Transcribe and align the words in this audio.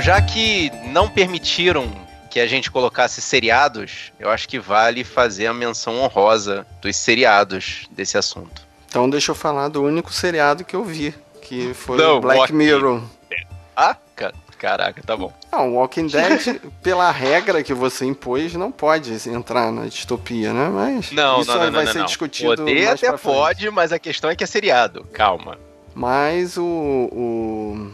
já 0.00 0.20
que 0.20 0.70
não 0.86 1.08
permitiram 1.08 1.90
que 2.30 2.38
a 2.38 2.46
gente 2.46 2.70
colocasse 2.70 3.20
seriados, 3.20 4.12
eu 4.18 4.30
acho 4.30 4.48
que 4.48 4.58
vale 4.58 5.02
fazer 5.04 5.46
a 5.46 5.54
menção 5.54 6.00
honrosa 6.00 6.66
dos 6.80 6.96
seriados 6.96 7.88
desse 7.90 8.16
assunto. 8.16 8.62
Então 8.88 9.10
deixa 9.10 9.32
eu 9.32 9.34
falar 9.34 9.68
do 9.68 9.82
único 9.82 10.12
seriado 10.12 10.64
que 10.64 10.74
eu 10.74 10.84
vi, 10.84 11.14
que 11.42 11.74
foi 11.74 11.98
não, 11.98 12.20
Black 12.20 12.40
Walking... 12.40 12.52
Mirror. 12.54 13.02
Ah, 13.76 13.96
caraca, 14.58 15.02
tá 15.02 15.16
bom. 15.16 15.32
Não, 15.50 15.74
Walking 15.74 16.06
Dead, 16.06 16.60
pela 16.82 17.10
regra 17.10 17.62
que 17.62 17.72
você 17.72 18.04
impôs, 18.04 18.54
não 18.54 18.70
pode 18.70 19.12
entrar 19.28 19.72
na 19.72 19.86
distopia, 19.86 20.52
né? 20.52 20.68
Mas 20.68 21.10
não, 21.10 21.40
isso 21.40 21.50
não, 21.50 21.64
não, 21.64 21.72
vai 21.72 21.84
não, 21.86 21.92
ser 21.92 22.04
discutido 22.04 22.56
Poder 22.56 22.88
até 22.88 23.10
pode, 23.16 23.70
mas 23.70 23.90
a 23.90 23.98
questão 23.98 24.30
é 24.30 24.36
que 24.36 24.44
é 24.44 24.46
seriado. 24.46 25.04
Calma. 25.12 25.58
Mas 25.94 26.56
o... 26.56 26.62
o... 26.62 27.90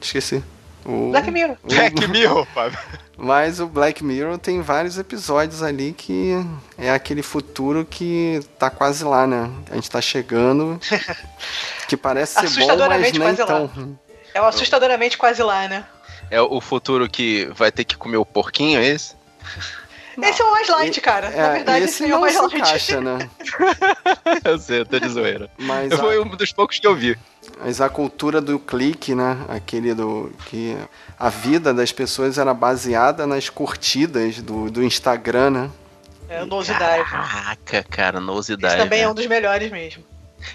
Esqueci. 0.00 0.42
O, 0.84 1.10
Black 1.10 1.30
Mirror. 1.30 1.56
O, 1.62 1.68
Black 1.68 2.08
Mirror, 2.08 2.46
Fábio. 2.54 2.78
Mas 3.16 3.60
o 3.60 3.66
Black 3.66 4.02
Mirror 4.04 4.38
tem 4.38 4.62
vários 4.62 4.96
episódios 4.96 5.62
ali 5.62 5.92
que 5.92 6.32
é 6.78 6.90
aquele 6.90 7.22
futuro 7.22 7.84
que 7.84 8.40
tá 8.58 8.70
quase 8.70 9.04
lá, 9.04 9.26
né? 9.26 9.50
A 9.70 9.74
gente 9.74 9.90
tá 9.90 10.00
chegando. 10.00 10.80
que 11.88 11.96
parece 11.96 12.48
ser 12.48 12.60
bom, 12.60 12.88
mas 12.88 13.12
nem 13.12 13.34
tão. 13.34 13.98
É 14.32 14.40
o 14.40 14.44
assustadoramente 14.44 15.18
quase 15.18 15.42
lá, 15.42 15.66
né? 15.66 15.84
É 16.30 16.40
o 16.40 16.60
futuro 16.60 17.08
que 17.08 17.46
vai 17.54 17.72
ter 17.72 17.84
que 17.84 17.96
comer 17.96 18.18
o 18.18 18.24
porquinho, 18.24 18.78
é 18.78 18.86
esse? 18.86 19.16
Não. 20.16 20.28
Esse 20.28 20.42
é 20.42 20.44
o 20.44 20.50
mais 20.50 20.68
light, 20.68 21.00
cara. 21.00 21.28
É, 21.28 21.36
Na 21.36 21.52
verdade, 21.52 21.84
esse, 21.84 22.02
esse 22.02 22.12
é 22.12 22.16
o 22.16 22.20
mais 22.20 22.34
light. 22.34 22.56
Encaixa, 22.56 23.00
né? 23.00 23.30
eu 24.44 24.58
sei, 24.58 24.80
eu 24.80 24.86
tô 24.86 24.98
de 24.98 25.08
zoeira. 25.08 25.48
Mas 25.56 25.94
Foi 25.94 26.16
a... 26.16 26.20
um 26.20 26.28
dos 26.28 26.52
poucos 26.52 26.78
que 26.78 26.86
eu 26.86 26.94
vi. 26.94 27.16
Mas 27.60 27.80
a 27.80 27.88
cultura 27.88 28.40
do 28.40 28.58
clique, 28.58 29.14
né? 29.14 29.44
Aquele 29.48 29.94
do. 29.94 30.32
que 30.46 30.76
a 31.18 31.28
vida 31.28 31.74
das 31.74 31.92
pessoas 31.92 32.38
era 32.38 32.54
baseada 32.54 33.26
nas 33.26 33.48
curtidas 33.48 34.40
do, 34.40 34.70
do 34.70 34.82
Instagram, 34.82 35.50
né? 35.50 35.70
É, 36.28 36.44
novidade. 36.44 37.08
Caraca, 37.10 37.82
cara, 37.84 38.20
novidade. 38.20 38.74
Esse 38.74 38.82
também 38.84 39.00
né? 39.00 39.04
é 39.06 39.08
um 39.08 39.14
dos 39.14 39.26
melhores 39.26 39.70
mesmo. 39.70 40.04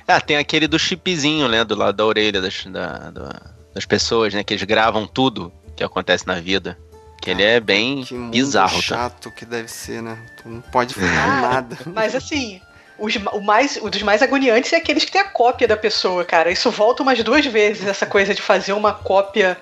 Ah, 0.07 0.21
tem 0.21 0.37
aquele 0.37 0.67
do 0.67 0.79
chipzinho, 0.79 1.47
né? 1.47 1.63
Do 1.63 1.75
lado 1.75 1.95
da 1.95 2.05
orelha 2.05 2.41
das, 2.41 2.65
da, 2.65 3.11
da, 3.11 3.41
das 3.73 3.85
pessoas, 3.85 4.33
né? 4.33 4.43
Que 4.43 4.53
eles 4.53 4.63
gravam 4.63 5.05
tudo 5.05 5.51
que 5.75 5.83
acontece 5.83 6.25
na 6.27 6.39
vida. 6.39 6.77
Que 7.21 7.31
ele 7.31 7.43
é 7.43 7.59
bem 7.59 8.03
que 8.03 8.17
bizarro. 8.17 8.75
Tá? 8.75 8.81
chato 8.81 9.31
que 9.31 9.45
deve 9.45 9.69
ser, 9.69 10.01
né? 10.01 10.17
Tu 10.41 10.49
não 10.49 10.61
pode 10.61 10.93
fazer 10.93 11.07
ah, 11.07 11.41
nada. 11.41 11.77
Mas 11.87 12.15
assim, 12.15 12.61
os, 13.03 13.17
o 13.33 13.41
mais, 13.41 13.75
um 13.75 13.89
dos 13.89 14.01
mais 14.01 14.21
agoniantes 14.21 14.71
é 14.71 14.77
aqueles 14.77 15.03
que 15.03 15.11
tem 15.11 15.19
a 15.19 15.25
cópia 15.25 15.67
da 15.67 15.75
pessoa, 15.75 16.23
cara. 16.23 16.49
Isso 16.49 16.71
volta 16.71 17.03
umas 17.03 17.21
duas 17.21 17.45
vezes, 17.45 17.85
essa 17.85 18.05
coisa 18.05 18.33
de 18.33 18.41
fazer 18.41 18.71
uma 18.71 18.93
cópia 18.93 19.57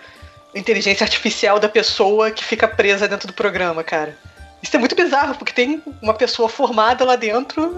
inteligência 0.53 1.03
artificial 1.03 1.59
da 1.59 1.67
pessoa 1.67 2.29
que 2.29 2.43
fica 2.43 2.67
presa 2.67 3.07
dentro 3.07 3.25
do 3.25 3.33
programa, 3.33 3.83
cara. 3.83 4.15
Isso 4.61 4.75
é 4.75 4.79
muito 4.79 4.95
bizarro, 4.95 5.33
porque 5.33 5.51
tem 5.51 5.81
uma 5.99 6.13
pessoa 6.13 6.47
formada 6.47 7.03
lá 7.03 7.15
dentro 7.15 7.73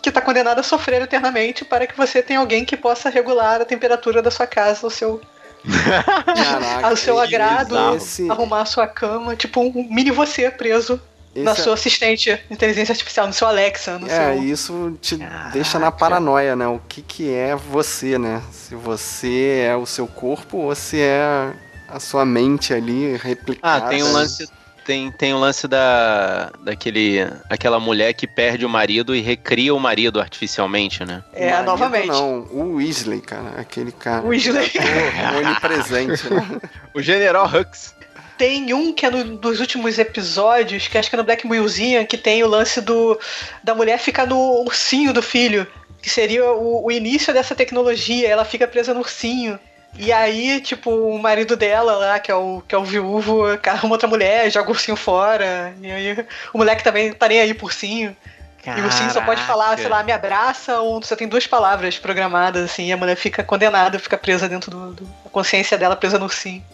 que 0.00 0.10
está 0.10 0.20
condenada 0.20 0.60
a 0.60 0.64
sofrer 0.64 1.02
eternamente 1.02 1.64
para 1.64 1.88
que 1.88 1.96
você 1.96 2.22
tenha 2.22 2.38
alguém 2.38 2.64
que 2.64 2.76
possa 2.76 3.10
regular 3.10 3.60
a 3.60 3.64
temperatura 3.64 4.22
da 4.22 4.30
sua 4.30 4.46
casa 4.46 4.86
ao 4.86 4.90
seu 4.90 5.20
Caraca, 5.64 6.86
ao 6.86 6.94
seu 6.94 7.18
agrado, 7.18 7.96
esse... 7.96 8.30
arrumar 8.30 8.60
a 8.60 8.66
sua 8.66 8.86
cama, 8.86 9.34
tipo 9.34 9.60
um 9.60 9.88
mini 9.90 10.12
você 10.12 10.50
preso 10.50 11.00
esse 11.34 11.44
na 11.44 11.52
é... 11.52 11.54
sua 11.54 11.74
assistente 11.74 12.38
inteligência 12.50 12.92
artificial, 12.92 13.26
no 13.26 13.32
seu 13.32 13.48
Alexa, 13.48 13.98
no 13.98 14.06
é, 14.06 14.34
seu... 14.34 14.44
isso 14.44 14.98
te 15.00 15.16
Caraca. 15.16 15.50
deixa 15.50 15.78
na 15.78 15.90
paranoia, 15.90 16.54
né? 16.54 16.66
O 16.66 16.80
que 16.88 17.02
que 17.02 17.32
é 17.32 17.56
você, 17.56 18.18
né? 18.18 18.42
Se 18.52 18.74
você 18.74 19.66
é 19.68 19.76
o 19.76 19.86
seu 19.86 20.06
corpo 20.06 20.58
ou 20.58 20.74
se 20.74 21.00
é 21.00 21.52
a 21.88 22.00
sua 22.00 22.24
mente 22.24 22.72
ali 22.72 23.16
replicada. 23.16 23.86
Ah, 23.86 23.88
tem 23.88 24.02
um 24.02 24.12
lance 24.12 24.48
tem, 24.84 25.10
tem 25.10 25.32
o 25.32 25.38
lance 25.38 25.66
da 25.66 26.50
daquele 26.60 27.20
aquela 27.48 27.80
mulher 27.80 28.12
que 28.12 28.26
perde 28.26 28.66
o 28.66 28.68
marido 28.68 29.14
e 29.14 29.20
recria 29.20 29.74
o 29.74 29.80
marido 29.80 30.20
artificialmente, 30.20 31.04
né? 31.04 31.24
É, 31.32 31.50
marido, 31.50 31.66
novamente. 31.66 32.08
Não, 32.08 32.40
o 32.50 32.76
Weasley, 32.76 33.20
cara, 33.20 33.60
aquele 33.60 33.90
cara. 33.90 34.22
O 34.24 34.28
Weasley. 34.28 34.70
onipresente, 35.42 36.28
né? 36.32 36.60
o 36.92 37.00
General 37.00 37.46
Hux. 37.46 37.93
Tem 38.36 38.74
um 38.74 38.92
que 38.92 39.06
é 39.06 39.10
no, 39.10 39.24
nos 39.24 39.60
últimos 39.60 39.98
episódios, 39.98 40.88
que 40.88 40.98
acho 40.98 41.08
que 41.08 41.14
é 41.14 41.18
no 41.18 41.24
Black 41.24 41.46
Museum, 41.46 42.04
que 42.04 42.18
tem 42.18 42.42
o 42.42 42.48
lance 42.48 42.80
do 42.80 43.18
da 43.62 43.74
mulher 43.74 43.98
ficar 43.98 44.26
no 44.26 44.62
ursinho 44.62 45.12
do 45.12 45.22
filho, 45.22 45.66
que 46.02 46.10
seria 46.10 46.44
o, 46.44 46.84
o 46.84 46.90
início 46.90 47.32
dessa 47.32 47.54
tecnologia, 47.54 48.28
ela 48.28 48.44
fica 48.44 48.66
presa 48.66 48.92
no 48.92 49.00
ursinho. 49.00 49.58
E 49.96 50.12
aí, 50.12 50.60
tipo, 50.60 50.90
o 50.90 51.18
marido 51.20 51.56
dela 51.56 51.96
lá, 51.96 52.18
que 52.18 52.30
é 52.30 52.34
o, 52.34 52.60
que 52.66 52.74
é 52.74 52.78
o 52.78 52.84
viúvo, 52.84 53.44
arruma 53.64 53.94
outra 53.94 54.08
mulher, 54.08 54.50
joga 54.50 54.68
o 54.68 54.72
ursinho 54.72 54.96
fora. 54.96 55.72
E 55.80 55.90
aí 55.90 56.26
o 56.52 56.58
moleque 56.58 56.82
também 56.82 57.12
tá 57.12 57.28
nem 57.28 57.40
aí 57.40 57.54
por 57.54 57.66
ursinho. 57.66 58.16
Caraca. 58.64 58.80
E 58.80 58.82
o 58.82 58.86
ursinho 58.86 59.10
só 59.12 59.20
pode 59.20 59.42
falar, 59.42 59.76
sei 59.78 59.88
lá, 59.88 60.02
me 60.02 60.10
abraça, 60.10 60.80
ou 60.80 61.00
você 61.00 61.14
tem 61.14 61.28
duas 61.28 61.46
palavras 61.46 61.98
programadas, 61.98 62.64
assim, 62.64 62.86
e 62.88 62.92
a 62.92 62.96
mulher 62.96 63.14
fica 63.14 63.44
condenada, 63.44 63.98
fica 63.98 64.18
presa 64.18 64.48
dentro 64.48 64.70
do. 64.70 64.92
do 64.94 65.08
a 65.24 65.28
consciência 65.28 65.78
dela 65.78 65.94
presa 65.94 66.18
no 66.18 66.24
ursinho 66.24 66.64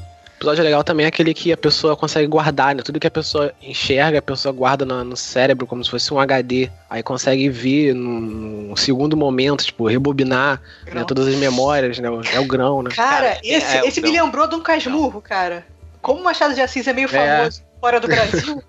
episódio 0.40 0.64
legal 0.64 0.82
também 0.82 1.04
é 1.04 1.08
aquele 1.10 1.34
que 1.34 1.52
a 1.52 1.56
pessoa 1.56 1.94
consegue 1.94 2.26
guardar, 2.26 2.74
né? 2.74 2.82
Tudo 2.82 2.98
que 2.98 3.06
a 3.06 3.10
pessoa 3.10 3.52
enxerga, 3.60 4.20
a 4.20 4.22
pessoa 4.22 4.50
guarda 4.50 4.86
no, 4.86 5.04
no 5.04 5.16
cérebro 5.16 5.66
como 5.66 5.84
se 5.84 5.90
fosse 5.90 6.12
um 6.14 6.18
HD. 6.18 6.70
Aí 6.88 7.02
consegue 7.02 7.50
vir 7.50 7.94
num, 7.94 8.74
segundo 8.74 9.18
momento, 9.18 9.62
tipo, 9.62 9.86
rebobinar 9.86 10.62
né, 10.90 11.04
todas 11.06 11.28
as 11.28 11.34
memórias, 11.34 11.98
né? 11.98 12.08
É 12.32 12.40
o 12.40 12.46
grão, 12.46 12.82
né? 12.82 12.90
Cara, 12.90 13.38
esse, 13.44 13.76
é, 13.76 13.86
esse 13.86 14.00
me 14.00 14.10
lembrou 14.10 14.48
de 14.48 14.54
um 14.54 14.62
casmurro, 14.62 15.20
cara. 15.20 15.66
Como 16.00 16.20
o 16.20 16.24
Machado 16.24 16.54
de 16.54 16.62
Assis 16.62 16.86
é 16.88 16.92
meio 16.94 17.06
é. 17.06 17.08
famoso 17.08 17.60
é. 17.60 17.80
fora 17.80 18.00
do 18.00 18.08
Brasil. 18.08 18.62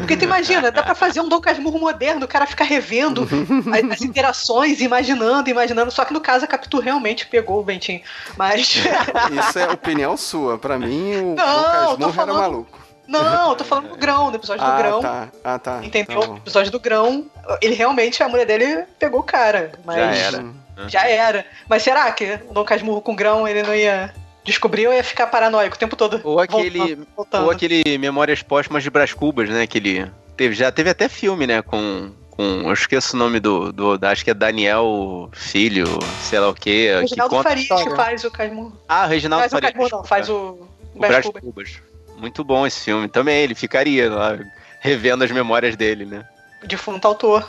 Porque 0.00 0.16
tu 0.16 0.24
imagina, 0.24 0.70
dá 0.70 0.82
pra 0.82 0.94
fazer 0.94 1.20
um 1.20 1.28
Dom 1.28 1.40
Casmurro 1.40 1.78
moderno, 1.78 2.24
o 2.24 2.28
cara 2.28 2.46
fica 2.46 2.64
revendo 2.64 3.28
as, 3.72 3.92
as, 3.92 4.00
interações, 4.02 4.80
imaginando, 4.80 5.48
imaginando. 5.48 5.90
Só 5.90 6.04
que 6.04 6.12
no 6.12 6.20
caso 6.20 6.44
a 6.44 6.48
Capitu 6.48 6.80
realmente 6.80 7.26
pegou 7.26 7.60
o 7.60 7.64
Bentinho. 7.64 8.02
Mas. 8.36 8.82
Isso 9.48 9.58
é 9.58 9.70
opinião 9.70 10.16
sua. 10.16 10.58
Pra 10.58 10.78
mim, 10.78 11.16
o 11.16 11.34
Não, 11.34 11.36
Dom 11.36 11.72
Casmurro 11.72 12.12
falando... 12.12 12.30
era 12.30 12.38
maluco. 12.38 12.84
Não, 13.06 13.50
eu 13.50 13.56
tô 13.56 13.64
falando 13.64 13.90
do 13.90 13.96
grão, 13.96 14.30
do 14.30 14.36
episódio 14.36 14.64
ah, 14.64 14.70
do 14.70 14.78
grão. 14.78 15.00
Tá. 15.00 15.28
Ah, 15.44 15.58
tá. 15.58 15.80
Entendeu? 15.84 16.20
Tá 16.20 16.36
episódio 16.36 16.72
do 16.72 16.80
grão, 16.80 17.26
ele 17.60 17.74
realmente, 17.74 18.22
a 18.22 18.28
mulher 18.28 18.46
dele 18.46 18.84
pegou 18.98 19.20
o 19.20 19.24
cara. 19.24 19.72
Mas 19.84 19.96
já 19.96 20.14
era. 20.14 20.44
Já 20.88 21.08
era. 21.08 21.46
Mas 21.68 21.82
será 21.82 22.10
que 22.12 22.40
o 22.48 22.54
Dom 22.54 22.64
Casmurro 22.64 23.02
com 23.02 23.14
grão 23.14 23.46
ele 23.46 23.62
não 23.62 23.74
ia 23.74 24.12
descobriu 24.44 24.92
ia 24.92 25.02
ficar 25.02 25.26
paranoico 25.26 25.76
o 25.76 25.78
tempo 25.78 25.96
todo. 25.96 26.20
Ou 26.22 26.38
aquele, 26.38 26.98
voltando. 27.16 27.44
ou 27.44 27.50
aquele 27.50 27.98
Memórias 27.98 28.42
Póstumas 28.42 28.82
de 28.82 28.90
Brás 28.90 29.12
Cubas, 29.12 29.48
né? 29.48 29.62
Aquele 29.62 30.10
teve, 30.36 30.54
já 30.54 30.70
teve 30.70 30.90
até 30.90 31.08
filme, 31.08 31.46
né? 31.46 31.62
Com, 31.62 32.12
com 32.30 32.42
eu 32.42 32.72
esqueço 32.72 33.16
o 33.16 33.18
nome 33.18 33.40
do, 33.40 33.72
do 33.72 33.98
acho 34.06 34.24
que 34.24 34.30
é 34.30 34.34
Daniel 34.34 35.30
Filho, 35.32 35.86
sei 36.22 36.38
lá 36.38 36.48
o 36.48 36.54
quê. 36.54 36.94
Reginaldo 37.00 37.36
que 37.36 37.42
Farias 37.42 37.68
que 37.68 37.96
faz 37.96 38.24
o 38.24 38.30
Caimur. 38.30 38.72
Ah, 38.88 39.06
Reginaldo 39.06 39.48
faz 39.48 39.52
Farias. 39.52 39.92
O 39.92 39.96
não, 39.96 40.04
faz 40.04 40.28
o, 40.28 40.68
o 40.94 40.98
Brás 40.98 41.26
Cubas. 41.26 41.42
Cubas. 41.42 41.82
Muito 42.16 42.44
bom 42.44 42.66
esse 42.66 42.84
filme. 42.84 43.08
Também 43.08 43.42
ele 43.42 43.54
ficaria 43.54 44.08
lá 44.10 44.38
revendo 44.80 45.24
as 45.24 45.30
memórias 45.30 45.76
dele, 45.76 46.04
né? 46.04 46.24
defunto 46.66 47.06
autor. 47.06 47.46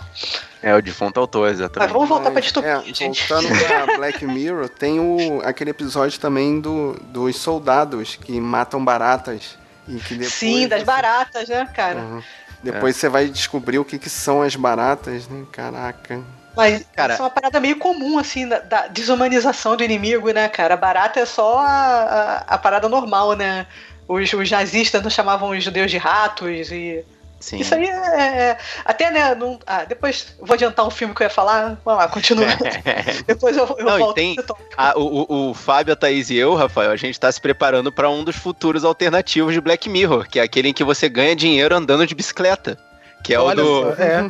É, 0.62 0.74
o 0.76 0.82
defunto 0.82 1.20
autor, 1.20 1.50
exatamente. 1.50 1.80
Mas 1.80 1.92
vamos 1.92 2.10
voltar 2.10 2.32
pra 2.32 2.42
distopia, 2.42 2.84
é, 2.88 2.94
gente. 2.94 3.28
Voltando 3.28 3.58
pra 3.58 3.98
Black 3.98 4.26
Mirror, 4.26 4.70
tem 4.70 5.00
o, 5.00 5.42
aquele 5.44 5.70
episódio 5.70 6.20
também 6.20 6.60
do, 6.60 6.94
dos 7.08 7.36
soldados 7.38 8.16
que 8.16 8.40
matam 8.40 8.84
baratas. 8.84 9.58
E 9.88 9.98
que 9.98 10.16
depois, 10.16 10.34
Sim, 10.34 10.68
das 10.68 10.84
baratas, 10.84 11.48
né, 11.48 11.68
cara? 11.74 12.00
Uhum. 12.00 12.24
Depois 12.64 12.96
é. 12.96 13.00
você 13.00 13.10
vai 13.10 13.28
descobrir 13.28 13.78
o 13.78 13.86
que, 13.86 14.00
que 14.00 14.10
são 14.10 14.42
as 14.42 14.56
baratas, 14.56 15.28
né? 15.28 15.46
Caraca. 15.52 16.20
Mas 16.56 16.86
cara, 16.96 17.14
isso 17.14 17.22
é 17.22 17.26
uma 17.26 17.32
parada 17.32 17.60
meio 17.60 17.78
comum, 17.78 18.18
assim, 18.18 18.48
da, 18.48 18.60
da, 18.60 18.88
desumanização 18.88 19.76
do 19.76 19.84
inimigo, 19.84 20.32
né, 20.32 20.48
cara? 20.48 20.74
A 20.74 20.78
barata 20.78 21.20
é 21.20 21.26
só 21.26 21.60
a, 21.60 21.68
a, 21.68 22.38
a 22.56 22.58
parada 22.58 22.88
normal, 22.88 23.34
né? 23.34 23.68
Os, 24.08 24.32
os 24.34 24.50
nazistas 24.50 25.04
não 25.04 25.10
chamavam 25.10 25.50
os 25.50 25.64
judeus 25.64 25.92
de 25.92 25.98
ratos 25.98 26.72
e 26.72 27.04
Sim. 27.46 27.58
Isso 27.58 27.76
aí 27.76 27.86
é. 27.86 27.92
é 27.94 28.58
até, 28.84 29.12
né? 29.12 29.36
Não, 29.36 29.60
ah, 29.68 29.86
depois 29.86 30.34
vou 30.40 30.56
adiantar 30.56 30.84
um 30.88 30.90
filme 30.90 31.14
que 31.14 31.22
eu 31.22 31.26
ia 31.26 31.30
falar. 31.30 31.80
Vamos 31.86 32.02
lá, 32.02 32.08
continua. 32.08 32.48
depois 33.28 33.56
eu, 33.56 33.76
eu 33.78 33.86
não, 33.86 34.00
volto. 34.00 34.16
Tem, 34.16 34.36
a, 34.76 34.98
o, 34.98 35.50
o 35.50 35.54
Fábio, 35.54 35.94
a 35.94 35.96
Thaís 35.96 36.32
e 36.32 36.36
eu, 36.36 36.56
Rafael, 36.56 36.90
a 36.90 36.96
gente 36.96 37.20
tá 37.20 37.32
se 37.32 37.40
preparando 37.40 37.92
para 37.92 38.10
um 38.10 38.24
dos 38.24 38.36
futuros 38.36 38.84
alternativos 38.84 39.54
de 39.54 39.62
Black 39.62 39.88
Mirror, 39.88 40.28
que 40.28 40.40
é 40.40 40.42
aquele 40.42 40.70
em 40.70 40.74
que 40.74 40.84
você 40.84 41.08
ganha 41.08 41.36
dinheiro 41.36 41.76
andando 41.76 42.08
de 42.08 42.16
bicicleta. 42.16 42.80
Que 43.24 43.36
é 43.36 43.40
Olha 43.40 43.64
o 43.64 43.84
do. 43.84 43.94
É. 44.02 44.22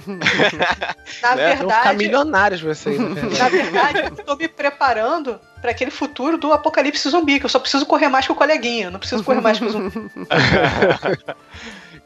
Na 1.21 1.35
né? 1.35 1.55
verdade. 1.55 1.97
milionários 1.97 2.61
vocês. 2.61 2.99
Na 2.99 3.07
verdade. 3.15 3.39
na 3.39 3.49
verdade, 3.49 3.99
eu 4.17 4.25
tô 4.25 4.35
me 4.35 4.49
preparando 4.49 5.39
para 5.61 5.71
aquele 5.71 5.91
futuro 5.91 6.37
do 6.37 6.51
apocalipse 6.51 7.09
zumbi, 7.09 7.39
que 7.39 7.45
eu 7.45 7.49
só 7.49 7.59
preciso 7.59 7.85
correr 7.85 8.09
mais 8.09 8.25
que 8.25 8.33
o 8.33 8.35
coleguinha, 8.35 8.91
não 8.91 8.99
preciso 8.99 9.23
correr 9.23 9.39
mais 9.39 9.57
que 9.57 9.65
o 9.65 9.69
zumbi. 9.69 10.11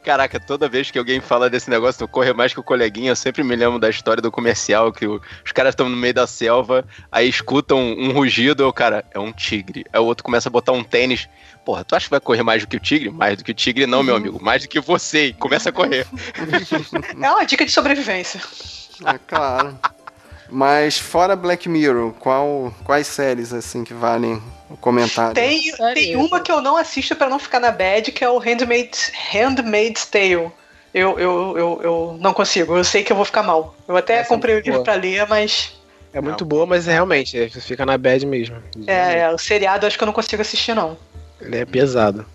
Caraca, 0.02 0.40
toda 0.40 0.68
vez 0.68 0.90
que 0.90 0.98
alguém 0.98 1.20
fala 1.20 1.50
desse 1.50 1.68
negócio 1.68 1.98
do 1.98 2.08
correr 2.08 2.32
mais 2.32 2.54
que 2.54 2.60
o 2.60 2.62
coleguinha, 2.62 3.10
eu 3.10 3.16
sempre 3.16 3.42
me 3.42 3.54
lembro 3.54 3.78
da 3.78 3.90
história 3.90 4.22
do 4.22 4.30
comercial 4.30 4.90
que 4.90 5.06
o, 5.06 5.20
os 5.44 5.52
caras 5.52 5.72
estão 5.72 5.90
no 5.90 5.96
meio 5.96 6.14
da 6.14 6.26
selva, 6.26 6.86
aí 7.12 7.28
escutam 7.28 7.78
um, 7.78 8.10
rugido, 8.10 8.62
e 8.62 8.66
o 8.66 8.72
cara, 8.72 9.04
é 9.10 9.18
um 9.18 9.30
tigre. 9.30 9.84
Aí 9.92 10.00
o 10.00 10.04
outro 10.04 10.24
começa 10.24 10.48
a 10.48 10.52
botar 10.52 10.72
um 10.72 10.82
tênis. 10.82 11.28
Porra, 11.64 11.84
tu 11.84 11.94
acha 11.94 12.06
que 12.06 12.10
vai 12.10 12.20
correr 12.20 12.42
mais 12.42 12.62
do 12.62 12.68
que 12.68 12.76
o 12.76 12.80
tigre? 12.80 13.10
Mais 13.10 13.36
do 13.36 13.44
que 13.44 13.50
o 13.50 13.54
tigre, 13.54 13.86
não, 13.86 14.02
meu 14.02 14.14
uhum. 14.14 14.20
amigo. 14.20 14.42
Mais 14.42 14.62
do 14.62 14.68
que 14.68 14.80
você. 14.80 15.26
E 15.26 15.32
começa 15.34 15.68
a 15.68 15.72
correr. 15.72 16.06
É 17.20 17.30
uma 17.30 17.44
dica 17.44 17.64
de 17.66 17.70
sobrevivência. 17.70 18.40
É 19.04 19.18
claro. 19.18 19.78
Mas 20.50 20.98
fora 20.98 21.36
Black 21.36 21.68
Mirror, 21.68 22.12
qual, 22.18 22.74
quais 22.84 23.06
séries 23.06 23.52
assim 23.52 23.84
que 23.84 23.94
valem 23.94 24.42
o 24.68 24.76
comentário? 24.76 25.34
Tem, 25.34 25.72
tem 25.94 26.16
uma 26.16 26.40
que 26.40 26.50
eu 26.50 26.60
não 26.60 26.76
assisto 26.76 27.14
para 27.14 27.28
não 27.28 27.38
ficar 27.38 27.60
na 27.60 27.70
bad, 27.70 28.10
que 28.12 28.24
é 28.24 28.28
o 28.28 28.38
Handmaid's, 28.38 29.12
Handmaid's 29.32 30.04
Tale. 30.06 30.50
Eu, 30.92 31.18
eu, 31.18 31.56
eu, 31.56 31.80
eu 31.82 32.18
não 32.20 32.34
consigo, 32.34 32.76
eu 32.76 32.82
sei 32.82 33.04
que 33.04 33.12
eu 33.12 33.16
vou 33.16 33.24
ficar 33.24 33.44
mal. 33.44 33.74
Eu 33.86 33.96
até 33.96 34.14
Essa 34.14 34.24
é 34.24 34.28
comprei 34.28 34.56
é 34.56 34.58
o 34.58 34.60
livro 34.60 34.82
para 34.82 34.94
ler, 34.94 35.26
mas. 35.28 35.78
É 36.12 36.20
muito 36.20 36.40
não. 36.40 36.48
boa, 36.48 36.66
mas 36.66 36.86
realmente, 36.86 37.48
fica 37.60 37.86
na 37.86 37.96
bad 37.96 38.26
mesmo. 38.26 38.56
É, 38.88 39.20
é, 39.20 39.30
o 39.30 39.38
seriado 39.38 39.86
acho 39.86 39.96
que 39.96 40.02
eu 40.02 40.06
não 40.06 40.12
consigo 40.12 40.42
assistir, 40.42 40.74
não. 40.74 40.98
Ele 41.40 41.58
é 41.58 41.64
pesado. 41.64 42.26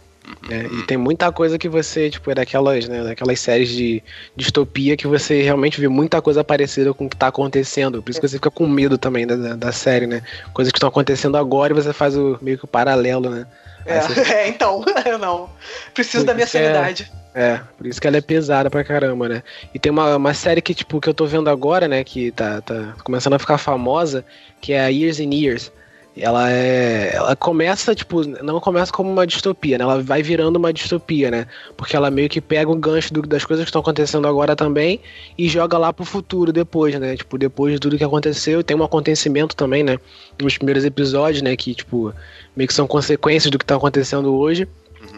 É, 0.49 0.65
e 0.65 0.83
tem 0.83 0.97
muita 0.97 1.31
coisa 1.31 1.57
que 1.57 1.67
você, 1.67 2.09
tipo, 2.09 2.29
é 2.31 2.35
daquelas, 2.35 2.87
né, 2.87 3.03
daquelas 3.03 3.39
séries 3.39 3.69
de 3.69 4.03
distopia 4.35 4.95
que 4.95 5.07
você 5.07 5.41
realmente 5.41 5.79
vê 5.79 5.87
muita 5.87 6.21
coisa 6.21 6.43
parecida 6.43 6.93
com 6.93 7.05
o 7.05 7.09
que 7.09 7.17
tá 7.17 7.27
acontecendo. 7.27 8.01
Por 8.01 8.11
isso 8.11 8.19
que 8.19 8.27
você 8.27 8.37
fica 8.37 8.51
com 8.51 8.67
medo 8.67 8.97
também 8.97 9.25
da, 9.25 9.55
da 9.55 9.71
série, 9.71 10.07
né? 10.07 10.21
Coisas 10.53 10.71
que 10.71 10.77
estão 10.77 10.89
acontecendo 10.89 11.37
agora 11.37 11.73
e 11.73 11.75
você 11.75 11.93
faz 11.93 12.15
o 12.15 12.37
meio 12.41 12.57
que 12.57 12.65
o 12.65 12.67
paralelo, 12.67 13.29
né? 13.29 13.47
É, 13.85 14.01
você... 14.01 14.19
é, 14.33 14.47
então, 14.47 14.83
eu 15.05 15.17
não. 15.17 15.49
Preciso 15.93 16.25
da 16.25 16.33
minha 16.33 16.47
sanidade. 16.47 17.11
É, 17.33 17.47
é, 17.47 17.61
por 17.77 17.85
isso 17.85 17.99
que 17.99 18.07
ela 18.07 18.17
é 18.17 18.21
pesada 18.21 18.69
pra 18.69 18.83
caramba, 18.83 19.27
né? 19.27 19.43
E 19.73 19.79
tem 19.79 19.91
uma, 19.91 20.15
uma 20.15 20.33
série 20.33 20.61
que, 20.61 20.73
tipo, 20.73 21.01
que 21.01 21.09
eu 21.09 21.13
tô 21.13 21.25
vendo 21.25 21.49
agora, 21.49 21.87
né, 21.87 22.03
que 22.03 22.31
tá, 22.31 22.61
tá 22.61 22.93
começando 23.03 23.33
a 23.33 23.39
ficar 23.39 23.57
famosa, 23.57 24.23
que 24.61 24.73
é 24.73 24.79
a 24.79 24.87
Years 24.87 25.19
and 25.19 25.33
Years 25.33 25.71
ela 26.17 26.49
é. 26.49 27.13
Ela 27.13 27.35
começa, 27.35 27.93
tipo, 27.93 28.23
não 28.41 28.59
começa 28.61 28.91
como 28.91 29.11
uma 29.11 29.27
distopia, 29.27 29.77
né? 29.77 29.83
Ela 29.83 30.01
vai 30.01 30.23
virando 30.23 30.55
uma 30.55 30.71
distopia, 30.71 31.29
né? 31.29 31.47
Porque 31.75 31.95
ela 31.95 32.09
meio 32.09 32.29
que 32.29 32.39
pega 32.39 32.71
o 32.71 32.75
gancho 32.75 33.13
do, 33.13 33.21
das 33.21 33.43
coisas 33.43 33.65
que 33.65 33.69
estão 33.69 33.81
acontecendo 33.81 34.25
agora 34.27 34.55
também 34.55 35.01
e 35.37 35.49
joga 35.49 35.77
lá 35.77 35.91
pro 35.91 36.05
futuro 36.05 36.53
depois, 36.53 36.97
né? 36.97 37.17
Tipo, 37.17 37.37
depois 37.37 37.73
de 37.73 37.79
tudo 37.79 37.97
que 37.97 38.03
aconteceu, 38.03 38.63
tem 38.63 38.77
um 38.77 38.83
acontecimento 38.83 39.55
também, 39.55 39.83
né? 39.83 39.99
Nos 40.41 40.57
primeiros 40.57 40.85
episódios, 40.85 41.41
né? 41.41 41.55
Que, 41.57 41.75
tipo, 41.75 42.13
meio 42.55 42.67
que 42.67 42.73
são 42.73 42.87
consequências 42.87 43.51
do 43.51 43.59
que 43.59 43.65
tá 43.65 43.75
acontecendo 43.75 44.33
hoje. 44.35 44.67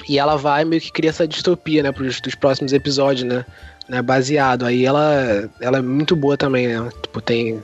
E 0.10 0.18
ela 0.18 0.36
vai 0.36 0.66
meio 0.66 0.82
que 0.82 0.92
cria 0.92 1.12
essa 1.12 1.28
distopia, 1.28 1.84
né? 1.84 1.92
Pros, 1.92 2.20
dos 2.20 2.34
próximos 2.34 2.74
episódios, 2.74 3.24
né? 3.24 3.46
né? 3.88 4.02
Baseado. 4.02 4.66
Aí 4.66 4.84
ela, 4.84 5.48
ela 5.62 5.78
é 5.78 5.82
muito 5.82 6.16
boa 6.16 6.36
também, 6.36 6.68
né? 6.68 6.90
Tipo, 7.04 7.22
tem 7.22 7.62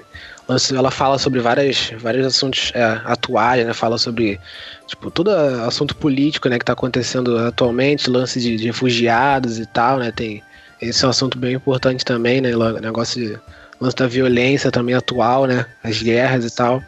ela 0.75 0.91
fala 0.91 1.17
sobre 1.17 1.39
várias, 1.39 1.91
vários 1.97 2.25
assuntos 2.25 2.71
é, 2.75 2.83
atuais, 3.05 3.65
né? 3.65 3.73
Fala 3.73 3.97
sobre 3.97 4.39
tipo 4.87 5.09
todo 5.09 5.29
assunto 5.29 5.95
político, 5.95 6.49
né, 6.49 6.57
que 6.57 6.63
está 6.63 6.73
acontecendo 6.73 7.37
atualmente, 7.37 8.09
lance 8.09 8.39
de, 8.39 8.57
de, 8.57 8.65
refugiados 8.65 9.57
e 9.59 9.65
tal, 9.65 9.99
né? 9.99 10.11
Tem 10.11 10.43
esse 10.81 11.03
é 11.03 11.07
um 11.07 11.11
assunto 11.11 11.37
bem 11.37 11.53
importante 11.53 12.03
também, 12.03 12.41
né? 12.41 12.49
Negócio 12.81 13.21
de 13.21 13.39
lance 13.79 13.95
da 13.95 14.07
violência 14.07 14.69
também 14.69 14.95
atual, 14.95 15.45
né? 15.45 15.65
As 15.83 16.01
guerras 16.01 16.45
e 16.45 16.53
tal. 16.53 16.83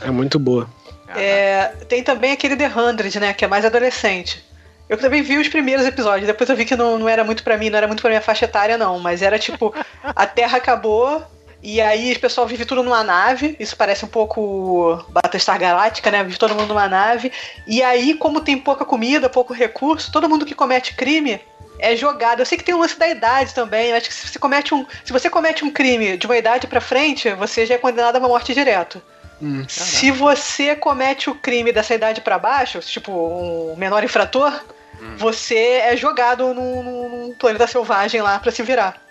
É 0.00 0.10
muito 0.10 0.38
boa. 0.38 0.68
É, 1.14 1.72
tem 1.88 2.02
também 2.02 2.32
aquele 2.32 2.56
The 2.56 2.68
Hundred, 2.68 3.18
né? 3.18 3.32
Que 3.32 3.44
é 3.44 3.48
mais 3.48 3.64
adolescente. 3.64 4.44
Eu 4.88 4.96
também 4.96 5.22
vi 5.22 5.36
os 5.38 5.48
primeiros 5.48 5.84
episódios, 5.84 6.28
depois 6.28 6.48
eu 6.48 6.54
vi 6.54 6.64
que 6.64 6.76
não, 6.76 6.96
não 6.96 7.08
era 7.08 7.24
muito 7.24 7.42
para 7.42 7.56
mim, 7.56 7.70
não 7.70 7.78
era 7.78 7.88
muito 7.88 8.00
pra 8.00 8.10
minha 8.10 8.22
faixa 8.22 8.44
etária, 8.44 8.78
não. 8.78 9.00
Mas 9.00 9.20
era 9.20 9.38
tipo, 9.38 9.74
a 10.04 10.26
Terra 10.26 10.58
acabou, 10.58 11.24
e 11.62 11.80
aí 11.80 12.12
o 12.12 12.20
pessoal 12.20 12.46
vive 12.46 12.64
tudo 12.64 12.82
numa 12.82 13.02
nave. 13.02 13.56
Isso 13.58 13.76
parece 13.76 14.04
um 14.04 14.08
pouco 14.08 15.04
Battlestar 15.08 15.58
Galáctica, 15.58 16.10
né? 16.10 16.22
Vive 16.22 16.38
todo 16.38 16.54
mundo 16.54 16.68
numa 16.68 16.88
nave. 16.88 17.32
E 17.66 17.82
aí, 17.82 18.14
como 18.14 18.40
tem 18.40 18.58
pouca 18.58 18.84
comida, 18.84 19.28
pouco 19.28 19.52
recurso, 19.52 20.12
todo 20.12 20.28
mundo 20.28 20.46
que 20.46 20.54
comete 20.54 20.94
crime 20.94 21.40
é 21.78 21.96
jogado. 21.96 22.40
Eu 22.40 22.46
sei 22.46 22.58
que 22.58 22.64
tem 22.64 22.74
um 22.74 22.80
lance 22.80 22.98
da 22.98 23.08
idade 23.08 23.54
também. 23.54 23.90
Eu 23.90 23.96
acho 23.96 24.08
que 24.08 24.14
se 24.14 24.28
você 24.28 24.38
comete 24.38 24.74
um, 24.74 24.86
se 25.04 25.12
você 25.12 25.28
comete 25.28 25.64
um 25.64 25.70
crime 25.70 26.16
de 26.16 26.26
uma 26.26 26.36
idade 26.36 26.66
para 26.66 26.80
frente, 26.80 27.32
você 27.34 27.66
já 27.66 27.74
é 27.74 27.78
condenado 27.78 28.16
a 28.16 28.18
uma 28.18 28.28
morte 28.28 28.54
direto. 28.54 29.02
Hum, 29.40 29.64
se 29.68 30.10
você 30.10 30.74
comete 30.74 31.28
o 31.28 31.34
crime 31.34 31.70
dessa 31.70 31.94
idade 31.94 32.22
para 32.22 32.38
baixo, 32.38 32.80
tipo 32.80 33.12
um 33.12 33.76
menor 33.76 34.02
infrator, 34.02 34.52
hum. 35.00 35.16
você 35.16 35.82
é 35.84 35.96
jogado 35.96 36.54
num, 36.54 36.82
num 36.82 37.34
planeta 37.34 37.66
selvagem 37.66 38.22
lá 38.22 38.38
para 38.38 38.50
se 38.50 38.62
virar. 38.62 39.05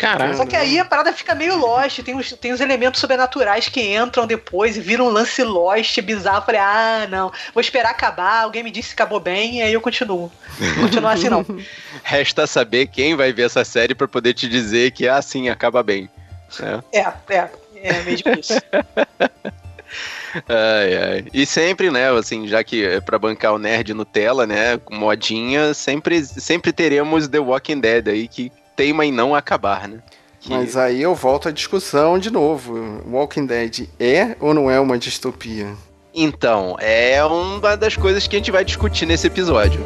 Caramba. 0.00 0.34
Só 0.34 0.46
que 0.46 0.56
aí 0.56 0.78
a 0.78 0.84
parada 0.84 1.12
fica 1.12 1.34
meio 1.34 1.58
lost, 1.58 2.00
tem 2.02 2.16
os, 2.16 2.32
tem 2.32 2.52
os 2.52 2.60
elementos 2.60 2.98
sobrenaturais 2.98 3.68
que 3.68 3.94
entram 3.94 4.26
depois 4.26 4.74
e 4.78 4.80
viram 4.80 5.08
um 5.08 5.10
lance 5.10 5.42
lost 5.44 6.00
bizarro. 6.00 6.46
falei, 6.46 6.60
ah, 6.60 7.06
não, 7.10 7.30
vou 7.52 7.60
esperar 7.60 7.90
acabar, 7.90 8.44
alguém 8.44 8.62
me 8.62 8.70
disse 8.70 8.88
que 8.88 8.94
acabou 8.94 9.20
bem, 9.20 9.58
e 9.58 9.62
aí 9.62 9.74
eu 9.74 9.80
continuo. 9.80 10.32
Não 10.58 10.74
continuar 10.84 11.12
assim, 11.12 11.28
não. 11.28 11.44
Resta 12.02 12.46
saber 12.46 12.86
quem 12.86 13.14
vai 13.14 13.30
ver 13.30 13.42
essa 13.42 13.62
série 13.62 13.94
para 13.94 14.08
poder 14.08 14.32
te 14.32 14.48
dizer 14.48 14.92
que, 14.92 15.06
ah, 15.06 15.20
sim, 15.20 15.50
acaba 15.50 15.82
bem. 15.82 16.08
É, 16.92 16.98
é, 16.98 17.36
é, 17.36 17.50
é 17.82 18.02
meio 18.02 18.16
difícil. 18.16 18.56
Ai, 20.48 20.96
ai. 20.96 21.24
E 21.34 21.44
sempre, 21.44 21.90
né, 21.90 22.08
assim, 22.10 22.46
já 22.46 22.62
que 22.62 22.84
é 22.84 23.00
pra 23.00 23.18
bancar 23.18 23.52
o 23.52 23.58
nerd 23.58 23.92
Nutella, 23.92 24.46
né, 24.46 24.78
com 24.78 24.94
modinha, 24.94 25.74
sempre, 25.74 26.24
sempre 26.24 26.72
teremos 26.72 27.26
The 27.26 27.40
Walking 27.40 27.80
Dead 27.80 28.06
aí, 28.06 28.28
que 28.28 28.52
teima 28.76 29.04
em 29.04 29.12
não 29.12 29.34
acabar, 29.34 29.88
né? 29.88 29.98
Que... 30.40 30.50
Mas 30.50 30.76
aí 30.76 31.02
eu 31.02 31.14
volto 31.14 31.48
à 31.48 31.52
discussão 31.52 32.18
de 32.18 32.30
novo. 32.30 33.02
Walking 33.10 33.46
Dead 33.46 33.88
é 33.98 34.36
ou 34.40 34.54
não 34.54 34.70
é 34.70 34.80
uma 34.80 34.98
distopia? 34.98 35.74
Então, 36.14 36.76
é 36.80 37.22
uma 37.24 37.76
das 37.76 37.96
coisas 37.96 38.26
que 38.26 38.34
a 38.34 38.38
gente 38.38 38.50
vai 38.50 38.64
discutir 38.64 39.06
nesse 39.06 39.26
episódio. 39.26 39.80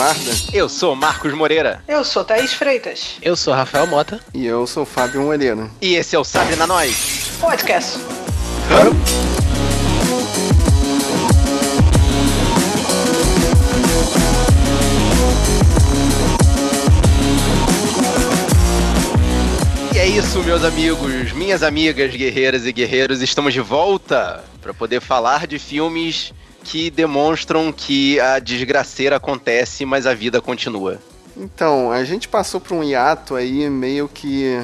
Guarda. 0.00 0.30
Eu 0.50 0.66
sou 0.66 0.96
Marcos 0.96 1.34
Moreira. 1.34 1.84
Eu 1.86 2.02
sou 2.02 2.24
Thaís 2.24 2.54
Freitas. 2.54 3.18
Eu 3.20 3.36
sou 3.36 3.52
Rafael 3.52 3.86
Mota. 3.86 4.18
E 4.32 4.46
eu 4.46 4.66
sou 4.66 4.86
Fábio 4.86 5.20
Moreira. 5.20 5.70
E 5.78 5.94
esse 5.94 6.16
é 6.16 6.18
o 6.18 6.24
Sabe 6.24 6.56
na 6.56 6.66
Nós. 6.66 7.32
Podcast. 7.38 7.98
E 19.92 19.98
é 19.98 20.06
isso, 20.06 20.42
meus 20.42 20.64
amigos, 20.64 21.32
minhas 21.32 21.62
amigas 21.62 22.16
guerreiras 22.16 22.64
e 22.64 22.72
guerreiros, 22.72 23.20
estamos 23.20 23.52
de 23.52 23.60
volta 23.60 24.42
para 24.62 24.72
poder 24.72 25.02
falar 25.02 25.46
de 25.46 25.58
filmes 25.58 26.32
que 26.62 26.90
demonstram 26.90 27.72
que 27.72 28.18
a 28.20 28.38
desgraceira 28.38 29.16
acontece, 29.16 29.84
mas 29.84 30.06
a 30.06 30.14
vida 30.14 30.40
continua. 30.40 30.98
Então, 31.36 31.90
a 31.90 32.04
gente 32.04 32.28
passou 32.28 32.60
por 32.60 32.74
um 32.74 32.82
hiato 32.82 33.34
aí 33.34 33.68
meio 33.70 34.08
que 34.08 34.60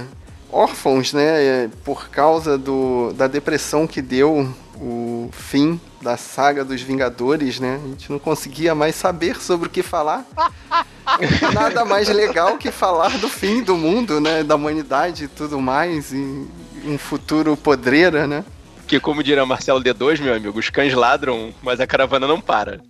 órfãos, 0.50 1.12
né? 1.12 1.70
Por 1.84 2.08
causa 2.08 2.58
do, 2.58 3.12
da 3.14 3.26
depressão 3.26 3.86
que 3.86 4.02
deu 4.02 4.52
o 4.80 5.30
fim 5.32 5.80
da 6.00 6.16
saga 6.16 6.64
dos 6.64 6.82
Vingadores, 6.82 7.58
né? 7.58 7.80
A 7.82 7.88
gente 7.88 8.10
não 8.10 8.18
conseguia 8.18 8.74
mais 8.74 8.94
saber 8.94 9.40
sobre 9.40 9.68
o 9.68 9.70
que 9.70 9.82
falar. 9.82 10.24
Nada 11.54 11.84
mais 11.84 12.08
legal 12.08 12.58
que 12.58 12.70
falar 12.70 13.16
do 13.18 13.28
fim 13.28 13.62
do 13.62 13.76
mundo, 13.76 14.20
né? 14.20 14.42
Da 14.42 14.54
humanidade 14.54 15.24
e 15.24 15.28
tudo 15.28 15.60
mais. 15.60 16.12
E 16.12 16.46
um 16.84 16.98
futuro 16.98 17.56
podreira, 17.56 18.26
né? 18.26 18.44
Que, 18.86 19.00
como 19.00 19.22
diria 19.22 19.44
Marcelo 19.44 19.82
D2, 19.82 20.20
meu 20.20 20.34
amigo, 20.34 20.58
os 20.58 20.70
cães 20.70 20.94
ladram, 20.94 21.52
mas 21.62 21.80
a 21.80 21.86
caravana 21.86 22.26
não 22.26 22.40
para. 22.40 22.80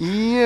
E 0.00 0.36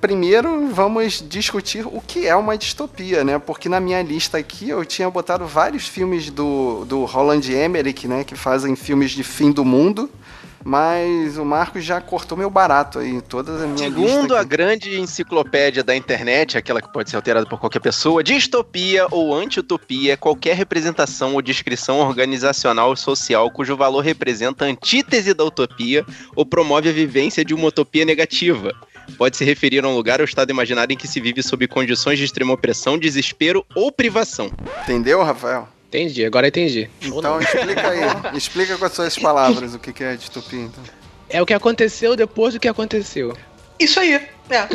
primeiro 0.00 0.68
vamos 0.68 1.22
discutir 1.28 1.86
o 1.86 2.00
que 2.00 2.26
é 2.26 2.34
uma 2.34 2.56
distopia, 2.56 3.22
né? 3.22 3.38
Porque 3.38 3.68
na 3.68 3.80
minha 3.80 4.00
lista 4.02 4.38
aqui 4.38 4.70
eu 4.70 4.82
tinha 4.84 5.10
botado 5.10 5.46
vários 5.46 5.86
filmes 5.86 6.30
do, 6.30 6.86
do 6.86 7.04
Roland 7.04 7.42
Emmerich, 7.50 8.08
né? 8.08 8.24
Que 8.24 8.34
fazem 8.34 8.74
filmes 8.74 9.10
de 9.10 9.22
fim 9.22 9.52
do 9.52 9.64
mundo. 9.64 10.08
Mas 10.64 11.38
o 11.38 11.44
Marcos 11.44 11.84
já 11.84 12.00
cortou 12.00 12.36
meu 12.36 12.50
barato 12.50 12.98
aí, 12.98 13.20
todas 13.22 13.60
as 13.60 13.68
minhas 13.68 13.80
Segundo 13.80 14.36
a 14.36 14.42
grande 14.42 15.00
enciclopédia 15.00 15.82
da 15.82 15.94
internet, 15.94 16.58
aquela 16.58 16.82
que 16.82 16.92
pode 16.92 17.10
ser 17.10 17.16
alterada 17.16 17.46
por 17.46 17.58
qualquer 17.58 17.80
pessoa, 17.80 18.22
distopia 18.22 19.06
ou 19.10 19.34
anti-utopia 19.34 20.14
é 20.14 20.16
qualquer 20.16 20.56
representação 20.56 21.34
ou 21.34 21.42
descrição 21.42 21.98
organizacional 21.98 22.90
ou 22.90 22.96
social 22.96 23.50
cujo 23.50 23.76
valor 23.76 24.00
representa 24.00 24.64
a 24.64 24.68
antítese 24.68 25.32
da 25.32 25.44
utopia 25.44 26.04
ou 26.34 26.44
promove 26.44 26.88
a 26.88 26.92
vivência 26.92 27.44
de 27.44 27.54
uma 27.54 27.68
utopia 27.68 28.04
negativa 28.04 28.72
pode 29.16 29.36
se 29.36 29.44
referir 29.44 29.84
a 29.84 29.88
um 29.88 29.94
lugar 29.94 30.20
ou 30.20 30.24
estado 30.24 30.50
imaginário 30.50 30.92
em 30.92 30.96
que 30.96 31.08
se 31.08 31.20
vive 31.20 31.42
sob 31.42 31.66
condições 31.66 32.18
de 32.18 32.24
extrema 32.24 32.52
opressão, 32.52 32.98
desespero 32.98 33.64
ou 33.74 33.90
privação. 33.90 34.50
Entendeu, 34.82 35.22
Rafael? 35.22 35.68
Entendi, 35.88 36.24
agora 36.24 36.48
entendi. 36.48 36.88
Então 37.00 37.40
explica 37.40 37.88
aí, 37.88 38.00
explica 38.36 38.76
com 38.76 38.84
as 38.84 38.92
suas 38.92 39.18
palavras 39.18 39.74
o 39.74 39.78
que 39.78 39.90
que 39.90 40.04
é 40.04 40.16
distopia, 40.16 40.60
então. 40.60 40.84
É 41.30 41.40
o 41.40 41.46
que 41.46 41.54
aconteceu 41.54 42.14
depois 42.14 42.52
do 42.52 42.60
que 42.60 42.68
aconteceu. 42.68 43.34
Isso 43.78 43.98
aí, 43.98 44.14
é. 44.14 44.68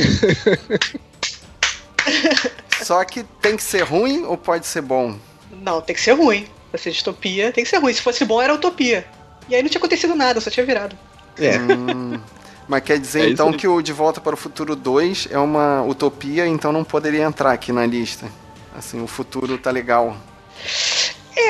Só 2.83 3.03
que 3.05 3.23
tem 3.41 3.55
que 3.55 3.63
ser 3.63 3.83
ruim 3.83 4.23
ou 4.23 4.35
pode 4.37 4.65
ser 4.65 4.81
bom? 4.81 5.15
Não, 5.61 5.81
tem 5.81 5.95
que 5.95 6.01
ser 6.01 6.13
ruim. 6.13 6.47
Pra 6.71 6.79
ser 6.79 6.91
distopia, 6.91 7.51
tem 7.51 7.63
que 7.63 7.69
ser 7.69 7.77
ruim. 7.77 7.93
Se 7.93 8.01
fosse 8.01 8.25
bom, 8.25 8.41
era 8.41 8.53
utopia. 8.53 9.05
E 9.47 9.55
aí 9.55 9.61
não 9.61 9.69
tinha 9.69 9.79
acontecido 9.79 10.15
nada, 10.15 10.41
só 10.41 10.49
tinha 10.49 10.65
virado. 10.65 10.97
É. 11.37 11.57
Hum, 11.59 12.19
mas 12.67 12.83
quer 12.83 12.99
dizer 12.99 13.25
É 13.25 13.29
então 13.29 13.51
que 13.53 13.67
o 13.67 13.81
De 13.81 13.93
Volta 13.93 14.19
para 14.19 14.33
o 14.33 14.37
Futuro 14.37 14.75
2 14.75 15.27
é 15.29 15.37
uma 15.37 15.83
utopia, 15.83 16.47
então 16.47 16.71
não 16.71 16.83
poderia 16.83 17.23
entrar 17.23 17.51
aqui 17.51 17.71
na 17.71 17.85
lista. 17.85 18.27
Assim, 18.75 19.01
o 19.01 19.07
futuro 19.07 19.57
tá 19.57 19.69
legal. 19.69 20.17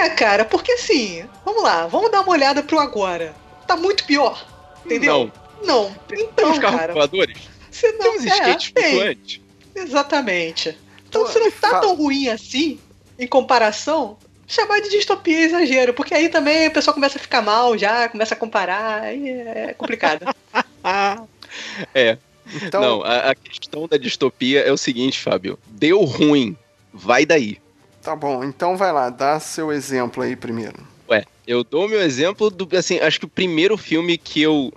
É, 0.03 0.09
cara, 0.09 0.43
porque 0.45 0.71
assim, 0.73 1.25
vamos 1.45 1.63
lá, 1.63 1.87
vamos 1.87 2.11
dar 2.11 2.21
uma 2.21 2.31
olhada 2.31 2.61
pro 2.61 2.79
agora. 2.79 3.33
Tá 3.65 3.75
muito 3.75 4.03
pior. 4.05 4.45
Entendeu? 4.85 5.31
Não. 5.63 5.95
Então, 6.11 6.27
Temos 6.35 6.59
carros 6.59 6.79
cara. 6.79 6.93
voadores? 6.93 7.37
Você 7.71 7.91
não, 7.93 8.13
é, 8.15 8.17
skates 8.17 8.71
tem. 8.71 8.83
flutuantes? 8.91 9.41
Exatamente. 9.75 10.77
Então, 11.07 11.23
Pô, 11.23 11.29
se 11.29 11.39
não 11.39 11.51
tá 11.51 11.69
fa- 11.69 11.79
tão 11.79 11.95
ruim 11.95 12.27
assim, 12.27 12.79
em 13.17 13.27
comparação, 13.27 14.17
chamar 14.47 14.81
de 14.81 14.89
distopia 14.89 15.37
é 15.37 15.41
exagero, 15.43 15.93
porque 15.93 16.13
aí 16.13 16.27
também 16.29 16.65
a 16.65 16.71
pessoa 16.71 16.93
começa 16.93 17.17
a 17.17 17.21
ficar 17.21 17.41
mal 17.41 17.77
já, 17.77 18.09
começa 18.09 18.33
a 18.33 18.37
comparar, 18.37 19.03
aí 19.03 19.29
é 19.29 19.73
complicado. 19.77 20.25
É. 21.93 22.17
Então, 22.63 22.81
Não, 22.81 23.03
a, 23.03 23.29
a 23.29 23.35
questão 23.35 23.87
da 23.87 23.95
distopia 23.95 24.61
é 24.61 24.71
o 24.71 24.77
seguinte, 24.77 25.19
Fábio. 25.19 25.57
Deu 25.67 26.03
ruim, 26.03 26.57
vai 26.91 27.25
daí. 27.27 27.59
Tá 28.03 28.15
bom. 28.15 28.43
Então 28.43 28.75
vai 28.77 28.91
lá, 28.91 29.09
dá 29.09 29.39
seu 29.39 29.71
exemplo 29.71 30.23
aí 30.23 30.35
primeiro. 30.35 30.75
Ué, 31.09 31.25
eu 31.47 31.63
dou 31.63 31.87
meu 31.87 32.01
exemplo 32.01 32.49
do. 32.49 32.67
Assim, 32.77 32.99
acho 32.99 33.19
que 33.19 33.25
o 33.25 33.29
primeiro 33.29 33.77
filme 33.77 34.17
que 34.17 34.41
eu. 34.41 34.71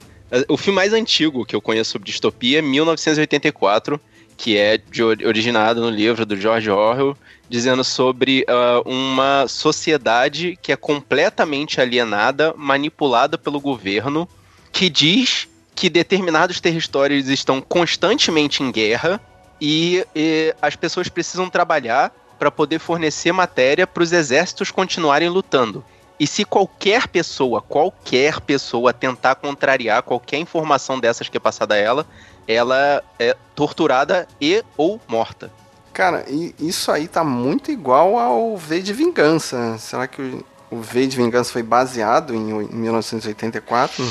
O 0.49 0.57
filme 0.57 0.75
mais 0.77 0.93
antigo 0.93 1.45
que 1.47 1.55
eu 1.55 1.61
conheço 1.61 1.93
sobre 1.93 2.07
distopia 2.07 2.59
é 2.59 2.63
1984, 2.63 4.01
que 4.37 4.57
é 4.57 4.77
de, 4.77 5.03
ori- 5.03 5.25
originado 5.25 5.81
no 5.81 5.89
livro 5.89 6.27
do 6.27 6.37
George 6.37 6.69
Orwell, 6.69 7.17
dizendo 7.49 7.85
sobre 7.85 8.45
ah, 8.49 8.83
uma 8.85 9.47
sociedade 9.47 10.59
que 10.61 10.73
é 10.73 10.77
completamente 10.77 11.81
alienada, 11.81 12.53
manipulada 12.57 13.39
pelo 13.39 13.61
governo, 13.61 14.29
que 14.73 14.91
diz 14.91 15.47
que 15.77 15.89
determinados 15.89 16.61
territórios 16.61 17.29
estão 17.29 17.61
constantemente 17.61 18.63
em 18.65 18.73
guerra 18.73 19.21
e, 19.61 20.05
e 20.15 20.53
as 20.61 20.75
pessoas 20.75 21.09
precisam 21.09 21.49
trabalhar 21.49 22.13
para 22.39 22.51
poder 22.51 22.79
fornecer 22.79 23.33
matéria 23.33 23.87
para 23.87 24.03
os 24.03 24.13
exércitos 24.13 24.71
continuarem 24.71 25.29
lutando. 25.29 25.85
E 26.19 26.27
se 26.27 26.45
qualquer 26.45 27.09
pessoa, 27.09 27.61
qualquer 27.61 28.41
pessoa 28.41 28.93
tentar 28.93 29.35
contrariar 29.35 30.03
qualquer 30.03 30.39
informação 30.39 30.99
dessas 30.99 31.29
que 31.29 31.37
é 31.37 31.41
passada 31.41 31.75
a 31.75 31.79
ela, 31.79 32.07
ela 32.49 33.03
é 33.19 33.37
torturada 33.55 34.27
e 34.41 34.65
ou 34.77 35.01
morta. 35.07 35.51
Cara, 35.93 36.25
e 36.29 36.55
isso 36.59 36.91
aí 36.91 37.09
tá 37.09 37.25
muito 37.25 37.71
igual 37.71 38.19
ao 38.19 38.57
V 38.57 38.81
de 38.81 38.93
Vingança. 38.93 39.77
Será 39.79 40.07
que 40.07 40.43
o, 40.71 40.81
V 40.81 41.07
de 41.07 41.17
Vingança 41.17 41.53
foi 41.53 41.63
baseado 41.63 42.35
em 42.35 42.69
1984? 42.71 44.05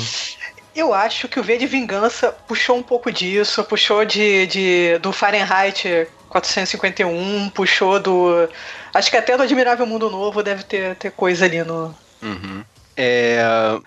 Eu 0.74 0.92
acho 0.92 1.28
que 1.28 1.40
o 1.40 1.42
V 1.42 1.56
de 1.56 1.66
Vingança 1.66 2.30
puxou 2.46 2.76
um 2.76 2.82
pouco 2.82 3.10
disso, 3.10 3.64
puxou 3.64 4.04
de, 4.04 4.46
de 4.46 4.98
do 4.98 5.12
Fahrenheit 5.12 6.08
451, 6.28 7.50
puxou 7.50 8.00
do. 8.00 8.48
Acho 8.92 9.10
que 9.10 9.16
até 9.16 9.36
do 9.36 9.42
Admirável 9.42 9.86
Mundo 9.86 10.10
Novo 10.10 10.42
deve 10.42 10.62
ter, 10.64 10.96
ter 10.96 11.10
coisa 11.12 11.44
ali 11.44 11.62
no. 11.62 11.94
Uhum. 12.22 12.64
É, 12.96 13.42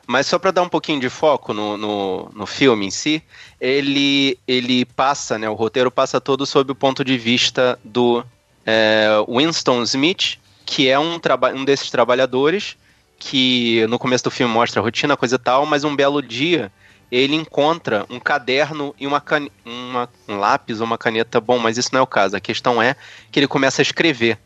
mas 0.05 0.27
só 0.27 0.37
para 0.37 0.51
dar 0.51 0.61
um 0.61 0.69
pouquinho 0.69 0.99
de 0.99 1.09
foco 1.09 1.51
no, 1.51 1.75
no, 1.75 2.29
no 2.33 2.45
filme 2.45 2.85
em 2.85 2.91
si, 2.91 3.23
ele, 3.59 4.37
ele 4.47 4.85
passa, 4.85 5.39
né, 5.39 5.49
o 5.49 5.55
roteiro 5.55 5.89
passa 5.89 6.21
todo 6.21 6.45
sob 6.45 6.71
o 6.71 6.75
ponto 6.75 7.03
de 7.03 7.17
vista 7.17 7.79
do 7.83 8.23
é, 8.63 9.07
Winston 9.27 9.81
Smith, 9.81 10.37
que 10.63 10.87
é 10.87 10.99
um, 10.99 11.19
um 11.55 11.65
desses 11.65 11.89
trabalhadores 11.89 12.77
que 13.17 13.85
no 13.87 13.97
começo 13.97 14.23
do 14.23 14.31
filme 14.31 14.53
mostra 14.53 14.79
a 14.79 14.83
rotina, 14.83 15.17
coisa 15.17 15.35
e 15.35 15.39
tal, 15.39 15.65
mas 15.65 15.83
um 15.83 15.95
belo 15.95 16.21
dia 16.21 16.71
ele 17.11 17.35
encontra 17.35 18.05
um 18.09 18.19
caderno 18.19 18.93
e 18.99 19.07
uma, 19.07 19.19
cane 19.19 19.51
uma 19.65 20.09
um 20.27 20.37
lápis 20.37 20.79
ou 20.79 20.85
uma 20.85 20.97
caneta. 20.97 21.41
Bom, 21.41 21.57
mas 21.57 21.77
isso 21.77 21.89
não 21.91 21.99
é 21.99 22.03
o 22.03 22.07
caso. 22.07 22.35
A 22.35 22.39
questão 22.39 22.81
é 22.81 22.95
que 23.31 23.39
ele 23.39 23.47
começa 23.47 23.81
a 23.81 23.83
escrever. 23.83 24.37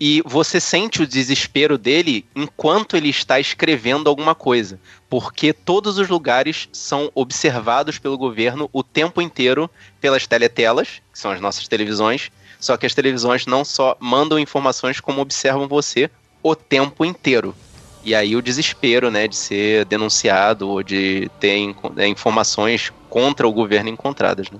E 0.00 0.22
você 0.24 0.58
sente 0.58 1.02
o 1.02 1.06
desespero 1.06 1.78
dele 1.78 2.26
enquanto 2.34 2.96
ele 2.96 3.08
está 3.08 3.38
escrevendo 3.38 4.08
alguma 4.08 4.34
coisa. 4.34 4.80
Porque 5.08 5.52
todos 5.52 5.98
os 5.98 6.08
lugares 6.08 6.68
são 6.72 7.10
observados 7.14 7.98
pelo 7.98 8.18
governo 8.18 8.68
o 8.72 8.82
tempo 8.82 9.22
inteiro 9.22 9.70
pelas 10.00 10.26
teletelas, 10.26 11.00
que 11.12 11.18
são 11.18 11.30
as 11.30 11.40
nossas 11.40 11.68
televisões. 11.68 12.30
Só 12.58 12.76
que 12.76 12.86
as 12.86 12.94
televisões 12.94 13.46
não 13.46 13.64
só 13.64 13.96
mandam 14.00 14.38
informações, 14.38 15.00
como 15.00 15.20
observam 15.20 15.68
você 15.68 16.10
o 16.42 16.56
tempo 16.56 17.04
inteiro. 17.04 17.54
E 18.04 18.14
aí 18.14 18.34
o 18.34 18.42
desespero, 18.42 19.10
né, 19.10 19.28
de 19.28 19.36
ser 19.36 19.84
denunciado 19.84 20.68
ou 20.68 20.82
de 20.82 21.30
ter 21.38 21.74
é, 21.96 22.06
informações 22.08 22.92
contra 23.08 23.46
o 23.46 23.52
governo 23.52 23.90
encontradas, 23.90 24.50
né? 24.50 24.58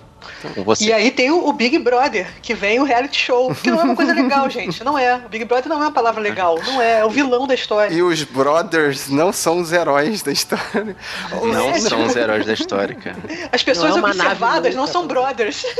Com 0.55 0.63
você. 0.65 0.85
E 0.85 0.93
aí 0.93 1.11
tem 1.11 1.31
o, 1.31 1.49
o 1.49 1.53
Big 1.53 1.79
Brother, 1.79 2.29
que 2.43 2.55
vem 2.55 2.81
o 2.81 2.85
reality 2.85 3.19
show, 3.19 3.55
que 3.55 3.71
não 3.71 3.81
é 3.81 3.85
uma 3.85 3.97
coisa 3.97 4.13
legal, 4.13 4.49
gente. 4.51 4.83
Não 4.85 4.99
é. 4.99 5.17
O 5.17 5.29
Big 5.29 5.45
Brother 5.45 5.69
não 5.69 5.77
é 5.77 5.81
uma 5.87 5.93
palavra 5.93 6.21
legal. 6.21 6.59
Não 6.65 6.81
é. 6.81 7.01
É 7.01 7.05
o 7.05 7.11
vilão 7.11 7.47
da 7.47 7.55
história. 7.55 7.93
E 7.95 8.03
os 8.03 8.23
brothers 8.25 9.09
não 9.09 9.33
são 9.33 9.61
os 9.61 9.73
heróis 9.73 10.23
da 10.23 10.33
história. 10.33 10.97
Não 11.43 11.71
É, 11.71 11.79
são 11.79 12.05
os 12.07 12.15
heróis 12.17 12.47
da 12.47 12.53
história, 12.53 12.95
cara. 12.95 13.17
As 13.51 13.63
pessoas 13.63 13.97
Não 13.97 14.07
é 14.07 14.11
observadas 14.11 14.75
não 14.75 14.87
são 14.87 15.03
pô. 15.03 15.09
brothers. 15.15 15.65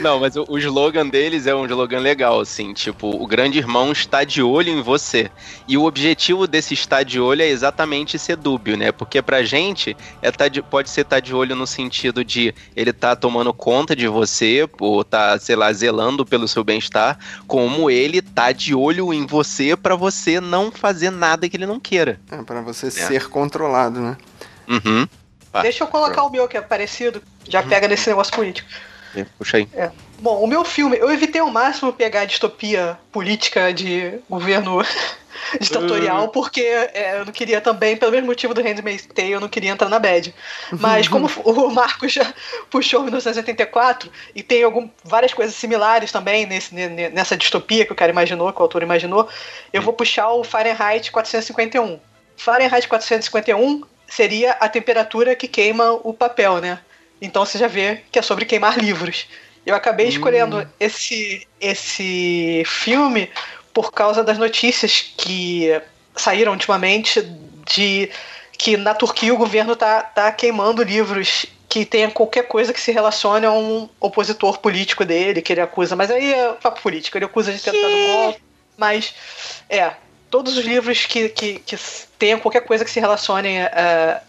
Não, 0.00 0.18
mas 0.20 0.36
o, 0.36 0.44
o 0.48 0.58
slogan 0.58 1.06
deles 1.06 1.46
é 1.46 1.54
um 1.54 1.64
slogan 1.66 1.98
legal, 1.98 2.40
assim, 2.40 2.72
tipo, 2.72 3.08
o 3.08 3.26
grande 3.26 3.58
irmão 3.58 3.92
está 3.92 4.24
de 4.24 4.42
olho 4.42 4.70
em 4.70 4.80
você. 4.82 5.30
E 5.68 5.76
o 5.76 5.84
objetivo 5.84 6.46
desse 6.46 6.74
estar 6.74 7.02
de 7.02 7.20
olho 7.20 7.42
é 7.42 7.48
exatamente 7.48 8.18
ser 8.18 8.36
dúbio, 8.36 8.76
né? 8.76 8.92
Porque 8.92 9.20
pra 9.20 9.42
gente 9.42 9.96
é 10.22 10.30
tá 10.30 10.48
de- 10.48 10.62
pode 10.62 10.88
ser 10.88 11.02
estar 11.02 11.20
de 11.20 11.34
olho 11.34 11.54
no 11.54 11.66
sentido 11.66 12.24
de 12.24 12.39
ele 12.74 12.92
tá 12.92 13.14
tomando 13.14 13.52
conta 13.52 13.94
de 13.94 14.08
você, 14.08 14.68
ou 14.78 15.04
tá, 15.04 15.38
sei 15.38 15.56
lá, 15.56 15.72
zelando 15.72 16.24
pelo 16.24 16.48
seu 16.48 16.64
bem-estar, 16.64 17.18
como 17.46 17.90
ele 17.90 18.22
tá 18.22 18.52
de 18.52 18.74
olho 18.74 19.12
em 19.12 19.26
você 19.26 19.76
pra 19.76 19.94
você 19.94 20.40
não 20.40 20.70
fazer 20.70 21.10
nada 21.10 21.48
que 21.48 21.56
ele 21.56 21.66
não 21.66 21.78
queira. 21.78 22.20
É, 22.30 22.42
pra 22.42 22.60
você 22.60 22.90
ser 22.90 23.28
controlado, 23.28 24.00
né? 24.00 24.16
Uhum. 24.68 25.06
Pá, 25.52 25.62
Deixa 25.62 25.82
eu 25.82 25.88
colocar 25.88 26.22
o 26.22 26.30
meu, 26.30 26.46
que 26.46 26.56
é 26.56 26.60
parecido. 26.60 27.22
Já 27.48 27.62
pega 27.62 27.88
nesse 27.88 28.08
negócio 28.08 28.32
político. 28.32 28.68
Puxa 29.36 29.56
aí. 29.56 29.68
Bom, 30.20 30.42
o 30.42 30.46
meu 30.46 30.64
filme, 30.66 30.98
eu 30.98 31.10
evitei 31.10 31.40
ao 31.40 31.50
máximo 31.50 31.94
pegar 31.94 32.20
a 32.20 32.24
distopia 32.26 32.98
política 33.10 33.72
de 33.72 34.18
governo 34.28 34.84
ditatorial, 35.58 36.28
porque 36.28 36.60
é, 36.60 37.16
eu 37.18 37.24
não 37.24 37.32
queria 37.32 37.58
também, 37.58 37.96
pelo 37.96 38.12
mesmo 38.12 38.26
motivo 38.26 38.52
do 38.52 38.60
Handmaid's 38.60 39.06
Tale, 39.06 39.30
eu 39.32 39.40
não 39.40 39.48
queria 39.48 39.70
entrar 39.70 39.88
na 39.88 39.98
bad. 39.98 40.34
Mas 40.72 41.08
como 41.08 41.26
o 41.42 41.70
Marcos 41.70 42.12
já 42.12 42.34
puxou 42.68 43.02
1984, 43.02 44.10
e 44.34 44.42
tem 44.42 44.62
algum, 44.62 44.90
várias 45.02 45.32
coisas 45.32 45.56
similares 45.56 46.12
também 46.12 46.44
nesse, 46.44 46.74
ne- 46.74 47.08
nessa 47.08 47.34
distopia 47.34 47.86
que 47.86 47.92
o 47.92 47.96
cara 47.96 48.12
imaginou, 48.12 48.52
que 48.52 48.60
o 48.60 48.62
autor 48.62 48.82
imaginou, 48.82 49.26
eu 49.72 49.80
vou 49.80 49.94
puxar 49.94 50.28
o 50.28 50.44
Fahrenheit 50.44 51.10
451. 51.10 51.98
Fahrenheit 52.36 52.86
451 52.86 53.84
seria 54.06 54.52
a 54.52 54.68
temperatura 54.68 55.34
que 55.34 55.48
queima 55.48 55.92
o 56.04 56.12
papel, 56.12 56.58
né? 56.58 56.78
Então 57.22 57.44
você 57.44 57.56
já 57.56 57.68
vê 57.68 58.02
que 58.12 58.18
é 58.18 58.22
sobre 58.22 58.44
queimar 58.44 58.78
livros. 58.78 59.26
Eu 59.70 59.76
acabei 59.76 60.08
escolhendo 60.08 60.68
esse, 60.80 61.46
esse 61.60 62.64
filme 62.66 63.30
por 63.72 63.92
causa 63.92 64.24
das 64.24 64.36
notícias 64.36 65.12
que 65.16 65.80
saíram 66.16 66.50
ultimamente 66.50 67.22
de 67.72 68.10
que 68.58 68.76
na 68.76 68.94
Turquia 68.94 69.32
o 69.32 69.36
governo 69.36 69.76
tá, 69.76 70.02
tá 70.02 70.32
queimando 70.32 70.82
livros 70.82 71.46
que 71.68 71.84
tenha 71.84 72.10
qualquer 72.10 72.48
coisa 72.48 72.74
que 72.74 72.80
se 72.80 72.90
relacione 72.90 73.46
a 73.46 73.52
um 73.52 73.88
opositor 74.00 74.58
político 74.58 75.04
dele, 75.04 75.40
que 75.40 75.52
ele 75.52 75.60
acusa. 75.60 75.94
Mas 75.94 76.10
aí 76.10 76.34
é 76.34 76.52
papo 76.54 76.82
político, 76.82 77.16
ele 77.16 77.26
acusa 77.26 77.52
de 77.52 77.62
ter 77.62 77.70
dado 77.70 77.94
golpe. 78.06 78.42
Mas, 78.76 79.14
é, 79.68 79.92
todos 80.28 80.58
os 80.58 80.64
livros 80.64 81.06
que, 81.06 81.28
que, 81.28 81.60
que 81.60 81.78
tenham 82.18 82.40
qualquer 82.40 82.62
coisa 82.62 82.84
que 82.84 82.90
se 82.90 82.98
relacione 82.98 83.60
a, 83.60 84.20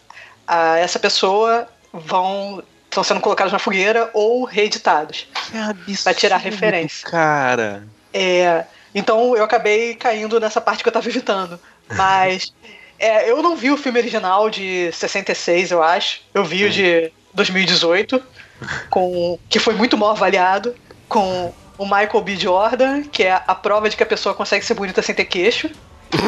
a 0.47 0.77
essa 0.77 0.99
pessoa 0.99 1.67
vão 1.91 2.63
estão 2.91 3.03
sendo 3.03 3.21
colocados 3.21 3.53
na 3.53 3.59
fogueira 3.59 4.09
ou 4.13 4.43
reeditados. 4.43 5.27
Que 5.49 5.57
absurdo, 5.57 6.03
Pra 6.03 6.13
tirar 6.13 6.37
referência. 6.37 7.09
Cara. 7.09 7.83
É, 8.13 8.65
então 8.93 9.35
eu 9.35 9.43
acabei 9.43 9.95
caindo 9.95 10.39
nessa 10.39 10.59
parte 10.59 10.83
que 10.83 10.89
eu 10.89 10.93
tava 10.93 11.07
evitando. 11.07 11.59
Mas 11.89 12.53
é, 12.99 13.31
eu 13.31 13.41
não 13.41 13.55
vi 13.55 13.71
o 13.71 13.77
filme 13.77 13.97
original 13.97 14.49
de 14.49 14.91
66, 14.91 15.71
eu 15.71 15.81
acho. 15.81 16.21
Eu 16.33 16.43
vi 16.43 16.65
o 16.65 16.69
de 16.69 17.11
2018. 17.33 18.21
com 18.89 19.39
que 19.49 19.57
foi 19.57 19.73
muito 19.73 19.97
mal 19.97 20.11
avaliado, 20.11 20.75
com 21.07 21.53
o 21.77 21.85
Michael 21.85 22.21
B. 22.21 22.35
Jordan, 22.35 23.03
que 23.03 23.23
é 23.23 23.41
a 23.47 23.55
prova 23.55 23.89
de 23.89 23.95
que 23.95 24.03
a 24.03 24.05
pessoa 24.05 24.35
consegue 24.35 24.65
ser 24.65 24.73
bonita 24.73 25.01
sem 25.01 25.15
ter 25.15 25.25
queixo. 25.25 25.69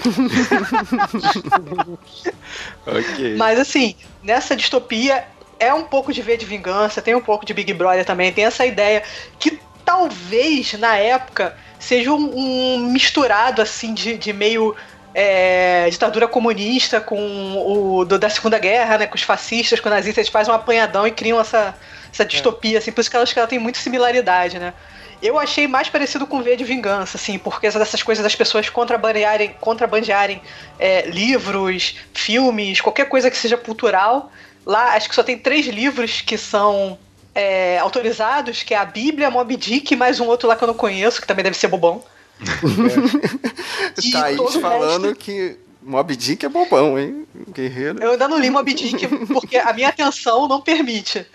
ok. 2.87 3.35
Mas 3.35 3.59
assim, 3.59 3.97
nessa 4.23 4.55
distopia 4.55 5.27
é 5.63 5.73
um 5.73 5.83
pouco 5.83 6.13
de 6.13 6.21
V 6.21 6.37
de 6.37 6.45
Vingança, 6.45 7.01
tem 7.01 7.15
um 7.15 7.21
pouco 7.21 7.45
de 7.45 7.53
Big 7.53 7.73
Brother 7.73 8.05
também, 8.05 8.31
tem 8.31 8.45
essa 8.45 8.65
ideia 8.65 9.03
que 9.39 9.59
talvez 9.85 10.73
na 10.73 10.95
época 10.97 11.55
seja 11.79 12.11
um, 12.11 12.77
um 12.77 12.79
misturado 12.89 13.61
assim 13.61 13.93
de, 13.93 14.17
de 14.17 14.31
meio 14.31 14.75
é, 15.13 15.87
ditadura 15.89 16.27
comunista 16.27 16.99
com 16.99 17.17
o 17.17 18.05
do, 18.05 18.17
da 18.17 18.29
Segunda 18.29 18.57
Guerra, 18.57 18.97
né, 18.97 19.07
com 19.07 19.15
os 19.15 19.23
fascistas, 19.23 19.79
com 19.79 19.87
os 19.87 19.95
nazistas, 19.95 20.23
eles 20.23 20.31
fazem 20.31 20.51
um 20.51 20.55
apanhadão 20.55 21.05
e 21.05 21.11
criam 21.11 21.39
essa, 21.39 21.75
essa 22.11 22.25
distopia, 22.25 22.79
assim, 22.79 22.91
por 22.91 23.01
isso 23.01 23.09
que 23.09 23.15
ela, 23.15 23.23
acho 23.23 23.33
que 23.33 23.39
ela 23.39 23.47
tem 23.47 23.59
muita 23.59 23.79
similaridade, 23.79 24.57
né? 24.57 24.73
Eu 25.21 25.39
achei 25.39 25.69
mais 25.69 25.87
parecido 25.87 26.27
com 26.27 26.41
V 26.41 26.57
de 26.57 26.65
Vingança, 26.65 27.15
assim, 27.15 27.37
porque 27.37 27.69
dessas 27.69 28.03
coisas 28.03 28.21
das 28.21 28.35
pessoas 28.35 28.67
contrabandearem, 28.67 29.55
contrabandearem 29.61 30.41
é, 30.77 31.07
livros, 31.07 31.95
filmes, 32.13 32.81
qualquer 32.81 33.07
coisa 33.07 33.31
que 33.31 33.37
seja 33.37 33.55
cultural. 33.55 34.29
Lá, 34.65 34.93
acho 34.93 35.09
que 35.09 35.15
só 35.15 35.23
tem 35.23 35.37
três 35.37 35.67
livros 35.67 36.21
que 36.21 36.37
são 36.37 36.97
é, 37.35 37.77
autorizados, 37.79 38.63
que 38.63 38.73
é 38.73 38.77
a 38.77 38.85
Bíblia, 38.85 39.31
Moby 39.31 39.57
Dick 39.57 39.93
e 39.93 39.97
mais 39.97 40.19
um 40.19 40.27
outro 40.27 40.47
lá 40.47 40.55
que 40.55 40.63
eu 40.63 40.67
não 40.67 40.73
conheço, 40.73 41.19
que 41.19 41.27
também 41.27 41.43
deve 41.43 41.57
ser 41.57 41.67
bobão. 41.67 42.03
É. 42.41 44.11
Thaís 44.11 44.55
falando 44.55 45.07
resto... 45.07 45.19
que 45.19 45.57
Mob 45.81 46.15
Dick 46.15 46.45
é 46.45 46.49
bobão, 46.49 46.97
hein? 46.97 47.27
Guerreiro. 47.49 48.01
Eu 48.01 48.11
ainda 48.11 48.27
não 48.27 48.39
li 48.39 48.49
Mob 48.49 48.73
Dick 48.73 49.07
porque 49.27 49.57
a 49.57 49.73
minha 49.73 49.89
atenção 49.89 50.47
não 50.47 50.61
permite. 50.61 51.25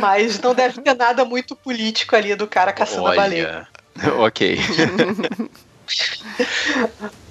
Mas 0.00 0.40
não 0.40 0.54
deve 0.54 0.80
ter 0.80 0.94
nada 0.94 1.24
muito 1.24 1.56
político 1.56 2.14
ali 2.14 2.34
do 2.34 2.46
cara 2.46 2.72
caçando 2.72 3.04
Olha. 3.04 3.20
a 3.20 3.22
baleia. 3.22 3.68
Ok. 4.18 4.58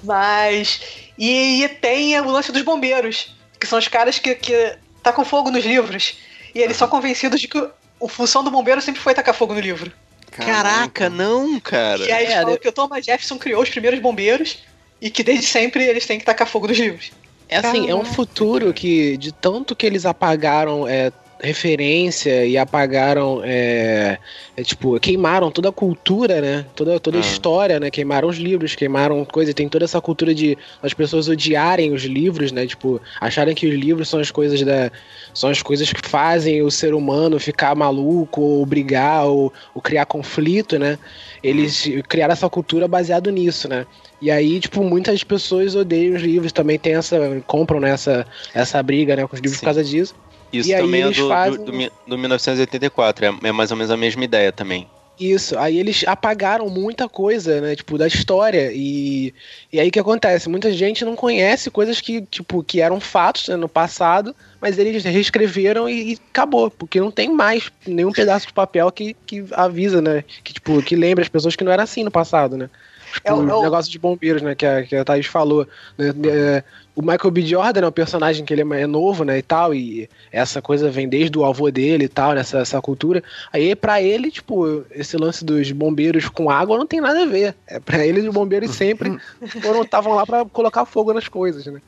mas. 0.02 0.80
E, 1.16 1.62
e, 1.62 1.68
tem 1.68 2.18
o 2.20 2.28
lance 2.28 2.50
dos 2.50 2.62
bombeiros, 2.62 3.36
que 3.60 3.68
são 3.68 3.78
os 3.78 3.86
caras 3.86 4.18
que, 4.18 4.34
que 4.34 4.76
tacam 5.06 5.24
fogo 5.24 5.50
nos 5.50 5.64
livros. 5.64 6.16
E 6.54 6.60
eles 6.60 6.76
são 6.76 6.88
convencidos 6.88 7.40
de 7.40 7.46
que 7.46 7.58
a 7.58 8.08
função 8.08 8.42
do 8.42 8.50
bombeiro 8.50 8.80
sempre 8.80 9.00
foi 9.00 9.14
tacar 9.14 9.34
fogo 9.34 9.54
no 9.54 9.60
livro. 9.60 9.92
Caraca, 10.30 11.08
não, 11.08 11.60
cara. 11.60 12.02
E 12.02 12.10
aí 12.10 12.26
é, 12.26 12.56
que 12.58 12.68
o 12.68 12.72
Thomas 12.72 13.04
Jefferson 13.04 13.38
criou 13.38 13.62
os 13.62 13.70
primeiros 13.70 14.00
bombeiros 14.00 14.58
e 15.00 15.08
que 15.08 15.22
desde 15.22 15.46
sempre 15.46 15.84
eles 15.84 16.06
têm 16.06 16.18
que 16.18 16.24
tacar 16.24 16.46
fogo 16.46 16.66
nos 16.66 16.78
livros. 16.78 17.12
É 17.48 17.58
assim, 17.58 17.86
Caramba. 17.86 17.90
é 17.90 17.94
um 17.94 18.04
futuro 18.04 18.72
que, 18.72 19.16
de 19.16 19.32
tanto 19.32 19.76
que 19.76 19.86
eles 19.86 20.04
apagaram 20.04 20.86
é, 20.88 21.12
referência 21.40 22.46
e 22.46 22.56
apagaram, 22.56 23.42
é, 23.44 24.18
é, 24.56 24.62
tipo, 24.62 24.98
queimaram 24.98 25.50
toda 25.50 25.68
a 25.68 25.72
cultura, 25.72 26.40
né? 26.40 26.64
Toda, 26.74 26.98
toda 26.98 27.18
a 27.18 27.20
ah. 27.20 27.24
história, 27.24 27.78
né? 27.78 27.90
Queimaram 27.90 28.28
os 28.28 28.36
livros, 28.36 28.74
queimaram 28.74 29.24
coisa. 29.24 29.52
Tem 29.52 29.68
toda 29.68 29.84
essa 29.84 30.00
cultura 30.00 30.34
de 30.34 30.56
as 30.82 30.94
pessoas 30.94 31.28
odiarem 31.28 31.92
os 31.92 32.04
livros, 32.04 32.52
né? 32.52 32.66
Tipo, 32.66 33.00
acharem 33.20 33.54
que 33.54 33.66
os 33.66 33.74
livros 33.74 34.08
são 34.08 34.20
as 34.20 34.30
coisas 34.30 34.62
da. 34.62 34.90
São 35.34 35.50
as 35.50 35.60
coisas 35.60 35.92
que 35.92 36.08
fazem 36.08 36.62
o 36.62 36.70
ser 36.70 36.94
humano 36.94 37.38
ficar 37.38 37.74
maluco, 37.74 38.40
ou 38.40 38.64
brigar, 38.64 39.26
ou, 39.26 39.52
ou 39.74 39.82
criar 39.82 40.06
conflito, 40.06 40.78
né? 40.78 40.98
Eles 41.42 41.88
criaram 42.08 42.32
essa 42.32 42.48
cultura 42.48 42.88
baseado 42.88 43.30
nisso, 43.30 43.68
né? 43.68 43.86
E 44.20 44.30
aí, 44.30 44.58
tipo, 44.58 44.82
muitas 44.82 45.22
pessoas 45.22 45.74
odeiam 45.74 46.16
os 46.16 46.22
livros, 46.22 46.50
também 46.50 46.78
tem 46.78 46.94
essa. 46.94 47.18
compram 47.46 47.78
nessa 47.78 48.18
né, 48.18 48.24
essa 48.54 48.82
briga 48.82 49.14
né, 49.14 49.26
com 49.26 49.34
os 49.34 49.40
livros 49.40 49.58
Sim. 49.58 49.60
por 49.60 49.64
causa 49.66 49.84
disso. 49.84 50.14
Isso 50.52 50.70
e 50.70 50.76
também 50.76 51.02
é 51.02 51.10
do, 51.10 51.28
fazem... 51.28 51.64
do, 51.64 51.72
do, 51.72 51.92
do, 52.06 52.18
1984, 52.18 53.26
é, 53.26 53.34
é 53.44 53.52
mais 53.52 53.70
ou 53.70 53.76
menos 53.76 53.90
a 53.90 53.96
mesma 53.96 54.24
ideia 54.24 54.52
também. 54.52 54.88
Isso, 55.18 55.58
aí 55.58 55.78
eles 55.78 56.04
apagaram 56.06 56.68
muita 56.68 57.08
coisa, 57.08 57.58
né, 57.58 57.74
tipo, 57.74 57.96
da 57.96 58.06
história, 58.06 58.70
e, 58.74 59.32
e 59.72 59.80
aí 59.80 59.88
o 59.88 59.90
que 59.90 59.98
acontece? 59.98 60.46
Muita 60.46 60.70
gente 60.70 61.06
não 61.06 61.16
conhece 61.16 61.70
coisas 61.70 62.02
que, 62.02 62.20
tipo, 62.20 62.62
que 62.62 62.82
eram 62.82 63.00
fatos 63.00 63.48
né, 63.48 63.56
no 63.56 63.68
passado, 63.68 64.36
mas 64.60 64.78
eles 64.78 65.04
reescreveram 65.04 65.88
e, 65.88 66.12
e, 66.12 66.18
acabou, 66.30 66.70
porque 66.70 67.00
não 67.00 67.10
tem 67.10 67.32
mais 67.32 67.72
nenhum 67.86 68.12
pedaço 68.12 68.46
de 68.46 68.52
papel 68.52 68.92
que, 68.92 69.16
que 69.26 69.42
avisa, 69.52 70.02
né, 70.02 70.22
que, 70.44 70.52
tipo, 70.52 70.82
que 70.82 70.94
lembra 70.94 71.22
as 71.22 71.30
pessoas 71.30 71.56
que 71.56 71.64
não 71.64 71.72
era 71.72 71.84
assim 71.84 72.04
no 72.04 72.10
passado, 72.10 72.58
né. 72.58 72.68
Tipo, 73.16 73.28
é 73.28 73.34
o, 73.34 73.48
é 73.48 73.54
o 73.54 73.62
negócio 73.62 73.90
de 73.90 73.98
bombeiros, 73.98 74.42
né, 74.42 74.54
que 74.54 74.66
a, 74.66 74.82
que 74.82 74.94
a 74.94 75.04
Thaís 75.04 75.26
falou, 75.26 75.66
né, 75.96 76.12
é, 76.28 76.64
o 76.94 77.02
Michael 77.02 77.30
B. 77.30 77.42
Jordan 77.42 77.80
é 77.82 77.88
um 77.88 77.92
personagem 77.92 78.44
que 78.44 78.52
ele 78.52 78.62
é 78.62 78.86
novo, 78.86 79.24
né, 79.24 79.38
e 79.38 79.42
tal, 79.42 79.74
e 79.74 80.08
essa 80.30 80.62
coisa 80.62 80.90
vem 80.90 81.08
desde 81.08 81.38
o 81.38 81.44
avô 81.44 81.70
dele 81.70 82.04
e 82.04 82.08
tal, 82.08 82.32
nessa 82.32 82.58
essa 82.58 82.80
cultura. 82.80 83.22
Aí, 83.52 83.74
para 83.74 84.00
ele, 84.00 84.30
tipo, 84.30 84.84
esse 84.90 85.16
lance 85.16 85.44
dos 85.44 85.70
bombeiros 85.72 86.28
com 86.28 86.50
água 86.50 86.78
não 86.78 86.86
tem 86.86 87.00
nada 87.00 87.22
a 87.22 87.26
ver. 87.26 87.54
É, 87.66 87.80
para 87.80 88.04
ele, 88.04 88.26
os 88.26 88.34
bombeiros 88.34 88.70
sempre 88.70 89.18
foram 89.62 89.82
estavam 89.82 90.14
lá 90.14 90.26
para 90.26 90.44
colocar 90.46 90.84
fogo 90.84 91.12
nas 91.12 91.28
coisas, 91.28 91.66
né? 91.66 91.80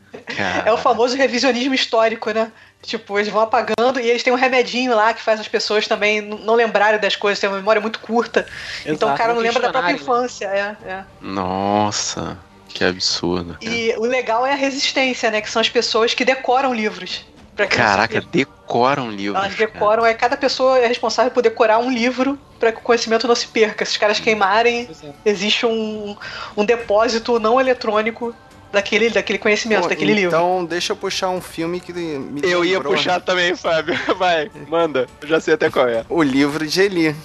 É 0.65 0.73
o 0.73 0.77
famoso 0.77 1.17
revisionismo 1.17 1.75
histórico, 1.75 2.31
né? 2.31 2.51
Tipo, 2.83 3.19
eles 3.19 3.31
vão 3.31 3.43
apagando 3.43 4.01
e 4.01 4.09
eles 4.09 4.23
têm 4.23 4.33
um 4.33 4.37
remedinho 4.37 4.95
lá 4.95 5.13
que 5.13 5.21
faz 5.21 5.41
as 5.41 5.49
pessoas 5.49 5.87
também 5.87 6.21
não 6.21 6.55
lembrarem 6.55 7.01
das 7.01 7.17
coisas, 7.17 7.41
tem 7.41 7.49
uma 7.49 7.57
memória 7.57 7.81
muito 7.81 7.99
curta. 7.99 8.41
Exato, 8.41 8.93
então 8.93 9.13
o 9.13 9.17
cara 9.17 9.35
não 9.35 9.41
lembra 9.41 9.61
da 9.61 9.71
própria 9.71 9.93
infância. 9.93 10.47
É, 10.47 10.77
é. 10.89 11.05
Nossa. 11.21 12.39
Que 12.69 12.85
absurdo. 12.85 13.57
Cara. 13.61 13.75
E 13.75 13.95
o 13.97 14.05
legal 14.05 14.47
é 14.47 14.53
a 14.53 14.57
resistência, 14.57 15.31
né? 15.31 15.41
Que 15.41 15.51
são 15.51 15.61
as 15.61 15.69
pessoas 15.69 16.15
que 16.15 16.25
decoram 16.25 16.73
livros. 16.73 17.27
Caraca, 17.67 18.21
decoram 18.21 19.11
livros. 19.11 19.43
Elas 19.43 19.57
decoram, 19.57 20.03
cara. 20.05 20.13
é 20.13 20.15
cada 20.15 20.37
pessoa 20.37 20.79
é 20.79 20.87
responsável 20.87 21.33
por 21.33 21.43
decorar 21.43 21.79
um 21.79 21.91
livro 21.91 22.39
para 22.61 22.71
que 22.71 22.79
o 22.79 22.83
conhecimento 22.83 23.27
não 23.27 23.35
se 23.35 23.49
perca. 23.49 23.85
Se 23.85 23.93
os 23.93 23.97
caras 23.97 24.21
queimarem, 24.21 24.89
existe 25.25 25.67
um, 25.67 26.17
um 26.57 26.65
depósito 26.65 27.41
não 27.41 27.61
eletrônico 27.61 28.35
daquele, 28.73 29.11
daquele 29.11 29.39
conhecimento, 29.39 29.83
Bom, 29.83 29.89
daquele 29.89 30.13
então, 30.13 30.23
livro. 30.23 30.37
Então, 30.37 30.65
deixa 30.65 30.93
eu 30.93 30.97
puxar 30.97 31.31
um 31.31 31.41
filme 31.41 31.81
que 31.81 31.93
me 31.93 32.41
Eu 32.43 32.65
ia 32.65 32.81
puxar 32.81 33.21
também, 33.21 33.55
Fábio. 33.57 33.99
Vai, 34.19 34.51
manda. 34.69 35.07
Eu 35.21 35.29
já 35.29 35.41
sei 35.41 35.55
até 35.55 35.71
qual 35.71 35.89
é. 35.89 36.05
O 36.09 36.23
livro 36.23 36.67
de 36.67 36.81
Eli. 36.81 37.17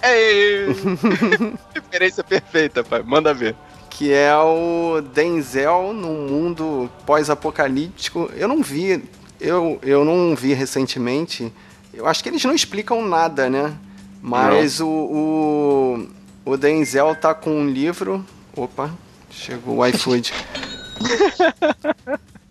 É, 0.00 0.66
referência 1.74 2.24
perfeita, 2.24 2.82
pai. 2.82 3.02
Manda 3.04 3.32
ver 3.32 3.54
que 3.92 4.12
é 4.12 4.34
o 4.34 5.02
Denzel 5.02 5.92
num 5.92 6.26
mundo 6.26 6.90
pós-apocalíptico. 7.04 8.30
Eu 8.34 8.48
não 8.48 8.62
vi, 8.62 9.04
eu, 9.38 9.78
eu 9.82 10.04
não 10.04 10.34
vi 10.34 10.54
recentemente. 10.54 11.52
Eu 11.92 12.06
acho 12.06 12.22
que 12.22 12.28
eles 12.30 12.42
não 12.42 12.54
explicam 12.54 13.06
nada, 13.06 13.50
né? 13.50 13.74
Mas 14.20 14.80
o, 14.80 14.88
o, 14.88 16.08
o 16.44 16.56
Denzel 16.56 17.14
tá 17.14 17.34
com 17.34 17.50
um 17.50 17.68
livro. 17.68 18.24
Opa, 18.56 18.90
chegou 19.30 19.78
o 19.78 19.86
iFood. 19.86 20.32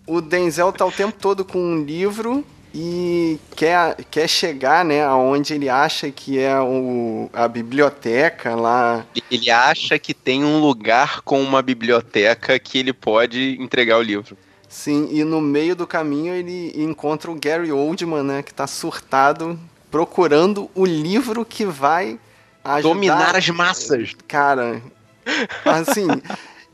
o 0.08 0.22
Denzel 0.22 0.74
tá 0.74 0.86
o 0.86 0.92
tempo 0.92 1.16
todo 1.20 1.46
com 1.46 1.60
um 1.60 1.84
livro 1.84 2.46
e 2.74 3.38
quer, 3.56 3.98
quer 4.10 4.28
chegar, 4.28 4.86
né, 4.86 5.04
aonde 5.04 5.54
ele 5.54 5.68
acha 5.68 6.10
que 6.10 6.40
é 6.40 6.60
o, 6.60 7.30
a 7.34 7.48
biblioteca 7.48 8.56
lá. 8.56 9.06
Ele 9.30 9.50
acha 9.50 10.00
que 10.00 10.14
tem 10.14 10.44
um 10.44 10.60
lugar 10.60 11.22
com 11.22 11.42
uma 11.42 11.62
biblioteca 11.62 12.58
que 12.58 12.78
ele 12.78 12.94
pode 12.94 13.58
entregar 13.60 13.98
o 13.98 14.02
livro. 14.02 14.38
Sim, 14.70 15.10
e 15.12 15.24
no 15.26 15.42
meio 15.42 15.76
do 15.76 15.86
caminho 15.86 16.34
ele 16.34 16.72
encontra 16.82 17.30
o 17.30 17.36
Gary 17.36 17.72
Oldman, 17.72 18.24
né, 18.24 18.44
que 18.44 18.54
tá 18.54 18.66
surtado, 18.66 19.60
procurando 19.90 20.70
o 20.74 20.86
livro 20.86 21.44
que 21.44 21.66
vai 21.66 22.18
ajudar... 22.64 22.94
Dominar 22.94 23.36
as 23.36 23.50
massas. 23.50 24.16
Cara, 24.28 24.82
assim... 25.66 26.08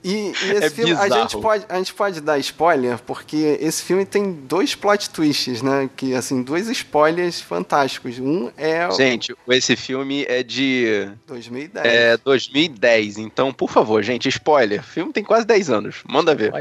E, 0.04 0.10
e 0.10 0.30
esse 0.30 0.66
é 0.66 0.70
filme, 0.70 0.94
a 0.94 1.10
gente, 1.10 1.38
pode, 1.38 1.66
a 1.68 1.78
gente 1.78 1.94
pode 1.94 2.22
dar 2.22 2.38
spoiler, 2.38 3.00
porque 3.00 3.58
esse 3.60 3.84
filme 3.84 4.06
tem 4.06 4.32
dois 4.32 4.76
plot 4.76 5.10
twists, 5.10 5.62
né? 5.62 5.90
Que, 5.96 6.14
assim, 6.14 6.44
dois 6.44 6.70
spoilers 6.70 7.42
fantásticos. 7.42 8.20
Um 8.20 8.52
é. 8.56 8.90
Gente, 8.92 9.36
esse 9.50 9.76
filme 9.76 10.24
é 10.30 10.44
de. 10.44 11.10
2010. 11.26 11.86
É 11.86 12.18
2010. 12.18 13.18
Então, 13.18 13.52
por 13.52 13.70
favor, 13.70 14.02
gente, 14.04 14.30
spoiler. 14.30 14.80
O 14.80 14.84
filme 14.84 15.12
tem 15.12 15.24
quase 15.24 15.46
10 15.46 15.70
anos. 15.70 15.96
Manda 16.08 16.36
ver. 16.36 16.54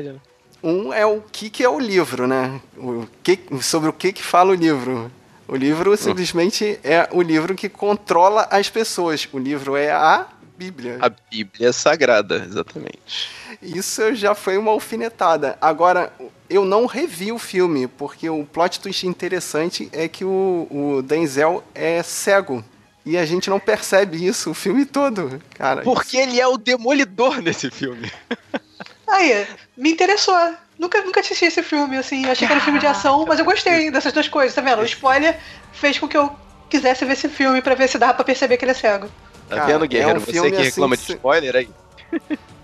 Um 0.63 0.93
é 0.93 1.05
o 1.07 1.21
que, 1.21 1.51
que 1.51 1.63
é 1.63 1.69
o 1.69 1.79
livro, 1.79 2.27
né? 2.27 2.61
O 2.77 3.07
que, 3.23 3.39
sobre 3.61 3.89
o 3.89 3.93
que, 3.93 4.13
que 4.13 4.23
fala 4.23 4.51
o 4.51 4.55
livro. 4.55 5.11
O 5.47 5.55
livro 5.55 5.93
hum. 5.93 5.97
simplesmente 5.97 6.81
é 6.83 7.09
o 7.13 7.23
livro 7.23 7.55
que 7.55 7.69
controla 7.69 8.49
as 8.51 8.69
pessoas. 8.69 9.29
O 9.33 9.39
livro 9.39 9.77
é 9.77 9.93
a 9.93 10.27
Bíblia. 10.57 10.99
A 11.01 11.09
Bíblia 11.09 11.73
Sagrada, 11.73 12.45
exatamente. 12.49 13.29
Isso 13.63 14.15
já 14.15 14.35
foi 14.35 14.57
uma 14.57 14.71
alfinetada. 14.71 15.57
Agora, 15.61 16.13
eu 16.49 16.65
não 16.65 16.87
revi 16.87 17.33
o 17.33 17.39
filme, 17.39 17.87
porque 17.87 18.29
o 18.29 18.45
plot 18.45 18.81
twist 18.81 19.07
interessante 19.07 19.89
é 19.93 20.09
que 20.09 20.25
o, 20.25 20.67
o 20.71 21.03
Denzel 21.03 21.63
é 21.75 22.03
cego. 22.03 22.65
E 23.05 23.17
a 23.17 23.25
gente 23.25 23.49
não 23.49 23.61
percebe 23.61 24.27
isso 24.27 24.51
o 24.51 24.55
filme 24.55 24.85
todo, 24.85 25.41
cara. 25.55 25.83
Porque 25.83 26.17
isso... 26.17 26.29
ele 26.29 26.41
é 26.41 26.47
o 26.47 26.57
demolidor 26.57 27.41
nesse 27.41 27.71
filme. 27.71 28.11
Aí, 29.07 29.47
me 29.77 29.93
interessou. 29.93 30.37
Nunca, 30.79 31.01
nunca 31.03 31.21
assisti 31.21 31.45
esse 31.45 31.63
filme, 31.63 31.97
assim. 31.97 32.27
Achei 32.27 32.47
que 32.47 32.53
era 32.53 32.61
um 32.61 32.65
filme 32.65 32.81
de 32.81 32.87
ação, 32.87 33.25
mas 33.27 33.39
eu 33.39 33.45
gostei 33.45 33.91
dessas 33.91 34.13
duas 34.13 34.29
coisas, 34.29 34.55
tá 34.55 34.61
vendo? 34.61 34.83
O 34.83 34.85
spoiler 34.85 35.39
fez 35.73 35.99
com 35.99 36.09
que 36.09 36.17
eu 36.17 36.35
quisesse 36.69 37.05
ver 37.05 37.13
esse 37.13 37.29
filme 37.29 37.63
pra 37.63 37.75
ver 37.75 37.89
se 37.89 37.97
dava 37.97 38.15
pra 38.15 38.25
perceber 38.25 38.57
que 38.57 38.65
ele 38.65 38.73
é 38.73 38.75
cego. 38.75 39.09
Tá 39.49 39.57
Cara, 39.57 39.67
vendo, 39.67 39.85
é 39.85 39.89
Guerreiro? 39.89 40.19
um 40.19 40.21
Você 40.25 40.33
filme 40.33 40.51
que 40.51 40.57
assim 40.57 40.65
reclama 40.67 40.97
que 40.97 41.07
de 41.07 41.13
spoiler 41.13 41.57
aí. 41.57 41.69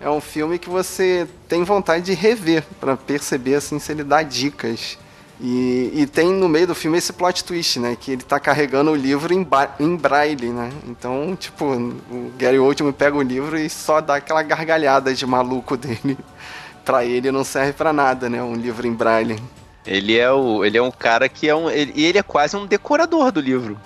É 0.01 0.11
um 0.11 0.21
filme 0.21 0.59
que 0.59 0.68
você 0.68 1.29
tem 1.49 1.62
vontade 1.62 2.05
de 2.07 2.14
rever 2.14 2.64
pra 2.81 2.97
perceber 2.97 3.55
assim 3.55 3.79
se 3.79 3.92
ele 3.92 4.03
dá 4.05 4.23
dicas. 4.23 4.99
E, 5.40 5.90
e 5.95 6.07
tem 6.07 6.33
no 6.33 6.49
meio 6.49 6.68
do 6.68 6.75
filme 6.75 6.99
esse 6.99 7.12
plot 7.12 7.42
twist, 7.45 7.81
né? 7.81 7.97
Que 8.01 8.12
ele 8.12 8.23
tá 8.23 8.38
carregando 8.38 8.92
o 8.92 8.97
livro 8.97 9.33
em, 9.35 9.47
em 9.81 9.97
braille, 9.97 10.49
né? 10.51 10.71
Então, 10.87 11.37
tipo, 11.37 11.64
o 11.64 12.33
Gary 12.38 12.59
Oldman 12.59 12.92
pega 12.92 13.16
o 13.16 13.23
livro 13.23 13.59
e 13.59 13.68
só 13.68 14.01
dá 14.01 14.16
aquela 14.16 14.42
gargalhada 14.42 15.12
de 15.12 15.27
maluco 15.27 15.77
dele. 15.79 16.16
pra 16.85 17.05
ele 17.05 17.31
não 17.33 17.42
serve 17.45 17.73
pra 17.73 17.92
nada, 17.92 18.29
né? 18.29 18.42
Um 18.42 18.55
livro 18.55 18.87
em 18.87 18.92
braille. 18.92 19.42
Ele 19.85 20.16
é, 20.16 20.31
o, 20.31 20.64
ele 20.64 20.79
é 20.79 20.83
um 20.83 20.92
cara 20.92 21.29
que 21.29 21.49
é 21.49 21.55
um. 21.55 21.68
Ele, 21.68 21.92
e 21.97 22.05
ele 22.05 22.18
é 22.18 22.23
quase 22.23 22.57
um 22.57 22.64
decorador 22.66 23.33
do 23.33 23.40
livro. 23.40 23.77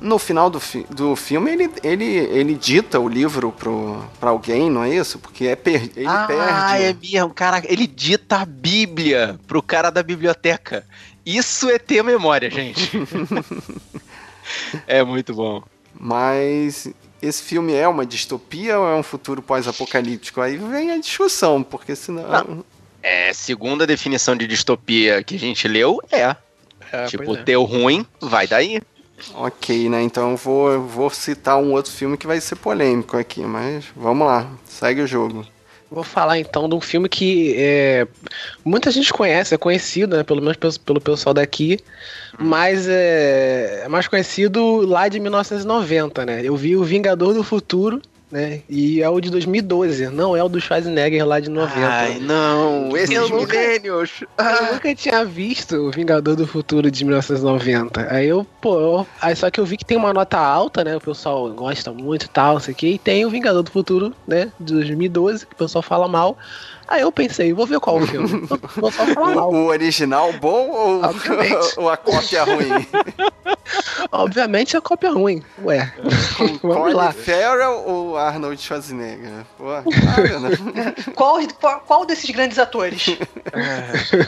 No 0.00 0.18
final 0.18 0.48
do, 0.48 0.58
fi 0.58 0.86
do 0.90 1.14
filme, 1.14 1.50
ele, 1.52 1.70
ele, 1.82 2.04
ele 2.04 2.54
dita 2.54 2.98
o 2.98 3.08
livro 3.08 3.52
pro, 3.52 4.02
pra 4.18 4.30
alguém, 4.30 4.70
não 4.70 4.82
é 4.82 4.94
isso? 4.94 5.18
Porque 5.18 5.46
é 5.46 5.56
per 5.56 5.90
ele 5.96 6.06
ah, 6.06 6.24
perde. 6.26 6.84
é 6.84 6.94
mesmo, 6.94 7.34
cara. 7.34 7.62
Ele 7.64 7.86
dita 7.86 8.38
a 8.38 8.44
Bíblia 8.44 9.38
pro 9.46 9.62
cara 9.62 9.90
da 9.90 10.02
biblioteca. 10.02 10.86
Isso 11.24 11.68
é 11.68 11.78
ter 11.78 12.02
memória, 12.02 12.50
gente. 12.50 12.90
é 14.86 15.02
muito 15.02 15.34
bom. 15.34 15.62
Mas 15.98 16.88
esse 17.20 17.42
filme 17.42 17.72
é 17.72 17.88
uma 17.88 18.06
distopia 18.06 18.78
ou 18.78 18.88
é 18.88 18.94
um 18.94 19.02
futuro 19.02 19.42
pós-apocalíptico? 19.42 20.40
Aí 20.40 20.56
vem 20.56 20.92
a 20.92 20.98
discussão, 20.98 21.62
porque 21.62 21.96
senão. 21.96 22.28
Não. 22.28 22.64
É, 23.02 23.32
segundo 23.32 23.82
a 23.82 23.86
definição 23.86 24.36
de 24.36 24.46
distopia 24.46 25.22
que 25.22 25.36
a 25.36 25.38
gente 25.38 25.68
leu, 25.68 26.00
é. 26.10 26.34
É, 26.92 27.06
tipo, 27.06 27.36
é. 27.36 27.42
teu 27.42 27.64
ruim, 27.64 28.06
vai 28.20 28.46
daí. 28.46 28.80
Ok, 29.34 29.88
né? 29.88 30.02
Então 30.02 30.36
vou, 30.36 30.82
vou 30.82 31.10
citar 31.10 31.56
um 31.58 31.72
outro 31.72 31.90
filme 31.90 32.16
que 32.16 32.26
vai 32.26 32.40
ser 32.40 32.56
polêmico 32.56 33.16
aqui, 33.16 33.40
mas 33.40 33.84
vamos 33.96 34.26
lá, 34.26 34.50
segue 34.64 35.00
o 35.00 35.06
jogo. 35.06 35.44
Vou 35.90 36.02
falar 36.02 36.38
então 36.38 36.68
de 36.68 36.74
um 36.74 36.80
filme 36.80 37.08
que 37.08 37.54
é, 37.56 38.08
muita 38.64 38.90
gente 38.90 39.12
conhece, 39.12 39.54
é 39.54 39.58
conhecido, 39.58 40.16
né, 40.16 40.24
pelo 40.24 40.40
menos 40.40 40.56
pelo, 40.56 40.80
pelo 40.80 41.00
pessoal 41.00 41.32
daqui, 41.32 41.78
mas 42.38 42.88
é, 42.88 43.82
é 43.84 43.88
mais 43.88 44.08
conhecido 44.08 44.80
lá 44.80 45.06
de 45.08 45.20
1990, 45.20 46.26
né? 46.26 46.40
Eu 46.42 46.56
vi 46.56 46.76
o 46.76 46.82
Vingador 46.82 47.32
do 47.34 47.44
Futuro, 47.44 48.02
né? 48.30 48.60
E 48.68 49.00
é 49.02 49.08
o 49.08 49.20
de 49.20 49.30
2012, 49.30 50.08
não 50.08 50.36
é 50.36 50.42
o 50.42 50.48
do 50.48 50.60
Schwarzenegger 50.60 51.24
lá 51.26 51.38
de 51.40 51.48
90. 51.48 51.86
Ai, 51.86 52.18
não, 52.20 52.96
esses 52.96 53.14
Eu 53.14 53.28
nunca- 53.28 53.52
milênios. 53.54 54.24
Eu 54.38 54.72
nunca 54.74 54.94
tinha 54.94 55.24
visto 55.24 55.76
o 55.76 55.90
Vingador 55.90 56.34
do 56.36 56.46
Futuro 56.46 56.90
de 56.90 57.04
1990. 57.04 58.06
Aí 58.12 58.26
eu, 58.28 58.46
pô, 58.60 58.78
eu- 58.80 59.06
aí 59.20 59.34
só 59.36 59.50
que 59.50 59.60
eu 59.60 59.64
vi 59.64 59.76
que 59.76 59.84
tem 59.84 59.96
uma 59.96 60.12
nota 60.12 60.38
alta, 60.38 60.82
né? 60.82 60.96
O 60.96 61.00
pessoal 61.00 61.48
gosta 61.50 61.92
muito 61.92 62.24
e 62.26 62.28
tal, 62.28 62.54
não 62.54 62.60
sei 62.60 62.74
o 62.74 62.76
que. 62.76 62.86
E 62.88 62.98
tem 62.98 63.24
o 63.24 63.30
Vingador 63.30 63.62
do 63.62 63.70
Futuro, 63.70 64.12
né? 64.26 64.50
De 64.58 64.72
2012, 64.74 65.46
que 65.46 65.52
o 65.52 65.56
pessoal 65.56 65.82
fala 65.82 66.08
mal. 66.08 66.36
Aí 66.88 67.02
eu 67.02 67.10
pensei, 67.10 67.52
vou 67.52 67.66
ver 67.66 67.80
qual 67.80 67.96
o 67.98 68.06
filme. 68.06 68.46
O 68.50 68.58
pessoal 68.58 68.90
fala 68.92 69.30
O, 69.30 69.34
mal. 69.34 69.52
o 69.52 69.66
original 69.66 70.32
bom 70.34 70.68
ou, 70.70 71.00
ou 71.78 71.90
a 71.90 71.96
cópia 71.96 72.44
ruim? 72.44 72.86
Obviamente 74.12 74.76
a 74.76 74.80
cópia 74.80 75.08
é 75.08 75.10
ruim. 75.10 75.42
Ué. 75.64 75.92
Vamos 76.38 76.60
Colin 76.60 76.94
lá. 76.94 77.12
Farrell 77.12 77.82
ou 77.86 78.16
Arnold 78.16 78.60
Schwarzenegger? 78.60 79.44
Pô, 79.58 79.64
claro, 79.82 80.40
né? 80.40 80.94
Qual, 81.14 81.38
qual, 81.60 81.80
qual 81.80 82.06
desses 82.06 82.30
grandes 82.30 82.58
atores? 82.58 83.04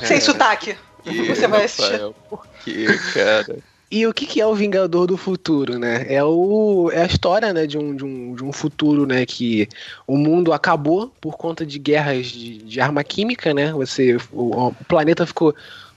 Sem 0.04 0.20
sotaque. 0.20 0.76
Que, 1.04 1.28
Você 1.34 1.46
vai 1.46 1.64
assistir. 1.64 1.92
Rafael, 1.92 2.14
Por 2.28 2.46
que, 2.64 2.86
cara? 3.14 3.58
E 3.90 4.06
o 4.06 4.12
que, 4.12 4.26
que 4.26 4.38
é 4.38 4.46
o 4.46 4.54
Vingador 4.54 5.06
do 5.06 5.16
Futuro, 5.16 5.78
né? 5.78 6.04
É, 6.12 6.22
o, 6.22 6.90
é 6.92 7.02
a 7.02 7.06
história 7.06 7.54
né, 7.54 7.66
de, 7.66 7.78
um, 7.78 7.96
de, 7.96 8.04
um, 8.04 8.34
de 8.34 8.44
um 8.44 8.52
futuro 8.52 9.06
né, 9.06 9.24
que 9.24 9.66
o 10.06 10.16
mundo 10.16 10.52
acabou 10.52 11.10
por 11.18 11.38
conta 11.38 11.64
de 11.64 11.78
guerras 11.78 12.26
de, 12.26 12.58
de 12.58 12.80
arma 12.82 13.02
química, 13.02 13.54
né? 13.54 13.72
Você, 13.72 14.18
o, 14.30 14.68
o 14.68 14.74
planeta 14.86 15.24
ficou 15.24 15.54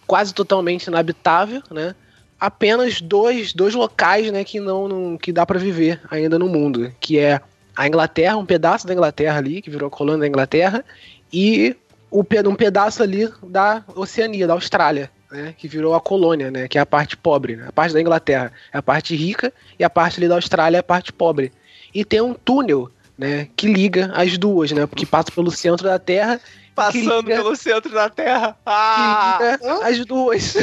quase 0.07 0.33
totalmente 0.33 0.87
inabitável, 0.87 1.61
né? 1.69 1.93
Apenas 2.39 3.01
dois, 3.01 3.51
dois 3.51 3.75
locais 3.75 4.31
né, 4.31 4.43
que 4.45 4.59
não, 4.61 4.87
não 4.87 5.17
que 5.17 5.33
dá 5.33 5.45
para 5.45 5.59
viver 5.59 5.99
ainda 6.09 6.39
no 6.39 6.47
mundo, 6.47 6.91
que 6.99 7.19
é 7.19 7.41
a 7.75 7.87
Inglaterra, 7.87 8.37
um 8.37 8.45
pedaço 8.45 8.87
da 8.87 8.93
Inglaterra 8.93 9.37
ali, 9.37 9.61
que 9.61 9.69
virou 9.69 9.89
colônia 9.89 10.21
da 10.21 10.27
Inglaterra, 10.27 10.83
e 11.31 11.75
o, 12.09 12.21
um 12.21 12.55
pedaço 12.55 13.03
ali 13.03 13.29
da 13.43 13.83
Oceania, 13.95 14.47
da 14.47 14.53
Austrália, 14.53 15.11
né, 15.31 15.55
que 15.57 15.67
virou 15.67 15.95
a 15.95 16.01
colônia, 16.01 16.51
né, 16.51 16.67
que 16.67 16.77
é 16.77 16.81
a 16.81 16.85
parte 16.85 17.15
pobre, 17.15 17.55
né, 17.55 17.65
a 17.69 17.71
parte 17.71 17.93
da 17.93 18.01
Inglaterra 18.01 18.51
é 18.73 18.77
a 18.77 18.81
parte 18.81 19.15
rica 19.15 19.53
e 19.79 19.83
a 19.83 19.89
parte 19.89 20.19
ali 20.19 20.27
da 20.27 20.35
Austrália 20.35 20.77
é 20.77 20.79
a 20.79 20.83
parte 20.83 21.11
pobre. 21.13 21.51
E 21.93 22.03
tem 22.05 22.19
um 22.21 22.33
túnel, 22.33 22.89
né, 23.17 23.47
que 23.55 23.67
liga 23.67 24.11
as 24.13 24.37
duas, 24.37 24.71
né, 24.71 24.85
porque 24.85 25.05
passa 25.05 25.31
pelo 25.31 25.49
centro 25.51 25.85
da 25.87 25.97
Terra 25.99 26.39
Passando 26.75 27.21
liga- 27.27 27.35
pelo 27.35 27.55
centro 27.55 27.91
da 27.91 28.09
Terra. 28.09 28.53
que 28.53 28.57
Ah! 28.65 29.37
liga 29.41 29.87
as 29.87 30.05
duas. 30.05 30.55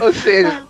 Ou 0.00 0.12
seja, 0.12 0.64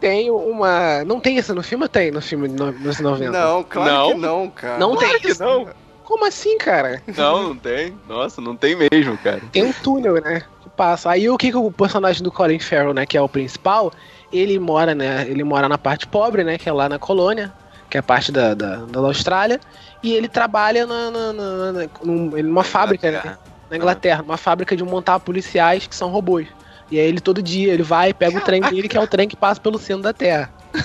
tem 0.00 0.30
uma, 0.30 1.04
não 1.04 1.18
tem 1.20 1.36
isso 1.38 1.54
no 1.54 1.62
filme, 1.62 1.84
ou 1.84 1.88
tem 1.88 2.10
no 2.10 2.20
filme 2.20 2.48
de 2.48 2.54
no- 2.54 2.72
1990. 2.72 3.30
Não, 3.32 3.64
claro 3.64 3.90
Não? 3.92 4.08
que 4.12 4.14
não, 4.18 4.50
cara. 4.50 4.78
Não 4.78 4.92
Claro 4.96 5.12
tem 5.12 5.20
que 5.20 5.28
isso. 5.30 5.42
não. 5.42 5.68
Como 6.04 6.26
assim, 6.26 6.58
cara? 6.58 7.02
Não, 7.16 7.42
não 7.42 7.56
tem. 7.56 7.96
Nossa, 8.06 8.38
não 8.40 8.54
tem 8.54 8.76
mesmo, 8.76 9.16
cara. 9.18 9.40
Tem 9.50 9.64
um 9.64 9.72
túnel, 9.72 10.20
né? 10.22 10.42
Passa. 10.76 11.10
Aí 11.10 11.28
o 11.30 11.36
que, 11.36 11.50
que 11.50 11.56
o 11.56 11.70
personagem 11.70 12.22
do 12.22 12.32
Colin 12.32 12.58
Farrell, 12.58 12.94
né, 12.94 13.06
que 13.06 13.16
é 13.16 13.20
o 13.20 13.28
principal, 13.28 13.92
ele 14.32 14.58
mora, 14.58 14.94
né? 14.94 15.24
Ele 15.28 15.44
mora 15.44 15.68
na 15.68 15.78
parte 15.78 16.06
pobre, 16.06 16.42
né? 16.42 16.58
Que 16.58 16.68
é 16.68 16.72
lá 16.72 16.88
na 16.88 16.98
colônia, 16.98 17.52
que 17.88 17.96
é 17.96 18.00
a 18.00 18.02
parte 18.02 18.32
da, 18.32 18.54
da, 18.54 18.76
da 18.84 19.00
Austrália, 19.00 19.60
e 20.02 20.12
ele 20.12 20.28
trabalha 20.28 20.86
na, 20.86 21.10
na, 21.10 21.32
na- 21.32 21.72
na- 21.72 21.88
num- 22.02 22.30
numa 22.42 22.64
fábrica, 22.64 23.10
né? 23.10 23.36
Na 23.70 23.76
Inglaterra, 23.76 24.22
uma 24.22 24.36
fábrica 24.36 24.76
de 24.76 24.82
montar 24.84 25.18
policiais 25.20 25.86
que 25.86 25.94
são 25.94 26.10
robôs. 26.10 26.48
E 26.90 26.98
aí 26.98 27.06
ele 27.06 27.20
todo 27.20 27.42
dia 27.42 27.72
ele 27.72 27.82
vai 27.82 28.10
e 28.10 28.14
pega 28.14 28.36
o 28.36 28.40
trem 28.40 28.60
dele, 28.60 28.88
que 28.88 28.96
é 28.96 29.00
o 29.00 29.06
trem 29.06 29.26
que 29.28 29.36
passa 29.36 29.60
pelo 29.60 29.78
centro 29.78 30.02
da 30.02 30.12
Terra. 30.12 30.50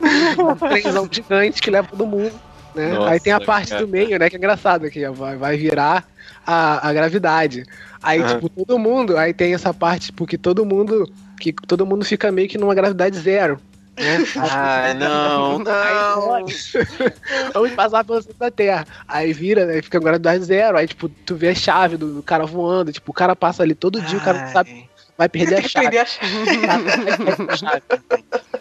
um 0.38 0.56
trenzão 0.56 1.08
gigante 1.10 1.62
que 1.62 1.70
leva 1.70 1.88
todo 1.88 2.06
mundo. 2.06 2.32
Né? 2.74 2.92
Nossa, 2.92 3.10
aí 3.10 3.20
tem 3.20 3.32
a 3.32 3.40
parte 3.40 3.70
cara. 3.70 3.82
do 3.84 3.88
meio, 3.88 4.18
né? 4.18 4.28
Que 4.30 4.36
é 4.36 4.38
engraçado, 4.38 4.90
que 4.90 5.08
vai, 5.10 5.36
vai 5.36 5.56
virar 5.56 6.06
a, 6.46 6.88
a 6.88 6.92
gravidade. 6.92 7.64
Aí, 8.02 8.20
Aham. 8.20 8.34
tipo, 8.34 8.48
todo 8.48 8.78
mundo, 8.78 9.16
aí 9.16 9.34
tem 9.34 9.54
essa 9.54 9.74
parte, 9.74 10.06
tipo, 10.06 10.26
que 10.26 10.38
todo 10.38 10.64
mundo. 10.64 11.10
Que 11.38 11.52
todo 11.52 11.86
mundo 11.86 12.04
fica 12.04 12.30
meio 12.30 12.48
que 12.48 12.58
numa 12.58 12.74
gravidade 12.74 13.18
zero. 13.18 13.60
Né? 13.98 14.18
Ai, 14.50 14.94
não, 14.94 15.58
não. 15.64 16.44
Vamos 17.52 17.72
passar 17.72 18.04
pelo 18.04 18.22
centro 18.22 18.38
da 18.38 18.50
Terra. 18.50 18.86
Aí 19.06 19.32
vira, 19.32 19.66
né? 19.66 19.82
Fica 19.82 19.98
em 19.98 20.02
gravidade 20.02 20.44
zero. 20.44 20.78
Aí, 20.78 20.86
tipo, 20.86 21.08
tu 21.08 21.34
vê 21.34 21.48
a 21.48 21.54
chave 21.54 21.96
do, 21.96 22.14
do 22.14 22.22
cara 22.22 22.46
voando. 22.46 22.92
Tipo, 22.92 23.10
o 23.10 23.14
cara 23.14 23.34
passa 23.36 23.62
ali 23.62 23.74
todo 23.74 24.00
dia, 24.00 24.18
o 24.18 24.22
cara 24.22 24.42
não 24.42 24.52
sabe, 24.52 24.88
vai 25.18 25.28
perder 25.28 25.56
a 25.56 25.62
chave. 25.62 25.98
aprender 25.98 25.98
a 25.98 27.52
achar. 27.52 27.82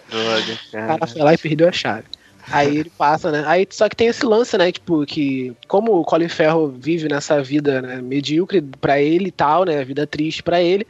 Droga, 0.10 0.54
O 0.54 0.72
cara 0.72 0.88
cara. 1.00 1.08
foi 1.08 1.22
lá 1.22 1.34
e 1.34 1.38
perdeu 1.38 1.69
a 1.69 1.72
chave. 1.72 2.04
Aí 2.52 2.78
ele 2.78 2.92
passa, 2.98 3.32
né? 3.32 3.44
Aí 3.46 3.68
só 3.70 3.88
que 3.88 3.96
tem 3.96 4.08
esse 4.08 4.26
lance, 4.26 4.58
né? 4.58 4.72
Tipo, 4.72 5.06
que 5.06 5.54
como 5.68 6.00
o 6.00 6.04
Colin 6.04 6.30
Ferro 6.30 6.68
vive 6.68 7.08
nessa 7.08 7.42
vida 7.42 7.82
né, 7.82 8.02
medíocre 8.02 8.62
pra 8.62 9.00
ele 9.02 9.28
e 9.28 9.32
tal, 9.32 9.66
né? 9.66 9.84
Vida 9.84 10.08
triste 10.08 10.42
pra 10.42 10.62
ele, 10.62 10.86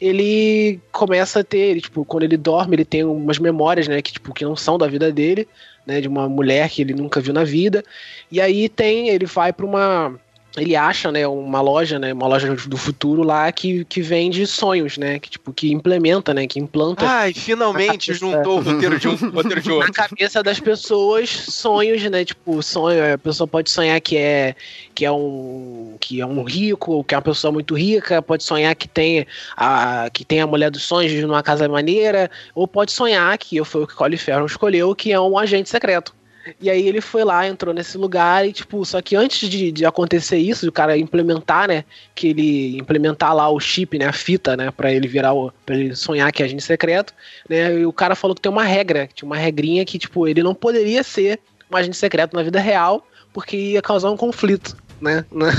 ele 0.00 0.80
começa 0.90 1.40
a 1.40 1.44
ter, 1.44 1.80
tipo, 1.80 2.04
quando 2.04 2.24
ele 2.24 2.36
dorme, 2.36 2.76
ele 2.76 2.84
tem 2.84 3.04
umas 3.04 3.38
memórias, 3.38 3.88
né? 3.88 4.00
Que, 4.00 4.12
tipo, 4.12 4.32
que 4.32 4.44
não 4.44 4.56
são 4.56 4.78
da 4.78 4.86
vida 4.86 5.12
dele, 5.12 5.46
né? 5.86 6.00
De 6.00 6.08
uma 6.08 6.28
mulher 6.28 6.68
que 6.70 6.82
ele 6.82 6.94
nunca 6.94 7.20
viu 7.20 7.34
na 7.34 7.44
vida. 7.44 7.84
E 8.30 8.40
aí 8.40 8.68
tem, 8.68 9.08
ele 9.08 9.26
vai 9.26 9.52
pra 9.52 9.66
uma. 9.66 10.18
Ele 10.56 10.76
acha, 10.76 11.10
né, 11.10 11.26
uma 11.26 11.60
loja, 11.60 11.98
né, 11.98 12.12
uma 12.12 12.26
loja 12.26 12.54
do 12.54 12.76
futuro 12.76 13.22
lá 13.22 13.50
que, 13.50 13.84
que 13.86 14.02
vende 14.02 14.46
sonhos, 14.46 14.98
né, 14.98 15.18
que 15.18 15.30
tipo 15.30 15.52
que 15.52 15.72
implementa, 15.72 16.34
né, 16.34 16.46
que 16.46 16.60
implanta 16.60 17.06
Ai, 17.06 17.32
finalmente 17.32 18.12
juntou 18.12 18.58
o 18.58 18.62
roteiro 18.62 18.98
de 18.98 19.08
um 19.08 19.14
roteiro 19.30 19.60
de 19.62 19.68
na 19.68 19.74
outro. 19.76 19.92
cabeça 19.92 20.42
das 20.42 20.60
pessoas 20.60 21.30
sonhos, 21.30 22.02
né? 22.02 22.24
Tipo, 22.24 22.62
sonho, 22.62 23.14
a 23.14 23.18
pessoa 23.18 23.46
pode 23.46 23.70
sonhar 23.70 24.00
que 24.00 24.16
é 24.16 24.54
que 24.94 25.04
é 25.04 25.12
um 25.12 25.96
que 25.98 26.20
é 26.20 26.26
um 26.26 26.42
rico, 26.42 27.02
que 27.04 27.14
é 27.14 27.16
uma 27.18 27.22
pessoa 27.22 27.50
muito 27.50 27.74
rica, 27.74 28.20
pode 28.20 28.44
sonhar 28.44 28.74
que 28.74 28.88
tem 28.88 29.26
a 29.56 30.10
que 30.12 30.24
tem 30.24 30.40
a 30.40 30.46
mulher 30.46 30.70
dos 30.70 30.82
sonhos 30.82 31.12
numa 31.22 31.42
casa 31.42 31.68
maneira, 31.68 32.30
ou 32.54 32.68
pode 32.68 32.92
sonhar 32.92 33.36
que 33.38 33.62
foi 33.64 33.84
o 33.84 33.86
que 33.86 33.94
Colin 33.94 34.16
Farrell 34.16 34.46
escolheu, 34.46 34.94
que 34.94 35.12
é 35.12 35.20
um 35.20 35.38
agente 35.38 35.70
secreto. 35.70 36.14
E 36.60 36.68
aí 36.68 36.86
ele 36.86 37.00
foi 37.00 37.24
lá, 37.24 37.46
entrou 37.46 37.72
nesse 37.72 37.96
lugar 37.96 38.46
e, 38.46 38.52
tipo, 38.52 38.84
só 38.84 39.00
que 39.00 39.14
antes 39.14 39.48
de, 39.48 39.70
de 39.70 39.84
acontecer 39.84 40.38
isso, 40.38 40.68
o 40.68 40.72
cara 40.72 40.96
implementar, 40.96 41.68
né? 41.68 41.84
Que 42.14 42.28
ele 42.28 42.78
implementar 42.78 43.34
lá 43.34 43.48
o 43.48 43.60
chip, 43.60 43.98
né? 43.98 44.06
A 44.06 44.12
fita, 44.12 44.56
né? 44.56 44.70
Pra 44.70 44.92
ele 44.92 45.06
virar 45.06 45.32
o. 45.32 45.52
pra 45.64 45.76
ele 45.76 45.94
sonhar 45.94 46.32
que 46.32 46.42
é 46.42 46.46
agente 46.46 46.62
secreto, 46.62 47.14
né? 47.48 47.74
E 47.78 47.86
o 47.86 47.92
cara 47.92 48.14
falou 48.14 48.34
que 48.34 48.40
tem 48.40 48.50
uma 48.50 48.64
regra, 48.64 49.06
que 49.06 49.14
tinha 49.14 49.26
uma 49.26 49.36
regrinha 49.36 49.84
que, 49.84 49.98
tipo, 49.98 50.26
ele 50.26 50.42
não 50.42 50.54
poderia 50.54 51.02
ser 51.02 51.40
um 51.70 51.76
agente 51.76 51.96
secreto 51.96 52.34
na 52.34 52.42
vida 52.42 52.60
real, 52.60 53.06
porque 53.32 53.56
ia 53.56 53.82
causar 53.82 54.10
um 54.10 54.16
conflito. 54.16 54.76
Né? 55.02 55.24
Na, 55.32 55.52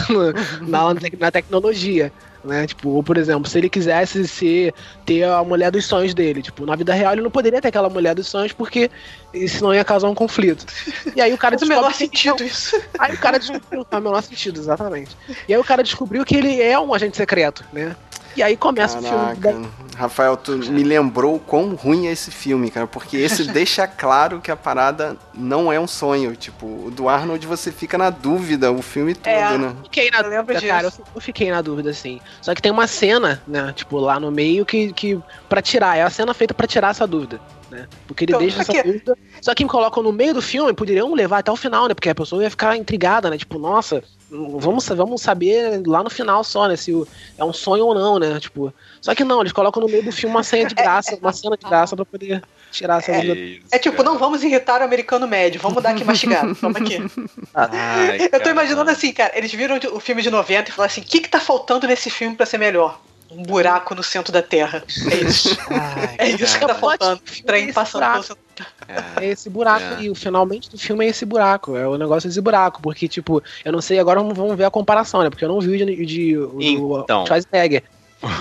na, 0.94 1.00
na 1.20 1.32
tecnologia. 1.32 2.12
Né? 2.44 2.68
Tipo, 2.68 3.02
por 3.04 3.18
exemplo, 3.18 3.50
se 3.50 3.58
ele 3.58 3.70
quisesse 3.70 4.28
ser, 4.28 4.74
ter 5.06 5.24
a 5.24 5.42
mulher 5.46 5.72
dos 5.72 5.86
sonhos 5.86 6.14
dele, 6.14 6.42
tipo, 6.42 6.66
na 6.66 6.76
vida 6.76 6.94
real 6.94 7.14
ele 7.14 7.22
não 7.22 7.32
poderia 7.32 7.62
ter 7.62 7.70
aquela 7.70 7.90
mulher 7.90 8.14
dos 8.14 8.28
sonhos 8.28 8.52
porque 8.52 8.92
senão 9.48 9.74
ia 9.74 9.86
causar 9.86 10.10
um 10.10 10.16
conflito. 10.16 10.66
E 11.16 11.22
aí 11.22 11.34
o 11.34 11.38
cara 11.38 11.56
o 11.62 11.66
menor 11.66 11.94
sentido 11.94 12.44
isso. 12.44 12.82
Aí 13.00 13.14
o 13.14 13.18
cara 13.18 13.40
descobriu, 13.40 13.86
faz 13.90 14.02
o 14.02 14.06
menor 14.06 14.22
sentido, 14.22 14.60
exatamente. 14.60 15.16
E 15.48 15.54
aí 15.54 15.60
o 15.60 15.64
cara 15.64 15.82
descobriu 15.82 16.26
que 16.26 16.36
ele 16.36 16.62
é 16.62 16.78
um 16.78 16.94
agente 16.94 17.16
secreto, 17.16 17.64
né? 17.72 17.96
E 18.36 18.42
aí 18.44 18.58
começa 18.58 19.00
Caraca. 19.02 19.50
o 19.50 19.52
filme. 19.52 19.68
Da... 19.68 19.84
Rafael, 19.98 20.36
tu 20.36 20.54
me 20.58 20.84
lembrou 20.84 21.40
quão 21.40 21.76
ruim 21.76 22.08
é 22.08 22.12
esse 22.12 22.32
filme, 22.32 22.72
cara. 22.72 22.88
Porque 22.88 23.18
esse 23.18 23.44
deixa 23.52 23.88
claro 23.88 24.42
que 24.42 24.50
a 24.50 24.56
parada 24.56 25.16
não 25.34 25.72
é 25.72 25.80
um 25.80 25.86
sonho. 25.88 26.36
Tipo, 26.36 26.66
o 26.88 26.92
do 26.92 27.08
Arnold 27.08 27.46
você 27.46 27.72
fica 27.72 27.98
na 27.98 28.10
dúvida 28.10 28.72
o 28.72 28.82
filme 28.82 29.14
todo, 29.14 29.28
É. 29.32 29.58
né? 29.58 29.76
Fiquei 29.84 30.10
na 30.10 30.22
dúvida, 30.22 30.62
cara. 30.62 30.88
Eu, 30.88 30.92
eu 31.16 31.22
fiquei 31.22 31.52
na 31.52 31.62
dúvida, 31.62 31.92
assim. 31.92 32.20
Só 32.42 32.56
que 32.56 32.62
tem 32.62 32.72
uma 32.72 32.88
cena, 32.88 33.42
né? 33.48 33.72
Tipo, 33.76 34.00
lá 34.00 34.20
no 34.20 34.32
meio 34.32 34.66
que. 34.66 34.92
que 34.94 35.20
pra 35.48 35.62
tirar. 35.62 35.98
É 35.98 36.02
a 36.02 36.10
cena 36.10 36.34
feita 36.34 36.54
pra 36.54 36.66
tirar 36.66 36.90
essa 36.90 37.06
dúvida. 37.06 37.40
Né? 37.70 37.88
Porque 38.08 38.26
ele 38.26 38.32
Então, 38.32 38.42
deixa 38.42 38.62
essa 38.62 38.72
aqui- 38.72 38.84
dúvida. 38.84 39.18
Só 39.42 39.54
que 39.56 39.64
me 39.64 39.70
colocam 39.70 40.02
no 40.04 40.12
meio 40.12 40.34
do 40.34 40.42
filme, 40.42 40.74
poderiam 40.74 41.14
levar 41.14 41.40
até 41.40 41.52
o 41.52 41.56
final, 41.56 41.88
né? 41.88 41.94
Porque 41.94 42.10
a 42.10 42.16
pessoa 42.16 42.44
ia 42.44 42.50
ficar 42.50 42.76
intrigada, 42.78 43.30
né? 43.30 43.38
Tipo, 43.38 43.58
nossa, 43.60 44.04
vamos, 44.34 44.88
vamos 44.88 45.22
saber 45.22 45.82
lá 45.86 46.04
no 46.04 46.10
final 46.10 46.44
só, 46.44 46.68
né? 46.68 46.76
Se 46.76 46.92
o- 46.94 47.08
é 47.38 47.44
um 47.44 47.54
sonho 47.54 47.86
ou 47.86 47.94
não, 47.96 48.18
né? 48.20 48.40
Tipo. 48.40 48.74
Só 49.02 49.14
que 49.14 49.24
não, 49.24 49.42
eles 49.42 49.52
colocam 49.54 49.82
no 49.82 49.88
meio 49.88 50.04
do 50.04 50.12
filme 50.12 50.36
uma 50.36 50.44
cena 50.44 50.68
de 50.68 50.76
graça, 50.76 51.16
uma 51.16 51.32
cena 51.34 51.56
de 51.58 51.66
graça 51.66 51.96
pra 51.96 52.06
poder 52.06 52.42
tirar 52.72 53.00
essa 53.00 53.12
dúvida. 53.14 53.36
Isso, 53.36 53.62
É 53.72 53.78
tipo, 53.78 53.98
cara. 53.98 54.10
não 54.10 54.18
vamos 54.18 54.44
irritar 54.44 54.82
o 54.82 54.84
americano 54.86 55.28
médio, 55.28 55.62
vamos 55.62 55.84
dar 55.84 55.92
aqui 55.92 56.04
mastigado. 56.04 56.54
Vamos 56.56 56.78
aqui. 56.82 56.98
Ai, 57.54 58.16
Eu 58.22 58.30
tô 58.30 58.40
cara. 58.40 58.50
imaginando 58.52 58.90
assim, 58.90 59.12
cara, 59.14 59.32
eles 59.38 59.52
viram 59.54 59.78
o 59.94 60.00
filme 60.00 60.22
de 60.22 60.30
90 60.32 60.70
e 60.70 60.74
falaram 60.74 60.92
assim: 60.92 61.02
o 61.02 61.06
que, 61.06 61.20
que 61.22 61.30
tá 61.30 61.40
faltando 61.40 61.88
nesse 61.88 62.10
filme 62.10 62.36
pra 62.36 62.46
ser 62.46 62.58
melhor? 62.58 63.00
Um 63.30 63.42
buraco 63.42 63.96
no 63.96 64.04
centro 64.04 64.32
da 64.32 64.44
Terra. 64.44 64.84
É 65.12 65.16
isso. 65.16 65.58
Ai, 65.70 66.16
É 66.20 66.30
isso 66.30 66.60
que 66.60 66.68
tá 66.68 66.76
faltando. 66.76 67.20
Trem 67.46 67.74
passando 67.74 68.04
pelo 68.12 68.24
centro. 68.24 68.44
É 69.22 69.26
esse 69.28 69.50
buraco. 69.50 69.84
É. 69.84 69.96
aí, 69.98 70.10
o 70.10 70.16
finalmente 70.16 70.70
do 70.70 70.78
filme 70.78 71.06
é 71.06 71.10
esse 71.10 71.26
buraco, 71.26 71.76
é 71.76 71.88
o 71.88 71.98
negócio 71.98 72.30
desse 72.30 72.42
buraco, 72.42 72.82
porque, 72.82 73.08
tipo, 73.08 73.42
eu 73.64 73.72
não 73.72 73.82
sei, 73.82 74.00
agora 74.00 74.22
vamos- 74.22 74.56
ver 74.56 74.66
a 74.66 74.72
comparação, 74.72 75.22
né, 75.24 75.30
porque 75.30 75.44
eu 75.46 75.50
não 75.50 75.60
vi 75.60 75.82
o 75.82 75.86
de, 75.86 76.06
de 76.06 76.38
o 76.38 77.02
Então. 77.02 77.26
Schwarzenegger. 77.26 77.84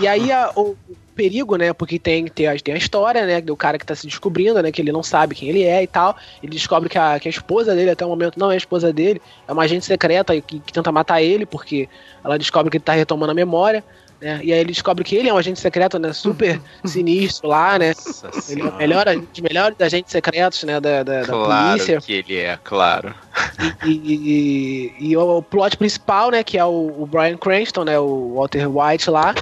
E 0.00 0.07
aí 0.07 0.31
a- 0.31 0.50
o, 0.55 0.76
o 0.88 0.96
perigo, 1.14 1.57
né, 1.57 1.72
porque 1.72 1.98
tem, 1.98 2.26
tem, 2.26 2.46
a, 2.46 2.57
tem 2.57 2.74
a 2.74 2.78
história, 2.78 3.26
né, 3.26 3.40
do 3.40 3.57
cara 3.57 3.78
que 3.78 3.85
tá 3.85 3.94
se 3.94 4.07
descobrindo, 4.07 4.62
né, 4.62 4.70
que 4.70 4.81
ele 4.81 4.92
não 4.92 5.02
sabe 5.02 5.35
quem 5.35 5.48
ele 5.48 5.62
é 5.64 5.83
e 5.83 5.87
tal, 5.87 6.16
ele 6.42 6.52
descobre 6.52 6.88
que 6.88 6.96
a, 6.98 7.18
que 7.18 7.28
a 7.28 7.31
esposa 7.31 7.74
dele, 7.74 7.90
até 7.90 8.05
o 8.05 8.09
momento, 8.09 8.38
não 8.38 8.50
é 8.50 8.55
a 8.55 8.57
esposa 8.59 8.92
dele, 8.92 9.20
é 9.46 9.52
uma 9.52 9.62
agente 9.64 9.85
secreta 9.85 10.38
que, 10.40 10.61
que 10.61 10.72
tenta 10.72 10.90
matar 10.92 11.20
ele, 11.22 11.44
porque 11.44 11.88
ela 12.24 12.38
descobre 12.38 12.70
que 12.70 12.76
ele 12.76 12.85
tá 12.85 12.92
retomando 12.92 13.33
a 13.33 13.35
memória, 13.35 13.83
né, 14.22 14.40
e 14.42 14.52
aí 14.52 14.61
ele 14.61 14.72
descobre 14.72 15.04
que 15.04 15.16
ele 15.16 15.28
é 15.28 15.35
um 15.35 15.37
agente 15.37 15.61
secreto, 15.61 15.98
né, 15.98 16.12
super 16.12 16.61
sinistro 16.85 17.48
lá, 17.48 17.78
né, 17.78 17.88
Nossa 17.88 18.52
ele 18.52 18.62
é 18.62 18.64
o 18.64 18.76
melhor, 18.76 19.08
um 19.08 19.20
dos 19.20 19.40
melhores 19.40 19.76
agentes 19.80 20.12
secretos, 20.12 20.62
né, 20.64 20.80
da, 20.80 21.02
da, 21.02 21.20
da 21.22 21.26
Claro 21.26 21.70
polícia. 21.72 22.00
que 22.00 22.12
ele 22.12 22.37
é, 22.37 22.58
claro. 22.62 23.14
E, 23.85 23.90
e- 23.90 24.94
e 25.11 25.16
o 25.16 25.42
plot 25.42 25.76
principal, 25.76 26.30
né, 26.30 26.42
que 26.42 26.56
é 26.56 26.64
o, 26.64 26.94
o 27.02 27.06
Brian 27.11 27.37
Cranston, 27.37 27.85
né, 27.85 27.98
o 27.98 28.35
Walter 28.37 28.66
White 28.68 29.11
lá, 29.11 29.35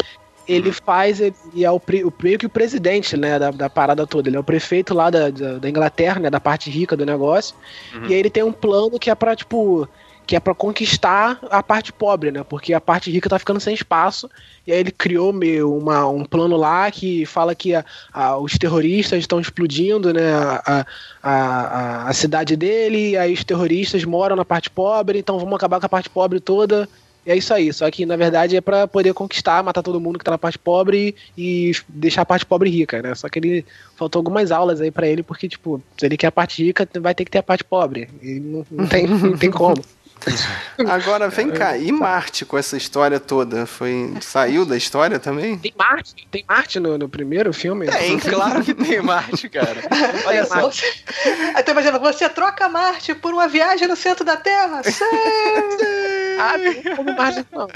ele 0.49 0.73
faz, 0.73 1.21
ele 1.21 1.35
é 1.63 1.71
o, 1.71 1.77
o 1.77 2.13
meio 2.23 2.39
que 2.39 2.47
o 2.47 2.51
presidente, 2.51 3.17
né, 3.17 3.39
da, 3.39 3.53
da 3.53 3.71
parada 3.71 4.05
toda. 4.05 4.29
Ele 4.29 4.37
é 4.37 4.41
o 4.41 4.45
prefeito 4.45 4.93
lá 4.93 5.09
da, 5.09 5.31
da, 5.31 5.59
da 5.59 5.69
Inglaterra, 5.69 6.19
né, 6.19 6.29
da 6.29 6.41
parte 6.41 6.69
rica 6.69 6.97
do 6.97 7.07
negócio. 7.07 7.55
Uhum. 7.95 8.07
E 8.07 8.15
aí 8.15 8.19
ele 8.19 8.31
tem 8.31 8.43
um 8.43 8.51
plano 8.51 8.99
que 8.99 9.11
é 9.11 9.15
pra, 9.15 9.37
tipo, 9.37 9.89
que 10.31 10.37
é 10.37 10.39
pra 10.39 10.55
conquistar 10.55 11.41
a 11.51 11.61
parte 11.61 11.93
pobre, 11.93 12.31
né, 12.31 12.45
porque 12.49 12.73
a 12.73 12.81
parte 12.81 13.11
rica 13.11 13.29
tá 13.29 13.37
ficando 13.37 13.59
sem 13.59 13.75
espaço. 13.75 14.31
E 14.65 14.71
aí 14.71 14.79
ele 14.79 14.93
criou 14.93 15.33
meio 15.33 15.77
uma, 15.77 16.07
um 16.07 16.25
plano 16.25 16.57
lá 16.57 16.89
que 16.89 17.27
fala 17.27 17.53
que 17.53 17.75
a- 17.75 17.85
a- 18.13 18.39
os 18.39 18.57
terroristas 18.57 19.19
estão 19.19 19.41
explodindo, 19.41 20.15
né, 20.15 20.33
a, 20.33 20.87
a, 21.21 22.09
a, 22.09 22.13
cidade 22.13 22.55
dele, 22.55 23.11
e 23.11 23.17
aí 23.17 23.33
os 23.33 23.43
terroristas 23.43 24.05
moram 24.05 24.37
na 24.37 24.45
parte 24.45 24.71
pobre, 24.71 25.19
então 25.19 25.37
vamos 25.37 25.55
acabar 25.57 25.81
com 25.81 25.87
a 25.87 25.89
parte 25.89 26.09
pobre 26.09 26.39
toda. 26.39 26.89
E 27.27 27.33
é 27.33 27.37
isso 27.37 27.53
aí, 27.53 27.73
só 27.73 27.91
que 27.91 28.07
na 28.07 28.15
verdade 28.17 28.57
é 28.57 28.61
pra 28.61 28.87
poder 28.87 29.13
conquistar, 29.13 29.65
matar 29.65 29.83
todo 29.83 30.01
mundo 30.01 30.17
que 30.17 30.25
tá 30.25 30.31
na 30.31 30.39
parte 30.39 30.59
pobre 30.61 31.17
e 31.37 31.73
deixar 31.89 32.23
a 32.23 32.25
parte 32.25 32.47
pobre 32.47 32.71
rica, 32.71 33.03
né? 33.03 33.17
Só 33.17 33.29
que 33.29 33.41
ele 33.41 33.67
faltou 33.97 34.21
algumas 34.21 34.53
aulas 34.53 34.81
aí 34.81 34.93
pra 34.93 35.09
ele, 35.09 35.25
porque, 35.25 35.49
tipo, 35.49 35.83
se 35.99 36.07
ele 36.07 36.17
quer 36.17 36.29
a 36.29 36.33
parte 36.33 36.65
rica, 36.65 36.89
vai 37.01 37.17
ter 37.17 37.25
que 37.25 37.33
ter 37.33 37.39
a 37.39 37.43
parte 37.43 37.65
pobre. 37.65 38.09
E 38.23 38.39
não, 38.39 38.65
não 38.71 38.87
tem, 38.87 39.09
não 39.09 39.37
tem 39.37 39.51
como. 39.53 39.83
Agora, 40.89 41.29
vem 41.29 41.51
cá, 41.51 41.77
e 41.77 41.91
Marte 41.91 42.45
com 42.45 42.59
essa 42.59 42.77
história 42.77 43.19
toda? 43.19 43.67
Foi, 43.67 44.15
saiu 44.21 44.67
da 44.67 44.77
história 44.77 45.19
também? 45.19 45.59
Tem 45.59 45.73
Marte? 45.77 46.29
Tem 46.31 46.45
Marte 46.47 46.79
no, 46.79 46.99
no 46.99 47.09
primeiro 47.09 47.53
filme? 47.53 47.87
Tem, 47.87 48.19
claro 48.19 48.63
que 48.63 48.75
tem 48.75 49.01
Marte, 49.01 49.49
cara. 49.49 49.77
Olha 50.27 50.45
só. 50.45 50.61
Você... 50.63 50.87
Tô 51.65 51.73
imaginando, 51.73 52.01
você 52.01 52.29
troca 52.29 52.69
Marte 52.69 53.15
por 53.15 53.33
uma 53.33 53.49
viagem 53.49 53.89
no 53.89 53.97
centro 53.97 54.25
da 54.25 54.37
Terra? 54.37 54.83
Sim. 54.85 55.05
Ah, 56.39 56.57
não 56.59 56.97
como 56.97 57.17
Marte, 57.17 57.47
não. 57.51 57.69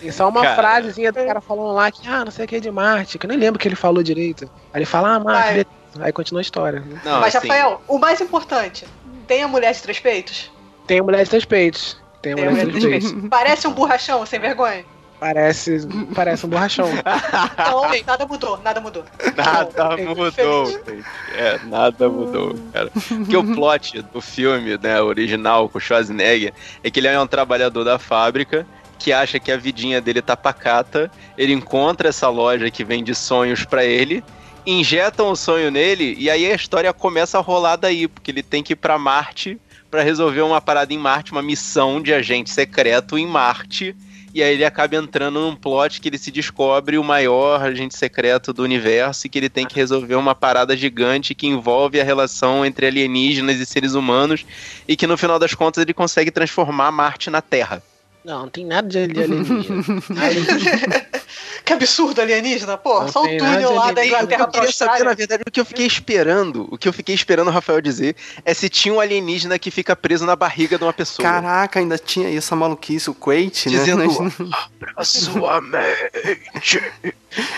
Tem 0.00 0.10
só 0.10 0.28
uma 0.28 0.42
Cara. 0.42 0.56
frasezinha 0.56 1.12
do 1.12 1.24
cara 1.24 1.40
falando 1.40 1.72
lá 1.74 1.88
que, 1.90 2.08
ah, 2.08 2.24
não 2.24 2.32
sei 2.32 2.44
o 2.44 2.48
que 2.48 2.56
é 2.56 2.60
de 2.60 2.70
Marte, 2.72 3.18
que 3.18 3.26
eu 3.26 3.28
nem 3.28 3.38
lembro 3.38 3.56
o 3.56 3.58
que 3.60 3.68
ele 3.68 3.76
falou 3.76 4.02
direito. 4.02 4.50
Aí 4.72 4.80
ele 4.80 4.84
fala, 4.84 5.14
ah, 5.14 5.20
Marte. 5.20 5.66
Aí 6.00 6.12
continua 6.12 6.40
a 6.40 6.42
história. 6.42 6.82
Não, 7.04 7.20
Mas, 7.20 7.36
assim, 7.36 7.48
Rafael, 7.48 7.82
o 7.86 7.98
mais 7.98 8.20
importante, 8.20 8.84
tem 9.26 9.42
a 9.42 9.48
mulher 9.48 9.72
de 9.72 9.82
três 9.82 10.00
peitos? 10.00 10.51
Tem 10.86 11.00
a 11.00 11.02
mulher 11.02 11.24
de 11.24 11.30
três 11.30 11.44
peitos. 11.44 11.96
Tem 12.20 12.32
a 12.32 12.36
a 12.36 12.50
mulher 12.50 12.66
de 12.66 12.72
três 12.72 12.84
peitos. 12.84 13.12
peitos. 13.12 13.28
Parece 13.30 13.66
um 13.68 13.72
borrachão, 13.72 14.24
sem 14.26 14.40
vergonha? 14.40 14.84
Parece, 15.22 15.86
parece 16.16 16.44
um 16.44 16.48
borrachão. 16.48 16.88
Não, 17.56 18.04
nada 18.04 18.26
mudou, 18.26 18.58
nada 18.58 18.80
mudou. 18.80 19.04
Nada 19.36 19.96
Não, 19.96 20.14
mudou. 20.16 20.66
gente. 20.66 21.04
É, 21.36 21.60
nada 21.64 22.08
mudou, 22.08 22.58
cara. 22.72 22.90
Porque 22.90 23.36
o 23.36 23.54
plot 23.54 24.02
do 24.02 24.20
filme, 24.20 24.76
né, 24.82 25.00
original, 25.00 25.68
com 25.68 25.78
o 25.78 25.80
Schwarzenegger, 25.80 26.52
é 26.82 26.90
que 26.90 26.98
ele 26.98 27.06
é 27.06 27.20
um 27.20 27.26
trabalhador 27.28 27.84
da 27.84 28.00
fábrica 28.00 28.66
que 28.98 29.12
acha 29.12 29.38
que 29.38 29.52
a 29.52 29.56
vidinha 29.56 30.00
dele 30.00 30.20
tá 30.20 30.36
pacata. 30.36 31.08
Ele 31.38 31.52
encontra 31.52 32.08
essa 32.08 32.28
loja 32.28 32.68
que 32.68 32.82
vende 32.82 33.14
sonhos 33.14 33.64
pra 33.64 33.84
ele, 33.84 34.24
injetam 34.66 35.30
o 35.30 35.36
sonho 35.36 35.70
nele 35.70 36.16
e 36.18 36.28
aí 36.30 36.50
a 36.50 36.54
história 36.56 36.92
começa 36.92 37.38
a 37.38 37.40
rolar 37.40 37.76
daí, 37.76 38.08
porque 38.08 38.32
ele 38.32 38.42
tem 38.42 38.60
que 38.60 38.72
ir 38.72 38.76
pra 38.76 38.98
Marte 38.98 39.56
pra 39.92 40.02
resolver 40.02 40.40
uma 40.40 40.58
parada 40.58 40.94
em 40.94 40.96
Marte, 40.96 41.32
uma 41.32 41.42
missão 41.42 42.00
de 42.00 42.14
agente 42.14 42.48
secreto 42.48 43.18
em 43.18 43.26
Marte. 43.26 43.94
E 44.34 44.42
aí 44.42 44.54
ele 44.54 44.64
acaba 44.64 44.96
entrando 44.96 45.38
num 45.38 45.54
plot 45.54 46.00
que 46.00 46.08
ele 46.08 46.16
se 46.16 46.30
descobre 46.30 46.96
o 46.96 47.04
maior 47.04 47.62
agente 47.62 47.94
secreto 47.94 48.54
do 48.54 48.62
universo 48.62 49.26
e 49.26 49.30
que 49.30 49.38
ele 49.38 49.50
tem 49.50 49.66
que 49.66 49.74
resolver 49.74 50.14
uma 50.14 50.34
parada 50.34 50.74
gigante 50.74 51.34
que 51.34 51.46
envolve 51.46 52.00
a 52.00 52.04
relação 52.04 52.64
entre 52.64 52.86
alienígenas 52.86 53.60
e 53.60 53.66
seres 53.66 53.92
humanos 53.92 54.46
e 54.88 54.96
que 54.96 55.06
no 55.06 55.18
final 55.18 55.38
das 55.38 55.52
contas 55.52 55.82
ele 55.82 55.92
consegue 55.92 56.30
transformar 56.30 56.90
Marte 56.90 57.28
na 57.28 57.42
Terra. 57.42 57.82
Não, 58.24 58.42
não 58.42 58.48
tem 58.48 58.64
nada 58.64 58.88
de 58.88 59.06
de 59.06 59.22
alienígena. 59.22 59.82
Que 61.64 61.72
absurdo 61.72 62.20
alienígena, 62.20 62.76
pô. 62.76 63.00
Não 63.00 63.08
só 63.08 63.22
o 63.22 63.28
túnel 63.38 63.72
lá 63.74 63.92
da. 63.92 64.04
Inglaterra 64.04 64.42
eu 64.42 64.48
pra 64.48 64.60
queria 64.60 64.72
saber, 64.72 64.88
na 64.90 64.92
Austrália. 64.94 65.14
verdade, 65.16 65.42
o 65.46 65.50
que 65.50 65.60
eu 65.60 65.64
fiquei 65.64 65.86
esperando, 65.86 66.66
o 66.70 66.76
que 66.76 66.88
eu 66.88 66.92
fiquei 66.92 67.14
esperando 67.14 67.48
o 67.48 67.50
Rafael 67.50 67.80
dizer 67.80 68.16
é 68.44 68.52
se 68.52 68.68
tinha 68.68 68.92
um 68.92 68.98
alienígena 69.00 69.58
que 69.58 69.70
fica 69.70 69.94
preso 69.94 70.26
na 70.26 70.34
barriga 70.34 70.76
de 70.76 70.84
uma 70.84 70.92
pessoa. 70.92 71.26
Caraca, 71.28 71.78
ainda 71.78 71.96
tinha 71.98 72.28
essa 72.36 72.56
maluquice, 72.56 73.08
o 73.10 73.14
Quait, 73.14 73.66
né? 73.70 73.78
Dizendo, 73.78 74.04
Mas- 74.04 74.60
a 74.96 75.04
sua 75.04 75.60
mente. 75.60 76.82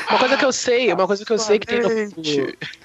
Uma 0.09 0.19
coisa 0.21 0.37
que 0.37 0.45
eu 0.45 0.53
sei, 0.53 0.93
uma 0.93 1.07
coisa 1.07 1.25
que 1.25 1.33
eu 1.33 1.39
sei 1.39 1.59
que 1.59 1.67
tem 1.67 1.81
no, 1.81 1.89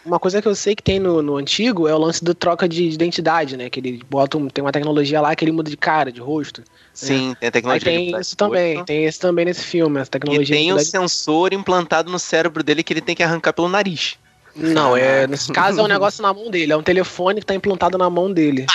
uma 0.04 0.20
coisa 0.20 0.42
que 0.42 0.48
eu 0.48 0.56
sei 0.56 0.76
que 0.76 0.82
tem 0.82 1.00
no, 1.00 1.22
no 1.22 1.38
antigo 1.38 1.88
é 1.88 1.94
o 1.94 1.98
lance 2.00 2.24
do 2.24 2.34
troca 2.34 2.68
de 2.68 2.84
identidade, 2.86 3.56
né? 3.56 3.70
Que 3.70 3.80
ele 3.80 4.02
bota 4.10 4.38
um, 4.38 4.48
tem 4.48 4.64
uma 4.64 4.72
tecnologia 4.72 5.22
lá 5.22 5.36
que 5.36 5.44
ele 5.46 5.52
muda 5.52 5.70
de 5.70 5.78
cara, 5.78 6.12
de 6.12 6.20
rosto. 6.20 6.64
Sim, 6.92 7.36
tem 7.40 7.48
a 7.48 7.48
Aí 7.48 7.52
tecnologia 7.52 7.92
de 7.92 7.98
tem 8.12 8.20
isso 8.20 8.36
também, 8.36 8.74
rosto. 8.76 8.88
tem 8.88 9.06
isso 9.06 9.20
também 9.20 9.46
nesse 9.46 9.64
filme, 9.64 10.00
essa 10.00 10.10
E 10.10 10.12
tecnologia. 10.12 10.56
tem 10.56 10.76
de 10.76 10.98
um 11.00 11.08
sensor 11.10 11.54
implantado 11.54 12.12
no 12.12 12.20
cérebro 12.20 12.64
dele 12.64 12.84
que 12.84 12.94
ele 12.94 13.02
tem 13.02 13.16
que 13.16 13.24
arrancar 13.24 13.54
pelo 13.54 13.68
nariz. 13.68 14.18
Não, 14.56 14.96
é 14.98 15.26
nesse 15.28 15.52
caso 15.54 15.80
é 15.80 15.84
um 15.84 15.88
negócio 15.88 16.22
na 16.22 16.34
mão 16.34 16.50
dele, 16.50 16.74
é 16.74 16.78
um 16.78 16.84
telefone 16.84 17.40
que 17.40 17.46
tá 17.46 17.56
implantado 17.56 17.98
na 17.98 18.10
mão 18.10 18.32
dele. 18.32 18.66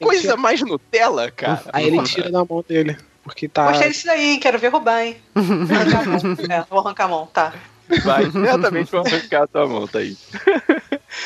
Ele 0.00 0.06
Coisa 0.08 0.20
tira- 0.22 0.36
mais 0.36 0.60
Nutella, 0.62 1.30
cara. 1.30 1.62
Aí 1.72 1.86
ele 1.86 2.02
tira 2.02 2.30
da 2.30 2.44
mão 2.44 2.64
dele, 2.66 2.96
porque 3.24 3.48
tá. 3.48 3.68
Gostei 3.68 3.88
disso 3.90 4.06
daí, 4.06 4.32
hein? 4.32 4.40
Quero 4.40 4.58
ver 4.58 4.68
roubar, 4.68 5.02
hein? 5.04 5.16
Arrancar 5.34 6.00
a 6.00 6.04
mão. 6.04 6.36
É, 6.50 6.64
vou 6.68 6.78
arrancar 6.80 7.04
a 7.04 7.08
mão, 7.08 7.26
tá. 7.32 7.54
Vai 8.04 8.30
certamente 8.30 8.90
vou 8.92 9.00
arrancar 9.06 9.42
a 9.44 9.46
tua 9.46 9.66
mão, 9.66 9.86
tá 9.88 9.98
aí. 10.00 10.16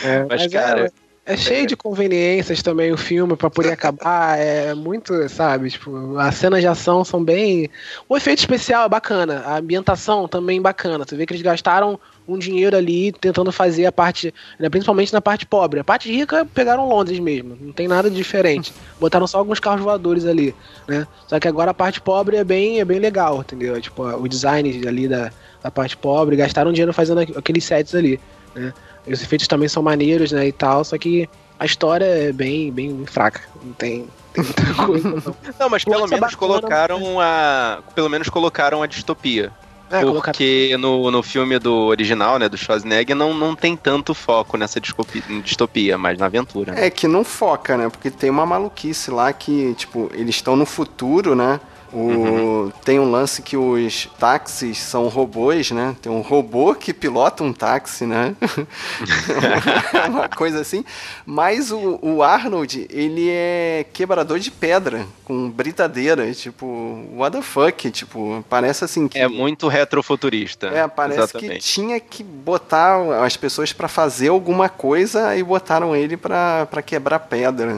é, 0.02 0.24
Mas, 0.28 0.42
é- 0.42 0.48
cara, 0.48 0.86
É 0.86 0.90
cheio 1.36 1.66
de 1.66 1.76
conveniências 1.76 2.62
também 2.62 2.92
o 2.92 2.96
filme 2.96 3.36
pra 3.36 3.50
poder 3.50 3.72
acabar. 3.72 4.38
É 4.38 4.74
muito, 4.74 5.28
sabe? 5.28 5.70
Tipo, 5.70 6.16
as 6.18 6.34
cenas 6.34 6.60
de 6.60 6.66
ação 6.66 7.04
são 7.04 7.22
bem. 7.22 7.68
O 8.08 8.16
efeito 8.16 8.40
especial 8.40 8.86
é 8.86 8.88
bacana, 8.88 9.42
a 9.46 9.58
ambientação 9.58 10.26
também 10.26 10.60
bacana. 10.60 11.04
Tu 11.04 11.16
vê 11.16 11.26
que 11.26 11.32
eles 11.32 11.42
gastaram 11.42 11.98
um 12.26 12.38
dinheiro 12.38 12.76
ali 12.76 13.12
tentando 13.12 13.50
fazer 13.50 13.86
a 13.86 13.92
parte, 13.92 14.32
né, 14.58 14.68
principalmente 14.68 15.12
na 15.12 15.20
parte 15.20 15.44
pobre. 15.46 15.80
A 15.80 15.84
parte 15.84 16.10
rica 16.10 16.46
pegaram 16.46 16.88
Londres 16.88 17.18
mesmo, 17.18 17.56
não 17.60 17.72
tem 17.72 17.88
nada 17.88 18.08
de 18.08 18.16
diferente. 18.16 18.72
Botaram 18.98 19.26
só 19.26 19.38
alguns 19.38 19.58
carros 19.58 19.82
voadores 19.82 20.24
ali, 20.24 20.54
né? 20.86 21.06
Só 21.26 21.40
que 21.40 21.48
agora 21.48 21.72
a 21.72 21.74
parte 21.74 22.00
pobre 22.00 22.36
é 22.36 22.44
bem, 22.44 22.80
é 22.80 22.84
bem 22.84 22.98
legal, 22.98 23.40
entendeu? 23.40 23.80
Tipo, 23.80 24.04
o 24.04 24.28
design 24.28 24.86
ali 24.86 25.08
da, 25.08 25.32
da 25.62 25.70
parte 25.70 25.96
pobre, 25.96 26.36
gastaram 26.36 26.72
dinheiro 26.72 26.92
fazendo 26.92 27.20
aqueles 27.20 27.64
sets 27.64 27.94
ali, 27.94 28.20
né? 28.54 28.72
Os 29.12 29.22
efeitos 29.22 29.48
também 29.48 29.68
são 29.68 29.82
maneiros, 29.82 30.32
né, 30.32 30.46
e 30.46 30.52
tal, 30.52 30.84
só 30.84 30.96
que 30.96 31.28
a 31.58 31.66
história 31.66 32.04
é 32.04 32.32
bem, 32.32 32.72
bem 32.72 33.04
fraca. 33.06 33.42
Não 33.62 33.72
tem, 33.72 34.06
tem 34.32 34.44
muita 34.44 34.74
coisa. 34.86 35.08
Não, 35.08 35.36
não 35.58 35.68
mas 35.68 35.84
pelo 35.84 36.06
menos 36.06 36.34
colocaram 36.34 37.20
a. 37.20 37.80
Pelo 37.94 38.08
menos 38.08 38.28
colocaram 38.28 38.82
a 38.82 38.86
distopia. 38.86 39.52
É, 39.90 40.04
porque 40.04 40.76
no, 40.78 41.10
no 41.10 41.20
filme 41.20 41.58
do 41.58 41.74
original, 41.74 42.38
né, 42.38 42.48
do 42.48 42.56
Schwarzenegger, 42.56 43.16
não, 43.16 43.34
não 43.34 43.56
tem 43.56 43.76
tanto 43.76 44.14
foco 44.14 44.56
nessa 44.56 44.80
distopia, 44.80 45.98
mas 45.98 46.16
na 46.16 46.26
aventura. 46.26 46.72
Né? 46.72 46.86
É 46.86 46.90
que 46.90 47.08
não 47.08 47.24
foca, 47.24 47.76
né? 47.76 47.88
Porque 47.88 48.08
tem 48.08 48.30
uma 48.30 48.46
maluquice 48.46 49.10
lá 49.10 49.32
que, 49.32 49.74
tipo, 49.74 50.08
eles 50.14 50.36
estão 50.36 50.54
no 50.54 50.64
futuro, 50.64 51.34
né? 51.34 51.58
O, 51.92 51.98
uhum. 51.98 52.72
Tem 52.84 53.00
um 53.00 53.10
lance 53.10 53.42
que 53.42 53.56
os 53.56 54.08
táxis 54.18 54.78
são 54.78 55.08
robôs, 55.08 55.70
né? 55.70 55.96
Tem 56.00 56.10
um 56.10 56.20
robô 56.20 56.74
que 56.74 56.94
pilota 56.94 57.42
um 57.42 57.52
táxi, 57.52 58.06
né? 58.06 58.34
Uma 60.08 60.28
coisa 60.28 60.60
assim. 60.60 60.84
Mas 61.26 61.72
o, 61.72 61.98
o, 62.00 62.22
Arnold, 62.22 62.86
ele 62.90 63.28
é 63.28 63.84
quebrador 63.92 64.38
de 64.38 64.50
pedra, 64.50 65.06
com 65.24 65.50
britadeira. 65.50 66.32
Tipo, 66.32 66.66
what 67.14 67.36
the 67.36 67.42
fuck? 67.42 67.90
Tipo, 67.90 68.44
parece 68.48 68.84
assim 68.84 69.08
que. 69.08 69.18
É 69.18 69.26
muito 69.28 69.66
retrofuturista. 69.66 70.68
É, 70.68 70.86
parece 70.86 71.20
Exatamente. 71.20 71.54
que 71.54 71.58
tinha 71.60 71.98
que 71.98 72.22
botar 72.22 73.24
as 73.24 73.36
pessoas 73.36 73.72
para 73.72 73.88
fazer 73.88 74.28
alguma 74.28 74.68
coisa 74.68 75.36
e 75.36 75.42
botaram 75.42 75.96
ele 75.96 76.16
para 76.16 76.82
quebrar 76.84 77.18
pedra. 77.20 77.76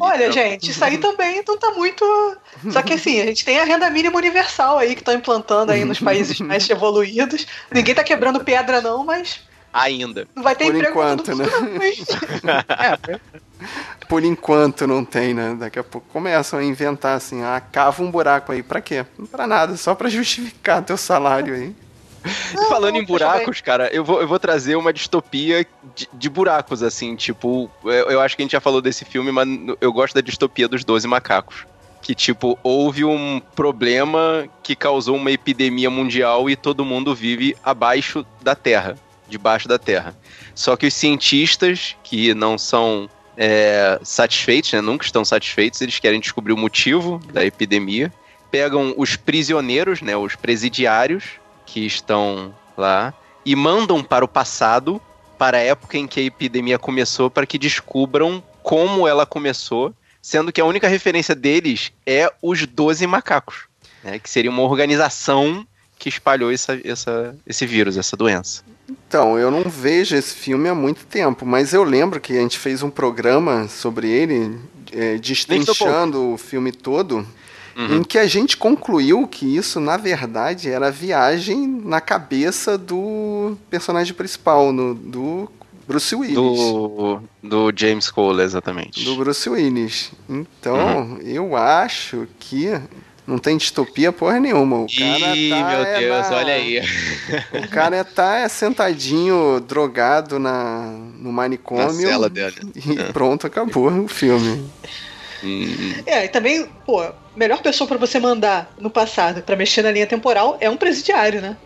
Olha, 0.00 0.30
gente, 0.30 0.70
isso 0.70 0.84
aí 0.84 0.98
também 0.98 1.42
não 1.46 1.56
tá 1.56 1.70
muito. 1.72 2.04
Que 2.86 2.94
assim, 2.94 3.20
a 3.20 3.26
gente 3.26 3.44
tem 3.44 3.58
a 3.58 3.64
renda 3.64 3.90
mínima 3.90 4.16
universal 4.16 4.78
aí 4.78 4.94
que 4.94 5.00
estão 5.00 5.14
implantando 5.14 5.72
aí 5.72 5.84
nos 5.84 5.98
países 6.00 6.40
mais 6.40 6.68
evoluídos. 6.70 7.46
Ninguém 7.70 7.94
tá 7.94 8.04
quebrando 8.04 8.42
pedra, 8.42 8.80
não, 8.80 9.04
mas. 9.04 9.40
Ainda. 9.72 10.26
Não 10.34 10.42
vai 10.42 10.54
ter 10.54 10.66
Por 10.66 10.74
emprego 10.74 10.90
enquanto, 10.90 11.34
né? 11.36 11.44
é. 13.12 13.20
Por 14.08 14.24
enquanto 14.24 14.86
não 14.86 15.04
tem, 15.04 15.34
né? 15.34 15.54
Daqui 15.58 15.78
a 15.78 15.84
pouco 15.84 16.06
começam 16.12 16.58
a 16.58 16.64
inventar 16.64 17.16
assim, 17.16 17.42
ah, 17.42 17.60
cava 17.60 18.02
um 18.02 18.10
buraco 18.10 18.52
aí. 18.52 18.62
Pra 18.62 18.80
quê? 18.80 19.04
Pra 19.30 19.46
nada, 19.46 19.76
só 19.76 19.94
pra 19.94 20.08
justificar 20.08 20.82
teu 20.82 20.96
salário 20.96 21.54
aí. 21.54 21.74
Não, 22.54 22.68
Falando 22.68 22.96
em 22.96 23.04
buracos, 23.04 23.60
cara, 23.60 23.88
eu 23.92 24.04
vou, 24.04 24.20
eu 24.20 24.26
vou 24.26 24.38
trazer 24.38 24.74
uma 24.76 24.92
distopia 24.92 25.64
de, 25.94 26.08
de 26.12 26.28
buracos, 26.28 26.82
assim, 26.82 27.14
tipo, 27.14 27.70
eu, 27.84 28.10
eu, 28.10 28.20
acho 28.20 28.34
que 28.34 28.42
a 28.42 28.44
gente 28.44 28.52
já 28.52 28.60
falou 28.60 28.82
desse 28.82 29.04
filme, 29.04 29.30
mas 29.30 29.46
eu 29.80 29.92
gosto 29.92 30.14
da 30.14 30.20
distopia 30.20 30.66
dos 30.66 30.82
12 30.82 31.06
macacos 31.06 31.64
que, 32.06 32.14
tipo, 32.14 32.56
houve 32.62 33.04
um 33.04 33.42
problema 33.56 34.48
que 34.62 34.76
causou 34.76 35.16
uma 35.16 35.32
epidemia 35.32 35.90
mundial 35.90 36.48
e 36.48 36.54
todo 36.54 36.84
mundo 36.84 37.12
vive 37.12 37.56
abaixo 37.64 38.24
da 38.40 38.54
Terra, 38.54 38.96
debaixo 39.28 39.66
da 39.66 39.76
Terra. 39.76 40.16
Só 40.54 40.76
que 40.76 40.86
os 40.86 40.94
cientistas, 40.94 41.96
que 42.04 42.32
não 42.32 42.56
são 42.56 43.10
é, 43.36 43.98
satisfeitos, 44.04 44.72
né, 44.72 44.80
nunca 44.80 45.04
estão 45.04 45.24
satisfeitos, 45.24 45.80
eles 45.80 45.98
querem 45.98 46.20
descobrir 46.20 46.52
o 46.52 46.56
motivo 46.56 47.20
da 47.32 47.44
epidemia, 47.44 48.12
pegam 48.52 48.94
os 48.96 49.16
prisioneiros, 49.16 50.00
né, 50.00 50.16
os 50.16 50.36
presidiários 50.36 51.24
que 51.66 51.84
estão 51.84 52.54
lá, 52.76 53.12
e 53.44 53.56
mandam 53.56 54.00
para 54.00 54.24
o 54.24 54.28
passado, 54.28 55.02
para 55.36 55.56
a 55.56 55.60
época 55.60 55.98
em 55.98 56.06
que 56.06 56.20
a 56.20 56.22
epidemia 56.22 56.78
começou, 56.78 57.28
para 57.28 57.46
que 57.46 57.58
descubram 57.58 58.40
como 58.62 59.08
ela 59.08 59.26
começou 59.26 59.92
sendo 60.26 60.50
que 60.50 60.60
a 60.60 60.64
única 60.64 60.88
referência 60.88 61.36
deles 61.36 61.92
é 62.04 62.28
os 62.42 62.66
Doze 62.66 63.06
Macacos, 63.06 63.68
né, 64.02 64.18
que 64.18 64.28
seria 64.28 64.50
uma 64.50 64.62
organização 64.62 65.64
que 65.96 66.08
espalhou 66.08 66.50
essa, 66.50 66.76
essa, 66.84 67.36
esse 67.46 67.64
vírus, 67.64 67.96
essa 67.96 68.16
doença. 68.16 68.64
Então, 68.88 69.38
eu 69.38 69.52
não 69.52 69.62
vejo 69.62 70.16
esse 70.16 70.34
filme 70.34 70.68
há 70.68 70.74
muito 70.74 71.06
tempo, 71.06 71.46
mas 71.46 71.72
eu 71.72 71.84
lembro 71.84 72.20
que 72.20 72.32
a 72.32 72.40
gente 72.40 72.58
fez 72.58 72.82
um 72.82 72.90
programa 72.90 73.68
sobre 73.68 74.10
ele, 74.10 74.58
é, 74.90 75.16
destrinchando 75.16 76.32
o 76.32 76.36
filme 76.36 76.72
todo, 76.72 77.24
uhum. 77.76 77.98
em 77.98 78.02
que 78.02 78.18
a 78.18 78.26
gente 78.26 78.56
concluiu 78.56 79.28
que 79.28 79.56
isso, 79.56 79.78
na 79.78 79.96
verdade, 79.96 80.68
era 80.68 80.90
viagem 80.90 81.68
na 81.84 82.00
cabeça 82.00 82.76
do 82.76 83.56
personagem 83.70 84.12
principal, 84.12 84.72
no, 84.72 84.92
do 84.92 85.48
Bruce 85.86 86.14
Willis. 86.14 86.34
Do, 86.34 87.22
do 87.42 87.72
James 87.74 88.10
Cole, 88.10 88.42
exatamente. 88.42 89.04
Do 89.04 89.16
Bruce 89.16 89.48
Willis. 89.48 90.10
Então, 90.28 90.98
uhum. 90.98 91.18
eu 91.22 91.56
acho 91.56 92.26
que 92.38 92.80
não 93.26 93.38
tem 93.38 93.56
distopia 93.56 94.12
porra 94.12 94.38
nenhuma. 94.38 94.78
O 94.78 94.86
cara 94.86 95.36
Ih, 95.36 95.50
tá 95.50 95.68
meu 95.68 95.80
é 95.80 95.98
Deus, 95.98 96.30
na... 96.30 96.36
olha 96.36 96.54
aí. 96.54 96.80
O 97.52 97.68
cara 97.68 98.04
tá 98.04 98.48
sentadinho, 98.48 99.60
drogado 99.60 100.38
na, 100.38 100.92
no 101.18 101.32
manicômio. 101.32 101.86
Na 101.86 101.92
cela 101.92 102.30
dele. 102.30 102.56
E 102.74 103.00
é. 103.00 103.12
pronto, 103.12 103.46
acabou 103.46 103.90
o 103.90 104.08
filme. 104.08 104.70
Hum. 105.42 105.94
É, 106.06 106.24
e 106.24 106.28
também, 106.28 106.66
pô, 106.86 107.04
melhor 107.34 107.60
pessoa 107.60 107.86
para 107.86 107.98
você 107.98 108.18
mandar 108.18 108.74
no 108.78 108.88
passado 108.88 109.42
para 109.42 109.54
mexer 109.54 109.82
na 109.82 109.90
linha 109.90 110.06
temporal 110.06 110.56
é 110.60 110.70
um 110.70 110.76
presidiário, 110.76 111.42
né? 111.42 111.56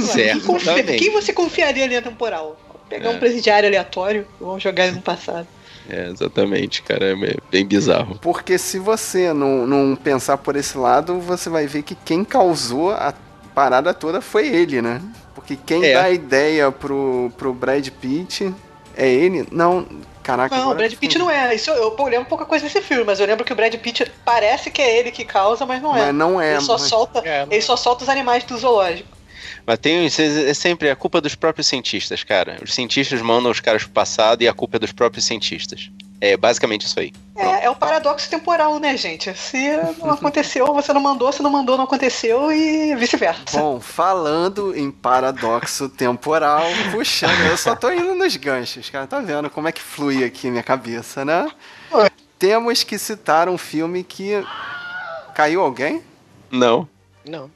certo. 0.00 0.32
Quem, 0.32 0.40
confia, 0.40 0.84
quem 0.84 1.10
você 1.10 1.32
confiaria 1.32 1.82
na 1.84 1.88
linha 1.88 2.02
temporal? 2.02 2.58
Pegar 2.88 3.10
é. 3.10 3.14
um 3.14 3.18
presidiário 3.18 3.68
aleatório 3.68 4.26
e 4.40 4.44
vamos 4.44 4.62
jogar 4.62 4.86
ele 4.86 4.96
no 4.96 5.02
passado. 5.02 5.46
É, 5.88 6.08
exatamente, 6.08 6.82
cara. 6.82 7.12
É 7.12 7.36
bem 7.48 7.64
bizarro. 7.64 8.18
Porque 8.20 8.58
se 8.58 8.76
você 8.76 9.32
não, 9.32 9.66
não 9.68 9.94
pensar 9.94 10.36
por 10.36 10.56
esse 10.56 10.76
lado, 10.76 11.20
você 11.20 11.48
vai 11.48 11.68
ver 11.68 11.82
que 11.82 11.94
quem 11.94 12.24
causou 12.24 12.90
a 12.90 13.14
parada 13.54 13.94
toda 13.94 14.20
foi 14.20 14.48
ele, 14.48 14.82
né? 14.82 15.00
Porque 15.34 15.56
quem 15.56 15.84
é. 15.84 15.94
dá 15.94 16.02
a 16.04 16.10
ideia 16.10 16.72
pro, 16.72 17.30
pro 17.36 17.54
Brad 17.54 17.88
Pitt 17.88 18.52
é 18.96 19.08
ele. 19.08 19.46
Não, 19.52 19.86
caraca. 20.22 20.56
Não, 20.56 20.72
o 20.72 20.74
Brad 20.74 20.92
Pitt 20.94 21.18
não 21.18 21.30
é. 21.30 21.54
Isso, 21.54 21.70
eu, 21.70 21.94
eu 21.96 22.04
lembro 22.06 22.26
pouca 22.26 22.44
coisa 22.44 22.64
desse 22.64 22.80
filme, 22.80 23.04
mas 23.04 23.20
eu 23.20 23.26
lembro 23.26 23.44
que 23.44 23.52
o 23.52 23.56
Brad 23.56 23.74
Pitt 23.76 24.10
parece 24.24 24.70
que 24.70 24.82
é 24.82 24.98
ele 24.98 25.12
que 25.12 25.24
causa, 25.24 25.64
mas 25.64 25.80
não 25.80 25.96
é. 25.96 26.06
Mas 26.06 26.14
não 26.14 26.40
é. 26.40 26.52
Ele 26.54 26.60
só, 26.62 26.72
mas... 26.72 26.82
solta, 26.82 27.22
é. 27.24 27.46
ele 27.48 27.62
só 27.62 27.76
solta 27.76 28.02
os 28.02 28.08
animais 28.08 28.42
do 28.44 28.58
zoológico. 28.58 29.15
Mas 29.66 29.78
tem 29.78 30.06
é 30.06 30.54
sempre 30.54 30.90
a 30.90 30.96
culpa 30.96 31.20
dos 31.20 31.34
próprios 31.34 31.66
cientistas, 31.66 32.22
cara. 32.22 32.58
Os 32.62 32.74
cientistas 32.74 33.20
mandam 33.22 33.50
os 33.50 33.60
caras 33.60 33.84
pro 33.84 33.92
passado 33.92 34.42
e 34.42 34.48
a 34.48 34.52
culpa 34.52 34.76
é 34.76 34.80
dos 34.80 34.92
próprios 34.92 35.24
cientistas. 35.24 35.90
É 36.20 36.36
basicamente 36.36 36.86
isso 36.86 36.98
aí. 36.98 37.12
É, 37.36 37.66
é 37.66 37.70
o 37.70 37.76
paradoxo 37.76 38.28
temporal, 38.30 38.78
né, 38.78 38.96
gente? 38.96 39.32
Se 39.34 39.76
não 40.02 40.12
aconteceu, 40.12 40.66
você 40.72 40.92
não 40.92 41.00
mandou, 41.00 41.30
se 41.30 41.42
não 41.42 41.50
mandou, 41.50 41.76
não 41.76 41.84
aconteceu 41.84 42.50
e 42.50 42.94
vice-versa. 42.96 43.58
Bom, 43.60 43.78
falando 43.80 44.74
em 44.74 44.90
paradoxo 44.90 45.88
temporal, 45.90 46.62
puxando, 46.90 47.38
eu 47.50 47.56
só 47.56 47.76
tô 47.76 47.90
indo 47.90 48.14
nos 48.14 48.34
ganchos, 48.36 48.88
cara. 48.88 49.06
Tá 49.06 49.20
vendo 49.20 49.50
como 49.50 49.68
é 49.68 49.72
que 49.72 49.82
flui 49.82 50.24
aqui 50.24 50.50
minha 50.50 50.62
cabeça, 50.62 51.24
né? 51.24 51.46
Oi. 51.90 52.08
Temos 52.38 52.82
que 52.82 52.98
citar 52.98 53.48
um 53.48 53.58
filme 53.58 54.02
que. 54.02 54.42
Caiu 55.34 55.60
alguém? 55.60 56.02
Não. 56.50 56.88
Não. 57.26 57.50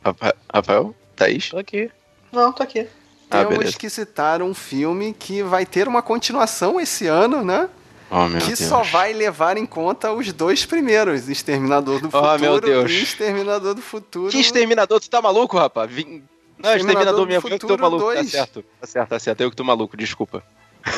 Rafael? 0.52 0.94
Thaís? 1.20 1.50
Tô 1.50 1.58
aqui. 1.58 1.90
Não, 2.32 2.52
tô 2.52 2.62
aqui. 2.62 2.86
Ah, 3.30 3.44
Temos 3.44 3.58
beleza. 3.58 3.78
que 3.78 3.90
citar 3.90 4.42
um 4.42 4.54
filme 4.54 5.12
que 5.12 5.42
vai 5.42 5.66
ter 5.66 5.86
uma 5.86 6.00
continuação 6.02 6.80
esse 6.80 7.06
ano, 7.06 7.44
né? 7.44 7.68
Oh, 8.10 8.26
que 8.40 8.46
Deus. 8.46 8.58
só 8.58 8.82
vai 8.82 9.12
levar 9.12 9.56
em 9.56 9.66
conta 9.66 10.12
os 10.12 10.32
dois 10.32 10.64
primeiros, 10.64 11.28
Exterminador 11.28 12.00
do 12.00 12.08
oh, 12.08 12.10
Futuro 12.10 12.40
meu 12.40 12.60
Deus. 12.60 12.90
e 12.90 13.02
Exterminador 13.02 13.74
do 13.74 13.82
Futuro. 13.82 14.32
Que 14.32 14.40
Exterminador? 14.40 14.98
Tu 14.98 15.08
tá 15.08 15.22
maluco, 15.22 15.56
rapaz? 15.56 15.88
Vim... 15.92 16.24
Não, 16.58 16.74
Exterminador, 16.74 17.30
Exterminador 17.30 17.50
eu 17.52 17.58
que 17.58 17.66
tô 17.66 17.78
maluco. 17.78 18.04
2. 18.04 18.18
Tá 18.18 18.24
certo, 18.24 18.64
tá 18.80 18.86
certo, 18.86 19.08
tá 19.10 19.18
certo. 19.18 19.40
Eu 19.42 19.50
que 19.50 19.56
tô 19.56 19.62
maluco, 19.62 19.96
desculpa. 19.96 20.42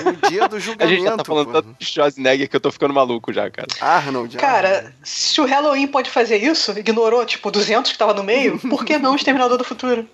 O 0.06 0.28
dia 0.28 0.48
do 0.48 0.58
julgamento. 0.60 0.84
A 0.92 0.96
gente 0.96 1.04
já 1.04 1.16
tá 1.16 1.24
falando 1.24 1.46
pô. 1.46 1.52
tanto 1.52 1.76
de 1.78 1.84
Schwarzenegger 1.86 2.48
que 2.48 2.56
eu 2.56 2.60
tô 2.60 2.70
ficando 2.70 2.94
maluco 2.94 3.32
já, 3.32 3.50
cara. 3.50 3.68
Arnold. 3.80 4.36
Cara, 4.36 4.76
Arnold. 4.78 4.94
se 5.02 5.40
o 5.40 5.44
Halloween 5.44 5.86
pode 5.86 6.10
fazer 6.10 6.36
isso, 6.36 6.76
ignorou, 6.78 7.24
tipo, 7.24 7.50
200 7.50 7.92
que 7.92 7.98
tava 7.98 8.14
no 8.14 8.22
meio, 8.22 8.58
por 8.68 8.84
que 8.84 8.98
não 8.98 9.12
o 9.12 9.16
Exterminador 9.16 9.58
do 9.58 9.64
Futuro? 9.64 10.08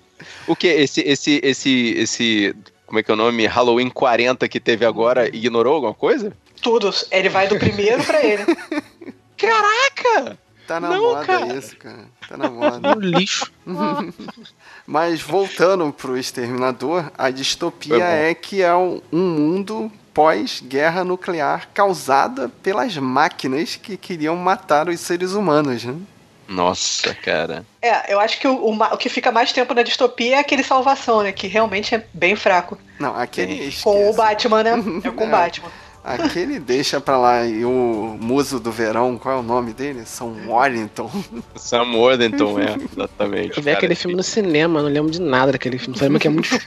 O 0.47 0.57
que? 0.57 0.67
Esse, 0.67 1.01
esse, 1.03 1.41
esse, 1.43 1.95
esse. 1.97 2.57
Como 2.87 2.99
é 2.99 3.03
que 3.03 3.11
é 3.11 3.15
o 3.15 3.17
nome? 3.17 3.47
Halloween 3.47 3.91
40 3.91 4.49
que 4.49 4.59
teve 4.59 4.85
agora 4.85 5.29
ignorou 5.29 5.75
alguma 5.75 5.95
coisa? 5.95 6.33
Tudo. 6.61 6.93
Ele 7.11 7.29
vai 7.29 7.47
do 7.47 7.59
primeiro 7.59 8.03
pra 8.03 8.25
ele. 8.25 8.45
Caraca! 9.37 10.39
Tá 10.67 10.79
na 10.81 10.91
não, 10.91 11.01
moda 11.15 11.25
cara. 11.25 11.57
isso, 11.57 11.77
cara. 11.77 12.11
Tá 12.29 12.37
na 12.37 12.51
moda. 12.51 12.95
Um 12.95 13.01
lixo. 13.01 13.51
Mas 14.89 15.21
voltando 15.21 15.93
pro 15.93 16.17
Exterminador, 16.17 17.13
a 17.19 17.29
distopia 17.29 18.03
é 18.03 18.33
que 18.33 18.63
é 18.63 18.75
um, 18.75 19.03
um 19.13 19.19
mundo 19.19 19.93
pós-guerra 20.15 21.05
nuclear 21.05 21.69
causada 21.75 22.49
pelas 22.63 22.97
máquinas 22.97 23.77
que 23.77 23.99
queriam 23.99 24.35
matar 24.35 24.89
os 24.89 24.99
seres 25.01 25.33
humanos, 25.33 25.85
né? 25.85 25.95
Nossa, 26.49 27.15
cara. 27.15 27.67
É, 27.83 28.11
eu 28.11 28.19
acho 28.19 28.41
que 28.41 28.49
o, 28.49 28.55
o, 28.55 28.75
o, 28.75 28.97
que 28.97 29.11
fica 29.11 29.31
mais 29.31 29.53
tempo 29.53 29.75
na 29.75 29.83
distopia 29.83 30.37
é 30.37 30.39
aquele 30.39 30.65
salvação, 30.65 31.23
né? 31.23 31.33
Que 31.33 31.47
realmente 31.47 31.95
é 31.95 32.07
bem 32.15 32.35
fraco. 32.35 32.79
Não, 32.99 33.15
aquele. 33.15 33.71
Com 33.83 34.09
o 34.09 34.15
Batman, 34.15 34.63
né? 34.63 34.73
É 35.05 35.11
com 35.11 35.25
o 35.25 35.29
é. 35.29 35.31
Batman. 35.31 35.71
Aquele 36.09 36.59
deixa 36.59 37.01
pra 37.01 37.19
lá 37.19 37.45
e 37.45 37.67
o 37.67 38.17
muso 38.19 38.59
do 38.59 38.73
verão, 38.73 39.19
qual 39.19 39.37
é 39.37 39.39
o 39.39 39.43
nome 39.43 39.75
dele? 39.75 40.07
Sam 40.07 40.47
Warrington. 40.47 41.11
Sam 41.55 41.99
Warrington, 41.99 42.59
é, 42.59 42.77
exatamente. 42.93 43.59
Eu 43.59 43.63
vi 43.63 43.71
aquele 43.71 43.95
filme 43.95 44.17
no 44.17 44.23
cinema, 44.23 44.81
não 44.81 44.89
lembro 44.89 45.11
de 45.11 45.21
nada 45.21 45.53
daquele 45.53 45.77
filme, 45.77 45.99
só 45.99 46.05
lembro 46.05 46.19
que 46.19 46.27
é 46.27 46.31
muito 46.31 46.49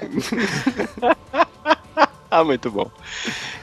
ah, 2.30 2.44
muito 2.44 2.70
bom. 2.70 2.92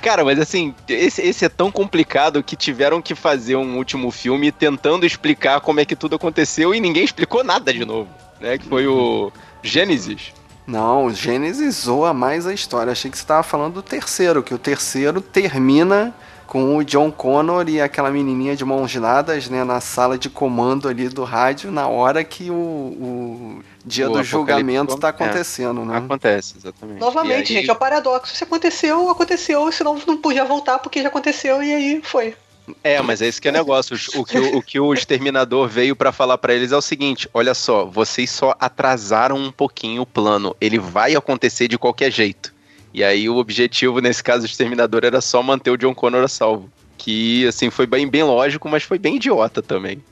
Cara, 0.02 0.24
mas 0.24 0.40
assim, 0.40 0.74
esse, 0.88 1.22
esse 1.22 1.44
é 1.44 1.48
tão 1.48 1.70
complicado 1.70 2.42
que 2.42 2.56
tiveram 2.56 3.00
que 3.00 3.14
fazer 3.14 3.54
um 3.54 3.76
último 3.76 4.10
filme 4.10 4.50
tentando 4.50 5.06
explicar 5.06 5.60
como 5.60 5.78
é 5.78 5.84
que 5.84 5.94
tudo 5.94 6.16
aconteceu 6.16 6.74
e 6.74 6.80
ninguém 6.80 7.04
explicou 7.04 7.44
nada 7.44 7.72
de 7.72 7.84
novo, 7.84 8.10
né? 8.40 8.58
Que 8.58 8.66
foi 8.66 8.86
o 8.88 9.32
Gênesis. 9.62 10.32
Não, 10.68 11.10
Gênesis 11.10 11.76
zoa 11.76 12.12
mais 12.12 12.46
a 12.46 12.52
história. 12.52 12.92
Achei 12.92 13.10
que 13.10 13.16
você 13.16 13.24
estava 13.24 13.42
falando 13.42 13.74
do 13.74 13.82
terceiro, 13.82 14.42
que 14.42 14.52
o 14.52 14.58
terceiro 14.58 15.22
termina 15.22 16.14
com 16.46 16.76
o 16.76 16.84
John 16.84 17.10
Connor 17.10 17.66
e 17.70 17.80
aquela 17.80 18.10
menininha 18.10 18.54
de 18.54 18.66
mãos 18.66 18.94
dadas, 18.94 19.48
né, 19.48 19.64
na 19.64 19.80
sala 19.80 20.18
de 20.18 20.28
comando 20.28 20.86
ali 20.86 21.08
do 21.08 21.24
rádio, 21.24 21.70
na 21.70 21.88
hora 21.88 22.22
que 22.22 22.50
o, 22.50 22.54
o 22.54 23.62
dia 23.82 24.10
o 24.10 24.12
do 24.12 24.22
julgamento 24.22 24.94
está 24.94 25.08
acontecendo, 25.08 25.80
é, 25.80 25.84
né? 25.86 25.98
Acontece, 25.98 26.54
exatamente. 26.58 27.00
Novamente, 27.00 27.52
aí... 27.52 27.60
gente, 27.60 27.70
é 27.70 27.72
o 27.72 27.76
paradoxo. 27.76 28.36
Se 28.36 28.44
aconteceu, 28.44 29.08
aconteceu, 29.08 29.72
senão 29.72 29.98
não 30.06 30.18
podia 30.18 30.44
voltar 30.44 30.78
porque 30.80 31.00
já 31.00 31.08
aconteceu 31.08 31.62
e 31.62 31.74
aí 31.74 32.00
foi. 32.04 32.34
É, 32.82 33.00
mas 33.02 33.22
é 33.22 33.26
esse 33.26 33.40
que 33.40 33.48
é 33.48 33.52
negócio. 33.52 33.96
O 34.16 34.24
que 34.24 34.38
o, 34.38 34.56
o, 34.58 34.62
que 34.62 34.80
o 34.80 34.92
exterminador 34.92 35.68
veio 35.68 35.94
para 35.96 36.12
falar 36.12 36.38
para 36.38 36.54
eles 36.54 36.72
é 36.72 36.76
o 36.76 36.82
seguinte: 36.82 37.28
olha 37.32 37.54
só, 37.54 37.84
vocês 37.84 38.30
só 38.30 38.54
atrasaram 38.60 39.36
um 39.36 39.50
pouquinho 39.50 40.02
o 40.02 40.06
plano. 40.06 40.56
Ele 40.60 40.78
vai 40.78 41.14
acontecer 41.14 41.68
de 41.68 41.78
qualquer 41.78 42.10
jeito. 42.10 42.54
E 42.92 43.04
aí 43.04 43.28
o 43.28 43.36
objetivo, 43.36 44.00
nesse 44.00 44.22
caso, 44.22 44.40
do 44.40 44.46
Exterminador 44.46 45.04
era 45.04 45.20
só 45.20 45.42
manter 45.42 45.70
o 45.70 45.76
John 45.76 45.94
Connor 45.94 46.24
a 46.24 46.28
salvo. 46.28 46.70
Que, 46.96 47.46
assim, 47.46 47.70
foi 47.70 47.86
bem, 47.86 48.08
bem 48.08 48.24
lógico, 48.24 48.68
mas 48.68 48.82
foi 48.82 48.98
bem 48.98 49.16
idiota 49.16 49.62
também. 49.62 50.02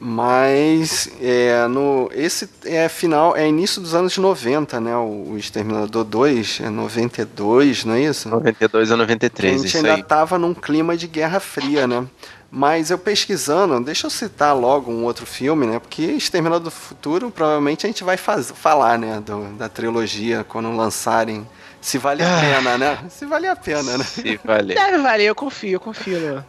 Mas 0.00 1.10
é, 1.20 1.66
no, 1.66 2.08
esse 2.14 2.48
é 2.64 2.88
final, 2.88 3.36
é 3.36 3.48
início 3.48 3.80
dos 3.82 3.94
anos 3.94 4.16
90, 4.16 4.80
né? 4.80 4.96
O, 4.96 5.32
o 5.32 5.38
Exterminador 5.38 6.04
2 6.04 6.60
é 6.62 6.70
92, 6.70 7.84
não 7.84 7.94
é 7.94 8.02
isso? 8.02 8.28
92 8.28 8.92
a 8.92 8.96
93, 8.96 9.54
A 9.54 9.64
gente 9.64 9.76
ainda 9.76 9.94
aí. 9.94 10.02
tava 10.04 10.38
num 10.38 10.54
clima 10.54 10.96
de 10.96 11.08
Guerra 11.08 11.40
Fria, 11.40 11.88
né? 11.88 12.06
Mas 12.50 12.90
eu 12.90 12.98
pesquisando, 12.98 13.78
deixa 13.84 14.06
eu 14.06 14.10
citar 14.10 14.56
logo 14.56 14.90
um 14.90 15.04
outro 15.04 15.26
filme, 15.26 15.66
né? 15.66 15.80
Porque 15.80 16.02
Exterminador 16.02 16.64
do 16.64 16.70
Futuro, 16.70 17.30
provavelmente 17.30 17.84
a 17.84 17.88
gente 17.88 18.04
vai 18.04 18.16
faz, 18.16 18.52
falar, 18.54 18.98
né? 18.98 19.20
Do, 19.20 19.52
da 19.54 19.68
trilogia, 19.68 20.44
quando 20.48 20.70
lançarem 20.74 21.44
se 21.80 21.98
vale 21.98 22.22
a 22.22 22.36
ah. 22.36 22.40
pena, 22.40 22.78
né? 22.78 22.98
Se 23.08 23.24
vale 23.24 23.46
a 23.46 23.56
pena, 23.56 23.98
né? 23.98 24.04
Se 24.04 24.40
vale. 24.44 24.74
Deve 24.74 24.98
valer, 24.98 25.26
eu 25.26 25.34
confio, 25.34 25.72
eu 25.72 25.80
confio. 25.80 26.18
Né? 26.18 26.44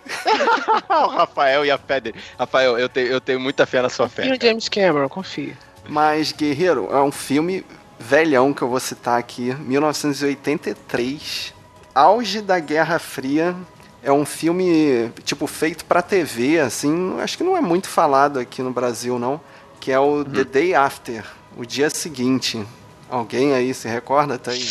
o 0.89 1.07
Rafael 1.07 1.65
e 1.65 1.71
a 1.71 1.77
fé 1.77 1.99
dele. 1.99 2.19
Rafael, 2.37 2.77
eu, 2.79 2.89
te, 2.89 2.99
eu 3.01 3.21
tenho 3.21 3.39
muita 3.39 3.65
fé 3.65 3.81
na 3.81 3.89
sua 3.89 4.07
confio 4.07 4.23
fé. 4.23 4.29
Confio 4.31 4.47
James 4.49 4.69
Cameron, 4.69 5.09
confio. 5.09 5.55
Mas, 5.87 6.31
Guerreiro, 6.31 6.89
é 6.91 7.01
um 7.01 7.11
filme 7.11 7.65
velhão 7.99 8.53
que 8.53 8.61
eu 8.61 8.69
vou 8.69 8.79
citar 8.79 9.19
aqui, 9.19 9.53
1983, 9.55 11.53
auge 11.93 12.41
da 12.41 12.59
Guerra 12.59 12.97
Fria. 12.97 13.55
É 14.01 14.11
um 14.11 14.25
filme, 14.25 15.11
tipo, 15.25 15.45
feito 15.45 15.83
pra 15.83 16.01
TV, 16.01 16.59
assim, 16.59 17.19
acho 17.19 17.37
que 17.37 17.43
não 17.43 17.57
é 17.57 17.61
muito 17.61 17.89
falado 17.89 18.39
aqui 18.39 18.61
no 18.61 18.71
Brasil, 18.71 19.19
não, 19.19 19.41
que 19.79 19.91
é 19.91 19.99
o 19.99 20.19
uhum. 20.19 20.23
The 20.23 20.43
Day 20.45 20.73
After, 20.73 21.25
o 21.57 21.65
dia 21.65 21.89
seguinte. 21.89 22.65
Alguém 23.09 23.53
aí 23.53 23.73
se 23.73 23.89
recorda, 23.89 24.37
tá 24.37 24.51
aí? 24.51 24.65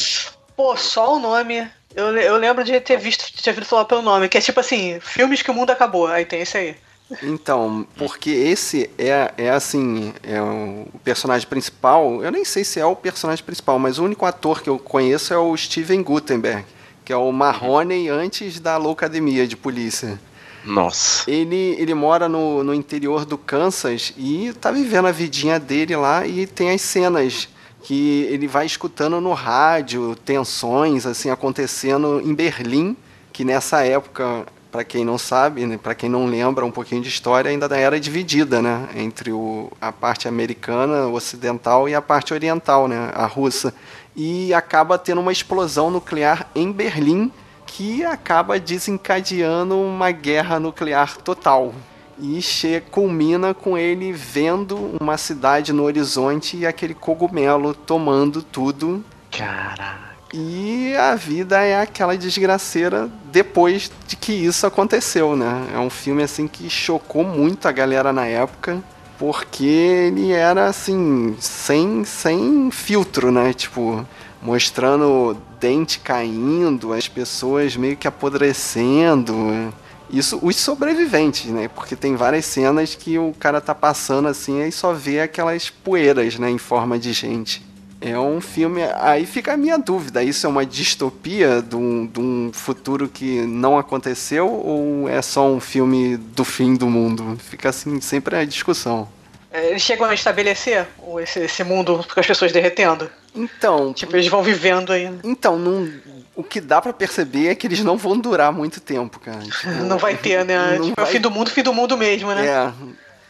Pô, 0.59 0.77
só 0.77 1.15
o 1.15 1.21
nome. 1.21 1.71
Eu, 1.95 2.07
eu 2.17 2.37
lembro 2.37 2.65
de 2.65 2.81
ter 2.81 2.97
visto, 2.97 3.33
de 3.33 3.41
ter 3.41 3.53
visto 3.53 3.69
falar 3.69 3.85
pelo 3.85 4.03
nome, 4.03 4.29
que 4.29 4.37
é 4.37 4.41
tipo 4.41 4.59
assim, 4.59 4.99
filmes 4.99 5.41
que 5.41 5.53
o 5.53 5.55
mundo 5.55 5.71
acabou. 5.71 6.09
Aí 6.09 6.25
tem 6.25 6.41
esse 6.41 6.59
aí. 6.59 6.77
Então, 7.23 7.87
porque 7.97 8.29
esse 8.29 8.91
é, 8.99 9.33
é 9.39 9.51
assim, 9.51 10.13
é 10.21 10.43
o 10.43 10.89
personagem 11.05 11.47
principal. 11.47 12.25
Eu 12.25 12.33
nem 12.33 12.45
sei 12.45 12.65
se 12.65 12.81
é 12.81 12.85
o 12.85 12.97
personagem 12.97 13.45
principal, 13.45 13.79
mas 13.79 14.01
o 14.01 14.05
único 14.05 14.27
ator 14.27 14.61
que 14.61 14.69
eu 14.69 14.81
conheço 14.81 15.33
é 15.33 15.39
o 15.39 15.57
Steven 15.57 16.03
Gutenberg, 16.03 16.65
que 17.05 17.13
é 17.13 17.17
o 17.17 17.31
Marrone 17.31 18.09
antes 18.09 18.59
da 18.59 18.77
Loucademia 18.77 19.47
de 19.47 19.57
Polícia. 19.57 20.19
Nossa. 20.65 21.31
Ele, 21.31 21.77
ele 21.79 21.95
mora 21.95 22.29
no, 22.29 22.65
no 22.65 22.75
interior 22.75 23.25
do 23.25 23.39
Kansas 23.39 24.13
e 24.19 24.53
tá 24.61 24.73
vivendo 24.73 25.07
a 25.07 25.13
vidinha 25.13 25.61
dele 25.61 25.95
lá 25.95 26.27
e 26.27 26.49
tem 26.49 26.71
as 26.71 26.81
cenas 26.81 27.49
que 27.89 28.29
ele 28.31 28.47
vai 28.47 28.67
escutando 28.67 29.19
no 29.19 29.33
rádio 29.33 30.15
tensões 30.15 31.07
assim 31.07 31.31
acontecendo 31.31 32.21
em 32.21 32.35
Berlim, 32.35 32.95
que 33.33 33.47
nessa 33.47 33.83
época, 33.83 34.45
para 34.71 34.85
quem 34.85 35.07
não 35.07 35.17
sabe, 35.17 35.65
né, 35.65 35.79
para 35.83 35.95
quem 35.95 36.07
não 36.07 36.27
lembra 36.27 36.67
um 36.67 36.71
pouquinho 36.71 37.01
de 37.01 37.09
história, 37.09 37.51
ainda 37.51 37.65
era 37.75 37.99
dividida, 37.99 38.61
né, 38.61 38.91
entre 38.95 39.33
o, 39.33 39.73
a 39.81 39.91
parte 39.91 40.29
americana, 40.29 41.07
ocidental 41.07 41.89
e 41.89 41.95
a 41.95 42.03
parte 42.03 42.35
oriental, 42.35 42.89
né, 42.89 43.11
a 43.15 43.25
russa. 43.25 43.73
E 44.15 44.53
acaba 44.53 44.99
tendo 44.99 45.23
uma 45.23 45.33
explosão 45.33 45.91
nuclear 45.91 46.47
em 46.55 46.71
Berlim 46.71 47.33
que 47.65 48.05
acaba 48.05 48.61
desencadeando 48.61 49.81
uma 49.81 50.11
guerra 50.11 50.61
nuclear 50.61 51.17
total 51.17 51.73
e 52.21 52.41
che 52.41 52.83
culmina 52.91 53.55
com 53.55 53.77
ele 53.77 54.13
vendo 54.13 54.97
uma 55.01 55.17
cidade 55.17 55.73
no 55.73 55.85
horizonte 55.85 56.57
e 56.57 56.67
aquele 56.67 56.95
cogumelo 56.95 57.75
tomando 57.75 58.43
tudo. 58.43 59.05
Caraca. 59.31 60.09
E 60.33 60.95
a 60.97 61.15
vida 61.15 61.63
é 61.63 61.81
aquela 61.81 62.17
desgraceira 62.17 63.09
depois 63.33 63.91
de 64.07 64.15
que 64.15 64.33
isso 64.33 64.67
aconteceu, 64.67 65.35
né? 65.35 65.69
É 65.73 65.79
um 65.79 65.89
filme 65.89 66.23
assim 66.23 66.47
que 66.47 66.69
chocou 66.69 67.25
muito 67.25 67.67
a 67.67 67.73
galera 67.73 68.13
na 68.13 68.27
época, 68.27 68.83
porque 69.19 69.65
ele 69.65 70.33
era 70.33 70.67
assim, 70.67 71.35
sem, 71.41 72.05
sem 72.05 72.71
filtro, 72.71 73.33
né? 73.33 73.55
Tipo, 73.55 74.07
mostrando 74.43 75.37
dente 75.59 75.99
caindo, 75.99 76.93
as 76.93 77.09
pessoas 77.09 77.75
meio 77.75 77.97
que 77.97 78.07
apodrecendo. 78.07 79.73
Isso, 80.11 80.39
os 80.43 80.57
sobreviventes, 80.57 81.47
né? 81.47 81.69
Porque 81.69 81.95
tem 81.95 82.17
várias 82.17 82.47
cenas 82.47 82.95
que 82.95 83.19
o 83.19 83.35
cara 83.39 83.61
tá 83.61 83.75
passando 83.75 84.29
assim 84.29 84.63
e 84.63 84.73
só 84.73 84.93
vê 84.93 85.21
aquelas 85.21 85.69
poeiras, 85.69 86.39
né? 86.39 86.51
Em 86.51 86.59
forma 86.59 86.99
de 86.99 87.13
gente. 87.13 87.63
É 88.01 88.19
um 88.19 88.41
filme. 88.41 88.81
Aí 88.97 89.27
fica 89.27 89.55
a 89.55 89.57
minha 89.57 89.77
dúvida: 89.77 90.23
isso 90.23 90.47
é 90.47 90.51
uma 90.51 90.65
distopia 90.65 91.61
de 91.61 91.77
um, 91.77 92.07
de 92.07 92.21
um 92.21 92.51
futuro 92.53 93.09
que 93.09 93.43
não 93.43 93.77
aconteceu 93.77 94.49
ou 94.49 95.09
é 95.09 95.21
só 95.21 95.47
um 95.47 95.61
filme 95.61 96.17
do 96.17 96.45
fim 96.45 96.75
do 96.75 96.87
mundo? 96.87 97.37
Fica 97.39 97.71
assim 97.71 98.01
sempre 98.01 98.37
a 98.37 98.45
discussão. 98.45 99.09
É, 99.51 99.71
eles 99.71 99.83
chegam 99.83 100.07
a 100.07 100.15
estabelecer 100.15 100.87
esse, 101.21 101.41
esse 101.41 101.65
mundo 101.65 102.05
com 102.13 102.21
as 102.21 102.27
pessoas 102.27 102.53
derretendo? 102.53 103.11
Então. 103.35 103.93
Tipo, 103.93 104.15
eles 104.15 104.29
vão 104.29 104.43
vivendo 104.43 104.93
aí. 104.93 105.11
Então, 105.25 105.59
não 105.59 105.91
o 106.39 106.45
que 106.45 106.61
dá 106.61 106.81
para 106.81 106.93
perceber 106.93 107.49
é 107.49 107.55
que 107.57 107.67
eles 107.67 107.81
não 107.81 107.99
vão 107.99 108.17
durar 108.17 108.53
muito 108.53 108.81
tempo, 108.81 109.19
cara. 109.19 109.41
Tipo, 109.41 109.71
não 109.83 109.99
vai 109.99 110.17
ter, 110.17 110.45
né? 110.45 110.79
Tipo, 110.79 110.95
vai... 110.95 111.05
é 111.05 111.09
o 111.09 111.11
fim 111.11 111.21
do 111.21 111.33
mundo, 111.33 111.51
fim 111.51 111.65
do 111.65 111.75
mundo 111.75 111.99
mesmo, 111.99 112.33
né? 112.33 112.47
É. 112.47 112.73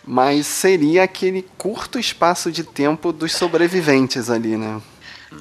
Mas 0.05 0.47
seria 0.47 1.05
aquele 1.05 1.41
curto 1.57 1.99
espaço 1.99 2.53
de 2.53 2.63
tempo 2.63 3.11
dos 3.11 3.33
sobreviventes 3.33 4.29
ali, 4.29 4.59
né? 4.59 4.79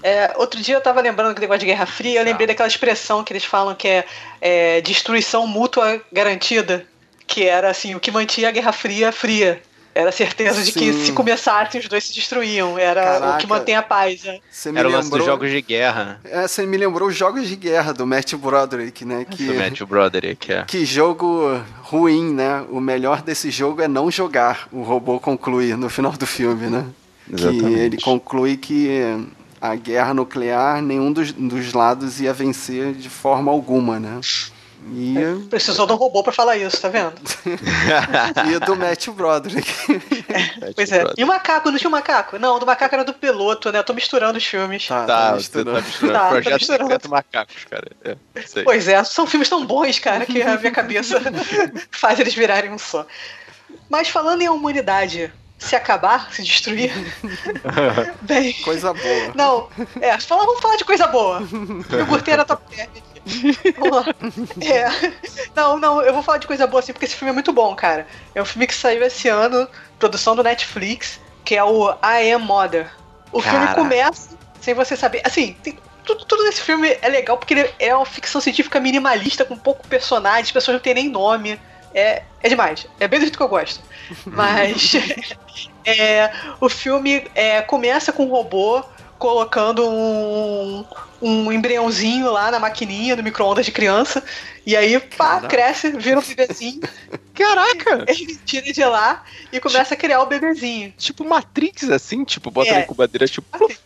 É, 0.02 0.34
outro 0.38 0.62
dia 0.62 0.76
eu 0.76 0.82
tava 0.82 1.02
lembrando 1.02 1.36
do 1.36 1.42
negócio 1.42 1.60
de 1.60 1.66
Guerra 1.66 1.86
Fria, 1.86 2.22
eu 2.22 2.24
lembrei 2.24 2.48
daquela 2.48 2.70
expressão 2.70 3.22
que 3.22 3.34
eles 3.34 3.44
falam 3.44 3.76
que 3.76 3.88
é, 3.90 4.06
é 4.40 4.80
destruição 4.80 5.46
mútua 5.46 6.02
garantida, 6.10 6.86
que 7.26 7.44
era 7.44 7.70
assim, 7.70 7.96
o 7.96 8.00
que 8.00 8.12
mantinha 8.12 8.48
a 8.48 8.52
Guerra 8.52 8.72
Fria 8.72 9.12
fria. 9.12 9.62
Era 9.98 10.10
a 10.10 10.12
certeza 10.12 10.64
de 10.64 10.72
que 10.72 10.94
se 10.94 11.12
começassem 11.12 11.82
os 11.82 11.88
dois 11.88 12.04
se 12.04 12.14
destruíam. 12.14 12.78
Era 12.78 13.04
Caraca, 13.04 13.34
o 13.34 13.38
que 13.40 13.48
mantém 13.48 13.76
a 13.76 13.82
paz. 13.82 14.24
Né? 14.24 14.40
Era 14.76 14.88
o 14.88 14.92
lance 14.92 15.10
dos 15.10 15.26
jogos 15.26 15.50
de 15.50 15.60
guerra. 15.60 16.20
É, 16.24 16.48
você 16.48 16.68
me 16.68 16.78
lembrou 16.78 17.10
os 17.10 17.16
jogos 17.16 17.48
de 17.48 17.56
guerra 17.56 17.94
do 17.96 18.06
Matt 18.06 18.36
Broderick, 18.36 19.04
né? 19.04 19.26
Que, 19.26 19.46
do 19.48 19.56
Matt 19.56 19.82
Broderick, 19.82 20.54
é. 20.54 20.64
Que 20.66 20.86
jogo 20.86 21.60
ruim, 21.82 22.32
né? 22.32 22.64
O 22.70 22.80
melhor 22.80 23.24
desse 23.24 23.50
jogo 23.50 23.82
é 23.82 23.88
não 23.88 24.12
jogar, 24.12 24.68
o 24.72 24.84
robô 24.84 25.20
conclui 25.20 25.76
no 25.76 25.90
final 25.90 26.12
do 26.12 26.28
filme, 26.28 26.68
né? 26.68 26.86
Exatamente. 27.28 27.66
Que 27.66 27.80
ele 27.80 27.98
conclui 28.00 28.56
que 28.56 29.02
a 29.60 29.74
guerra 29.74 30.14
nuclear, 30.14 30.80
nenhum 30.80 31.12
dos, 31.12 31.32
dos 31.32 31.74
lados 31.74 32.22
ia 32.22 32.34
vencer 32.34 32.94
de 32.94 33.10
forma 33.10 33.52
alguma, 33.52 34.00
né? 34.00 34.20
E, 34.90 35.16
Precisou 35.50 35.86
de 35.86 35.92
um 35.92 35.98
robô 35.98 36.24
pra 36.24 36.32
falar 36.32 36.56
isso, 36.56 36.80
tá 36.82 36.88
vendo? 36.88 37.14
e 38.50 38.60
do 38.66 38.76
Matt 38.76 39.08
Broderick. 39.10 39.70
Pois 40.76 40.92
é. 40.92 41.04
E 41.18 41.24
o 41.24 41.28
macaco, 41.28 41.70
não 41.70 41.78
tinha 41.78 41.90
o 41.90 41.92
macaco? 41.92 42.40
Não, 42.40 42.58
do 42.58 42.66
macaco 42.66 42.96
era 42.96 43.04
do 43.04 43.14
piloto, 43.14 43.72
né? 43.72 43.80
Eu 43.80 43.84
tô 43.84 43.94
misturando 43.94 44.38
os 44.38 44.46
filmes. 44.46 44.88
Tá, 44.88 45.06
Tá, 45.06 45.28
tá 45.30 45.36
misturando. 45.36 45.74
tá 45.82 45.86
misturando. 45.88 46.14
Tá, 46.20 46.30
Projeto 46.30 46.54
misturando. 46.54 46.84
Secreto 46.84 47.10
Macacos, 47.10 47.66
cara. 47.70 47.88
É. 48.04 48.16
Pois 48.64 48.88
é, 48.88 49.04
são 49.04 49.28
filmes 49.28 49.50
tão 49.50 49.66
bons, 49.66 50.00
cara, 50.00 50.26
que 50.26 50.42
a 50.42 50.58
minha 50.58 50.72
cabeça 50.72 51.20
faz 51.92 52.20
eles 52.20 52.34
virarem 52.34 52.72
um 52.72 52.78
só. 52.78 53.06
Mas 53.90 54.08
falando 54.08 54.42
em 54.42 54.48
humanidade 54.50 55.32
se 55.58 55.76
acabar, 55.76 56.32
se 56.32 56.44
destruir, 56.44 56.92
bem. 58.22 58.54
Coisa 58.62 58.94
boa. 58.94 59.32
Não, 59.36 59.68
é, 60.00 60.18
fala- 60.20 60.46
vamos 60.46 60.62
falar 60.62 60.76
de 60.78 60.86
coisa 60.86 61.08
boa. 61.08 61.42
Eu 61.92 62.06
curtei 62.08 62.34
a 62.36 62.46
top 62.46 62.64
10 62.76 62.82
aqui. 62.90 63.02
Vamos 63.02 63.06
lá. 63.06 63.07
É, 64.62 65.12
não, 65.56 65.78
não, 65.78 66.02
eu 66.02 66.14
vou 66.14 66.24
falar 66.24 66.38
de 66.38 66.48
coisa 66.48 66.66
boa 66.66 66.80
assim, 66.80 66.94
porque 66.94 67.06
esse 67.06 67.16
filme 67.16 67.32
é 67.32 67.34
muito 67.34 67.52
bom, 67.52 67.76
cara. 67.76 68.08
É 68.34 68.42
um 68.42 68.46
filme 68.46 68.68
que 68.68 68.74
saiu 68.74 69.04
esse 69.04 69.28
ano, 69.28 69.68
produção 70.00 70.36
do 70.36 70.44
Netflix, 70.44 71.20
que 71.44 71.56
é 71.56 71.64
o 71.64 71.90
I 72.04 72.32
Am 72.32 72.44
Mother. 72.46 72.90
O 73.32 73.42
filme 73.42 73.60
Caraca. 73.60 73.82
começa 73.82 74.38
sem 74.62 74.74
você 74.74 74.96
saber. 74.96 75.22
Assim, 75.24 75.56
tem- 75.62 75.78
tudo, 76.06 76.26
tudo 76.26 76.44
nesse 76.44 76.62
filme 76.62 76.98
é 77.02 77.10
legal 77.10 77.38
porque 77.38 77.54
ele 77.54 77.70
é 77.80 77.94
uma 77.94 78.06
ficção 78.06 78.40
científica 78.40 78.80
minimalista, 78.80 79.44
com 79.44 79.58
pouco 79.58 79.86
personagem, 79.88 80.44
as 80.44 80.52
pessoas 80.52 80.76
não 80.76 80.82
têm 80.82 80.94
nem 80.94 81.10
nome. 81.10 81.60
É, 81.94 82.24
é 82.42 82.50
demais. 82.50 82.88
É 83.00 83.08
bem 83.08 83.20
do 83.20 83.24
jeito 83.24 83.38
que 83.38 83.44
eu 83.44 83.50
gosto. 83.50 83.82
Mas 84.26 84.94
é, 85.86 86.32
o 86.62 86.70
filme 86.70 87.28
é, 87.36 87.62
começa 87.62 88.12
com 88.14 88.26
um 88.26 88.30
robô 88.30 88.84
colocando 89.18 89.88
um, 89.90 90.86
um 91.22 91.52
embriãozinho 91.52 92.32
lá 92.32 92.52
na 92.52 92.60
maquininha 92.60 93.16
do 93.16 93.24
micro-ondas 93.24 93.66
de 93.66 93.72
criança. 93.72 94.24
E 94.66 94.76
aí, 94.76 95.00
pá, 95.00 95.36
Caraca. 95.36 95.48
cresce, 95.48 95.90
vira 95.92 96.20
um 96.20 96.24
bebezinho. 96.24 96.82
Caraca! 97.34 98.06
Ele 98.10 98.36
tira 98.46 98.72
de 98.72 98.84
lá 98.84 99.24
e 99.52 99.60
começa 99.60 99.94
a 99.94 99.98
criar 99.98 100.22
o 100.22 100.26
bebezinho. 100.26 100.94
Tipo 100.98 101.24
Matrix, 101.26 101.90
assim, 101.90 102.24
tipo, 102.24 102.52
bota 102.52 102.70
É. 102.70 102.74
na 102.74 102.80
incubadeira, 102.82 103.28
tipo, 103.28 103.48
pluf. 103.58 103.78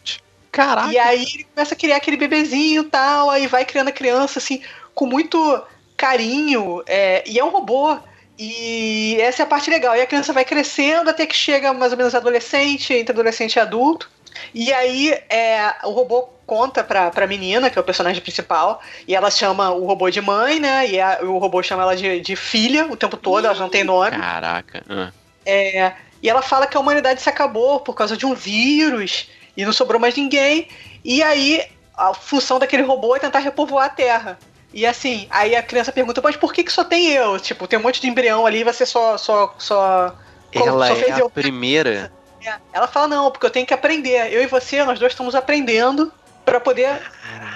Caraca! 0.51 0.91
E 0.91 0.97
aí 0.97 1.21
ele 1.33 1.43
começa 1.53 1.73
a 1.73 1.77
criar 1.77 1.95
aquele 1.97 2.17
bebezinho 2.17 2.81
e 2.81 2.85
tal, 2.85 3.29
aí 3.29 3.47
vai 3.47 3.63
criando 3.63 3.87
a 3.87 3.93
criança 3.93 4.37
assim, 4.37 4.61
com 4.93 5.05
muito 5.05 5.63
carinho, 5.95 6.83
é, 6.85 7.23
e 7.25 7.39
é 7.39 7.43
um 7.43 7.49
robô. 7.49 7.97
E 8.37 9.17
essa 9.21 9.43
é 9.43 9.45
a 9.45 9.47
parte 9.47 9.69
legal. 9.69 9.95
E 9.95 10.01
a 10.01 10.07
criança 10.07 10.33
vai 10.33 10.43
crescendo 10.43 11.09
até 11.11 11.27
que 11.27 11.35
chega 11.35 11.71
mais 11.73 11.91
ou 11.91 11.97
menos 11.97 12.15
adolescente, 12.15 12.91
entre 12.91 13.13
adolescente 13.13 13.55
e 13.55 13.59
adulto. 13.59 14.09
E 14.53 14.71
aí 14.73 15.11
é, 15.29 15.73
o 15.83 15.91
robô 15.91 16.29
conta 16.45 16.83
pra, 16.83 17.09
pra 17.09 17.27
menina, 17.27 17.69
que 17.69 17.77
é 17.77 17.81
o 17.81 17.85
personagem 17.85 18.21
principal, 18.21 18.81
e 19.07 19.15
ela 19.15 19.31
chama 19.31 19.71
o 19.71 19.85
robô 19.85 20.09
de 20.09 20.19
mãe, 20.21 20.59
né? 20.59 20.87
E 20.87 20.99
a- 20.99 21.19
o 21.21 21.37
robô 21.37 21.63
chama 21.63 21.83
ela 21.83 21.95
de, 21.95 22.19
de 22.19 22.35
filha 22.35 22.85
o 22.87 22.97
tempo 22.97 23.15
todo, 23.17 23.45
ela 23.45 23.55
não 23.57 23.69
tem 23.69 23.83
nome. 23.83 24.11
Caraca. 24.17 24.83
ah. 24.89 25.11
É, 25.45 25.93
e 26.21 26.29
ela 26.29 26.41
fala 26.41 26.67
que 26.67 26.75
a 26.75 26.79
humanidade 26.79 27.21
se 27.21 27.29
acabou 27.29 27.79
por 27.79 27.93
causa 27.95 28.15
de 28.17 28.25
um 28.25 28.33
vírus 28.35 29.29
e 29.55 29.65
não 29.65 29.73
sobrou 29.73 29.99
mais 29.99 30.15
ninguém. 30.15 30.67
E 31.03 31.23
aí 31.23 31.63
a 31.97 32.13
função 32.13 32.59
daquele 32.59 32.83
robô 32.83 33.15
é 33.15 33.19
tentar 33.19 33.39
repovoar 33.39 33.85
a 33.85 33.89
Terra. 33.89 34.37
E 34.73 34.85
assim, 34.85 35.27
aí 35.29 35.55
a 35.55 35.63
criança 35.63 35.91
pergunta, 35.91 36.21
mas 36.23 36.35
por 36.37 36.53
que, 36.53 36.63
que 36.63 36.71
só 36.71 36.83
tem 36.83 37.09
eu? 37.09 37.39
Tipo, 37.39 37.67
tem 37.67 37.77
um 37.79 37.81
monte 37.81 37.99
de 37.99 38.07
embrião 38.07 38.45
ali 38.45 38.59
e 38.59 38.63
você 38.63 38.85
só. 38.85 39.17
só, 39.17 39.53
só 39.57 40.15
Ela 40.53 40.87
só 40.87 40.93
é 40.95 41.11
a 41.11 41.19
eu. 41.19 41.29
primeira. 41.29 42.11
É. 42.45 42.55
Ela 42.73 42.87
fala, 42.87 43.07
não, 43.07 43.31
porque 43.31 43.45
eu 43.45 43.49
tenho 43.49 43.65
que 43.65 43.73
aprender. 43.73 44.31
Eu 44.31 44.41
e 44.41 44.47
você, 44.47 44.83
nós 44.83 44.99
dois 44.99 45.13
estamos 45.13 45.35
aprendendo 45.35 46.11
pra 46.43 46.59
poder 46.59 47.01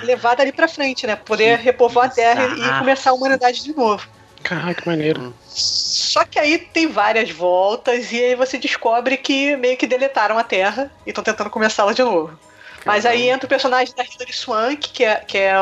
levar 0.03 0.36
dali 0.36 0.51
pra 0.51 0.67
frente, 0.67 1.07
né? 1.07 1.15
Poder 1.15 1.57
repovoar 1.59 2.07
a 2.07 2.09
Terra 2.09 2.45
e 2.45 2.55
bizarro. 2.55 2.79
começar 2.79 3.09
a 3.09 3.13
humanidade 3.13 3.63
de 3.63 3.75
novo. 3.75 4.07
Caraca, 4.43 4.81
que 4.81 4.88
maneiro. 4.88 5.33
Só 5.47 6.23
que 6.23 6.38
aí 6.38 6.57
tem 6.59 6.88
várias 6.88 7.31
voltas 7.31 8.11
e 8.11 8.23
aí 8.23 8.36
você 8.36 8.57
descobre 8.57 9.17
que 9.17 9.55
meio 9.57 9.75
que 9.75 9.88
deletaram 9.88 10.38
a 10.38 10.43
Terra 10.43 10.91
e 11.05 11.09
estão 11.09 11.23
tentando 11.23 11.49
começá-la 11.49 11.93
de 11.93 12.03
novo. 12.03 12.38
Mas 12.86 13.05
aí 13.05 13.29
entra 13.29 13.47
o 13.47 13.49
personagem 13.49 13.95
da 13.95 14.03
Hilary 14.03 14.31
Swank, 14.31 14.89
que 14.89 15.03
é, 15.03 15.15
que 15.15 15.38
é 15.39 15.55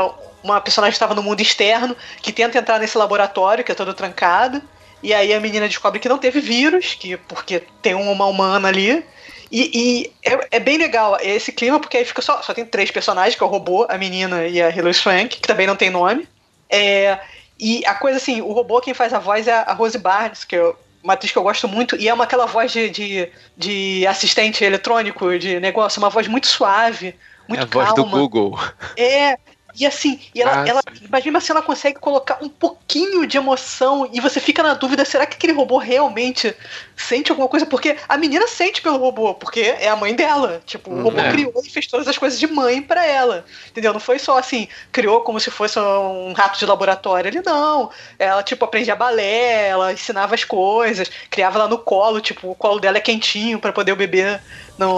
uma 0.43 0.59
personagem 0.59 0.91
que 0.91 0.97
estava 0.97 1.15
no 1.15 1.23
mundo 1.23 1.39
externo, 1.39 1.95
que 2.21 2.33
tenta 2.33 2.57
entrar 2.57 2.77
nesse 2.77 2.97
laboratório 2.97 3.63
que 3.63 3.71
é 3.71 3.75
todo 3.75 3.93
trancado. 3.93 4.61
E 5.03 5.13
aí 5.13 5.33
a 5.33 5.39
menina 5.39 5.67
descobre 5.67 5.99
que 5.99 6.07
não 6.09 6.17
teve 6.17 6.39
vírus, 6.39 6.95
que 6.95 7.17
porque 7.17 7.61
tem 7.81 7.93
uma 7.93 8.25
humana 8.25 8.69
ali. 8.69 9.05
E, 9.51 9.69
e 9.73 10.11
é, 10.27 10.57
é 10.57 10.59
bem 10.59 10.77
legal 10.77 11.17
esse 11.21 11.51
clima, 11.51 11.79
porque 11.79 11.97
aí 11.97 12.05
fica 12.05 12.21
só, 12.21 12.41
só 12.41 12.53
tem 12.53 12.65
três 12.65 12.89
personagens, 12.89 13.35
que 13.35 13.43
é 13.43 13.45
o 13.45 13.49
robô, 13.49 13.85
a 13.87 13.97
menina 13.97 14.47
e 14.47 14.59
a 14.59 14.69
Hilary 14.69 14.93
Swank, 14.93 15.39
que 15.39 15.47
também 15.47 15.67
não 15.67 15.75
tem 15.75 15.91
nome. 15.91 16.27
É, 16.69 17.19
e 17.59 17.85
a 17.85 17.93
coisa 17.93 18.17
assim, 18.17 18.41
o 18.41 18.51
robô 18.51 18.81
quem 18.81 18.93
faz 18.93 19.13
a 19.13 19.19
voz 19.19 19.47
é 19.47 19.53
a 19.53 19.73
Rose 19.73 19.97
Barnes, 19.97 20.43
que 20.43 20.55
é 20.55 20.73
uma 21.03 21.13
atriz 21.13 21.31
que 21.31 21.37
eu 21.37 21.43
gosto 21.43 21.67
muito, 21.67 21.95
e 21.97 22.07
é 22.07 22.13
uma 22.13 22.23
aquela 22.23 22.45
voz 22.45 22.71
de, 22.71 22.89
de, 22.89 23.29
de 23.55 24.07
assistente 24.07 24.63
eletrônico, 24.63 25.37
de 25.37 25.59
negócio, 25.59 25.99
uma 26.01 26.09
voz 26.09 26.27
muito 26.27 26.47
suave, 26.47 27.09
É 27.09 27.13
muito 27.47 27.61
a 27.61 27.65
voz 27.65 27.91
calma. 27.91 28.03
do 28.03 28.09
Google. 28.09 28.59
É, 28.97 29.37
e 29.79 29.85
assim, 29.85 30.19
e 30.33 30.41
ela, 30.41 30.61
Ah, 30.63 30.67
ela, 30.67 30.81
mas 31.09 31.23
mesmo 31.23 31.37
assim 31.37 31.51
ela 31.51 31.61
consegue 31.61 31.99
colocar 31.99 32.37
um 32.41 32.49
pouquinho 32.49 33.25
de 33.25 33.37
emoção 33.37 34.07
e 34.13 34.19
você 34.19 34.39
fica 34.39 34.61
na 34.61 34.73
dúvida, 34.73 35.03
será 35.03 35.25
que 35.25 35.35
aquele 35.35 35.53
robô 35.53 35.77
realmente 35.77 36.55
sente 36.95 37.31
alguma 37.31 37.47
coisa? 37.47 37.65
Porque 37.65 37.97
a 38.07 38.17
menina 38.17 38.47
sente 38.47 38.81
pelo 38.81 38.97
robô, 38.97 39.33
porque 39.33 39.61
é 39.61 39.89
a 39.89 39.95
mãe 39.95 40.13
dela. 40.13 40.61
Tipo, 40.65 40.91
o 40.91 41.03
robô 41.03 41.19
É. 41.19 41.31
criou 41.31 41.53
e 41.63 41.69
fez 41.69 41.87
todas 41.87 42.07
as 42.07 42.17
coisas 42.17 42.39
de 42.39 42.47
mãe 42.47 42.81
pra 42.81 43.05
ela. 43.05 43.45
Entendeu? 43.69 43.93
Não 43.93 43.99
foi 43.99 44.19
só 44.19 44.37
assim, 44.37 44.67
criou 44.91 45.21
como 45.21 45.39
se 45.39 45.49
fosse 45.49 45.79
um 45.79 46.33
rato 46.33 46.59
de 46.59 46.65
laboratório. 46.65 47.29
Ele 47.29 47.41
não. 47.41 47.89
Ela, 48.19 48.43
tipo, 48.43 48.65
aprendia 48.65 48.95
balé, 48.95 49.69
ela 49.69 49.91
ensinava 49.93 50.35
as 50.35 50.43
coisas, 50.43 51.09
criava 51.29 51.57
lá 51.59 51.67
no 51.67 51.77
colo, 51.79 52.21
tipo, 52.21 52.51
o 52.51 52.55
colo 52.55 52.79
dela 52.79 52.97
é 52.97 53.01
quentinho 53.01 53.59
pra 53.59 53.73
poder 53.73 53.91
o 53.91 53.95
bebê 53.95 54.39
não, 54.77 54.95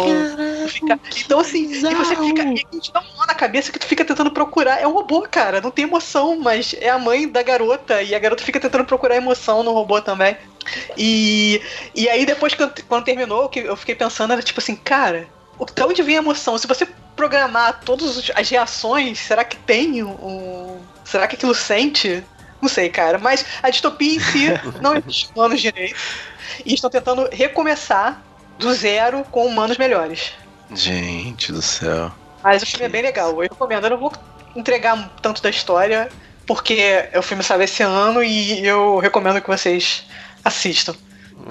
não 0.62 0.68
ficar. 0.68 1.00
Então, 1.26 1.40
assim, 1.40 1.64
e 1.66 1.96
você 1.96 2.16
fica. 2.16 2.44
E 2.44 2.66
a 2.72 2.76
gente 2.76 2.92
dá 2.92 3.00
um 3.02 3.18
nó 3.18 3.26
na 3.28 3.36
cabeça 3.36 3.72
que 3.72 3.80
tu 3.80 3.86
fica 3.86 4.06
tentando 4.06 4.32
procurar. 4.32 4.80
É 4.82 4.88
um 4.88 4.92
robô, 4.94 5.22
cara. 5.30 5.62
Não 5.62 5.72
tem 5.72 5.84
emoção, 5.86 6.40
mas 6.40 6.74
é 6.80 6.90
a 6.90 6.98
mãe 6.98 7.28
da 7.28 7.44
garota. 7.44 8.02
E 8.02 8.16
a 8.16 8.20
garota 8.20 8.44
fica 8.44 8.60
tentando 8.60 8.86
procurar 8.86 9.16
emoção 9.16 9.64
no 9.64 9.72
robô 9.74 10.02
também. 10.02 10.38
E, 10.98 11.62
e 11.94 12.10
aí, 12.10 12.26
depois, 12.26 12.54
que 12.54 12.64
eu- 12.64 12.72
quando 12.88 13.06
terminou, 13.06 13.46
o 13.46 13.50
que 13.50 13.60
eu 13.60 13.76
fiquei 13.76 13.96
pensando 13.96 14.34
era 14.34 14.42
tipo 14.42 14.60
assim, 14.60 14.76
cara, 14.76 15.28
o- 15.60 15.66
de 15.66 15.84
onde 15.84 16.02
vem 16.04 16.16
a 16.16 16.22
emoção? 16.22 16.58
Se 16.58 16.68
você 16.68 16.88
programar 17.16 17.82
todas 17.86 18.30
as 18.36 18.50
reações, 18.50 19.20
será 19.20 19.44
que 19.44 19.58
tem 19.58 20.04
um. 20.04 20.82
Será 21.04 21.28
que 21.28 21.36
aquilo 21.36 21.54
sente? 21.54 22.24
Não 22.62 22.70
sei, 22.70 22.90
cara. 22.90 23.18
Mas 23.18 23.46
a 23.62 23.70
distopia 23.70 24.16
em 24.16 24.20
si 24.20 24.48
não 24.82 24.96
existe 24.96 25.32
humanos 25.36 25.62
direito. 25.62 25.96
E 26.66 26.74
estão 26.74 26.90
tentando 26.90 27.28
recomeçar 27.32 28.22
do 28.58 28.74
zero 28.74 29.24
com 29.32 29.46
humanos 29.46 29.78
melhores. 29.78 30.34
Gente 30.74 31.52
do 31.52 31.62
céu. 31.62 32.12
Mas 32.44 32.64
o 32.64 32.66
filme 32.66 32.86
é 32.86 32.90
bem 32.90 33.02
legal. 33.02 33.32
Eu 33.32 33.50
recomendo. 33.50 33.86
Eu 33.86 33.92
não 33.92 33.98
vou 33.98 34.14
entregar 34.56 35.12
tanto 35.22 35.42
da 35.42 35.50
história, 35.50 36.10
porque 36.46 37.10
o 37.16 37.22
filme 37.22 37.44
saiu 37.44 37.62
esse 37.62 37.84
ano 37.84 38.24
e 38.24 38.66
eu 38.66 39.00
recomendo 39.00 39.42
que 39.42 39.48
vocês 39.48 40.06
assistam. 40.44 40.96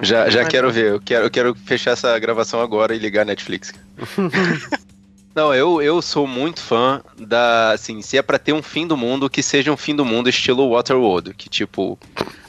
Já, 0.01 0.29
já 0.29 0.45
quero 0.45 0.71
ver. 0.71 0.93
Eu 0.93 1.01
quero, 1.01 1.25
eu 1.25 1.31
quero 1.31 1.55
fechar 1.65 1.91
essa 1.91 2.17
gravação 2.19 2.61
agora 2.61 2.95
e 2.95 2.99
ligar 2.99 3.21
a 3.21 3.25
Netflix. 3.25 3.73
Não, 5.35 5.53
eu, 5.53 5.81
eu 5.81 6.01
sou 6.01 6.25
muito 6.25 6.61
fã 6.61 7.01
da. 7.17 7.71
Assim, 7.71 8.01
se 8.01 8.17
é 8.17 8.21
pra 8.21 8.39
ter 8.39 8.53
um 8.53 8.63
fim 8.63 8.87
do 8.87 8.95
mundo, 8.95 9.29
que 9.29 9.43
seja 9.43 9.69
um 9.69 9.75
fim 9.75 9.93
do 9.93 10.05
mundo 10.05 10.29
estilo 10.29 10.69
Waterworld. 10.69 11.33
Que, 11.33 11.49
tipo, 11.49 11.99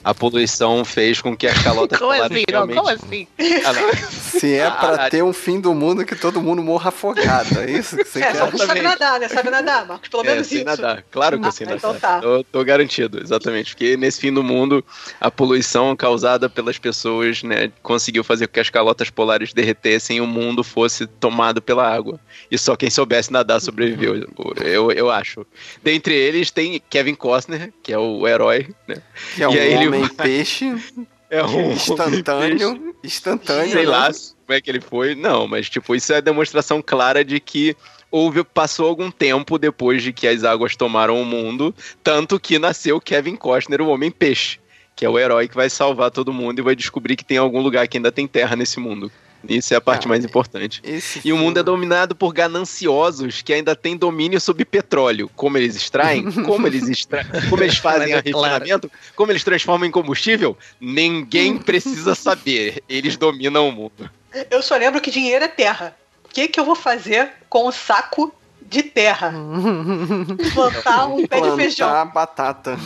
a 0.09 0.13
poluição 0.15 0.85
fez 0.85 1.21
com 1.21 1.35
que 1.35 1.47
as 1.47 1.61
calotas 1.61 1.97
Como 1.99 2.11
polares 2.13 2.31
assim? 2.37 2.45
Não, 2.51 2.65
realmente... 2.65 2.77
como 2.77 2.89
assim? 2.89 3.27
Ah, 3.65 3.73
não. 3.73 4.39
Se 4.39 4.53
é 4.55 4.69
pra 4.69 4.79
Caralho. 4.79 5.11
ter 5.11 5.23
um 5.23 5.33
fim 5.33 5.59
do 5.59 5.73
mundo 5.73 6.05
que 6.05 6.15
todo 6.15 6.41
mundo 6.41 6.63
morra 6.63 6.89
afogado, 6.89 7.59
é 7.59 7.71
isso 7.71 7.97
que 7.97 8.05
você 8.05 8.21
É, 8.23 8.33
só 8.33 8.45
quer? 8.45 8.51
que 8.51 8.65
sabe 8.65 8.81
nadar, 8.81 9.19
né? 9.19 9.27
Sabe 9.27 9.49
nadar, 9.49 9.85
Marcos? 9.85 10.07
Pelo 10.09 10.23
É, 10.23 10.27
menos 10.29 10.51
isso. 10.51 10.63
nadar. 10.63 11.03
Claro 11.11 11.37
que 11.39 11.45
eu 11.45 11.49
Ah, 11.49 11.51
sei 11.51 11.67
então 11.69 11.93
nadar. 11.93 12.21
tá. 12.21 12.25
Eu 12.27 12.43
tô 12.43 12.63
garantido, 12.63 13.19
exatamente. 13.21 13.71
Porque 13.75 13.97
nesse 13.97 14.21
fim 14.21 14.31
do 14.33 14.41
mundo, 14.43 14.83
a 15.19 15.29
poluição 15.29 15.95
causada 15.95 16.47
pelas 16.49 16.77
pessoas, 16.77 17.43
né, 17.43 17.69
conseguiu 17.83 18.23
fazer 18.23 18.47
com 18.47 18.53
que 18.53 18.59
as 18.61 18.69
calotas 18.69 19.09
polares 19.09 19.51
derretessem 19.53 20.17
e 20.17 20.21
o 20.21 20.27
mundo 20.27 20.63
fosse 20.63 21.05
tomado 21.05 21.61
pela 21.61 21.85
água. 21.85 22.19
E 22.49 22.57
só 22.57 22.75
quem 22.75 22.89
soubesse 22.89 23.31
nadar 23.33 23.59
sobreviveu, 23.59 24.25
eu, 24.63 24.91
eu 24.91 25.09
acho. 25.11 25.45
Dentre 25.83 26.13
eles 26.15 26.49
tem 26.51 26.81
Kevin 26.89 27.15
Costner, 27.15 27.73
que 27.83 27.91
é 27.91 27.97
o 27.97 28.25
herói, 28.27 28.67
né? 28.87 28.97
Que 29.35 29.43
é 29.43 29.47
um 29.49 29.53
E 29.53 29.59
aí 29.59 29.73
ele 29.73 29.96
homem 29.97 30.09
peixe 30.09 30.73
É 31.29 31.43
um 31.43 31.71
instantâneo, 31.71 32.95
instantâneo. 33.03 33.71
Sei 33.71 33.85
né? 33.85 33.89
lá 33.89 34.09
como 34.11 34.57
é 34.57 34.61
que 34.61 34.71
ele 34.71 34.79
foi. 34.79 35.13
Não, 35.13 35.45
mas 35.45 35.69
tipo, 35.69 35.93
isso 35.93 36.13
é 36.13 36.21
demonstração 36.21 36.81
clara 36.81 37.23
de 37.23 37.39
que 37.39 37.75
houve, 38.09 38.43
passou 38.45 38.87
algum 38.87 39.11
tempo 39.11 39.57
depois 39.57 40.01
de 40.01 40.13
que 40.13 40.25
as 40.25 40.45
águas 40.45 40.75
tomaram 40.75 41.21
o 41.21 41.25
mundo, 41.25 41.75
tanto 42.01 42.39
que 42.39 42.57
nasceu 42.57 43.01
Kevin 43.01 43.35
Costner, 43.35 43.81
o 43.81 43.89
Homem-Peixe, 43.89 44.59
que 44.95 45.05
é 45.05 45.09
o 45.09 45.19
herói 45.19 45.49
que 45.49 45.55
vai 45.55 45.69
salvar 45.69 46.11
todo 46.11 46.31
mundo 46.31 46.59
e 46.59 46.61
vai 46.61 46.75
descobrir 46.75 47.17
que 47.17 47.25
tem 47.25 47.37
algum 47.37 47.59
lugar 47.59 47.87
que 47.89 47.97
ainda 47.97 48.11
tem 48.11 48.25
terra 48.25 48.55
nesse 48.55 48.79
mundo. 48.79 49.11
Isso 49.47 49.73
é 49.73 49.77
a 49.77 49.81
parte 49.81 50.07
mais 50.07 50.23
importante. 50.23 50.81
Esse 50.83 51.21
E 51.23 51.31
o 51.31 51.37
mundo 51.37 51.59
é 51.59 51.63
dominado 51.63 52.15
por 52.15 52.33
gananciosos 52.33 53.41
que 53.41 53.53
ainda 53.53 53.75
têm 53.75 53.95
domínio 53.95 54.39
sobre 54.39 54.65
petróleo. 54.65 55.29
Como 55.35 55.57
eles 55.57 55.75
extraem, 55.75 56.31
como 56.43 56.67
eles 56.67 56.87
extraem, 56.87 57.25
como 57.49 57.63
eles 57.63 57.77
fazem 57.77 58.13
o 58.13 58.17
é 58.17 58.21
claro. 58.21 58.53
refinamento, 58.53 58.91
como 59.15 59.31
eles 59.31 59.43
transformam 59.43 59.87
em 59.87 59.91
combustível, 59.91 60.57
ninguém 60.79 61.57
precisa 61.59 62.15
saber. 62.15 62.83
Eles 62.89 63.17
dominam 63.17 63.69
o 63.69 63.71
mundo. 63.71 64.09
Eu 64.51 64.61
só 64.61 64.75
lembro 64.75 65.01
que 65.01 65.11
dinheiro 65.11 65.45
é 65.45 65.47
terra. 65.47 65.95
O 66.25 66.29
que, 66.29 66.47
que 66.47 66.59
eu 66.59 66.65
vou 66.65 66.75
fazer 66.75 67.29
com 67.49 67.67
um 67.67 67.71
saco 67.71 68.33
de 68.61 68.83
terra? 68.83 69.33
Plantar 70.53 71.07
um 71.07 71.25
pé 71.25 71.41
de 71.41 71.55
feijão. 71.55 71.89
plantar 71.89 72.05
batata. 72.13 72.77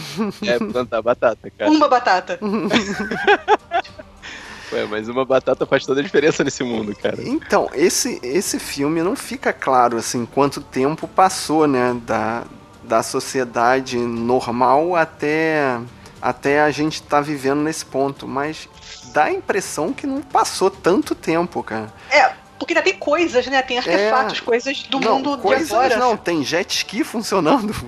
É 0.45 0.57
plantar 0.59 1.01
batata, 1.01 1.51
cara. 1.57 1.71
Uma 1.71 1.87
batata. 1.87 2.39
Ué, 4.71 4.85
mas 4.85 5.09
uma 5.09 5.25
batata 5.25 5.65
faz 5.65 5.85
toda 5.85 5.99
a 5.99 6.03
diferença 6.03 6.43
nesse 6.43 6.63
mundo, 6.63 6.95
cara. 6.95 7.17
Então, 7.19 7.69
esse, 7.73 8.19
esse 8.23 8.59
filme 8.59 9.01
não 9.01 9.15
fica 9.15 9.51
claro 9.51 9.97
assim 9.97 10.25
quanto 10.25 10.61
tempo 10.61 11.07
passou, 11.07 11.67
né, 11.67 11.95
da, 12.05 12.43
da 12.83 13.03
sociedade 13.03 13.97
normal 13.97 14.95
até 14.95 15.77
até 16.21 16.61
a 16.61 16.69
gente 16.69 17.01
tá 17.01 17.19
vivendo 17.19 17.61
nesse 17.61 17.83
ponto, 17.83 18.27
mas 18.27 18.69
dá 19.11 19.25
a 19.25 19.31
impressão 19.31 19.91
que 19.91 20.05
não 20.05 20.21
passou 20.21 20.69
tanto 20.69 21.15
tempo, 21.15 21.63
cara. 21.63 21.91
É, 22.11 22.31
porque 22.59 22.73
ainda 22.73 22.83
tem 22.83 22.93
coisas, 22.93 23.47
né? 23.47 23.59
Tem 23.63 23.79
artefatos, 23.79 24.39
coisas 24.39 24.83
do 24.83 24.99
não, 24.99 25.15
mundo 25.15 25.35
de 25.35 25.41
coisas 25.41 25.71
agora. 25.71 25.97
não, 25.97 26.15
tem 26.15 26.43
jet 26.43 26.69
ski 26.77 27.03
funcionando. 27.03 27.73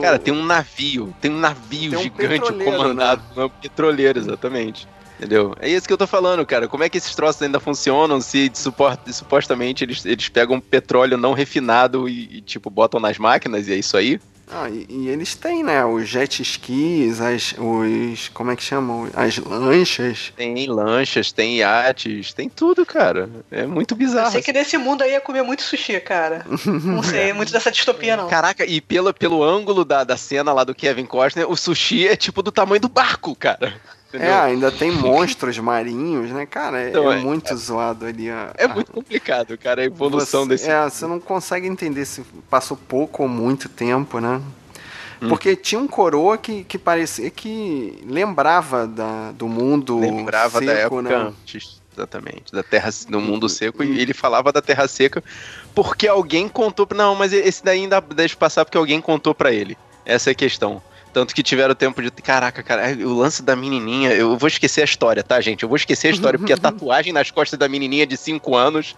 Cara, 0.00 0.18
tem 0.18 0.32
um 0.32 0.42
navio, 0.42 1.14
tem 1.20 1.30
um 1.30 1.38
navio 1.38 1.90
Tem 1.90 1.98
um 1.98 2.02
gigante 2.02 2.28
petroleiro, 2.28 2.72
comandado 2.72 3.22
por 3.34 3.44
um 3.44 3.48
petroleiro, 3.50 4.18
exatamente. 4.18 4.88
Entendeu? 5.22 5.54
É 5.60 5.68
isso 5.68 5.86
que 5.86 5.92
eu 5.92 5.96
tô 5.98 6.06
falando, 6.06 6.44
cara. 6.44 6.66
Como 6.66 6.82
é 6.82 6.88
que 6.88 6.98
esses 6.98 7.14
troços 7.14 7.40
ainda 7.40 7.60
funcionam 7.60 8.20
se 8.20 8.50
supostamente 8.52 9.84
eles, 9.84 10.04
eles 10.04 10.28
pegam 10.28 10.58
petróleo 10.60 11.16
não 11.16 11.32
refinado 11.32 12.08
e, 12.08 12.38
e, 12.38 12.40
tipo, 12.40 12.68
botam 12.68 12.98
nas 12.98 13.18
máquinas 13.18 13.68
e 13.68 13.72
é 13.72 13.76
isso 13.76 13.96
aí? 13.96 14.20
Ah, 14.50 14.68
e, 14.68 14.84
e 14.90 15.08
eles 15.08 15.36
têm, 15.36 15.62
né, 15.62 15.84
os 15.84 16.08
jet 16.08 16.42
skis, 16.42 17.20
as, 17.20 17.54
os, 17.56 18.30
como 18.34 18.50
é 18.50 18.56
que 18.56 18.64
chamam? 18.64 19.08
As 19.14 19.38
lanchas. 19.38 20.32
Tem 20.36 20.66
lanchas, 20.66 21.30
tem 21.30 21.58
iates, 21.58 22.32
tem 22.32 22.48
tudo, 22.48 22.84
cara. 22.84 23.30
É 23.48 23.64
muito 23.64 23.94
Eu 23.94 23.98
bizarro. 23.98 24.32
sei 24.32 24.42
que 24.42 24.52
nesse 24.52 24.76
mundo 24.76 25.02
aí 25.02 25.12
ia 25.12 25.20
comer 25.20 25.42
muito 25.44 25.62
sushi, 25.62 26.00
cara. 26.00 26.44
Não 26.66 27.00
sei, 27.04 27.32
muito 27.32 27.52
dessa 27.52 27.70
distopia, 27.70 28.16
não. 28.16 28.28
Caraca, 28.28 28.66
e 28.66 28.80
pelo, 28.80 29.14
pelo 29.14 29.44
ângulo 29.44 29.84
da, 29.84 30.02
da 30.02 30.16
cena 30.16 30.52
lá 30.52 30.64
do 30.64 30.74
Kevin 30.74 31.06
Costner, 31.06 31.48
o 31.48 31.56
sushi 31.56 32.08
é 32.08 32.16
tipo 32.16 32.42
do 32.42 32.50
tamanho 32.50 32.80
do 32.80 32.88
barco, 32.88 33.36
cara. 33.36 33.72
Entendeu? 34.12 34.28
É, 34.28 34.40
ainda 34.40 34.70
tem 34.70 34.90
monstros 34.92 35.58
marinhos, 35.58 36.30
né? 36.30 36.44
Cara, 36.44 36.82
é, 36.82 36.90
Então, 36.90 37.10
é 37.10 37.16
é- 37.16 37.20
muito 37.20 37.56
zoado 37.56 38.04
ali. 38.04 38.28
A, 38.30 38.52
É 38.58 38.68
muito 38.68 38.92
complicado, 38.92 39.56
cara, 39.56 39.80
a 39.80 39.84
evolução 39.84 40.42
você, 40.42 40.48
desse. 40.50 40.70
É, 40.70 40.82
você 40.84 41.06
não 41.06 41.18
consegue 41.18 41.66
entender 41.66 42.04
se 42.04 42.22
passou 42.50 42.76
pouco 42.76 43.22
ou 43.22 43.28
muito 43.28 43.68
tempo, 43.70 44.18
né? 44.20 44.40
Hum. 45.22 45.28
Porque 45.28 45.56
tinha 45.56 45.80
um 45.80 45.88
coroa 45.88 46.36
que, 46.36 46.64
que 46.64 46.76
parecia 46.76 47.30
que 47.30 48.02
lembrava 48.06 48.86
da, 48.86 49.32
do 49.32 49.48
mundo 49.48 49.98
Lembrava 49.98 50.58
seco, 50.58 50.66
da 50.66 50.72
época 50.72 51.02
né? 51.02 51.14
antes, 51.14 51.80
exatamente, 51.96 52.52
da 52.52 52.62
terra 52.62 52.90
do 53.08 53.20
mundo 53.20 53.48
seco, 53.48 53.84
e 53.84 54.00
ele 54.00 54.12
falava 54.12 54.52
da 54.52 54.60
terra 54.60 54.86
seca 54.88 55.22
porque 55.74 56.06
alguém 56.08 56.48
contou. 56.48 56.86
Não, 56.94 57.14
mas 57.14 57.32
esse 57.32 57.64
daí 57.64 57.82
ainda 57.82 58.00
deixa 58.00 58.36
passar 58.36 58.64
porque 58.64 58.76
alguém 58.76 59.00
contou 59.00 59.34
pra 59.34 59.52
ele. 59.52 59.78
Essa 60.04 60.30
é 60.30 60.32
a 60.32 60.34
questão. 60.34 60.82
Tanto 61.12 61.34
que 61.34 61.42
tiveram 61.42 61.74
tempo 61.74 62.00
de. 62.00 62.10
Caraca, 62.10 62.62
cara, 62.62 62.92
o 63.04 63.14
lance 63.14 63.42
da 63.42 63.54
menininha. 63.54 64.10
Eu 64.12 64.36
vou 64.38 64.48
esquecer 64.48 64.80
a 64.80 64.84
história, 64.84 65.22
tá, 65.22 65.40
gente? 65.40 65.62
Eu 65.62 65.68
vou 65.68 65.76
esquecer 65.76 66.08
a 66.08 66.10
história, 66.10 66.38
porque 66.38 66.52
a 66.52 66.56
tatuagem 66.58 67.12
nas 67.12 67.30
costas 67.30 67.58
da 67.58 67.68
menininha 67.68 68.06
de 68.06 68.16
5 68.16 68.56
anos. 68.56 68.96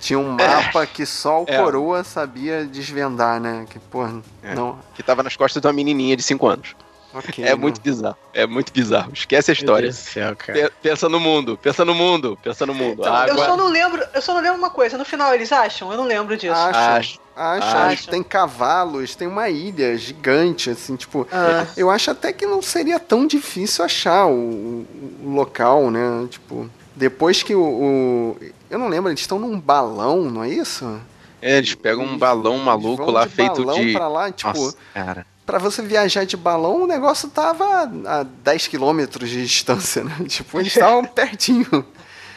Tinha 0.00 0.18
um 0.18 0.32
mapa 0.32 0.86
que 0.86 1.06
só 1.06 1.42
o 1.42 1.46
É. 1.48 1.56
coroa 1.58 2.04
sabia 2.04 2.64
desvendar, 2.64 3.40
né? 3.40 3.66
Que, 3.68 3.78
porra, 3.78 4.20
É. 4.42 4.54
não. 4.54 4.78
Que 4.94 5.02
tava 5.02 5.22
nas 5.22 5.36
costas 5.36 5.60
de 5.60 5.66
uma 5.66 5.72
menininha 5.72 6.16
de 6.16 6.22
5 6.22 6.46
anos. 6.46 6.74
Ok. 7.14 7.44
É 7.44 7.50
não. 7.52 7.58
muito 7.58 7.80
bizarro. 7.80 8.16
É 8.32 8.44
muito 8.46 8.72
bizarro. 8.72 9.12
Esquece 9.14 9.50
a 9.50 9.54
Meu 9.54 9.60
história. 9.60 9.88
Deus 9.90 9.96
do 9.96 10.10
céu, 10.10 10.36
Pensa 10.82 11.08
no 11.08 11.20
mundo, 11.20 11.56
pensa 11.62 11.84
no 11.84 11.94
mundo, 11.94 12.38
pensa 12.42 12.66
no 12.66 12.74
mundo. 12.74 13.00
Então, 13.02 13.14
Eu 13.14 13.32
Água. 13.32 13.44
só 13.46 13.56
não 13.56 13.68
lembro, 13.68 14.02
eu 14.12 14.20
só 14.20 14.34
não 14.34 14.40
lembro 14.40 14.58
uma 14.58 14.70
coisa. 14.70 14.98
No 14.98 15.04
final 15.04 15.32
eles 15.32 15.52
acham? 15.52 15.90
Eu 15.92 15.96
não 15.96 16.04
lembro 16.04 16.36
disso. 16.36 16.52
Acho, 16.54 16.78
Acho. 16.78 17.20
Acho, 17.36 17.76
Acho. 17.76 18.10
Tem 18.10 18.22
cavalos, 18.22 19.14
tem 19.14 19.26
uma 19.28 19.48
ilha 19.48 19.96
gigante, 19.96 20.70
assim, 20.70 20.96
tipo. 20.96 21.26
Ah. 21.32 21.66
Eu 21.76 21.90
acho 21.90 22.10
até 22.10 22.32
que 22.32 22.46
não 22.46 22.60
seria 22.62 22.98
tão 23.00 23.26
difícil 23.26 23.84
achar 23.84 24.26
o, 24.26 24.32
o- 24.32 24.86
local, 25.34 25.90
né? 25.90 26.26
Tipo, 26.30 26.68
depois 26.96 27.42
que 27.42 27.54
o, 27.54 27.60
o- 27.62 28.36
Eu 28.70 28.78
não 28.78 28.88
lembro, 28.88 29.10
eles 29.10 29.20
estão 29.20 29.38
num 29.38 29.58
balão, 29.58 30.22
não 30.30 30.42
é 30.44 30.48
isso? 30.48 31.00
É, 31.42 31.58
eles 31.58 31.74
pegam 31.74 32.04
um 32.04 32.16
balão 32.16 32.56
maluco 32.58 33.10
lá 33.10 33.24
de 33.26 33.32
feito 33.34 33.64
balão 33.64 33.80
de. 33.84 33.92
Pra 33.92 34.08
lá, 34.08 34.32
tipo, 34.32 34.48
Nossa, 34.58 34.76
cara. 34.94 35.26
pra 35.44 35.58
você 35.58 35.82
viajar 35.82 36.24
de 36.24 36.36
balão, 36.36 36.84
o 36.84 36.86
negócio 36.86 37.28
tava 37.28 37.90
a 38.06 38.22
10 38.22 38.68
quilômetros 38.68 39.28
de 39.28 39.42
distância, 39.42 40.02
né? 40.04 40.16
Tipo, 40.26 40.58
eles 40.60 40.72
estavam 40.72 41.04
pertinho. 41.06 41.84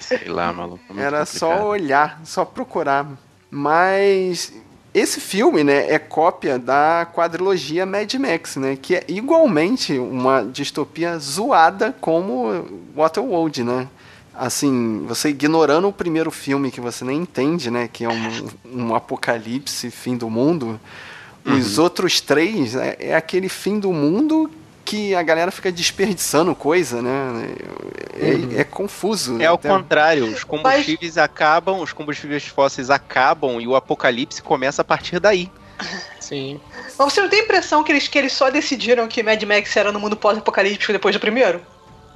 Sei 0.01 0.25
lá, 0.27 0.51
maluco. 0.53 0.79
é 0.89 1.01
Era 1.01 1.19
complicado. 1.19 1.25
só 1.39 1.65
olhar, 1.67 2.21
só 2.25 2.43
procurar. 2.45 3.07
Mas 3.49 4.53
esse 4.97 5.19
filme, 5.19 5.63
né, 5.63 5.91
é 5.91 5.99
cópia 5.99 6.57
da 6.57 7.07
quadrilogia 7.13 7.85
Mad 7.85 8.13
Max, 8.15 8.55
né, 8.55 8.75
que 8.75 8.95
é 8.95 9.03
igualmente 9.07 9.97
uma 9.97 10.41
distopia 10.43 11.17
zoada 11.19 11.95
como 12.01 12.65
Waterworld, 12.95 13.63
né? 13.63 13.87
Assim, 14.33 15.03
você 15.07 15.29
ignorando 15.29 15.87
o 15.87 15.93
primeiro 15.93 16.29
filme 16.29 16.71
que 16.71 16.79
você 16.79 17.03
nem 17.03 17.19
entende, 17.19 17.71
né, 17.71 17.89
que 17.91 18.05
é 18.05 18.09
um, 18.09 18.49
um 18.71 18.95
apocalipse, 18.95 19.89
fim 19.89 20.15
do 20.15 20.29
mundo. 20.29 20.79
Os 21.45 21.77
outros 21.77 22.19
três 22.19 22.75
é, 22.75 22.97
é 22.99 23.15
aquele 23.15 23.49
fim 23.49 23.79
do 23.79 23.93
mundo 23.93 24.51
que 24.87 25.13
a 25.13 25.21
galera 25.21 25.51
fica 25.51 25.69
desperdiçando 25.69 26.55
coisa, 26.55 27.01
né? 27.01 27.49
É, 28.15 28.61
é 28.61 28.63
confuso. 28.63 29.41
É 29.41 29.45
ao 29.45 29.55
até. 29.55 29.67
contrário, 29.67 30.23
os 30.31 30.45
combustíveis 30.45 31.17
acabam, 31.17 31.81
os 31.81 31.91
combustíveis 31.91 32.47
fósseis 32.47 32.89
acabam 32.89 33.59
e 33.59 33.67
o 33.67 33.75
apocalipse 33.75 34.41
começa 34.41 34.81
a 34.81 34.85
partir 34.85 35.19
daí. 35.19 35.51
Sim. 36.21 36.61
Mas 36.97 37.13
você 37.13 37.21
não 37.21 37.27
tem 37.27 37.41
a 37.41 37.43
impressão 37.43 37.83
que 37.83 37.91
eles, 37.91 38.07
que 38.07 38.17
eles 38.17 38.31
só 38.31 38.49
decidiram 38.49 39.09
que 39.09 39.21
Mad 39.21 39.43
Max 39.43 39.75
era 39.75 39.91
no 39.91 39.99
mundo 39.99 40.15
pós-apocalíptico 40.15 40.93
depois 40.93 41.13
do 41.13 41.19
primeiro? 41.19 41.61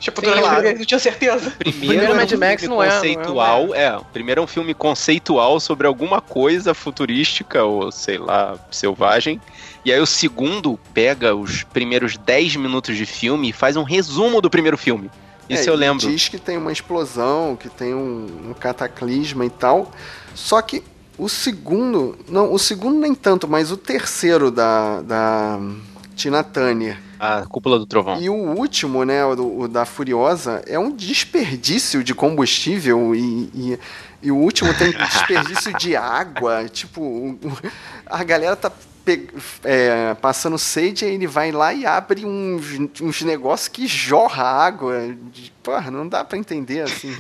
Tipo, 0.02 0.20
Sim, 0.20 0.32
claro. 0.32 0.78
não 0.78 0.84
tinham 0.86 1.00
certeza. 1.00 1.52
Primeiro, 1.52 1.88
Primeiro 1.88 2.06
é 2.06 2.10
um 2.14 2.18
Mad 2.18 2.32
Max 2.34 2.62
filme 2.62 2.76
não 2.76 2.84
é- 2.84 2.88
não 2.88 2.92
é 2.92 2.96
conceitual, 2.98 3.76
é, 3.76 3.98
o 3.98 4.04
primeiro 4.06 4.42
é 4.42 4.44
um 4.44 4.48
filme 4.48 4.74
conceitual 4.74 5.60
sobre 5.60 5.86
alguma 5.86 6.20
coisa 6.20 6.74
futurística 6.74 7.64
ou 7.64 7.92
sei 7.92 8.18
lá, 8.18 8.58
selvagem. 8.72 9.40
E 9.86 9.94
aí 9.94 10.00
o 10.00 10.06
segundo 10.08 10.80
pega 10.94 11.36
os 11.36 11.64
primeiros 11.64 12.18
10 12.18 12.56
minutos 12.56 12.98
de 12.98 13.06
filme 13.06 13.50
e 13.50 13.54
faz 13.54 13.78
um 13.78 13.84
resumo 13.84 14.42
do 14.42 14.50
primeiro 14.50 14.78
filme. 14.78 15.10
Isso 15.48 15.70
É, 15.70 15.72
eu 15.72 15.76
lembro. 15.76 16.08
Diz 16.10 16.28
que 16.28 16.40
tem 16.40 16.58
uma 16.58 16.72
explosão, 16.72 17.56
que 17.56 17.70
tem 17.70 17.94
um, 17.94 18.50
um 18.50 18.54
cataclisma 18.54 19.46
e 19.46 19.50
tal. 19.52 19.92
Só 20.34 20.62
que 20.62 20.84
o 21.18 21.30
segundo. 21.30 22.18
Não, 22.28 22.52
o 22.52 22.58
segundo 22.58 23.00
nem 23.00 23.14
tanto, 23.14 23.48
mas 23.48 23.72
o 23.72 23.78
terceiro 23.78 24.50
da, 24.50 25.02
da 25.02 25.60
Tina 26.16 26.44
Turner. 26.44 26.98
A 27.22 27.46
cúpula 27.46 27.78
do 27.78 27.86
trovão. 27.86 28.20
E 28.20 28.30
o 28.30 28.34
último, 28.34 29.06
né, 29.06 29.24
o, 29.24 29.60
o 29.62 29.68
da 29.68 29.86
Furiosa, 29.86 30.64
é 30.66 30.80
um 30.80 30.90
desperdício 30.92 32.04
de 32.04 32.16
combustível 32.16 33.14
e. 33.16 33.50
e 33.54 33.80
e 34.24 34.32
o 34.32 34.36
último 34.38 34.72
tem 34.76 34.92
desperdício 34.94 35.74
de 35.80 35.96
água. 35.96 36.66
Tipo, 36.70 37.36
a 38.06 38.24
galera 38.24 38.56
tá 38.56 38.72
é, 39.64 40.14
passando 40.22 40.60
sede, 40.60 41.06
aí 41.06 41.16
ele 41.16 41.26
vai 41.26 41.52
lá 41.52 41.74
e 41.74 41.88
abre 41.88 42.24
uns, 42.24 43.02
uns 43.02 43.22
negócios 43.24 43.68
que 43.68 43.88
jorra 43.88 44.44
água. 44.44 45.16
De- 45.32 45.52
Porra, 45.64 45.90
não 45.90 46.08
dá 46.08 46.24
pra 46.24 46.38
entender 46.38 46.82
assim. 46.82 47.16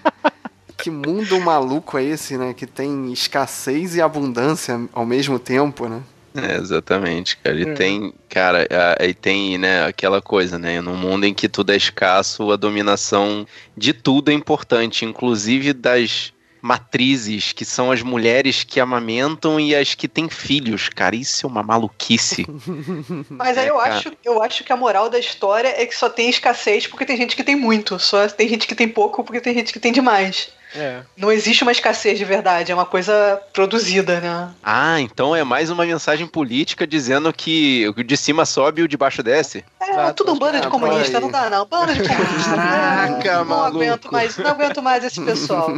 que 0.78 0.90
mundo 0.90 1.38
maluco 1.40 1.98
é 1.98 2.04
esse, 2.04 2.38
né? 2.38 2.54
Que 2.54 2.66
tem 2.66 3.12
escassez 3.12 3.94
e 3.96 4.00
abundância 4.00 4.80
ao 4.94 5.04
mesmo 5.04 5.38
tempo, 5.38 5.88
né? 5.88 6.00
É, 6.34 6.56
exatamente, 6.56 7.36
cara. 7.38 7.58
E 7.58 7.62
É. 7.62 7.74
tem, 7.74 8.14
cara, 8.28 8.66
aí 9.00 9.12
tem, 9.12 9.58
né, 9.58 9.84
aquela 9.84 10.22
coisa, 10.22 10.58
né? 10.58 10.80
Num 10.80 10.96
mundo 10.96 11.24
em 11.24 11.34
que 11.34 11.48
tudo 11.48 11.72
é 11.72 11.76
escasso, 11.76 12.50
a 12.52 12.56
dominação 12.56 13.46
de 13.76 13.92
tudo 13.92 14.30
é 14.30 14.34
importante, 14.34 15.04
inclusive 15.04 15.72
das 15.72 16.32
matrizes, 16.62 17.52
que 17.52 17.64
são 17.64 17.90
as 17.90 18.02
mulheres 18.02 18.64
que 18.64 18.78
amamentam 18.78 19.58
e 19.58 19.74
as 19.74 19.94
que 19.94 20.06
têm 20.06 20.28
filhos, 20.28 20.88
cara. 20.90 21.16
Isso 21.16 21.46
é 21.46 21.48
uma 21.48 21.62
maluquice. 21.62 22.46
Mas 23.30 23.56
aí 23.56 23.66
É, 23.66 23.70
eu 23.70 23.76
cara. 23.76 23.94
acho, 23.96 24.12
eu 24.24 24.42
acho 24.42 24.62
que 24.62 24.72
a 24.72 24.76
moral 24.76 25.08
da 25.08 25.18
história 25.18 25.68
é 25.76 25.86
que 25.86 25.96
só 25.96 26.08
tem 26.08 26.28
escassez 26.28 26.86
porque 26.86 27.06
tem 27.06 27.16
gente 27.16 27.34
que 27.34 27.42
tem 27.42 27.56
muito. 27.56 27.98
Só 27.98 28.28
tem 28.28 28.46
gente 28.48 28.66
que 28.66 28.74
tem 28.74 28.88
pouco 28.88 29.24
porque 29.24 29.40
tem 29.40 29.54
gente 29.54 29.72
que 29.72 29.80
tem 29.80 29.90
demais. 29.90 30.50
É. 30.74 31.00
Não 31.16 31.32
existe 31.32 31.62
uma 31.62 31.72
escassez 31.72 32.18
de 32.18 32.24
verdade, 32.24 32.70
é 32.70 32.74
uma 32.74 32.86
coisa 32.86 33.40
produzida, 33.52 34.20
né? 34.20 34.50
Ah, 34.62 35.00
então 35.00 35.34
é 35.34 35.42
mais 35.42 35.70
uma 35.70 35.84
mensagem 35.84 36.26
política 36.26 36.86
dizendo 36.86 37.32
que 37.32 37.88
o 37.88 38.04
de 38.04 38.16
cima 38.16 38.44
sobe 38.44 38.80
e 38.80 38.84
o 38.84 38.88
de 38.88 38.96
baixo 38.96 39.22
desce? 39.22 39.64
É, 39.80 40.12
tudo 40.12 40.32
um 40.32 40.38
bando 40.38 40.60
de 40.60 40.66
ah, 40.66 40.70
comunista, 40.70 41.20
não 41.20 41.30
dá 41.30 41.50
não. 41.50 41.66
Bando 41.66 41.92
de 41.94 42.06
comunista. 42.06 42.54
Caraca, 42.54 43.38
não, 43.38 43.44
não 43.44 43.64
aguento 43.64 44.12
mais, 44.12 44.36
não 44.36 44.50
aguento 44.50 44.82
mais 44.82 45.04
esse 45.04 45.20
pessoal. 45.20 45.72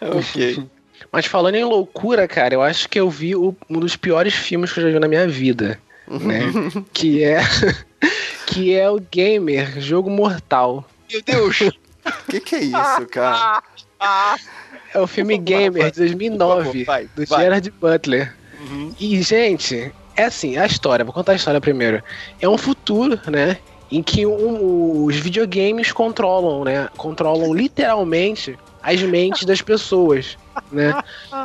ok. 0.00 0.64
Mas 1.10 1.26
falando 1.26 1.54
em 1.54 1.64
loucura, 1.64 2.28
cara, 2.28 2.54
eu 2.54 2.62
acho 2.62 2.88
que 2.88 3.00
eu 3.00 3.08
vi 3.08 3.34
o, 3.34 3.56
um 3.68 3.80
dos 3.80 3.96
piores 3.96 4.34
filmes 4.34 4.72
que 4.72 4.80
eu 4.80 4.84
já 4.84 4.90
vi 4.90 4.98
na 4.98 5.08
minha 5.08 5.26
vida. 5.26 5.78
Né? 6.06 6.40
que 6.92 7.22
é 7.22 7.40
que 8.46 8.74
é 8.74 8.90
o 8.90 9.00
Gamer, 9.00 9.80
jogo 9.80 10.10
mortal. 10.10 10.84
Meu 11.10 11.22
Deus! 11.22 11.58
O 12.10 12.30
que, 12.30 12.40
que 12.40 12.54
é 12.56 12.60
isso, 12.60 13.06
cara? 13.10 13.62
É 14.94 14.98
o 14.98 15.06
filme 15.06 15.38
Gamer 15.38 15.90
de 15.90 15.98
2009, 15.98 16.84
vai, 16.84 17.08
do 17.14 17.24
vai. 17.26 17.42
Gerard 17.42 17.70
Butler. 17.70 18.34
Uhum. 18.60 18.94
E, 18.98 19.22
gente, 19.22 19.92
é 20.16 20.24
assim, 20.24 20.56
a 20.56 20.66
história, 20.66 21.04
vou 21.04 21.14
contar 21.14 21.32
a 21.32 21.36
história 21.36 21.60
primeiro. 21.60 22.02
É 22.40 22.48
um 22.48 22.58
futuro, 22.58 23.18
né? 23.30 23.58
Em 23.90 24.02
que 24.02 24.26
um, 24.26 25.04
os 25.04 25.16
videogames 25.16 25.92
controlam, 25.92 26.64
né? 26.64 26.88
Controlam 26.96 27.52
literalmente 27.52 28.58
as 28.82 29.00
mentes 29.02 29.44
das 29.44 29.60
pessoas, 29.60 30.36
né? 30.70 30.94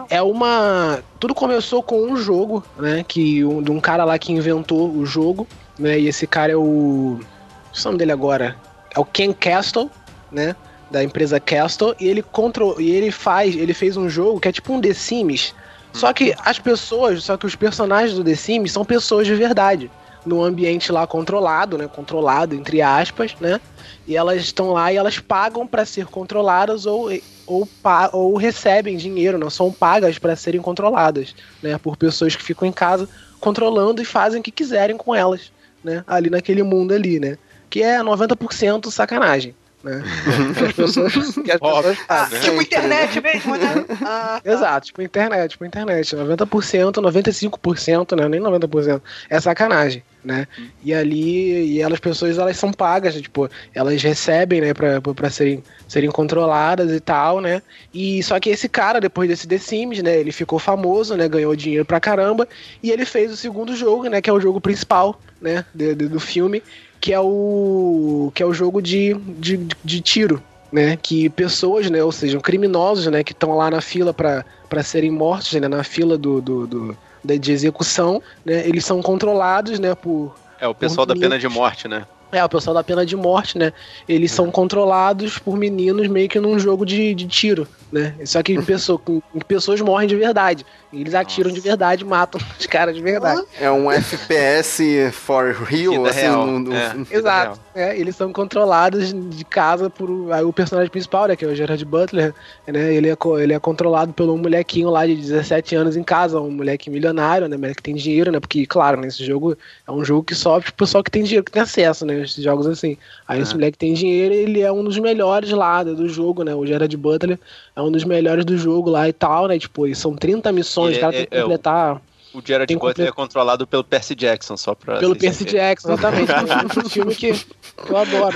É 0.09 0.21
uma... 0.21 0.99
Tudo 1.19 1.33
começou 1.33 1.81
com 1.81 2.01
um 2.03 2.17
jogo, 2.17 2.63
né? 2.77 3.03
Que 3.07 3.43
um, 3.43 3.61
de 3.61 3.71
um 3.71 3.79
cara 3.79 4.03
lá 4.03 4.17
que 4.17 4.31
inventou 4.31 4.89
o 4.91 5.05
jogo, 5.05 5.47
né? 5.77 5.99
E 5.99 6.07
esse 6.07 6.25
cara 6.27 6.51
é 6.51 6.55
o... 6.55 7.19
O 7.19 7.83
nome 7.83 7.97
dele 7.97 8.11
agora? 8.11 8.55
É 8.95 8.99
o 8.99 9.05
Ken 9.05 9.33
Castle, 9.33 9.91
né? 10.31 10.55
Da 10.91 11.03
empresa 11.03 11.39
Castle. 11.39 11.95
E 11.99 12.07
ele 12.07 12.21
control... 12.21 12.79
e 12.79 12.89
ele 12.91 13.11
faz, 13.11 13.55
ele 13.55 13.73
fez 13.73 13.97
um 13.97 14.09
jogo 14.09 14.39
que 14.39 14.47
é 14.47 14.51
tipo 14.51 14.73
um 14.73 14.81
The 14.81 14.93
Sims. 14.93 15.53
Só 15.93 16.11
que 16.11 16.35
as 16.39 16.59
pessoas, 16.59 17.23
só 17.23 17.37
que 17.37 17.45
os 17.45 17.55
personagens 17.55 18.17
do 18.17 18.23
The 18.23 18.35
Sims 18.35 18.71
são 18.71 18.83
pessoas 18.83 19.25
de 19.25 19.33
verdade. 19.33 19.89
No 20.25 20.43
ambiente 20.43 20.91
lá 20.91 21.05
controlado, 21.07 21.77
né? 21.77 21.87
Controlado, 21.87 22.55
entre 22.55 22.81
aspas, 22.81 23.35
né? 23.39 23.61
E 24.07 24.17
elas 24.17 24.41
estão 24.41 24.73
lá 24.73 24.91
e 24.91 24.97
elas 24.97 25.19
pagam 25.19 25.65
para 25.65 25.85
ser 25.85 26.07
controladas 26.07 26.85
ou, 26.85 27.09
ou, 27.45 27.67
ou 28.11 28.35
recebem 28.35 28.97
dinheiro, 28.97 29.37
não 29.37 29.49
são 29.49 29.71
pagas 29.71 30.17
para 30.17 30.35
serem 30.35 30.61
controladas, 30.61 31.35
né? 31.61 31.77
Por 31.77 31.95
pessoas 31.95 32.35
que 32.35 32.43
ficam 32.43 32.67
em 32.67 32.71
casa 32.71 33.07
controlando 33.39 34.01
e 34.01 34.05
fazem 34.05 34.39
o 34.39 34.43
que 34.43 34.51
quiserem 34.51 34.97
com 34.97 35.13
elas, 35.13 35.51
né? 35.83 36.03
Ali 36.07 36.29
naquele 36.29 36.63
mundo 36.63 36.93
ali, 36.93 37.19
né? 37.19 37.37
Que 37.69 37.83
é 37.83 37.99
90% 37.99 38.91
sacanagem 38.91 39.55
né? 39.85 40.01
que 40.57 40.65
as 40.65 40.73
pessoas, 40.73 41.13
que 41.13 41.51
as 41.51 41.59
pessoas 41.59 41.97
fazem. 41.99 42.39
Tipo 42.41 42.61
internet 42.61 43.21
mesmo, 43.21 43.55
né? 43.55 43.85
Ah, 44.05 44.41
tá. 44.43 44.51
Exato, 44.51 44.87
tipo 44.87 45.01
internet, 45.01 45.51
tipo 45.51 45.65
internet. 45.65 46.15
90%, 46.15 46.93
95%, 46.93 48.17
né? 48.17 48.27
Nem 48.27 48.41
90%. 48.41 49.01
É 49.29 49.39
sacanagem. 49.39 50.03
Né? 50.23 50.47
E 50.83 50.91
ali, 50.91 51.75
e 51.75 51.81
elas 51.81 51.99
pessoas 51.99 52.39
elas 52.39 52.57
são 52.57 52.73
pagas, 52.73 53.13
tipo, 53.13 53.47
elas 53.75 54.01
recebem, 54.01 54.59
né, 54.59 54.73
pra, 54.73 54.99
pra 54.99 55.29
serem, 55.29 55.63
serem 55.87 56.09
controladas 56.09 56.91
e 56.91 56.99
tal, 56.99 57.39
né? 57.39 57.61
E 57.93 58.23
só 58.23 58.39
que 58.39 58.49
esse 58.49 58.67
cara, 58.67 58.99
depois 58.99 59.29
desse 59.29 59.47
The 59.47 59.59
Sims, 59.59 60.01
né, 60.01 60.17
ele 60.17 60.31
ficou 60.31 60.57
famoso, 60.57 61.15
né, 61.15 61.29
ganhou 61.29 61.55
dinheiro 61.55 61.85
pra 61.85 61.99
caramba, 61.99 62.47
e 62.81 62.89
ele 62.89 63.05
fez 63.05 63.31
o 63.31 63.37
segundo 63.37 63.75
jogo, 63.75 64.07
né, 64.07 64.19
que 64.19 64.27
é 64.27 64.33
o 64.33 64.39
jogo 64.41 64.59
principal, 64.59 65.21
né, 65.39 65.63
de, 65.75 65.93
de, 65.93 66.07
do 66.07 66.19
filme, 66.19 66.63
que 66.99 67.13
é 67.13 67.19
o 67.19 68.31
que 68.33 68.41
é 68.41 68.45
o 68.45 68.53
jogo 68.53 68.81
de, 68.81 69.13
de, 69.13 69.67
de 69.83 70.01
tiro, 70.01 70.41
né? 70.71 70.97
Que 71.01 71.29
pessoas, 71.29 71.89
né, 71.89 72.03
ou 72.03 72.11
seja, 72.11 72.39
criminosos, 72.39 73.07
né, 73.07 73.23
que 73.23 73.31
estão 73.31 73.55
lá 73.55 73.69
na 73.69 73.81
fila 73.81 74.13
para 74.13 74.83
serem 74.83 75.11
mortos, 75.11 75.53
né, 75.53 75.67
na 75.67 75.83
fila 75.83 76.17
do, 76.17 76.41
do, 76.41 76.67
do, 76.67 76.97
de 77.23 77.51
execução, 77.51 78.21
né? 78.43 78.67
Eles 78.67 78.85
são 78.85 79.01
controlados, 79.01 79.79
né, 79.79 79.95
por 79.95 80.33
é 80.59 80.67
o 80.67 80.73
pessoal 80.73 81.05
da 81.05 81.15
pena 81.15 81.37
de 81.37 81.47
morte, 81.47 81.87
né? 81.87 82.05
É, 82.31 82.43
o 82.43 82.49
pessoal 82.49 82.73
da 82.73 82.83
pena 82.83 83.05
de 83.05 83.15
morte, 83.15 83.57
né? 83.57 83.71
Eles 84.07 84.31
são 84.31 84.51
controlados 84.51 85.37
por 85.37 85.55
meninos 85.57 86.07
meio 86.07 86.27
que 86.27 86.39
num 86.39 86.59
jogo 86.59 86.85
de, 86.85 87.13
de 87.13 87.27
tiro, 87.27 87.67
né? 87.91 88.15
Só 88.25 88.41
que 88.43 88.59
pessoa, 88.63 89.01
pessoas 89.47 89.79
morrem 89.81 90.07
de 90.07 90.15
verdade. 90.15 90.65
Eles 90.91 91.13
atiram 91.13 91.49
Nossa. 91.49 91.61
de 91.61 91.67
verdade 91.67 92.03
e 92.03 92.07
matam 92.07 92.39
os 92.57 92.65
caras 92.65 92.95
de 92.95 93.01
verdade. 93.01 93.43
É 93.59 93.69
um 93.69 93.91
FPS 93.91 95.11
for 95.11 95.53
real, 95.53 96.05
assim, 96.05 96.21
real. 96.21 96.45
No, 96.45 96.59
no... 96.59 96.73
É. 96.73 96.95
Exato. 97.11 97.59
É, 97.73 97.97
eles 97.97 98.15
são 98.15 98.31
controlados 98.31 99.13
de 99.13 99.43
casa 99.43 99.89
por 99.89 100.09
o 100.09 100.53
personagem 100.53 100.89
principal, 100.89 101.27
né? 101.27 101.35
Que 101.35 101.45
é 101.45 101.47
o 101.47 101.55
Gerard 101.55 101.83
Butler, 101.83 102.33
né? 102.67 102.93
Ele 102.93 103.09
é, 103.09 103.17
ele 103.41 103.53
é 103.53 103.59
controlado 103.59 104.13
por 104.13 104.29
um 104.29 104.37
molequinho 104.37 104.89
lá 104.89 105.05
de 105.05 105.15
17 105.15 105.75
anos 105.75 105.97
em 105.97 106.03
casa, 106.03 106.39
um 106.39 106.51
moleque 106.51 106.89
milionário, 106.89 107.47
né? 107.47 107.57
Moleque 107.57 107.75
que 107.75 107.83
tem 107.83 107.95
dinheiro, 107.95 108.31
né? 108.31 108.39
Porque, 108.39 108.65
claro, 108.65 108.99
né, 109.01 109.07
esse 109.07 109.25
jogo 109.25 109.57
é 109.85 109.91
um 109.91 110.03
jogo 110.03 110.23
que 110.23 110.35
só 110.35 110.57
o 110.57 110.73
pessoal 110.73 111.03
que 111.03 111.11
tem 111.11 111.23
dinheiro, 111.23 111.43
que 111.43 111.51
tem 111.51 111.61
acesso, 111.61 112.05
né? 112.05 112.14
Esses 112.23 112.43
jogos 112.43 112.67
assim. 112.67 112.97
Aí 113.27 113.37
uhum. 113.37 113.43
esse 113.43 113.53
moleque 113.53 113.77
tem 113.77 113.93
dinheiro 113.93 114.33
ele 114.33 114.61
é 114.61 114.71
um 114.71 114.83
dos 114.83 114.97
melhores 114.97 115.51
lá 115.51 115.83
do 115.83 116.07
jogo, 116.07 116.43
né? 116.43 116.53
O 116.53 116.65
Gerard 116.65 116.95
Butler 116.97 117.39
é 117.75 117.81
um 117.81 117.91
dos 117.91 118.03
melhores 118.03 118.45
do 118.45 118.57
jogo 118.57 118.89
lá 118.89 119.07
e 119.07 119.13
tal, 119.13 119.47
né? 119.47 119.57
Tipo, 119.57 119.93
são 119.95 120.15
30 120.15 120.51
missões, 120.51 120.97
o 120.97 120.99
cara 120.99 121.15
é, 121.15 121.17
tem 121.19 121.27
que 121.27 121.35
é, 121.35 121.41
completar. 121.41 122.01
O 122.33 122.41
Gerard 122.45 122.73
Butler 122.73 122.91
complet... 122.91 123.07
é 123.07 123.11
controlado 123.11 123.65
pelo 123.65 123.83
Percy 123.83 124.13
Jackson, 124.13 124.57
só 124.57 124.75
pra. 124.75 124.97
Pelo 124.97 125.15
Percy 125.15 125.45
Jackson, 125.45 125.93
exatamente. 125.93 126.31
é 126.31 126.79
um 126.85 126.89
filme 126.89 127.15
que, 127.15 127.31
que 127.31 127.89
eu 127.89 127.97
adoro. 127.97 128.35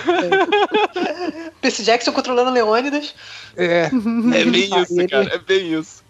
É. 0.95 1.51
Percy 1.59 1.83
Jackson 1.83 2.13
controlando 2.13 2.51
Leônidas. 2.51 3.13
É. 3.57 3.87
É 3.87 4.45
bem 4.45 4.63
isso, 4.63 5.07
cara. 5.09 5.35
É 5.35 5.37
bem 5.37 5.73
isso. 5.73 6.03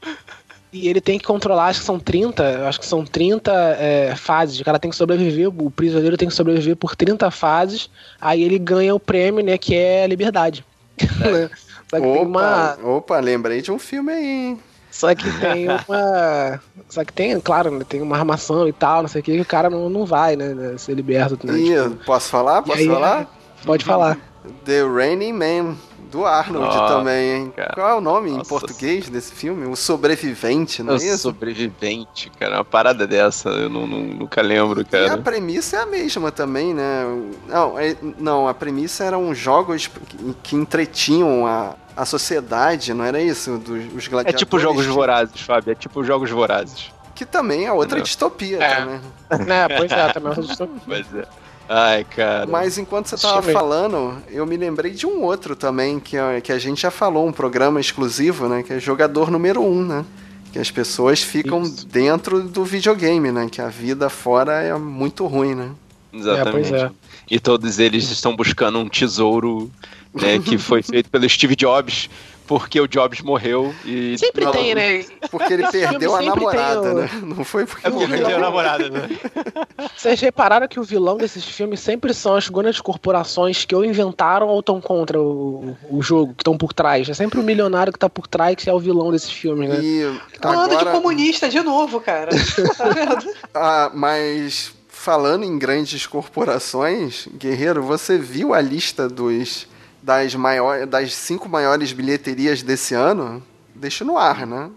E 0.72 0.88
ele 0.88 1.02
tem 1.02 1.18
que 1.18 1.26
controlar, 1.26 1.66
acho 1.68 1.80
que 1.80 1.86
são 1.86 2.00
30, 2.00 2.68
acho 2.68 2.80
que 2.80 2.86
são 2.86 3.04
30 3.04 3.52
é, 3.80 4.16
fases. 4.16 4.60
O 4.60 4.64
cara 4.64 4.78
tem 4.78 4.92
que 4.92 4.98
sobreviver, 4.98 5.50
o 5.50 5.72
prisioneiro 5.72 6.16
tem 6.16 6.28
que 6.28 6.34
sobreviver 6.34 6.76
por 6.76 6.96
30 6.96 7.32
fases. 7.32 7.90
Aí 8.22 8.44
ele 8.44 8.60
ganha 8.60 8.94
o 8.94 9.00
prêmio, 9.00 9.44
né? 9.44 9.58
Que 9.58 9.76
é 9.76 10.04
a 10.04 10.08
liberdade. 10.08 10.64
É. 11.00 11.50
Só 11.90 12.00
que 12.00 12.06
opa, 12.06 12.14
tem 12.14 12.26
uma. 12.26 12.78
Opa, 12.84 13.20
lembrei 13.20 13.62
de 13.62 13.72
um 13.72 13.80
filme 13.80 14.12
aí, 14.14 14.26
hein? 14.26 14.60
Só 14.92 15.14
que 15.16 15.32
tem 15.40 15.68
uma. 15.88 16.62
Só 16.88 17.04
que 17.04 17.14
tem, 17.14 17.40
claro, 17.40 17.72
né, 17.72 17.84
tem 17.88 18.02
uma 18.02 18.16
armação 18.16 18.68
e 18.68 18.74
tal, 18.74 19.02
não 19.02 19.10
sei 19.10 19.22
o 19.22 19.24
que, 19.24 19.34
que 19.34 19.42
o 19.42 19.46
cara 19.46 19.72
não, 19.72 19.90
não 19.90 20.06
vai, 20.06 20.36
né? 20.36 20.78
Ser 20.78 20.94
liberto. 20.94 21.48
Né, 21.48 21.58
Ih, 21.58 21.90
tipo... 21.90 22.06
posso 22.06 22.30
falar? 22.30 22.62
Posso 22.62 22.78
aí, 22.78 22.88
falar? 22.88 23.28
Pode 23.66 23.84
falar. 23.84 24.18
The 24.66 24.84
Raining 24.84 25.34
Man 25.34 25.76
do 26.12 26.26
Arnold 26.26 26.76
oh, 26.76 26.88
também, 26.88 27.36
hein? 27.36 27.54
Cara. 27.56 27.74
Qual 27.74 27.90
é 27.90 27.96
o 27.96 28.02
nome 28.02 28.32
Nossa. 28.32 28.42
em 28.42 28.46
português 28.46 29.10
desse 29.10 29.32
filme? 29.34 29.68
O 29.68 29.76
Sobrevivente, 29.76 30.82
não 30.82 30.94
é 30.94 30.98
o 30.98 31.00
isso? 31.00 31.20
Sobrevivente, 31.20 32.32
cara. 32.40 32.58
Uma 32.58 32.66
parada 32.66 33.06
dessa, 33.06 33.50
eu 33.50 33.70
não, 33.70 33.86
não, 33.86 34.00
nunca 34.00 34.42
lembro, 34.42 34.84
cara. 34.86 35.06
E 35.06 35.10
a 35.10 35.18
premissa 35.18 35.78
é 35.78 35.82
a 35.82 35.86
mesma 35.86 36.32
também, 36.32 36.74
né? 36.74 37.04
Não, 37.48 37.80
é, 37.80 37.96
não 38.18 38.48
a 38.48 38.54
premissa 38.54 39.04
eram 39.04 39.34
jogos 39.34 39.88
que, 39.88 40.34
que 40.42 40.56
entretinham 40.56 41.46
a, 41.46 41.76
a 41.96 42.06
sociedade, 42.06 42.94
não 42.94 43.06
era 43.06 43.22
isso? 43.22 43.58
Dos, 43.58 43.86
os 43.94 44.08
gladiadores. 44.08 44.34
É 44.34 44.38
tipo 44.38 44.60
jogos 44.60 44.86
vorazes, 44.88 45.42
Fábio. 45.42 45.72
É 45.72 45.76
tipo 45.76 46.04
jogos 46.04 46.32
vorazes. 46.32 46.92
Que 47.14 47.26
também 47.26 47.66
é 47.66 47.72
outra 47.72 48.02
distopia, 48.02 48.64
é. 48.64 48.76
também. 48.76 49.02
É, 49.30 49.78
pois 49.78 49.92
é, 49.92 50.14
também 50.14 50.28
é 50.28 50.30
outra 50.30 50.44
distopia. 50.44 50.82
Pois 50.86 51.16
é. 51.16 51.49
Ai, 51.72 52.04
cara. 52.04 52.48
Mas 52.48 52.80
enquanto 52.80 53.06
você 53.06 53.16
tava 53.16 53.44
falando, 53.44 54.18
eu 54.32 54.44
me 54.44 54.58
lembrei 54.58 54.92
de 54.92 55.06
um 55.06 55.22
outro 55.24 55.56
também, 55.56 56.00
que, 56.00 56.18
que 56.44 56.52
a 56.52 56.58
gente 56.58 56.82
já 56.82 56.90
falou, 56.90 57.28
um 57.28 57.32
programa 57.32 57.80
exclusivo, 57.80 58.50
né? 58.50 58.64
Que 58.64 58.74
é 58.74 58.80
jogador 58.80 59.30
número 59.30 59.62
um, 59.62 59.86
né? 59.86 60.04
Que 60.52 60.58
as 60.58 60.72
pessoas 60.72 61.22
ficam 61.22 61.62
Isso. 61.62 61.86
dentro 61.86 62.42
do 62.42 62.66
videogame, 62.66 63.32
né? 63.32 63.48
Que 63.52 63.62
a 63.62 63.68
vida 63.68 64.10
fora 64.10 64.64
é 64.64 64.76
muito 64.80 65.28
ruim, 65.28 65.54
né? 65.54 65.70
Exatamente. 66.12 66.74
É, 66.74 66.86
é. 66.86 66.92
E 67.30 67.40
todos 67.40 67.78
eles 67.78 68.10
estão 68.10 68.36
buscando 68.36 68.80
um 68.80 68.90
tesouro 68.90 69.72
né, 70.12 70.40
que 70.40 70.58
foi 70.58 70.82
feito 70.84 71.08
pelo 71.12 71.30
Steve 71.30 71.56
Jobs 71.56 72.10
porque 72.50 72.82
o 72.82 72.88
Jobs 72.88 73.22
morreu 73.22 73.76
e. 73.86 74.18
Sempre 74.18 74.44
não, 74.44 74.52
tem, 74.52 74.74
né? 74.74 75.06
Porque 75.30 75.54
ele 75.54 75.68
perdeu 75.68 76.16
a 76.16 76.22
namorada, 76.24 76.94
né? 76.96 77.10
Não 77.22 77.44
foi 77.46 77.64
porque 77.64 77.86
é 77.86 77.92
porque 77.92 78.08
morreu. 78.08 78.24
perdeu 78.24 78.38
a 78.38 78.40
namorada, 78.40 78.90
né? 78.90 79.08
Vocês 79.96 80.20
repararam 80.20 80.68
que 80.68 80.80
o 80.80 80.84
vilão 80.84 81.16
desses 81.16 81.46
filmes 81.46 81.80
sempre 81.80 82.12
são 82.12 82.36
as 82.36 82.50
grandes 82.50 82.82
corporações 82.82 83.66
que 83.66 83.76
ou 83.76 83.86
inventaram 83.86 84.48
ou 84.48 84.62
estão 84.62 84.82
contra 84.82 85.22
o, 85.22 85.78
o 85.92 86.02
jogo, 86.02 86.34
que 86.34 86.42
estão 86.42 86.58
por 86.58 86.74
trás. 86.74 87.08
É 87.08 87.14
sempre 87.14 87.40
o 87.40 87.44
milionário 87.44 87.94
que 87.94 88.00
tá 88.00 88.10
por 88.10 88.26
trás 88.26 88.56
que 88.56 88.68
é 88.68 88.74
o 88.74 88.80
vilão 88.80 89.12
desses 89.12 89.32
filmes, 89.32 89.70
né? 89.70 89.80
E 89.80 90.20
agora... 90.42 90.76
de 90.76 90.86
comunista 90.86 91.48
de 91.48 91.62
novo, 91.62 92.02
cara. 92.02 92.32
tá 92.76 92.90
vendo? 92.90 93.32
Ah, 93.54 93.92
mas 93.94 94.74
falando 94.88 95.44
em 95.44 95.60
grandes 95.60 96.08
corporações, 96.08 97.28
Guerreiro, 97.38 97.84
você 97.84 98.18
viu 98.18 98.56
a 98.56 98.60
lista 98.60 99.08
dos 99.08 99.68
das, 100.02 100.36
maior, 100.36 100.86
das 100.86 101.14
cinco 101.14 101.48
maiores 101.50 101.92
bilheterias 101.92 102.62
desse 102.62 102.94
ano, 102.94 103.44
deixa 103.76 104.04
no 104.04 104.18
ar, 104.18 104.46
né? 104.46 104.70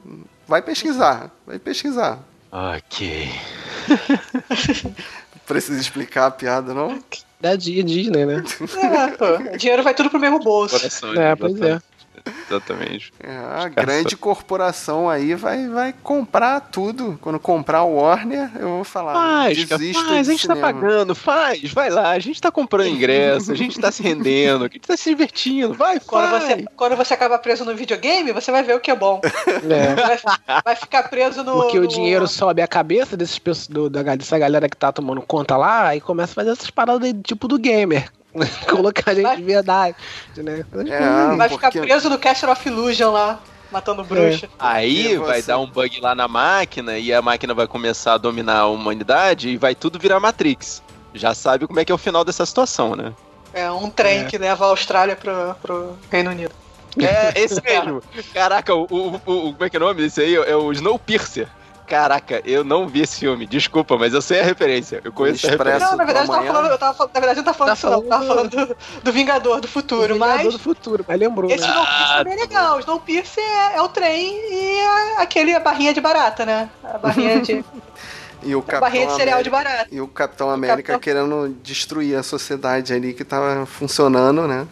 Vai 0.47 0.63
pesquisar, 0.63 1.31
vai 1.47 1.59
pesquisar. 1.59 2.19
Ok. 2.51 3.31
Precisa 5.47 5.81
explicar 5.81 6.27
a 6.27 6.31
piada, 6.31 6.73
não? 6.73 7.03
Da 7.41 7.57
Disney, 7.57 8.25
né? 8.25 8.45
É, 8.77 9.09
pô. 9.09 9.57
Dinheiro 9.57 9.83
vai 9.83 9.95
tudo 9.95 10.11
pro 10.11 10.21
mesmo 10.21 10.39
bolso. 10.39 10.77
É, 11.19 11.35
pois 11.35 11.61
é. 11.61 11.81
Exatamente. 12.49 13.13
É, 13.23 13.31
a 13.35 13.69
grande 13.69 14.17
corporação 14.17 15.09
aí 15.09 15.35
vai, 15.35 15.69
vai 15.69 15.95
comprar 16.03 16.61
tudo. 16.61 17.19
Quando 17.21 17.39
comprar 17.41 17.83
o 17.85 17.95
Warner, 17.97 18.51
eu 18.57 18.69
vou 18.69 18.85
falar. 18.85 19.15
Faz, 19.15 19.63
faz, 19.63 20.29
a 20.29 20.33
gente 20.33 20.47
tá 20.47 20.55
cinema. 20.55 20.61
pagando, 20.73 21.15
faz, 21.15 21.73
vai 21.73 21.91
lá, 21.91 22.11
a 22.11 22.19
gente 22.19 22.41
tá 22.41 22.51
comprando 22.51 22.89
ingresso, 22.89 23.51
a 23.53 23.55
gente 23.55 23.81
tá 23.81 23.91
se 23.91 24.03
rendendo, 24.03 24.65
a 24.65 24.69
gente 24.69 24.81
tá 24.81 24.97
se 24.97 25.09
divertindo, 25.11 25.75
vai, 25.75 25.99
Quando 26.01 26.31
faz. 26.31 26.45
você, 26.45 26.65
quando 26.77 26.97
você 26.97 27.15
acaba 27.15 27.39
preso 27.39 27.65
no 27.65 27.75
videogame, 27.75 28.33
você 28.33 28.51
vai 28.53 28.63
ver 28.63 28.77
o 28.77 28.81
que 28.81 28.91
é 28.91 28.97
bom. 28.97 29.21
É. 29.47 29.95
Vai, 29.95 30.63
vai 30.65 30.77
ficar 30.77 31.05
preso 31.05 31.43
no. 31.43 31.53
Porque 31.63 31.79
o 31.79 31.83
no- 31.83 31.89
dinheiro 31.89 32.27
sobe 32.29 32.63
a 32.63 32.69
cabeça 32.69 33.17
desses, 33.17 33.41
do, 33.69 33.89
da, 33.89 34.03
dessa 34.15 34.39
galera 34.39 34.69
que 34.69 34.77
tá 34.77 34.93
tomando 34.93 35.23
conta 35.23 35.57
lá 35.57 35.95
e 35.97 36.01
começa 36.01 36.33
a 36.33 36.35
fazer 36.35 36.51
essas 36.51 36.71
paradas 36.71 37.03
aí, 37.05 37.15
tipo 37.15 37.49
do 37.49 37.59
gamer. 37.59 38.11
Colocar 38.69 39.15
gente 39.15 39.37
de 39.37 39.43
verdade. 39.43 39.97
Né? 40.37 40.65
É, 40.89 41.37
Vai 41.37 41.49
ficar 41.49 41.71
porque- 41.71 41.87
preso 41.87 42.09
no 42.09 42.19
Castle 42.19 42.51
of 42.51 42.69
Illusion 42.69 43.11
lá, 43.13 43.41
matando 43.71 44.03
bruxa. 44.05 44.49
Aí 44.59 45.17
Porque 45.17 45.27
vai 45.27 45.43
dar 45.43 45.59
um 45.59 45.67
bug 45.67 46.01
lá 46.01 46.15
na 46.15 46.27
máquina 46.29 46.99
e 46.99 47.13
a 47.13 47.21
máquina 47.23 47.53
vai 47.55 47.67
começar 47.67 48.15
a 48.15 48.19
dominar 48.19 48.59
a 48.61 48.67
humanidade 48.67 49.49
e 49.51 49.57
vai 49.57 49.75
tudo 49.75 49.99
virar 49.99 50.19
Matrix. 50.21 50.83
Já 51.15 51.35
sabe 51.35 51.67
como 51.67 51.79
é 51.79 51.85
que 51.85 51.93
é 51.93 51.95
o 51.95 51.99
final 51.99 52.25
dessa 52.25 52.47
situação, 52.47 52.97
né? 52.97 53.13
É 53.53 53.71
um 53.71 53.91
trem 53.91 54.21
É. 54.21 54.25
que 54.25 54.39
leva 54.39 54.65
a 54.65 54.69
Austrália 54.69 55.15
pro, 55.15 55.55
pro 55.61 55.99
Reino 56.11 56.31
Unido. 56.31 56.55
É, 56.99 57.39
esse 57.39 57.61
mesmo. 57.63 58.03
Caraca, 58.33 58.75
o, 58.75 58.85
o, 58.91 59.15
o- 59.17 59.53
como 59.53 59.65
é 59.65 59.69
que 59.71 59.77
é 59.77 59.81
o 59.81 59.83
nome 59.83 60.01
desse 60.03 60.21
aí? 60.23 60.35
É 60.37 60.57
o 60.57 60.73
Snowpiercer. 60.73 61.49
Caraca, 61.93 62.41
eu 62.47 62.65
não 62.65 62.89
vi 62.89 63.03
esse 63.03 63.21
filme, 63.21 63.45
desculpa, 63.47 63.99
mas 63.99 64.15
eu 64.15 64.23
sei 64.23 64.41
a 64.41 64.45
referência. 64.45 65.03
Eu 65.05 65.13
conheço 65.13 65.47
a 65.47 65.51
Expresso 65.51 65.69
referência. 65.79 65.91
Não, 65.91 65.97
na 65.99 66.05
verdade, 66.07 66.27
eu 66.27 66.33
tava 66.33 66.47
falando, 66.47 66.71
eu 66.71 66.79
tava 66.79 66.95
falando- 66.95 67.13
na 67.13 67.21
verdade, 67.21 67.39
eu 67.39 67.45
não 67.45 67.53
tava 67.53 67.59
falando 67.59 67.77
Tá 67.77 67.91
não. 67.91 68.03
Eu 68.03 68.09
tava 68.09 68.27
falando 68.27 68.51
falando 68.51 68.67
do, 68.69 68.77
do 69.03 69.13
Vingador 69.13 69.61
do 69.61 69.69
Futuro, 69.69 70.15
Vingador 70.15 70.37
mas. 70.45 70.53
do 70.55 70.59
futuro, 70.59 71.05
mas 71.07 71.21
lembrou. 71.21 71.51
Esse 71.51 71.61
né? 71.67 71.69
Snowpiercer 71.71 72.17
também 72.17 72.33
é 72.33 72.37
legal. 72.41 72.77
O 72.77 72.81
Snowpiercer 72.81 73.45
é, 73.45 73.77
é 73.77 73.83
o 73.83 73.89
trem 73.91 74.33
e 74.51 74.79
é 74.81 75.23
aquele 75.23 75.55
a 75.55 75.61
barrinha 75.61 75.93
de 75.93 76.01
barata, 76.01 76.47
né? 76.47 76.71
A 76.83 76.97
barrinha 76.97 77.41
de, 77.43 77.63
E 78.43 78.55
o 78.57 78.61
a 78.61 78.63
Capitão 78.63 78.81
barrinha 78.81 79.07
de 79.09 79.13
cereal 79.15 79.43
de 79.43 79.49
América- 79.51 79.71
barata. 79.71 79.89
E 79.95 80.01
o 80.01 80.09
Capitão 80.09 80.51
América 80.51 80.95
Capitão- 80.95 81.01
querendo 81.01 81.57
destruir 81.63 82.17
a 82.17 82.23
sociedade 82.23 82.95
ali 82.95 83.13
que 83.13 83.23
tava 83.23 83.67
funcionando, 83.67 84.49
né? 84.49 84.67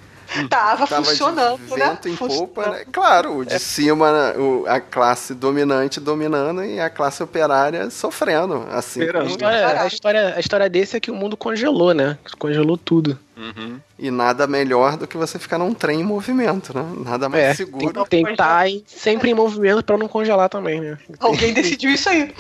Tava, 0.49 0.87
Tava 0.87 1.05
funcionando, 1.05 1.59
de 1.59 1.77
né? 1.77 1.89
vento 1.91 2.09
em 2.09 2.17
Funcionando. 2.17 2.49
popa, 2.49 2.71
né? 2.71 2.85
Claro, 2.93 3.39
o 3.39 3.45
de 3.45 3.59
cima, 3.59 4.13
né, 4.13 4.39
o- 4.39 4.65
a 4.69 4.79
classe 4.81 5.35
dominante 5.35 5.99
dominando 5.99 6.63
e 6.65 6.79
a 6.79 6.89
classe 6.89 7.23
operária 7.23 7.91
sofrendo. 7.91 8.65
Assim, 8.71 9.01
A 9.03 9.25
história, 9.25 9.81
a, 9.83 9.87
história, 9.87 10.35
a 10.37 10.41
história 10.41 10.71
desse 10.71 10.97
é 10.97 11.01
que 11.01 11.11
o 11.11 11.15
mundo 11.15 11.37
congelou, 11.37 11.93
né? 11.93 12.17
Congelou 12.39 12.77
tudo. 12.77 13.19
Uhum. 13.41 13.81
E 13.99 14.11
nada 14.11 14.47
melhor 14.47 14.99
do 14.99 15.07
que 15.07 15.17
você 15.17 15.39
ficar 15.39 15.57
num 15.57 15.73
trem 15.73 16.01
em 16.01 16.05
movimento, 16.05 16.77
né? 16.77 16.85
Nada 17.05 17.27
mais 17.29 17.43
É, 17.43 17.55
seguro. 17.55 18.05
tem, 18.05 18.23
que 18.25 18.33
estar 18.33 18.67
sempre 18.87 19.31
em 19.31 19.35
movimento 19.35 19.83
pra 19.83 19.97
não 19.97 20.09
congelar 20.09 20.49
também, 20.51 20.79
né? 20.81 20.99
Alguém 21.19 21.55
decidiu 21.55 21.91
isso 21.91 22.09
aí. 22.11 22.35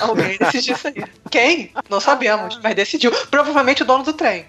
Alguém 0.00 0.36
decidiu 0.38 0.74
isso 0.74 0.88
aí. 0.88 1.04
Quem? 1.30 1.70
Não 1.88 2.00
sabemos, 2.00 2.58
mas 2.62 2.74
decidiu. 2.74 3.12
Provavelmente 3.30 3.82
o 3.82 3.86
dono 3.86 4.02
do 4.02 4.12
trem. 4.12 4.44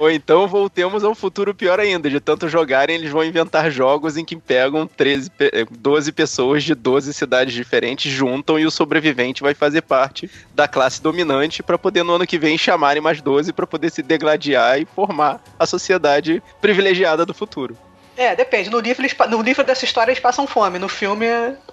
Ou 0.00 0.10
então 0.10 0.46
voltemos 0.48 1.04
a 1.04 1.08
um 1.08 1.14
futuro 1.14 1.54
pior 1.54 1.78
ainda. 1.80 2.10
De 2.10 2.20
tanto 2.20 2.48
jogarem, 2.48 2.96
eles 2.96 3.10
vão 3.10 3.24
inventar 3.24 3.70
jogos 3.70 4.16
em 4.16 4.24
que 4.24 4.36
pegam 4.36 4.86
13, 4.86 5.30
pe- 5.30 5.50
eh, 5.52 5.66
12 5.70 6.12
pessoas 6.12 6.62
de 6.64 6.74
12 6.74 7.12
cidades 7.14 7.54
diferentes, 7.54 8.10
juntam 8.12 8.58
e 8.58 8.66
o 8.66 8.70
sobrevivente 8.70 9.42
vai 9.42 9.54
fazer 9.54 9.82
parte 9.82 10.30
da 10.54 10.66
classe 10.68 11.02
dominante 11.02 11.62
pra 11.62 11.78
poder 11.78 12.02
no 12.02 12.14
ano 12.14 12.26
que 12.26 12.38
vem 12.38 12.58
chamarem 12.58 13.02
mais 13.02 13.20
12 13.20 13.52
pra 13.52 13.66
poder 13.66 13.90
se 13.90 14.01
degladiar 14.02 14.80
e 14.80 14.84
formar 14.84 15.40
a 15.58 15.66
sociedade 15.66 16.42
privilegiada 16.60 17.24
do 17.24 17.32
futuro. 17.34 17.76
É, 18.16 18.36
depende. 18.36 18.68
No 18.68 18.78
livro, 18.78 19.02
eles 19.02 19.16
no 19.30 19.40
livro 19.40 19.64
dessa 19.64 19.84
história 19.84 20.10
eles 20.10 20.20
passam 20.20 20.46
fome. 20.46 20.78
No 20.78 20.88
filme, 20.88 21.26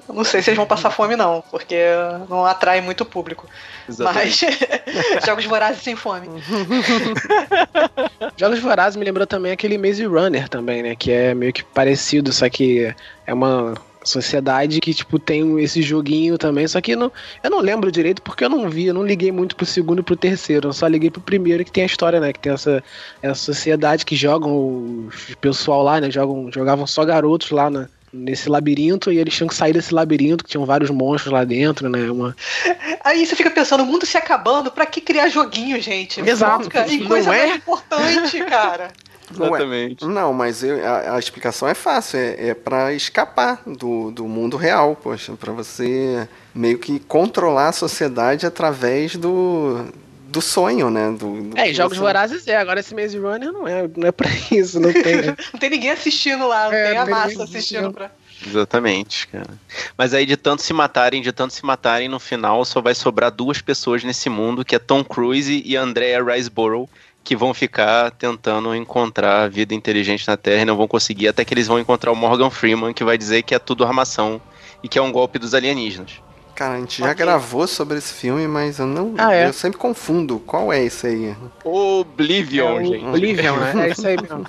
não 0.07 0.23
sei 0.23 0.41
se 0.41 0.49
eles 0.49 0.57
vão 0.57 0.65
passar 0.65 0.89
fome, 0.89 1.15
não, 1.15 1.43
porque 1.51 1.75
não 2.29 2.45
atrai 2.45 2.79
muito 2.79 3.03
público. 3.03 3.45
Exatamente. 3.87 4.45
Mas 5.15 5.25
jogos 5.25 5.45
vorazes 5.45 5.83
sem 5.83 5.95
fome. 5.95 6.27
Jogos 8.37 8.59
Vorazes 8.59 8.95
me 8.95 9.03
lembrou 9.03 9.27
também 9.27 9.51
aquele 9.51 9.77
Maze 9.77 10.05
Runner 10.05 10.47
também, 10.47 10.81
né? 10.81 10.95
Que 10.95 11.11
é 11.11 11.33
meio 11.33 11.51
que 11.51 11.63
parecido, 11.63 12.31
só 12.31 12.49
que 12.49 12.93
é 13.27 13.33
uma 13.33 13.73
sociedade 14.03 14.79
que, 14.79 14.93
tipo, 14.93 15.19
tem 15.19 15.59
esse 15.61 15.81
joguinho 15.81 16.37
também, 16.37 16.67
só 16.67 16.79
que 16.79 16.95
não, 16.95 17.11
eu 17.43 17.49
não 17.49 17.59
lembro 17.59 17.91
direito 17.91 18.21
porque 18.21 18.43
eu 18.43 18.49
não 18.49 18.69
vi, 18.69 18.87
eu 18.87 18.93
não 18.93 19.05
liguei 19.05 19.31
muito 19.31 19.55
pro 19.55 19.65
segundo 19.65 19.99
e 19.99 20.03
pro 20.03 20.15
terceiro, 20.15 20.69
eu 20.69 20.73
só 20.73 20.87
liguei 20.87 21.09
pro 21.09 21.21
primeiro 21.21 21.65
que 21.65 21.71
tem 21.71 21.83
a 21.83 21.85
história, 21.85 22.19
né? 22.19 22.33
Que 22.33 22.39
tem 22.39 22.53
essa, 22.53 22.83
essa 23.21 23.35
sociedade 23.35 24.05
que 24.05 24.15
jogam 24.15 25.07
os 25.07 25.35
pessoal 25.35 25.83
lá, 25.83 25.99
né? 25.99 26.09
Jogam, 26.09 26.51
jogavam 26.51 26.87
só 26.87 27.03
garotos 27.03 27.51
lá 27.51 27.69
nesse 28.11 28.49
labirinto 28.49 29.11
e 29.11 29.17
eles 29.17 29.35
tinham 29.35 29.47
que 29.47 29.55
sair 29.55 29.73
desse 29.73 29.93
labirinto, 29.93 30.43
que 30.43 30.49
tinham 30.49 30.65
vários 30.65 30.89
monstros 30.89 31.31
lá 31.31 31.43
dentro, 31.43 31.89
né? 31.89 32.09
Uma, 32.09 32.35
Aí 33.03 33.25
você 33.25 33.35
fica 33.35 33.51
pensando, 33.51 33.83
o 33.83 33.85
mundo 33.85 34.05
se 34.05 34.17
acabando, 34.17 34.71
pra 34.71 34.85
que 34.85 35.01
criar 35.01 35.29
joguinho, 35.29 35.79
gente? 35.81 36.21
Exato. 36.21 36.69
Não 36.73 37.07
coisa 37.07 37.35
é? 37.35 37.47
mais 37.47 37.55
importante, 37.57 38.39
cara. 38.45 38.91
Exatamente. 39.31 40.05
Não, 40.05 40.33
mas 40.33 40.63
eu- 40.63 40.85
a, 40.85 41.15
a 41.15 41.19
explicação 41.19 41.67
é 41.67 41.73
fácil, 41.73 42.17
é, 42.19 42.49
é 42.49 42.53
para 42.53 42.93
escapar 42.93 43.61
do, 43.65 44.11
do 44.11 44.25
mundo 44.27 44.57
real, 44.57 44.95
poxa, 44.95 45.33
para 45.33 45.51
você 45.51 46.27
meio 46.53 46.77
que 46.79 46.99
controlar 46.99 47.69
a 47.69 47.71
sociedade 47.73 48.45
através 48.45 49.15
do, 49.15 49.85
do 50.27 50.41
sonho, 50.41 50.89
né? 50.89 51.09
Do, 51.11 51.41
do 51.41 51.57
É, 51.57 51.69
e 51.69 51.73
Jogos 51.73 51.97
você- 51.97 52.03
Vorazes 52.03 52.47
é, 52.47 52.55
agora 52.57 52.79
esse 52.79 52.93
Maze 52.95 53.17
Runner 53.17 53.51
não 53.51 53.67
é, 53.67 53.89
não 53.95 54.07
é 54.07 54.11
pra 54.11 54.27
isso, 54.51 54.79
não 54.79 54.91
tem. 54.91 55.15
Não 55.53 55.59
tem 55.59 55.69
ninguém 55.69 55.91
assistindo 55.91 56.47
lá, 56.47 56.65
não 56.65 56.73
É, 56.73 56.89
tem 56.89 56.97
a 56.97 57.05
não 57.05 57.11
massa 57.11 57.27
ninguém 57.29 57.43
assistindo 57.43 57.77
assistindo. 57.87 57.93
pra. 57.93 58.11
Exatamente, 58.47 59.27
cara. 59.27 59.49
Mas 59.97 60.13
aí 60.13 60.25
de 60.25 60.37
tanto 60.37 60.61
se 60.61 60.71
matarem, 60.71 61.21
de 61.21 61.31
tanto 61.31 61.53
se 61.53 61.65
matarem, 61.65 62.07
no 62.07 62.19
final 62.21 62.63
só 62.63 62.79
vai 62.81 62.95
sobrar 62.95 63.29
duas 63.31 63.61
pessoas 63.61 64.01
nesse 64.03 64.29
mundo, 64.29 64.63
que 64.63 64.73
é 64.75 64.79
Tom 64.79 65.03
Cruise 65.03 65.61
e 65.65 65.75
Andrea 65.75 66.23
Riseborough, 66.23 66.89
que 67.29 67.35
vão 67.35 67.53
ficar 67.53 68.09
tentando 68.09 68.73
encontrar 68.73 69.43
a 69.43 69.47
vida 69.47 69.75
inteligente 69.75 70.27
na 70.27 70.35
Terra 70.35 70.63
e 70.63 70.65
não 70.65 70.75
vão 70.75 70.87
conseguir, 70.87 71.27
até 71.27 71.45
que 71.45 71.53
eles 71.53 71.67
vão 71.67 71.77
encontrar 71.77 72.11
o 72.11 72.15
Morgan 72.15 72.49
Freeman, 72.49 72.91
que 72.91 73.03
vai 73.03 73.19
dizer 73.19 73.43
que 73.43 73.53
é 73.53 73.59
tudo 73.59 73.85
armação 73.85 74.41
e 74.81 74.89
que 74.89 74.97
é 74.97 75.01
um 75.01 75.11
golpe 75.11 75.37
dos 75.37 75.53
alienígenas. 75.53 76.13
Cara, 76.55 76.73
a 76.73 76.79
gente 76.79 76.97
já 76.97 77.13
gravou 77.13 77.67
sobre 77.67 77.99
esse 77.99 78.11
filme, 78.11 78.47
mas 78.47 78.79
eu 78.79 78.87
não. 78.87 79.13
Ah, 79.15 79.31
é? 79.35 79.45
Eu 79.45 79.53
sempre 79.53 79.77
confundo. 79.77 80.39
Qual 80.39 80.73
é 80.73 80.83
esse 80.83 81.05
aí? 81.05 81.35
Oblivion, 81.63 82.79
É 82.79 82.85
gente. 82.85 83.05
Oblivion, 83.05 83.57
né? 83.57 83.73
É 83.89 83.91
isso 83.91 84.07
aí 84.07 84.17
mesmo. 84.19 84.43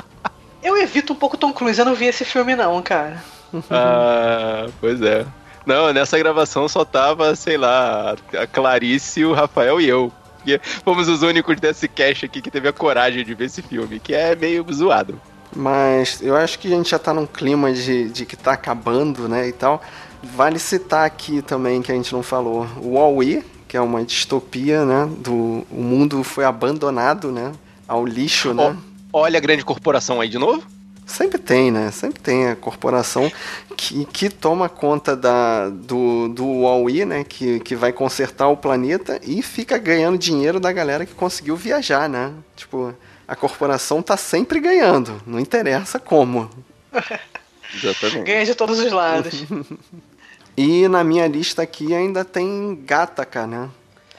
Eu 0.64 0.78
evito 0.78 1.12
um 1.12 1.16
pouco 1.16 1.36
Tom 1.36 1.52
Cruise, 1.52 1.78
eu 1.78 1.84
não 1.84 1.94
vi 1.94 2.06
esse 2.06 2.24
filme, 2.24 2.56
não, 2.56 2.80
cara. 2.80 3.22
Ah, 3.70 4.66
pois 4.80 5.02
é. 5.02 5.26
Não, 5.66 5.92
nessa 5.92 6.18
gravação 6.18 6.66
só 6.70 6.86
tava, 6.86 7.36
sei 7.36 7.58
lá, 7.58 8.16
a 8.32 8.46
Clarice, 8.46 9.26
o 9.26 9.34
Rafael 9.34 9.78
e 9.78 9.86
eu. 9.86 10.10
Porque 10.44 10.60
fomos 10.84 11.08
os 11.08 11.22
únicos 11.22 11.58
desse 11.58 11.88
cast 11.88 12.26
aqui 12.26 12.42
que 12.42 12.50
teve 12.50 12.68
a 12.68 12.72
coragem 12.72 13.24
de 13.24 13.34
ver 13.34 13.46
esse 13.46 13.62
filme, 13.62 13.98
que 13.98 14.14
é 14.14 14.36
meio 14.36 14.64
zoado. 14.70 15.18
Mas 15.56 16.20
eu 16.20 16.36
acho 16.36 16.58
que 16.58 16.68
a 16.68 16.76
gente 16.76 16.90
já 16.90 16.98
tá 16.98 17.14
num 17.14 17.26
clima 17.26 17.72
de, 17.72 18.10
de 18.10 18.26
que 18.26 18.36
tá 18.36 18.52
acabando, 18.52 19.26
né, 19.26 19.48
e 19.48 19.52
tal. 19.52 19.82
Vale 20.22 20.58
citar 20.58 21.06
aqui 21.06 21.40
também 21.40 21.80
que 21.80 21.90
a 21.90 21.94
gente 21.94 22.12
não 22.12 22.22
falou. 22.22 22.66
O 22.82 22.94
Wall-E, 22.94 23.42
que 23.66 23.76
é 23.76 23.80
uma 23.80 24.04
distopia, 24.04 24.84
né, 24.84 25.08
do 25.18 25.64
o 25.70 25.82
mundo 25.82 26.22
foi 26.22 26.44
abandonado, 26.44 27.32
né, 27.32 27.52
ao 27.88 28.04
lixo, 28.04 28.52
né. 28.52 28.76
Olha 29.12 29.38
a 29.38 29.40
grande 29.40 29.64
corporação 29.64 30.20
aí 30.20 30.28
de 30.28 30.38
novo. 30.38 30.62
Sempre 31.06 31.38
tem, 31.38 31.70
né? 31.70 31.90
Sempre 31.90 32.20
tem 32.20 32.48
a 32.48 32.56
corporação 32.56 33.30
que, 33.76 34.04
que 34.06 34.30
toma 34.30 34.68
conta 34.68 35.14
da, 35.14 35.68
do, 35.68 36.28
do 36.28 36.46
Huawei, 36.62 37.04
né? 37.04 37.24
Que, 37.24 37.60
que 37.60 37.76
vai 37.76 37.92
consertar 37.92 38.48
o 38.48 38.56
planeta 38.56 39.20
e 39.22 39.42
fica 39.42 39.76
ganhando 39.76 40.16
dinheiro 40.16 40.58
da 40.58 40.72
galera 40.72 41.04
que 41.04 41.14
conseguiu 41.14 41.56
viajar, 41.56 42.08
né? 42.08 42.32
Tipo, 42.56 42.94
a 43.28 43.36
corporação 43.36 44.02
tá 44.02 44.16
sempre 44.16 44.60
ganhando, 44.60 45.20
não 45.26 45.38
interessa 45.38 45.98
como. 45.98 46.48
Exatamente. 47.74 48.24
Ganha 48.24 48.44
de 48.44 48.54
todos 48.54 48.78
os 48.78 48.92
lados. 48.92 49.44
E 50.56 50.86
na 50.86 51.02
minha 51.02 51.26
lista 51.26 51.62
aqui 51.62 51.92
ainda 51.92 52.24
tem 52.24 52.80
Gataca, 52.86 53.44
né? 53.44 53.68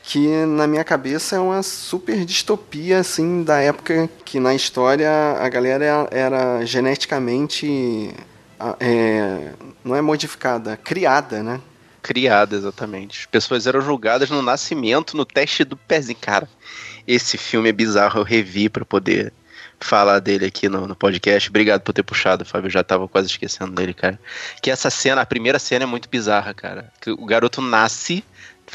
Que 0.08 0.46
na 0.46 0.68
minha 0.68 0.84
cabeça 0.84 1.36
é 1.36 1.40
uma 1.40 1.64
super 1.64 2.24
distopia, 2.26 3.00
assim, 3.00 3.44
da 3.44 3.60
época 3.60 4.08
que 4.24 4.40
na 4.40 4.54
história 4.54 5.10
a 5.10 5.50
galera 5.50 6.08
era 6.12 6.64
geneticamente. 6.64 8.14
ah, 8.60 8.76
é, 8.80 9.54
não 9.84 9.96
é 9.96 10.02
modificada, 10.02 10.78
criada, 10.78 11.42
né? 11.42 11.60
Criada, 12.04 12.56
exatamente. 12.56 13.22
As 13.22 13.26
pessoas 13.26 13.66
eram 13.66 13.82
julgadas 13.82 14.30
no 14.30 14.44
nascimento, 14.44 15.18
no 15.18 15.26
teste 15.26 15.64
do 15.64 15.76
pezinho. 15.76 16.20
Cara, 16.22 16.48
esse 17.08 17.36
filme 17.36 17.70
é 17.70 17.74
bizarro. 17.74 18.20
Eu 18.20 18.24
revi 18.24 18.70
pra 18.70 18.86
poder 18.86 19.34
falar 19.80 20.20
dele 20.20 20.46
aqui 20.46 20.70
no, 20.70 20.88
no 20.88 20.96
podcast. 20.96 21.50
Obrigado 21.50 21.82
por 21.82 21.94
ter 21.94 22.04
puxado, 22.04 22.46
Fábio. 22.46 22.68
Eu 22.68 22.72
já 22.72 22.84
tava 22.84 23.08
quase 23.08 23.28
esquecendo 23.28 23.72
dele, 23.72 23.94
cara. 23.94 24.20
Que 24.62 24.70
essa 24.70 24.92
cena, 24.92 25.22
a 25.22 25.26
primeira 25.26 25.58
cena 25.58 25.84
é 25.84 25.88
muito 25.88 26.08
bizarra, 26.08 26.54
cara. 26.54 26.94
Que 27.02 27.10
o 27.10 27.26
garoto 27.26 27.60
nasce 27.60 28.24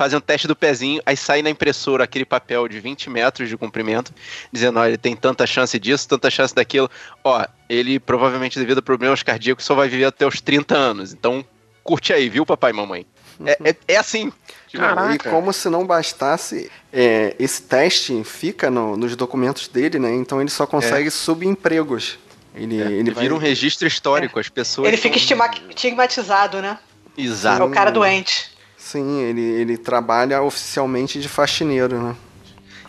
fazem 0.01 0.17
o 0.17 0.21
teste 0.21 0.49
do 0.49 0.57
pezinho, 0.57 1.03
aí 1.05 1.15
sai 1.15 1.43
na 1.43 1.51
impressora 1.51 2.05
aquele 2.05 2.25
papel 2.25 2.67
de 2.67 2.81
20 2.81 3.11
metros 3.11 3.51
de 3.51 3.57
comprimento, 3.59 4.15
dizendo, 4.51 4.79
ó, 4.79 4.87
ele 4.87 4.97
tem 4.97 5.15
tanta 5.15 5.47
chance 5.47 5.79
disso, 5.79 6.09
tanta 6.09 6.31
chance 6.31 6.55
daquilo. 6.55 6.91
Ó, 7.23 7.45
ele 7.69 8.01
provavelmente 8.01 8.59
devido 8.59 8.79
a 8.79 8.83
problemas 8.83 9.23
cardíacos 9.23 9.63
só 9.63 9.75
vai 9.75 9.91
viver 9.91 10.07
até 10.07 10.27
os 10.27 10.41
30 10.41 10.75
anos. 10.75 11.13
Então, 11.13 11.45
curte 11.85 12.15
aí, 12.15 12.31
viu, 12.31 12.47
papai 12.47 12.71
e 12.71 12.75
mamãe? 12.75 13.05
É, 13.45 13.59
é, 13.63 13.77
é 13.89 13.97
assim. 13.99 14.33
Tipo, 14.69 14.83
e 15.13 15.19
como 15.19 15.53
se 15.53 15.69
não 15.69 15.87
bastasse, 15.87 16.71
é, 16.91 17.37
esse 17.39 17.61
teste 17.61 18.25
fica 18.25 18.71
no, 18.71 18.97
nos 18.97 19.15
documentos 19.15 19.69
dele, 19.69 19.99
né? 19.99 20.15
Então 20.15 20.41
ele 20.41 20.49
só 20.49 20.67
consegue 20.67 21.09
é. 21.09 21.11
subempregos. 21.11 22.19
Ele, 22.55 22.81
é, 22.81 22.87
ele 22.87 23.11
vira 23.11 23.15
vai... 23.15 23.33
um 23.33 23.37
registro 23.37 23.87
histórico, 23.87 24.39
é. 24.39 24.41
as 24.41 24.49
pessoas. 24.49 24.89
Ele 24.89 24.97
fica 24.97 25.19
estigmatizado, 25.19 26.63
né? 26.63 26.79
Exato. 27.19 27.63
É 27.63 27.67
o 27.67 27.71
cara 27.71 27.91
doente. 27.91 28.59
Sim, 28.81 29.21
ele, 29.21 29.43
ele 29.43 29.77
trabalha 29.77 30.43
oficialmente 30.43 31.21
de 31.21 31.29
faxineiro, 31.29 32.03
né? 32.03 32.17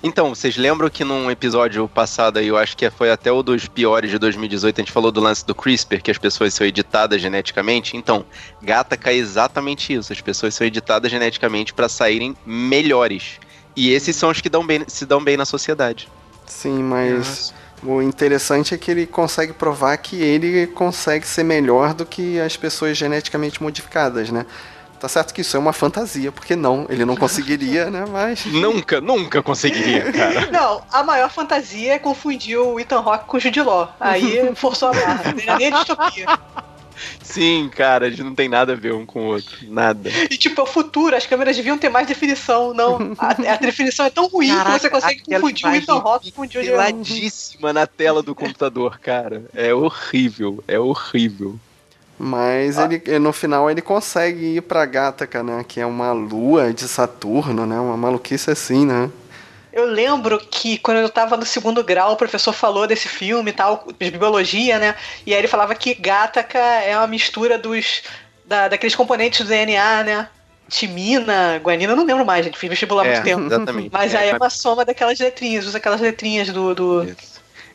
Então, 0.01 0.33
vocês 0.33 0.57
lembram 0.57 0.89
que 0.89 1.03
num 1.03 1.29
episódio 1.29 1.87
passado 1.87 2.39
aí, 2.39 2.47
eu 2.47 2.57
acho 2.57 2.75
que 2.75 2.89
foi 2.89 3.11
até 3.11 3.31
o 3.31 3.43
dos 3.43 3.67
piores 3.67 4.09
de 4.09 4.17
2018, 4.17 4.79
a 4.79 4.81
gente 4.81 4.91
falou 4.91 5.11
do 5.11 5.21
lance 5.21 5.45
do 5.45 5.53
CRISPR, 5.53 6.01
que 6.01 6.09
as 6.09 6.17
pessoas 6.17 6.55
são 6.55 6.65
editadas 6.65 7.21
geneticamente? 7.21 7.95
Então, 7.95 8.25
gata 8.63 8.97
cai 8.97 9.15
exatamente 9.15 9.93
isso. 9.93 10.11
As 10.11 10.19
pessoas 10.19 10.55
são 10.55 10.65
editadas 10.65 11.11
geneticamente 11.11 11.71
para 11.71 11.87
saírem 11.87 12.35
melhores. 12.43 13.39
E 13.75 13.91
esses 13.91 14.15
são 14.15 14.31
os 14.31 14.41
que 14.41 14.49
dão 14.49 14.65
bem, 14.65 14.83
se 14.87 15.05
dão 15.05 15.23
bem 15.23 15.37
na 15.37 15.45
sociedade. 15.45 16.09
Sim, 16.47 16.81
mas 16.81 17.53
o 17.83 18.01
interessante 18.01 18.73
é 18.73 18.77
que 18.77 18.89
ele 18.89 19.05
consegue 19.05 19.53
provar 19.53 19.97
que 19.97 20.15
ele 20.15 20.65
consegue 20.67 21.27
ser 21.27 21.43
melhor 21.43 21.93
do 21.93 22.07
que 22.07 22.39
as 22.39 22.57
pessoas 22.57 22.97
geneticamente 22.97 23.61
modificadas, 23.61 24.31
né? 24.31 24.47
Tá 25.01 25.09
certo 25.09 25.33
que 25.33 25.41
isso 25.41 25.57
é 25.57 25.59
uma 25.59 25.73
fantasia, 25.73 26.31
porque 26.31 26.55
não, 26.55 26.85
ele 26.87 27.03
não 27.05 27.15
conseguiria, 27.15 27.89
né? 27.89 28.05
Mas. 28.07 28.45
Nunca, 28.45 29.01
nunca 29.01 29.41
conseguiria, 29.41 30.09
cara. 30.13 30.51
Não, 30.51 30.83
a 30.91 31.01
maior 31.01 31.27
fantasia 31.31 31.93
é 31.93 31.99
confundir 31.99 32.59
o 32.59 32.79
Ethan 32.79 32.99
Rock 32.99 33.25
com 33.25 33.37
o 33.37 33.39
Jude 33.39 33.63
Law. 33.63 33.91
Aí 33.99 34.39
forçou 34.53 34.89
a 34.89 34.91
barra. 34.91 35.33
Não 35.43 35.57
nem 35.57 35.73
a 35.73 35.77
distopia. 35.79 36.27
Sim, 37.23 37.67
cara, 37.75 38.05
a 38.05 38.09
gente 38.11 38.21
não 38.21 38.35
tem 38.35 38.47
nada 38.47 38.73
a 38.73 38.75
ver 38.75 38.93
um 38.93 39.03
com 39.03 39.21
o 39.21 39.27
outro. 39.29 39.57
Nada. 39.63 40.11
E 40.29 40.37
tipo, 40.37 40.61
é 40.61 40.63
o 40.63 40.67
futuro, 40.67 41.15
as 41.15 41.25
câmeras 41.25 41.57
deviam 41.57 41.79
ter 41.79 41.89
mais 41.89 42.05
definição. 42.05 42.71
Não, 42.71 43.15
a, 43.17 43.53
a 43.53 43.55
definição 43.55 44.05
é 44.05 44.11
tão 44.11 44.27
ruim 44.27 44.49
Caraca, 44.49 44.73
que 44.73 44.81
você 44.81 44.89
consegue 44.91 45.23
confundir 45.23 45.65
o 45.65 45.75
Ethan 45.75 45.97
Rock 45.97 46.31
com 46.31 46.43
o 46.43 46.45
Law. 46.45 47.73
na 47.73 47.87
tela 47.87 48.21
do 48.21 48.35
computador, 48.35 48.99
cara. 48.99 49.45
É 49.55 49.73
horrível, 49.73 50.63
é 50.67 50.77
horrível. 50.77 51.59
Mas 52.23 52.77
ah. 52.77 52.87
ele, 52.87 53.17
no 53.17 53.33
final 53.33 53.67
ele 53.67 53.81
consegue 53.81 54.57
ir 54.57 54.61
pra 54.61 54.85
Gataca, 54.85 55.41
né? 55.41 55.65
Que 55.67 55.79
é 55.79 55.85
uma 55.87 56.11
lua 56.11 56.71
de 56.71 56.87
Saturno, 56.87 57.65
né? 57.65 57.79
Uma 57.79 57.97
maluquice 57.97 58.51
assim, 58.51 58.85
né? 58.85 59.09
Eu 59.73 59.85
lembro 59.85 60.37
que 60.39 60.77
quando 60.77 60.97
eu 60.97 61.09
tava 61.09 61.35
no 61.35 61.45
segundo 61.45 61.83
grau, 61.83 62.13
o 62.13 62.15
professor 62.15 62.53
falou 62.53 62.85
desse 62.85 63.07
filme 63.07 63.49
e 63.49 63.53
tal, 63.53 63.87
de 63.99 64.11
biologia, 64.11 64.77
né? 64.77 64.95
E 65.25 65.33
aí 65.33 65.39
ele 65.39 65.47
falava 65.47 65.73
que 65.73 65.95
Gataca 65.95 66.59
é 66.59 66.95
uma 66.95 67.07
mistura 67.07 67.57
dos. 67.57 68.03
Da, 68.45 68.67
daqueles 68.67 68.95
componentes 68.95 69.39
do 69.39 69.47
DNA, 69.47 70.03
né? 70.03 70.29
Timina, 70.69 71.57
Guanina, 71.57 71.95
não 71.95 72.05
lembro 72.05 72.23
mais, 72.23 72.45
gente. 72.45 72.59
Fiz 72.59 72.69
vestibular 72.69 73.03
há 73.03 73.07
é, 73.07 73.11
muito 73.13 73.23
tempo. 73.23 73.45
Exatamente. 73.47 73.89
Mas 73.91 74.13
é, 74.13 74.17
aí 74.19 74.29
é 74.29 74.37
uma 74.37 74.49
soma 74.51 74.85
daquelas 74.85 75.19
letrinhas, 75.19 75.65
usa 75.65 75.79
aquelas 75.79 75.99
letrinhas 75.99 76.49
do. 76.49 76.75
do 76.75 77.15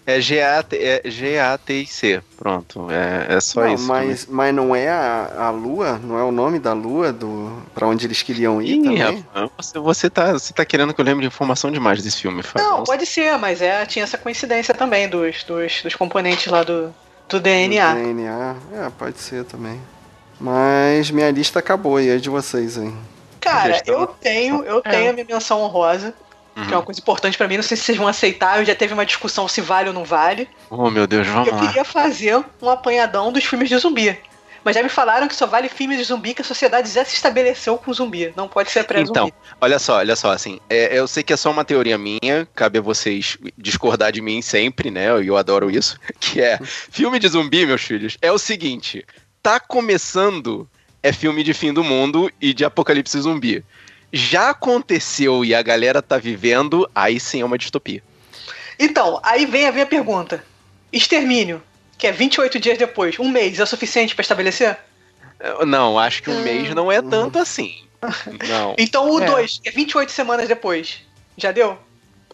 é 0.07 0.21
G-A-T-I-C. 0.21 2.13
É 2.13 2.23
Pronto. 2.39 2.87
É, 2.91 3.35
é 3.35 3.41
só 3.41 3.63
não, 3.63 3.75
isso. 3.75 3.89
Mas, 3.89 4.27
mas 4.27 4.55
não 4.55 4.75
é 4.75 4.89
a, 4.89 5.33
a 5.37 5.51
Lua? 5.51 5.99
Não 6.03 6.17
é 6.17 6.23
o 6.23 6.31
nome 6.31 6.61
da 6.61 6.73
Lua 6.73 7.13
do 7.13 7.61
para 7.75 7.89
onde 7.89 8.07
eles 8.07 8.23
queriam 8.23 8.63
ir 8.63 8.77
Ih, 8.77 8.83
também? 8.83 9.27
Rapaz, 9.35 9.67
você, 9.67 9.79
você, 9.81 10.09
tá, 10.09 10.33
você 10.33 10.55
tá 10.55 10.65
querendo 10.65 10.95
que 10.95 11.01
eu 11.01 11.05
lembre 11.05 11.23
de 11.23 11.27
informação 11.27 11.73
demais 11.73 12.01
desse 12.03 12.23
filme, 12.23 12.41
Fábio. 12.43 12.69
Não, 12.69 12.85
pode 12.85 13.05
ser, 13.05 13.37
mas 13.37 13.61
é, 13.61 13.85
tinha 13.85 14.05
essa 14.05 14.17
coincidência 14.17 14.73
também 14.73 15.09
dos, 15.09 15.43
dos, 15.43 15.83
dos 15.83 15.95
componentes 15.97 16.47
lá 16.47 16.63
do, 16.63 16.95
do 17.29 17.41
DNA. 17.41 17.95
Do 17.95 18.01
DNA, 18.01 18.57
é, 18.75 18.91
pode 18.97 19.19
ser 19.19 19.45
também. 19.45 19.81
Mas 20.39 21.11
minha 21.11 21.31
lista 21.33 21.59
acabou 21.59 22.01
e 22.01 22.11
é 22.11 22.17
de 22.19 22.31
vocês 22.31 22.79
aí. 22.79 22.95
Cara, 23.41 23.83
eu 23.87 24.07
tenho, 24.07 24.63
eu 24.65 24.83
é. 24.85 24.91
tenho 24.91 25.11
a 25.11 25.13
minha 25.13 25.27
menção 25.29 25.63
honrosa 25.63 26.15
uhum. 26.57 26.67
que 26.67 26.73
é 26.73 26.77
uma 26.77 26.83
coisa 26.83 27.01
importante 27.01 27.37
para 27.37 27.47
mim. 27.47 27.57
Não 27.57 27.63
sei 27.63 27.77
se 27.77 27.85
vocês 27.85 27.99
vão 27.99 28.09
aceitar. 28.09 28.59
Eu 28.59 28.65
já 28.65 28.75
teve 28.75 28.95
uma 28.95 29.07
discussão 29.07 29.47
se 29.47 29.61
vale 29.61 29.89
ou 29.89 29.95
não 29.95 30.05
vale. 30.05 30.49
Oh, 30.71 30.91
meu 30.91 31.07
Deus, 31.07 31.27
vamos 31.27 31.49
eu 31.49 31.55
lá. 31.55 31.61
Eu 31.61 31.67
queria 31.67 31.85
fazer 31.85 32.37
um 32.61 32.71
apanhadão 32.71 33.33
dos 33.33 33.45
filmes 33.45 33.69
de 33.69 33.77
zumbi. 33.77 34.19
Mas 34.65 34.75
já 34.75 34.83
me 34.83 34.89
falaram 34.89 35.29
que 35.29 35.37
só 35.37 35.47
vale 35.47 35.69
filmes 35.69 35.97
de 35.97 36.03
zumbi 36.03 36.35
que 36.35 36.43
a 36.43 36.45
sociedade 36.45 36.91
já 36.91 37.05
se 37.05 37.15
estabeleceu 37.15 37.79
com 37.79 37.93
zumbi. 37.93 38.33
Não 38.35 38.49
pode 38.49 38.69
ser 38.69 38.83
pré-zumbi. 38.83 39.11
Então, 39.11 39.33
olha 39.61 39.79
só, 39.79 39.99
olha 39.99 40.17
só, 40.17 40.33
assim, 40.33 40.59
é, 40.69 40.99
eu 40.99 41.07
sei 41.07 41.23
que 41.23 41.33
é 41.33 41.37
só 41.37 41.53
uma 41.53 41.65
teoria 41.65 41.97
minha, 41.97 42.49
cabe 42.53 42.81
a 42.81 42.83
vocês 42.83 43.39
discordar 43.57 44.11
de 44.11 44.21
mim 44.21 44.43
sempre, 44.43 44.91
né? 44.91 45.23
E 45.23 45.29
eu 45.29 45.37
adoro 45.37 45.71
isso. 45.71 45.97
Que 46.19 46.41
é, 46.41 46.59
filme 46.65 47.21
de 47.21 47.29
zumbi, 47.29 47.65
meus 47.65 47.83
filhos, 47.83 48.19
é 48.21 48.33
o 48.33 48.39
seguinte: 48.39 49.07
tá 49.41 49.61
começando 49.61 50.69
é 51.01 51.13
filme 51.13 51.45
de 51.45 51.55
fim 51.55 51.73
do 51.73 51.85
mundo 51.85 52.29
e 52.41 52.53
de 52.53 52.65
apocalipse 52.65 53.21
zumbi 53.21 53.65
já 54.17 54.51
aconteceu 54.51 55.45
e 55.45 55.55
a 55.55 55.63
galera 55.63 56.01
tá 56.03 56.19
vivendo, 56.19 56.89
aí 56.95 57.21
sim 57.21 57.41
é 57.41 57.45
uma 57.45 57.59
distopia. 57.59 58.03
Então, 58.79 59.21
aí 59.23 59.47
vem 59.47 59.67
a 59.67 59.73
minha 59.73 59.87
pergunta. 59.87 60.45
Extermínio, 60.93 61.63
que 61.99 62.07
é 62.07 62.13
28 62.13 62.59
dias 62.59 62.79
depois, 62.79 63.19
um 63.19 63.29
mês, 63.29 63.59
é 63.59 63.67
suficiente 63.67 64.15
para 64.15 64.23
estabelecer? 64.23 64.79
Não, 65.67 65.99
acho 65.99 66.23
que 66.23 66.31
um 66.31 66.39
hum. 66.39 66.43
mês 66.43 66.75
não 66.75 66.91
é 66.91 67.03
tanto 67.03 67.39
assim. 67.39 67.75
Não. 68.49 68.75
então 68.79 69.11
o 69.11 69.19
2, 69.19 69.59
é. 69.59 69.63
que 69.63 69.69
é 69.71 69.73
28 69.73 70.13
semanas 70.13 70.47
depois, 70.47 71.01
já 71.37 71.51
deu? 71.51 71.79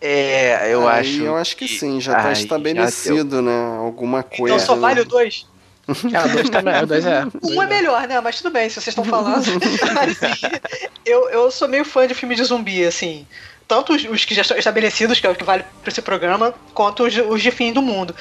É, 0.01 0.73
eu 0.73 0.89
aí 0.89 1.01
acho. 1.01 1.23
Eu 1.23 1.37
acho 1.37 1.57
que, 1.57 1.69
que... 1.69 1.79
sim, 1.79 2.01
já 2.01 2.15
tá 2.15 2.33
estabelecido, 2.33 3.37
já 3.37 3.43
né? 3.43 3.77
Alguma 3.79 4.25
coisa. 4.25 4.57
Então 4.57 4.59
só 4.59 4.75
vale 4.75 5.01
o 5.01 5.05
2? 5.05 5.47
Ah, 5.89 6.29
dois 6.29 6.49
também, 6.49 6.83
o 6.83 6.87
dois 6.87 7.05
é. 7.05 7.25
Um 7.43 7.63
é 7.63 7.67
melhor, 7.67 8.07
né? 8.07 8.21
Mas 8.21 8.39
tudo 8.39 8.53
bem, 8.53 8.69
se 8.69 8.75
vocês 8.77 8.89
estão 8.89 9.05
falando. 9.05 9.43
assim, 9.43 10.61
eu, 11.05 11.29
eu 11.31 11.51
sou 11.51 11.69
meio 11.69 11.85
fã 11.85 12.07
de 12.07 12.15
filme 12.15 12.35
de 12.35 12.45
zumbi, 12.45 12.85
assim. 12.85 13.27
Tanto 13.67 13.95
os, 13.95 14.05
os 14.05 14.25
que 14.25 14.35
já 14.35 14.43
estão 14.43 14.57
estabelecidos, 14.57 15.19
que 15.19 15.27
é 15.27 15.31
o 15.31 15.35
que 15.35 15.45
vale 15.45 15.65
para 15.83 15.91
esse 15.91 16.03
programa, 16.03 16.55
quanto 16.73 17.05
os, 17.05 17.17
os 17.17 17.43
de 17.43 17.51
fim 17.51 17.73
do 17.73 17.83
mundo. 17.83 18.15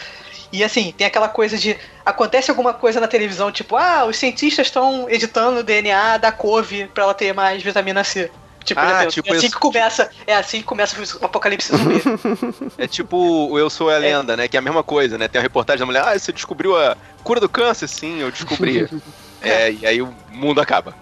E 0.51 0.63
assim, 0.63 0.93
tem 0.97 1.07
aquela 1.07 1.29
coisa 1.29 1.57
de. 1.57 1.77
Acontece 2.05 2.49
alguma 2.49 2.73
coisa 2.73 2.99
na 2.99 3.07
televisão, 3.07 3.51
tipo, 3.51 3.75
ah, 3.77 4.05
os 4.05 4.17
cientistas 4.17 4.67
estão 4.67 5.09
editando 5.09 5.59
o 5.59 5.63
DNA 5.63 6.17
da 6.17 6.31
couve 6.31 6.87
para 6.87 7.03
ela 7.03 7.13
ter 7.13 7.33
mais 7.33 7.61
vitamina 7.61 8.03
C. 8.03 8.29
Tipo, 8.63 8.79
ah, 8.79 9.05
tipo 9.07 9.27
é 9.29 9.37
assim 9.37 9.47
isso. 9.47 9.55
que 9.55 9.61
começa. 9.61 10.09
É 10.27 10.35
assim 10.35 10.59
que 10.59 10.65
começa 10.65 10.95
o 11.19 11.25
apocalipse 11.25 11.75
zumbi. 11.75 12.01
é 12.77 12.87
tipo 12.87 13.17
o 13.17 13.57
Eu 13.57 13.69
Sou 13.69 13.89
a 13.89 13.97
Lenda, 13.97 14.33
é. 14.33 14.37
né? 14.37 14.47
Que 14.47 14.55
é 14.55 14.59
a 14.59 14.61
mesma 14.61 14.83
coisa, 14.83 15.17
né? 15.17 15.27
Tem 15.27 15.39
a 15.39 15.41
reportagem 15.41 15.79
da 15.79 15.85
mulher, 15.85 16.03
ah, 16.05 16.17
você 16.17 16.31
descobriu 16.31 16.77
a 16.77 16.95
cura 17.23 17.39
do 17.39 17.49
câncer? 17.49 17.87
Sim, 17.87 18.19
eu 18.19 18.31
descobri. 18.31 18.87
é, 19.41 19.71
e 19.71 19.85
aí 19.85 20.01
o 20.01 20.13
mundo 20.29 20.61
acaba. 20.61 20.95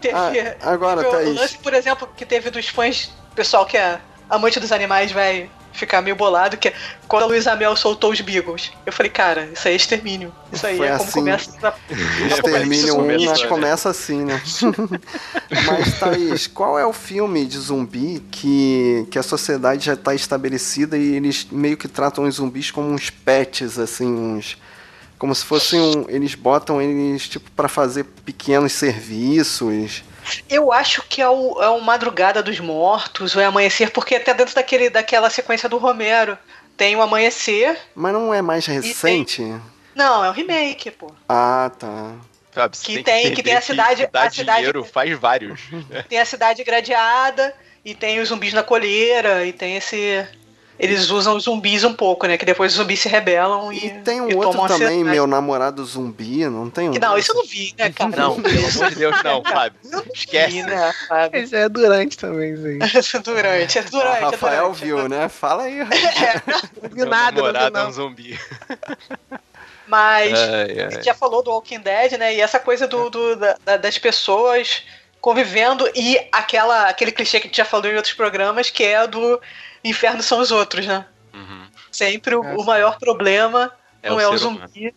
Teve, 0.00 0.14
ah, 0.14 0.56
agora, 0.62 1.02
teve 1.02 1.30
o 1.30 1.34
lance, 1.34 1.58
por 1.58 1.74
exemplo, 1.74 2.08
que 2.16 2.24
teve 2.24 2.50
dos 2.50 2.68
fãs, 2.68 3.12
pessoal 3.34 3.66
que 3.66 3.76
é 3.76 4.00
amante 4.28 4.58
dos 4.58 4.72
animais 4.72 5.12
vai 5.12 5.50
ficar 5.72 6.02
meio 6.02 6.14
bolado, 6.14 6.56
que 6.56 6.68
é 6.68 6.74
quando 7.08 7.24
a 7.24 7.26
Luísa 7.26 7.54
Mel 7.56 7.74
soltou 7.76 8.12
os 8.12 8.20
Beagles. 8.20 8.70
Eu 8.84 8.92
falei, 8.92 9.10
cara, 9.10 9.48
isso 9.52 9.66
aí 9.66 9.74
é 9.74 9.76
extermínio. 9.76 10.32
Isso 10.52 10.66
aí 10.66 10.76
Foi 10.76 10.86
é 10.86 10.92
assim. 10.92 11.04
como 11.12 11.24
começa. 11.24 11.68
A... 11.68 12.26
Extermínio 12.26 12.98
1, 12.98 13.24
mas 13.26 13.44
começa 13.44 13.88
assim, 13.90 14.24
né? 14.24 14.40
mas, 15.66 15.98
Thaís, 15.98 16.46
qual 16.46 16.78
é 16.78 16.86
o 16.86 16.92
filme 16.92 17.44
de 17.44 17.58
zumbi 17.58 18.22
que, 18.30 19.06
que 19.10 19.18
a 19.18 19.22
sociedade 19.22 19.86
já 19.86 19.94
está 19.94 20.14
estabelecida 20.14 20.96
e 20.96 21.16
eles 21.16 21.46
meio 21.50 21.76
que 21.76 21.88
tratam 21.88 22.24
os 22.24 22.36
zumbis 22.36 22.70
como 22.70 22.88
uns 22.88 23.10
pets, 23.10 23.78
assim, 23.78 24.06
uns 24.06 24.56
como 25.18 25.32
se 25.36 25.44
fossem 25.44 25.80
um, 25.80 26.04
eles 26.08 26.34
botam 26.34 26.82
eles 26.82 27.28
tipo 27.28 27.48
para 27.52 27.68
fazer 27.68 28.02
pequenos 28.24 28.72
serviços 28.72 30.02
eu 30.48 30.72
acho 30.72 31.02
que 31.02 31.20
é 31.20 31.28
o, 31.28 31.62
é 31.62 31.68
o 31.68 31.80
Madrugada 31.80 32.42
dos 32.42 32.60
Mortos, 32.60 33.34
ou 33.34 33.42
é 33.42 33.44
Amanhecer, 33.44 33.90
porque 33.90 34.14
até 34.14 34.32
dentro 34.34 34.54
daquele, 34.54 34.90
daquela 34.90 35.30
sequência 35.30 35.68
do 35.68 35.78
Romero 35.78 36.38
tem 36.76 36.96
o 36.96 37.02
Amanhecer. 37.02 37.78
Mas 37.94 38.12
não 38.12 38.32
é 38.32 38.42
mais 38.42 38.66
recente? 38.66 39.42
Tem... 39.42 39.62
Não, 39.94 40.24
é 40.24 40.30
um 40.30 40.32
remake, 40.32 40.90
pô. 40.90 41.12
Ah, 41.28 41.70
tá. 41.78 42.14
Sabe, 42.54 42.76
que, 42.76 43.02
tem, 43.02 43.28
que, 43.30 43.36
que 43.36 43.42
tem 43.42 43.56
a 43.56 43.60
cidade. 43.62 44.08
a 44.12 44.30
cidade 44.30 44.56
dinheiro 44.58 44.84
faz 44.84 45.18
vários. 45.18 45.60
Tem 46.08 46.18
a 46.18 46.24
cidade 46.24 46.62
gradeada, 46.62 47.54
e 47.84 47.94
tem 47.94 48.20
os 48.20 48.28
zumbis 48.28 48.52
na 48.52 48.62
colheira, 48.62 49.44
e 49.44 49.52
tem 49.52 49.76
esse 49.76 50.26
eles 50.82 51.10
usam 51.10 51.36
os 51.36 51.44
zumbis 51.44 51.84
um 51.84 51.94
pouco, 51.94 52.26
né? 52.26 52.36
Que 52.36 52.44
depois 52.44 52.72
os 52.72 52.78
zumbis 52.78 52.98
se 52.98 53.08
rebelam 53.08 53.72
e. 53.72 53.86
E 53.86 53.90
tem 54.00 54.20
um 54.20 54.28
e 54.28 54.34
outro 54.34 54.66
também, 54.66 55.04
meu 55.04 55.28
namorado 55.28 55.84
zumbi, 55.84 56.44
não 56.46 56.68
tem 56.68 56.90
um? 56.90 56.94
Não, 56.94 57.16
isso 57.16 57.30
eu 57.30 57.36
não 57.36 57.46
vi, 57.46 57.72
né, 57.78 57.88
cara? 57.94 58.10
Não, 58.10 58.42
pelo 58.42 58.68
amor 58.68 58.90
de 58.90 58.96
Deus, 58.96 59.22
não, 59.22 59.44
Fábio. 59.44 59.78
Esquece. 60.12 60.50
Vi, 60.50 60.62
né, 60.64 60.92
Fábio? 61.08 61.40
Isso 61.40 61.54
é 61.54 61.68
durante 61.68 62.18
também, 62.18 62.56
sim. 62.56 62.78
é 62.82 63.18
durante, 63.20 63.78
é 63.78 63.82
durante. 63.82 64.24
O 64.24 64.30
Rafael 64.30 64.54
é 64.54 64.60
durante, 64.62 64.84
viu, 64.84 65.08
né? 65.08 65.28
Fala 65.28 65.62
aí. 65.62 65.78
É, 66.22 66.42
não 66.82 66.88
vi 66.90 67.04
nada, 67.04 67.40
não 67.40 67.70
vi 67.70 67.78
é 67.78 67.84
um 67.86 67.92
zumbi. 67.92 68.40
Mas 69.86 70.38
ai, 70.38 70.78
ai. 70.78 70.80
a 70.80 70.90
gente 70.90 71.04
já 71.04 71.14
falou 71.14 71.42
do 71.42 71.50
Walking 71.50 71.80
Dead, 71.80 72.12
né? 72.12 72.34
E 72.34 72.40
essa 72.40 72.58
coisa 72.58 72.88
do, 72.88 73.08
do 73.08 73.36
da, 73.36 73.76
das 73.76 73.98
pessoas 73.98 74.84
convivendo 75.20 75.88
e 75.94 76.18
aquela, 76.32 76.88
aquele 76.88 77.12
clichê 77.12 77.38
que 77.38 77.46
a 77.46 77.48
gente 77.48 77.56
já 77.56 77.64
falou 77.64 77.86
em 77.86 77.94
outros 77.94 78.14
programas, 78.14 78.70
que 78.70 78.82
é 78.82 79.06
do 79.06 79.40
inferno 79.84 80.22
são 80.22 80.40
os 80.40 80.50
outros, 80.50 80.86
né? 80.86 81.04
Uhum. 81.34 81.62
Sempre 81.90 82.34
o, 82.34 82.40
o 82.40 82.64
maior 82.64 82.98
problema 82.98 83.70
É 84.02 84.08
não 84.10 84.16
o 84.16 84.20
é 84.20 84.26
o 84.28 84.30
ser 84.32 84.38
zumbi, 84.38 84.94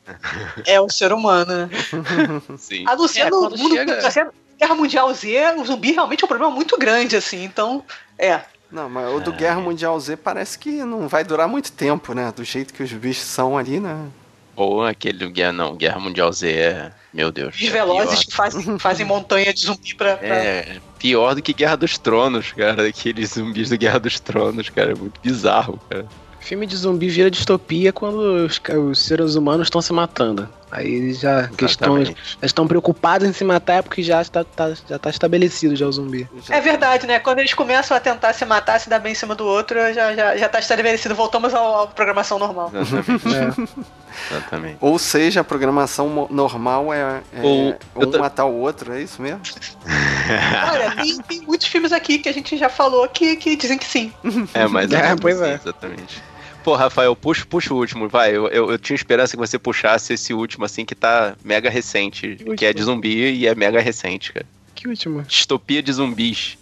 é 0.65 0.81
o 0.81 0.89
ser 0.89 1.11
humano, 1.13 1.53
né? 1.67 1.69
Sim. 2.57 2.85
A 2.87 2.95
não 2.95 3.07
ser 3.07 3.21
É, 3.21 3.29
no 3.29 3.41
mundo 3.49 3.75
chega- 3.75 3.95
Guerra- 4.01 4.31
Guerra 4.57 4.75
Mundial 4.75 5.13
Z, 5.13 5.55
o 5.57 5.65
zumbi 5.65 5.91
realmente 5.91 6.23
é 6.23 6.25
um 6.25 6.29
problema 6.29 6.51
muito 6.53 6.77
grande, 6.77 7.15
assim. 7.15 7.43
Então, 7.43 7.83
é. 8.17 8.41
Não, 8.71 8.89
mas 8.89 9.13
o 9.13 9.19
do 9.19 9.31
Guerra 9.33 9.59
Mundial 9.59 9.97
Z 9.99 10.17
parece 10.17 10.57
que 10.57 10.83
não 10.83 11.07
vai 11.07 11.23
durar 11.23 11.47
muito 11.47 11.71
tempo, 11.71 12.13
né? 12.13 12.31
Do 12.35 12.43
jeito 12.43 12.73
que 12.73 12.81
os 12.83 12.91
bichos 12.91 13.23
são 13.25 13.57
ali, 13.57 13.79
né? 13.79 14.07
Ou 14.55 14.83
aquele 14.85 15.19
do 15.19 15.29
Guerra, 15.29 15.51
não, 15.51 15.75
Guerra 15.75 15.99
Mundial 15.99 16.31
Z 16.31 16.49
é. 16.51 16.91
Meu 17.13 17.31
Deus. 17.31 17.55
Os 17.55 17.61
é 17.67 17.69
velozes 17.69 18.19
pior. 18.19 18.25
que 18.25 18.33
fazem, 18.35 18.79
fazem 18.79 19.05
montanha 19.05 19.53
de 19.53 19.61
zumbi 19.65 19.93
pra. 19.95 20.17
pra- 20.17 20.27
É, 20.27 20.77
pior 21.05 21.35
do 21.35 21.41
que 21.41 21.53
Guerra 21.53 21.75
dos 21.75 21.99
Tronos, 21.99 22.51
cara. 22.51 22.87
Aqueles 22.87 23.33
zumbis 23.35 23.69
do 23.69 23.77
Guerra 23.77 23.99
dos 23.99 24.19
Tronos, 24.19 24.69
cara. 24.69 24.93
É 24.93 24.95
muito 24.95 25.19
bizarro, 25.21 25.79
cara. 25.87 26.07
Filme 26.39 26.65
de 26.65 26.75
zumbi 26.75 27.07
vira 27.09 27.29
distopia 27.29 27.93
quando 27.93 28.45
os, 28.45 28.59
os 28.89 28.99
seres 28.99 29.35
humanos 29.35 29.67
estão 29.67 29.81
se 29.81 29.93
matando. 29.93 30.49
Aí 30.71 30.93
eles 30.93 31.19
já 31.19 31.49
Exatamente. 31.61 32.15
já 32.41 32.45
estão 32.45 32.67
preocupados 32.67 33.27
em 33.27 33.31
se 33.31 33.43
matar 33.43 33.75
é 33.75 33.81
porque 33.81 34.01
já 34.01 34.21
está, 34.21 34.43
tá- 34.43 34.73
já 34.89 34.97
tá 34.97 35.09
estabelecido 35.09 35.75
já 35.75 35.85
o 35.85 35.91
zumbi. 35.91 36.27
É 36.49 36.59
verdade, 36.59 37.05
né? 37.07 37.19
Quando 37.19 37.39
eles 37.39 37.53
começam 37.53 37.95
a 37.95 37.99
tentar 37.99 38.33
se 38.33 38.43
matar, 38.45 38.79
se 38.79 38.89
dar 38.89 38.99
bem 38.99 39.11
em 39.11 39.15
cima 39.15 39.35
do 39.35 39.45
outro, 39.45 39.77
já, 39.93 40.13
já, 40.15 40.35
já 40.35 40.49
tá 40.49 40.59
estabelecido. 40.59 41.13
Voltamos 41.15 41.53
ao- 41.53 41.83
à 41.83 41.87
programação 41.87 42.39
normal. 42.39 42.71
Exatamente. 42.73 43.27
É. 43.35 44.31
Exatamente. 44.31 44.77
Ou 44.81 44.97
seja, 44.97 45.41
a 45.41 45.43
programação 45.43 46.27
normal 46.31 46.93
é, 46.93 47.21
é 47.33 47.41
Ou- 47.41 47.75
um 47.95 48.11
ta- 48.11 48.17
matar 48.17 48.45
o 48.45 48.55
outro, 48.55 48.91
é 48.93 49.01
isso 49.01 49.21
mesmo? 49.21 49.41
Olha, 50.71 50.91
tem, 50.95 51.17
tem 51.21 51.41
muitos 51.41 51.67
filmes 51.67 51.91
aqui 51.91 52.17
que 52.19 52.27
a 52.29 52.33
gente 52.33 52.57
já 52.57 52.69
falou 52.69 53.07
que, 53.07 53.35
que 53.35 53.55
dizem 53.55 53.77
que 53.77 53.85
sim. 53.85 54.11
É, 54.53 54.67
mas 54.67 54.89
É, 54.93 55.15
pois 55.15 55.39
é. 55.41 55.53
Exatamente. 55.55 56.21
Pô, 56.65 56.73
Rafael, 56.75 57.15
puxa, 57.15 57.45
puxa 57.47 57.71
o 57.71 57.77
último, 57.77 58.09
vai. 58.09 58.35
Eu, 58.35 58.47
eu, 58.47 58.71
eu 58.71 58.79
tinha 58.79 58.95
esperança 58.95 59.33
que 59.33 59.37
você 59.37 59.59
puxasse 59.59 60.13
esse 60.13 60.33
último, 60.33 60.65
assim, 60.65 60.83
que 60.83 60.95
tá 60.95 61.35
mega 61.43 61.69
recente. 61.69 62.37
Que 62.37 62.55
Que 62.55 62.65
é 62.65 62.73
de 62.73 62.81
zumbi 62.81 63.33
e 63.35 63.45
é 63.45 63.53
mega 63.53 63.79
recente, 63.79 64.33
cara. 64.33 64.47
Que 64.73 64.87
último. 64.87 65.21
Distopia 65.21 65.83
de 65.83 65.93
zumbis. 65.93 66.57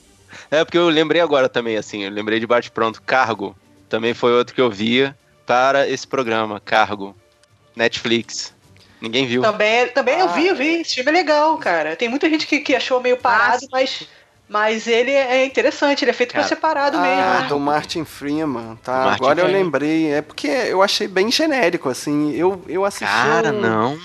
É, 0.51 0.65
porque 0.65 0.77
eu 0.77 0.89
lembrei 0.89 1.21
agora 1.21 1.47
também, 1.47 1.77
assim, 1.77 2.03
eu 2.03 2.11
lembrei 2.11 2.37
de 2.37 2.45
bate-pronto. 2.45 3.01
Cargo. 3.01 3.55
Também 3.87 4.13
foi 4.13 4.33
outro 4.33 4.53
que 4.53 4.59
eu 4.59 4.69
via 4.69 5.17
para 5.45 5.87
esse 5.87 6.05
programa. 6.05 6.59
Cargo. 6.59 7.15
Netflix. 7.73 8.53
Ninguém 8.99 9.25
viu. 9.25 9.41
Também, 9.41 9.87
também 9.87 10.19
eu 10.19 10.27
Ah. 10.27 10.33
vi, 10.33 10.47
eu 10.47 10.55
vi. 10.57 10.81
Esse 10.81 10.95
filme 10.95 11.11
é 11.11 11.13
legal, 11.13 11.57
cara. 11.59 11.95
Tem 11.95 12.09
muita 12.09 12.29
gente 12.29 12.45
que, 12.45 12.59
que 12.59 12.75
achou 12.75 13.01
meio 13.01 13.15
parado, 13.15 13.65
mas, 13.71 14.05
mas 14.49 14.87
ele 14.87 15.11
é 15.11 15.45
interessante. 15.45 16.03
Ele 16.03 16.11
é 16.11 16.13
feito 16.13 16.31
pra 16.31 16.41
Cara, 16.41 16.49
ser 16.49 16.55
parado 16.57 16.97
Ah, 16.97 17.01
mesmo. 17.01 17.49
do 17.49 17.59
Martin 17.59 18.03
Freeman, 18.05 18.75
tá? 18.83 18.91
Martin 19.05 19.15
Agora 19.23 19.39
eu 19.41 19.45
Freeman. 19.45 19.63
lembrei. 19.63 20.11
É 20.13 20.21
porque 20.21 20.47
eu 20.47 20.81
achei 20.81 21.07
bem 21.07 21.31
genérico, 21.31 21.89
assim. 21.89 22.33
Eu, 22.35 22.63
eu 22.67 22.85
assisti. 22.85 23.05
Cara, 23.05 23.51
um- 23.51 23.61
não. 23.61 23.99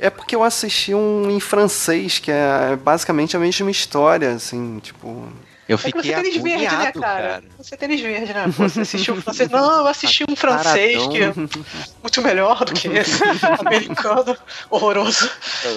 É 0.00 0.08
porque 0.10 0.36
eu 0.36 0.44
assisti 0.44 0.94
um 0.94 1.28
em 1.28 1.40
francês, 1.40 2.20
que 2.20 2.30
é 2.30 2.76
basicamente 2.80 3.36
a 3.36 3.40
mesma 3.40 3.70
história, 3.70 4.30
assim, 4.30 4.78
tipo. 4.80 5.26
Eu 5.68 5.74
É 5.74 5.78
que 5.78 5.84
fiquei 5.88 6.02
você 6.02 6.12
é 6.12 6.22
tênis 6.22 6.42
verde, 6.42 6.64
né, 6.76 6.92
cara? 6.92 7.00
cara. 7.00 7.42
Você 7.58 7.74
é 7.74 7.76
tênis 7.78 8.00
verde, 8.00 8.32
né? 8.32 8.44
Pô, 8.56 8.66
Você 8.68 8.80
assistiu 8.80 9.14
um 9.14 9.20
francês. 9.20 9.50
Não, 9.50 9.80
eu 9.80 9.86
assisti 9.86 10.24
um 10.26 10.34
francês 10.34 11.06
que 11.08 11.22
é 11.22 11.32
muito 11.34 12.22
melhor 12.22 12.64
do 12.64 12.72
que 12.72 12.88
esse 12.88 13.20
americano 13.60 14.34
horroroso. 14.70 15.28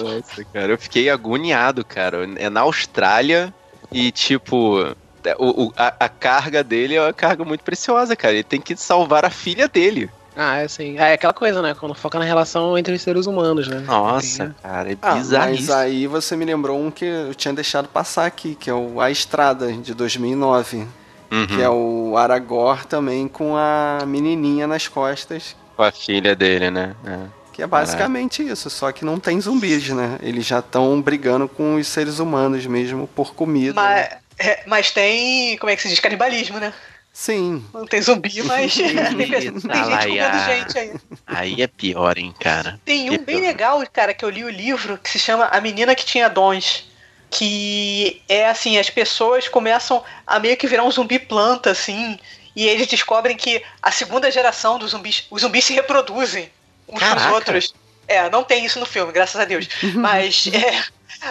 Nossa, 0.02 0.44
cara, 0.50 0.72
eu 0.72 0.78
fiquei 0.78 1.10
agoniado, 1.10 1.84
cara. 1.84 2.26
É 2.36 2.48
na 2.48 2.60
Austrália 2.62 3.52
e, 3.92 4.10
tipo, 4.10 4.94
o, 5.38 5.64
o- 5.66 5.72
a, 5.76 5.94
a 6.00 6.08
carga 6.08 6.62
dele 6.64 6.94
é 6.96 7.00
uma 7.02 7.12
carga 7.12 7.44
muito 7.44 7.62
preciosa, 7.62 8.14
cara. 8.16 8.34
Ele 8.34 8.42
tem 8.44 8.60
que 8.60 8.76
salvar 8.76 9.24
a 9.24 9.30
filha 9.30 9.68
dele. 9.68 10.10
Ah, 10.34 10.56
é 10.58 10.64
assim. 10.64 10.96
É 10.96 11.12
aquela 11.12 11.34
coisa, 11.34 11.60
né? 11.60 11.74
Quando 11.78 11.94
foca 11.94 12.18
na 12.18 12.24
relação 12.24 12.76
entre 12.78 12.94
os 12.94 13.02
seres 13.02 13.26
humanos, 13.26 13.68
né? 13.68 13.80
Nossa, 13.86 14.44
Tem- 14.46 14.54
cara, 14.62 14.92
é 14.92 14.96
Ah, 15.02 15.14
mas 15.38 15.68
aí 15.68 16.06
você 16.06 16.34
me 16.36 16.44
lembrou 16.46 16.80
um 16.80 16.90
que 16.90 17.04
eu 17.04 17.34
tinha 17.34 17.52
deixado 17.52 17.86
passar 17.86 18.24
aqui, 18.24 18.54
que 18.54 18.70
é 18.70 18.74
o 18.74 18.98
A 19.00 19.10
Estrada, 19.10 19.70
de 19.72 19.92
2009. 19.92 20.86
Uhum, 21.30 21.46
Que 21.46 21.62
é 21.62 21.68
o 21.68 22.14
Aragorn 22.16 22.84
também 22.86 23.26
com 23.28 23.56
a 23.56 24.00
menininha 24.06 24.66
nas 24.66 24.86
costas. 24.88 25.56
Com 25.76 25.82
a 25.82 25.90
filha 25.90 26.34
dele, 26.36 26.70
né? 26.70 26.94
É. 27.06 27.18
Que 27.52 27.62
é 27.62 27.66
basicamente 27.66 28.42
isso, 28.42 28.70
só 28.70 28.90
que 28.92 29.04
não 29.04 29.20
tem 29.20 29.40
zumbis, 29.40 29.88
né? 29.90 30.18
Eles 30.22 30.46
já 30.46 30.60
estão 30.60 31.00
brigando 31.02 31.48
com 31.48 31.74
os 31.76 31.86
seres 31.86 32.18
humanos 32.18 32.64
mesmo 32.66 33.06
por 33.08 33.34
comida. 33.34 33.74
Mas, 33.74 34.08
é, 34.38 34.62
mas 34.66 34.90
tem, 34.90 35.56
como 35.58 35.70
é 35.70 35.76
que 35.76 35.82
se 35.82 35.88
diz, 35.88 36.00
canibalismo, 36.00 36.58
né? 36.58 36.72
Sim, 37.12 37.62
Não 37.74 37.84
tem 37.86 38.00
zumbi, 38.00 38.40
mas 38.44 38.72
tem, 38.74 38.94
tem 38.94 39.26
gente 39.40 39.60
comendo 39.60 39.90
laia. 39.90 40.44
gente 40.46 40.78
aí. 40.78 40.92
Aí 41.26 41.62
é 41.62 41.66
pior, 41.66 42.16
hein, 42.16 42.34
cara. 42.40 42.80
Tem 42.86 43.10
um 43.10 43.18
Que 43.18 43.18
bem 43.18 43.36
pior. 43.36 43.46
legal, 43.48 43.82
cara, 43.92 44.14
que 44.14 44.24
eu 44.24 44.30
li 44.30 44.44
o 44.44 44.48
livro, 44.48 44.96
que 44.96 45.10
se 45.10 45.18
chama 45.18 45.44
A 45.46 45.60
Menina 45.60 45.94
que 45.94 46.06
Tinha 46.06 46.28
Dons. 46.30 46.90
Que 47.30 48.22
é 48.28 48.48
assim, 48.48 48.78
as 48.78 48.90
pessoas 48.90 49.48
começam 49.48 50.02
a 50.26 50.38
meio 50.38 50.56
que 50.56 50.66
virar 50.66 50.84
um 50.84 50.90
zumbi 50.90 51.18
planta, 51.18 51.70
assim, 51.70 52.18
e 52.54 52.66
eles 52.66 52.86
descobrem 52.86 53.36
que 53.36 53.62
a 53.82 53.90
segunda 53.90 54.30
geração 54.30 54.78
dos 54.78 54.90
zumbis, 54.90 55.26
os 55.30 55.40
zumbis 55.40 55.64
se 55.64 55.72
reproduzem 55.72 56.50
uns 56.92 56.98
com 57.00 57.04
os 57.06 57.14
Caraca. 57.14 57.32
outros. 57.34 57.74
É, 58.08 58.28
não 58.30 58.42
tem 58.44 58.64
isso 58.64 58.78
no 58.80 58.86
filme, 58.86 59.12
graças 59.12 59.40
a 59.40 59.44
Deus. 59.44 59.66
Mas 59.94 60.46
é, 60.52 60.82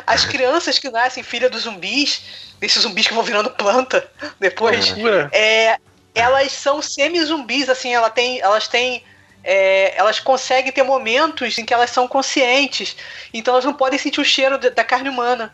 as 0.07 0.25
crianças 0.25 0.79
que 0.79 0.89
nascem 0.89 1.21
filha 1.23 1.49
dos 1.49 1.63
zumbis, 1.63 2.21
desses 2.59 2.81
zumbis 2.81 3.07
que 3.07 3.13
vão 3.13 3.23
virando 3.23 3.49
planta 3.51 4.09
depois, 4.39 4.93
é, 5.31 5.77
elas 6.15 6.51
são 6.51 6.81
semi-zumbis, 6.81 7.69
assim, 7.69 7.93
ela 7.93 8.09
tem, 8.09 8.39
elas 8.39 8.67
têm. 8.67 9.03
é, 9.43 9.93
elas 9.97 10.19
conseguem 10.19 10.71
ter 10.71 10.83
momentos 10.83 11.57
em 11.57 11.65
que 11.65 11.73
elas 11.73 11.89
são 11.89 12.07
conscientes. 12.07 12.95
Então 13.33 13.53
elas 13.53 13.65
não 13.65 13.73
podem 13.73 13.97
sentir 13.99 14.21
o 14.21 14.25
cheiro 14.25 14.57
da- 14.57 14.69
da 14.69 14.83
carne 14.83 15.09
humana. 15.09 15.53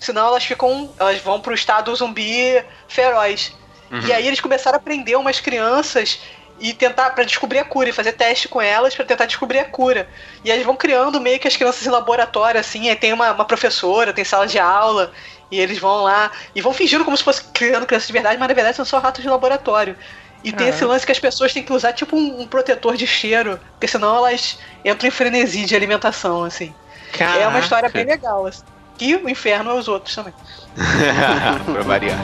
Senão 0.00 0.26
elas 0.26 0.44
ficam. 0.44 0.92
Elas 0.98 1.20
vão 1.22 1.40
pro 1.40 1.54
estado 1.54 1.94
zumbi 1.94 2.62
feroz. 2.88 3.52
Uhum. 3.90 4.00
E 4.06 4.12
aí 4.12 4.26
eles 4.26 4.40
começaram 4.40 4.76
a 4.78 4.80
prender 4.80 5.16
umas 5.18 5.38
crianças 5.40 6.18
e 6.58 6.72
tentar 6.72 7.10
para 7.10 7.24
descobrir 7.24 7.58
a 7.58 7.64
cura 7.64 7.88
e 7.88 7.92
fazer 7.92 8.12
teste 8.12 8.48
com 8.48 8.60
elas 8.60 8.94
para 8.94 9.04
tentar 9.04 9.26
descobrir 9.26 9.58
a 9.58 9.64
cura. 9.64 10.08
E 10.44 10.50
eles 10.50 10.64
vão 10.64 10.76
criando 10.76 11.20
meio 11.20 11.38
que 11.38 11.48
as 11.48 11.56
crianças 11.56 11.86
em 11.86 11.90
laboratório 11.90 12.58
assim, 12.58 12.88
aí 12.88 12.96
tem 12.96 13.12
uma, 13.12 13.32
uma 13.32 13.44
professora, 13.44 14.12
tem 14.12 14.24
sala 14.24 14.46
de 14.46 14.58
aula, 14.58 15.12
e 15.50 15.60
eles 15.60 15.78
vão 15.78 16.02
lá 16.02 16.30
e 16.54 16.60
vão 16.60 16.72
fingindo 16.72 17.04
como 17.04 17.16
se 17.16 17.22
fosse 17.22 17.44
criando 17.52 17.86
crianças 17.86 18.06
de 18.06 18.12
verdade, 18.12 18.38
mas 18.38 18.48
na 18.48 18.54
verdade 18.54 18.76
são 18.76 18.84
só 18.84 18.98
ratos 18.98 19.22
de 19.22 19.28
laboratório. 19.28 19.96
E 20.44 20.52
tem 20.52 20.66
Ah. 20.68 20.70
esse 20.70 20.84
lance 20.84 21.04
que 21.04 21.12
as 21.12 21.18
pessoas 21.18 21.52
têm 21.52 21.62
que 21.62 21.72
usar 21.72 21.92
tipo 21.92 22.16
um, 22.16 22.42
um 22.42 22.46
protetor 22.46 22.96
de 22.96 23.06
cheiro, 23.06 23.58
porque 23.72 23.88
senão 23.88 24.16
elas 24.16 24.58
entram 24.84 25.08
em 25.08 25.10
frenesi 25.10 25.64
de 25.64 25.74
alimentação, 25.74 26.44
assim. 26.44 26.72
É 27.18 27.48
uma 27.48 27.58
história 27.58 27.88
bem 27.88 28.04
legal, 28.04 28.46
assim. 28.46 28.62
E 29.00 29.14
o 29.16 29.28
inferno 29.28 29.70
é 29.70 29.74
os 29.74 29.88
outros 29.88 30.14
também. 30.14 30.32
pra 31.72 31.82
variar. 31.82 32.18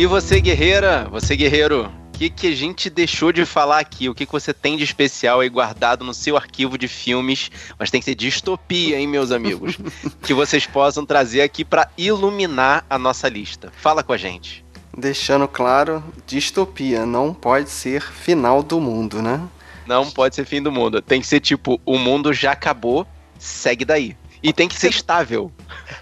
E 0.00 0.06
você, 0.06 0.40
guerreira, 0.40 1.06
você, 1.10 1.36
guerreiro, 1.36 1.84
o 1.84 2.18
que, 2.18 2.30
que 2.30 2.46
a 2.46 2.56
gente 2.56 2.88
deixou 2.88 3.30
de 3.30 3.44
falar 3.44 3.80
aqui? 3.80 4.08
O 4.08 4.14
que, 4.14 4.24
que 4.24 4.32
você 4.32 4.54
tem 4.54 4.74
de 4.74 4.82
especial 4.82 5.40
aí 5.40 5.48
guardado 5.50 6.02
no 6.06 6.14
seu 6.14 6.38
arquivo 6.38 6.78
de 6.78 6.88
filmes? 6.88 7.50
Mas 7.78 7.90
tem 7.90 8.00
que 8.00 8.06
ser 8.06 8.14
distopia, 8.14 8.98
hein, 8.98 9.06
meus 9.06 9.30
amigos? 9.30 9.76
que 10.24 10.32
vocês 10.32 10.66
possam 10.66 11.04
trazer 11.04 11.42
aqui 11.42 11.66
pra 11.66 11.90
iluminar 11.98 12.82
a 12.88 12.98
nossa 12.98 13.28
lista. 13.28 13.70
Fala 13.76 14.02
com 14.02 14.14
a 14.14 14.16
gente. 14.16 14.64
deixando 14.96 15.46
claro, 15.46 16.02
distopia 16.26 17.04
não 17.04 17.34
pode 17.34 17.68
ser 17.68 18.00
final 18.00 18.62
do 18.62 18.80
mundo, 18.80 19.20
né? 19.20 19.38
Não 19.86 20.10
pode 20.10 20.34
ser 20.34 20.46
fim 20.46 20.62
do 20.62 20.72
mundo. 20.72 21.02
Tem 21.02 21.20
que 21.20 21.26
ser 21.26 21.40
tipo, 21.40 21.78
o 21.84 21.98
mundo 21.98 22.32
já 22.32 22.52
acabou, 22.52 23.06
segue 23.38 23.84
daí. 23.84 24.16
E 24.42 24.52
tem 24.52 24.68
que 24.68 24.78
ser 24.78 24.88
estável. 24.88 25.52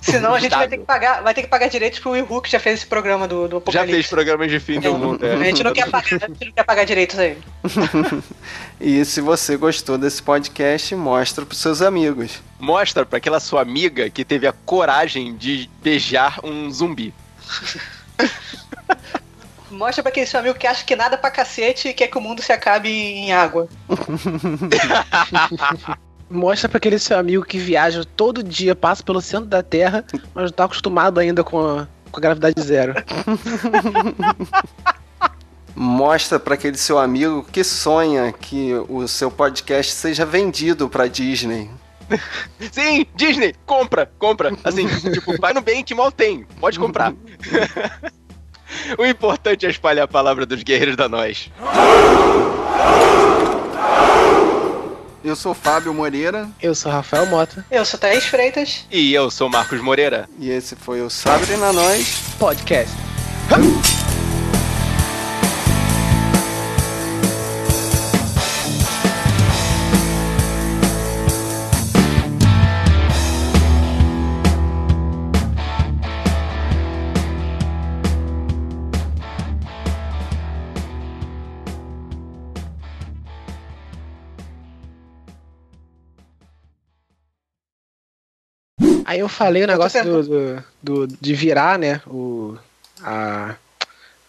Senão 0.01 0.32
a 0.32 0.39
gente 0.39 0.55
vai 0.55 0.68
ter 0.68 0.78
que 0.78 0.84
pagar, 0.84 1.22
vai 1.22 1.34
ter 1.34 1.43
que 1.43 1.49
pagar 1.49 1.68
direitos 1.68 1.99
pro 1.99 2.12
Will 2.12 2.26
Who, 2.28 2.41
que 2.41 2.51
já 2.51 2.61
fez 2.61 2.78
esse 2.80 2.86
programa 2.86 3.26
do, 3.26 3.49
do 3.49 3.57
Já 3.57 3.59
Apocalipse. 3.59 3.95
fez 3.95 4.07
programas 4.07 4.51
de 4.51 4.61
fim 4.61 4.80
do 4.80 4.97
mundo. 4.97 5.26
é. 5.26 5.34
A 5.34 5.45
gente 5.45 5.64
não 5.64 5.72
quer 5.72 5.91
pagar, 5.91 6.07
a 6.22 6.26
gente 6.28 6.47
não 6.47 6.53
quer 6.53 6.62
pagar 6.64 6.84
direitos 6.84 7.18
aí. 7.18 7.36
E 8.80 9.05
se 9.05 9.20
você 9.20 9.57
gostou 9.57 9.99
desse 9.99 10.22
podcast, 10.22 10.95
mostra 10.95 11.45
pros 11.45 11.59
seus 11.59 11.82
amigos. 11.82 12.41
Mostra 12.61 13.05
pra 13.05 13.18
aquela 13.18 13.41
sua 13.41 13.61
amiga 13.61 14.09
que 14.09 14.24
teve 14.24 14.47
a 14.47 14.53
coragem 14.53 15.36
de 15.36 15.69
beijar 15.82 16.39
um 16.44 16.70
zumbi. 16.70 17.12
Mostra 19.70 20.02
pra 20.02 20.10
aquele 20.10 20.27
seu 20.27 20.40
amigo 20.40 20.59
que 20.59 20.66
acha 20.66 20.85
que 20.85 20.97
nada 20.97 21.19
pra 21.19 21.31
cacete 21.31 21.89
e 21.89 21.93
quer 21.93 22.09
que 22.09 22.16
o 22.16 22.20
mundo 22.20 22.40
se 22.40 22.52
acabe 22.52 22.89
em 22.89 23.32
água. 23.32 23.69
Mostra 26.31 26.69
pra 26.69 26.77
aquele 26.77 26.99
seu 26.99 27.19
amigo 27.19 27.45
que 27.45 27.59
viaja 27.59 28.05
todo 28.05 28.43
dia, 28.43 28.75
passa 28.75 29.03
pelo 29.03 29.21
centro 29.21 29.47
da 29.47 29.63
Terra, 29.63 30.05
mas 30.35 30.45
não 30.45 30.51
tá 30.51 30.65
acostumado 30.65 31.19
ainda 31.19 31.43
com 31.43 31.59
a, 31.59 31.89
com 32.11 32.19
a 32.19 32.21
gravidade 32.21 32.61
zero. 32.61 32.95
Mostra 35.75 36.41
pra 36.41 36.55
aquele 36.55 36.77
seu 36.77 36.99
amigo 36.99 37.47
que 37.53 37.63
sonha 37.63 38.33
que 38.33 38.75
o 38.89 39.07
seu 39.07 39.31
podcast 39.31 39.93
seja 39.93 40.27
vendido 40.27 40.89
pra 40.89 41.07
Disney. 41.07 41.71
Sim, 42.73 43.07
Disney, 43.15 43.55
compra, 43.65 44.11
compra. 44.19 44.53
Assim, 44.65 44.87
tipo, 45.13 45.39
vai 45.41 45.53
no 45.53 45.61
bem 45.61 45.85
que 45.85 45.95
mal 45.95 46.11
tem, 46.11 46.45
pode 46.61 46.79
comprar. 46.79 47.15
o 48.99 49.07
importante 49.07 49.67
é 49.67 49.71
espalhar 49.71 50.05
a 50.05 50.09
palavra 50.09 50.45
dos 50.45 50.63
guerreiros 50.63 50.97
da 50.97 51.09
nós. 51.09 51.51
Eu 55.24 55.35
sou 55.35 55.53
Fábio 55.55 55.93
Moreira 55.93 56.49
Eu 56.62 56.74
sou 56.74 56.90
Rafael 56.93 57.27
Mota, 57.27 57.65
Eu 57.70 57.85
sou 57.85 57.99
Thaís 57.99 58.24
Freitas. 58.24 58.86
E 58.90 59.12
eu 59.12 59.31
sou 59.31 59.49
Marcos 59.49 59.81
Moreira. 59.81 60.28
e 60.39 60.51
esse 60.51 60.77
foi 60.77 61.01
o 61.03 61.11
Sabre 61.11 61.57
na 61.57 61.73
Nós. 61.73 62.20
podcast. 62.39 62.95
Aí 89.09 89.20
eu 89.20 89.28
falei 89.28 89.64
o 89.64 89.66
negócio 89.66 90.05
do, 90.05 90.22
do, 90.82 91.06
do- 91.06 91.16
de 91.20 91.35
virar, 91.35 91.78
né? 91.78 92.01
O, 92.06 92.56
a 93.02 93.55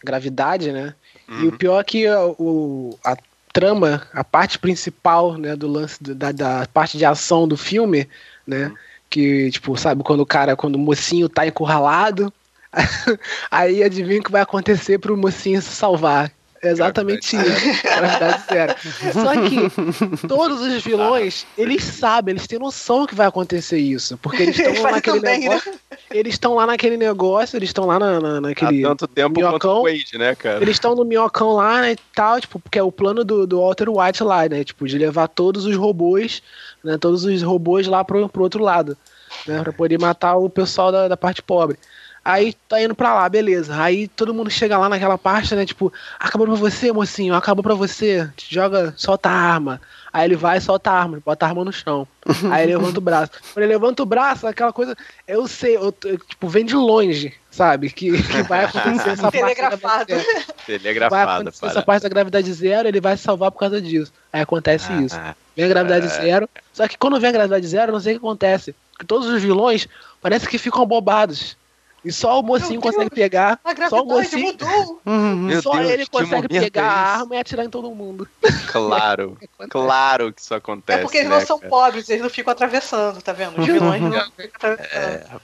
gravidade, 0.04 0.72
né? 0.72 0.96
E 1.44 1.48
o 1.48 1.52
pior 1.52 1.80
é 1.80 1.84
que 1.84 2.10
o, 2.10 2.36
o- 2.40 3.00
a 3.04 3.16
trama, 3.52 4.08
a 4.14 4.24
parte 4.24 4.58
principal, 4.58 5.38
né, 5.38 5.56
do 5.56 5.68
lance 5.68 6.02
do- 6.02 6.16
da, 6.16 6.32
da 6.32 6.68
parte 6.74 6.98
de 6.98 7.04
ação 7.06 7.48
do 7.48 7.58
filme, 7.58 8.08
né? 8.48 8.72
Que, 9.10 9.50
tipo, 9.52 9.76
sabe, 9.76 10.04
quando 10.04 10.22
o 10.22 10.26
cara, 10.26 10.56
quando 10.56 10.76
o 10.76 10.80
mocinho 10.80 11.28
tá 11.28 11.46
encurralado, 11.46 12.32
aí 13.52 13.84
adivinha 13.84 14.22
o 14.22 14.24
que 14.24 14.32
vai 14.32 14.42
acontecer 14.42 14.98
pro 15.00 15.18
mocinho 15.18 15.62
se 15.62 15.70
salvar. 15.72 16.32
Exatamente 16.62 17.36
isso. 17.36 17.84
Gravidade 17.84 18.44
zero. 18.52 18.76
Só 19.14 19.34
que 19.48 20.28
todos 20.28 20.62
os 20.62 20.84
vilões, 20.84 21.46
eles 21.58 21.84
sabem, 21.84 22.34
eles 22.34 22.48
têm 22.48 22.60
noção 22.60 23.06
que 23.06 23.16
vai 23.16 23.28
acontecer 23.28 23.78
isso. 23.80 24.18
Porque 24.18 24.44
eles 24.44 24.58
estão 24.60 24.84
lá 24.84 24.92
naquele 24.92 25.20
né? 25.20 25.38
negócio. 25.38 25.74
Eles 26.12 26.34
estão 26.34 26.56
lá 26.56 26.66
naquele 26.66 26.98
negócio, 26.98 27.56
eles 27.58 27.70
estão 27.70 27.86
lá 27.86 28.00
na, 28.00 28.20
na- 28.20 28.42
naquele. 28.42 28.84
Há 28.84 28.90
tanto 28.90 29.08
tempo 29.08 29.40
minhocão. 29.40 29.84
Wade, 29.84 30.18
né, 30.18 30.36
cara? 30.36 30.62
Eles 30.62 30.76
estão 30.76 30.96
no 30.96 31.06
minhocão 31.06 31.54
lá, 31.54 31.82
né, 31.82 31.92
e 31.94 31.98
tal, 32.16 32.40
tipo, 32.42 32.60
porque 32.60 32.80
é 32.80 32.84
o 32.84 32.92
plano 32.92 33.24
do, 33.24 33.46
do 33.46 33.60
Walter 33.62 33.90
White 33.90 34.24
lá, 34.24 34.48
né, 34.50 34.64
tipo, 34.64 34.88
de 34.88 34.98
levar 34.98 35.28
todos 35.28 35.66
os 35.66 35.76
robôs, 35.76 36.42
né, 36.84 36.98
todos 36.98 37.26
os 37.26 37.42
robôs 37.44 37.86
lá 37.88 38.04
pro, 38.04 38.28
pro 38.28 38.44
outro 38.44 38.64
lado, 38.64 38.98
né, 39.46 39.62
pra 39.62 39.72
poder 39.72 40.00
matar 40.00 40.36
o 40.36 40.50
pessoal 40.50 40.92
da, 40.92 41.08
da 41.08 41.16
parte 41.18 41.42
pobre. 41.42 41.78
Aí 42.24 42.54
tá 42.68 42.82
indo 42.82 42.94
pra 42.94 43.14
lá, 43.14 43.28
beleza. 43.30 43.82
Aí 43.82 44.08
todo 44.08 44.34
mundo 44.34 44.50
chega 44.50 44.78
lá 44.78 44.90
naquela 44.90 45.18
parte, 45.18 45.56
né, 45.56 45.66
tipo, 45.66 45.92
acabou 46.20 46.48
pra 46.48 46.56
você, 46.56 46.92
mocinho, 46.92 47.34
acabou 47.34 47.64
pra 47.64 47.74
você, 47.74 48.30
te 48.36 48.54
joga, 48.54 48.94
solta 48.98 49.30
a 49.30 49.34
arma. 49.34 49.82
Aí 50.12 50.26
ele 50.26 50.36
vai 50.36 50.58
e 50.58 50.62
solta 50.62 50.90
a 50.92 51.00
arma, 51.00 51.22
bota 51.24 51.46
a 51.46 51.50
arma 51.50 51.64
no 51.64 51.72
chão. 51.72 52.08
Aí 52.52 52.64
ele 52.64 52.76
levanta 52.76 52.98
o 52.98 53.02
braço. 53.02 53.32
Quando 53.54 53.64
ele 53.64 53.74
levanta 53.74 54.04
o 54.04 54.06
braço, 54.06 54.48
aquela 54.48 54.74
coisa, 54.74 54.96
eu 55.28 55.48
sei, 55.48 55.78
eu, 55.78 55.94
eu, 56.04 56.18
tipo, 56.18 56.48
vem 56.48 56.66
de 56.66 56.76
longe, 56.76 57.34
sabe, 57.52 57.92
que, 57.92 58.12
que 58.22 58.44
vai 58.44 58.66
acontecer 58.66 59.10
essa 59.12 59.32
parte. 59.32 59.32
Telegrafado. 59.38 60.12
é 60.14 61.52
vai 61.52 61.70
essa 61.70 61.82
parte 61.84 62.04
da 62.04 62.10
gravidade 62.10 62.52
zero, 62.54 62.88
ele 62.88 63.00
vai 63.00 63.16
se 63.16 63.24
salvar 63.24 63.52
por 63.52 63.60
causa 63.60 63.82
disso. 63.82 64.12
Aí 64.34 64.42
acontece 64.42 64.92
isso. 64.94 65.16
Ah, 65.16 65.36
Vem 65.56 65.66
a 65.66 65.70
gravidade 65.70 66.08
zero. 66.08 66.50
Só 66.74 66.88
que 66.88 66.98
quando 66.98 67.20
vem 67.20 67.30
a 67.30 67.34
gravidade 67.34 67.68
zero, 67.68 67.90
eu 67.90 67.94
não 67.94 68.00
sei 68.00 68.16
o 68.16 68.20
que 68.20 68.26
acontece. 68.26 68.74
Porque 68.94 69.06
todos 69.06 69.28
os 69.28 69.42
vilões 69.42 69.88
parece 70.22 70.48
que 70.48 70.58
ficam 70.58 70.86
bobados. 70.86 71.58
E 72.04 72.12
só 72.12 72.40
o 72.40 72.44
mocinho 72.44 72.80
Deus, 72.80 72.94
consegue 72.96 73.10
pegar. 73.14 73.60
Só 73.90 74.02
o 74.02 74.06
mocinho. 74.06 74.48
mudou. 74.48 75.02
Meu 75.36 75.62
só 75.62 75.72
Deus, 75.78 75.90
ele 75.90 76.06
consegue 76.08 76.48
pegar 76.48 76.82
é 76.82 76.86
a 76.86 76.92
arma 77.20 77.36
e 77.36 77.40
atirar 77.40 77.66
em 77.66 77.70
todo 77.70 77.90
mundo. 77.94 78.28
Claro, 78.72 79.38
claro 79.70 80.32
que 80.32 80.42
isso 80.42 80.54
acontece. 80.54 81.00
É 81.00 81.02
porque 81.02 81.18
eles 81.18 81.30
né, 81.30 81.40
não 81.40 81.46
são 81.46 81.58
cara? 81.60 81.70
pobres, 81.70 82.10
eles 82.10 82.22
não 82.22 82.30
ficam 82.30 82.52
atravessando, 82.52 83.22
tá 83.22 83.34
vendo? 83.34 83.60
Os 83.60 83.66
vilões 83.66 84.02
não 84.02 84.12
ficam 84.38 84.52
atravessando. 84.56 84.92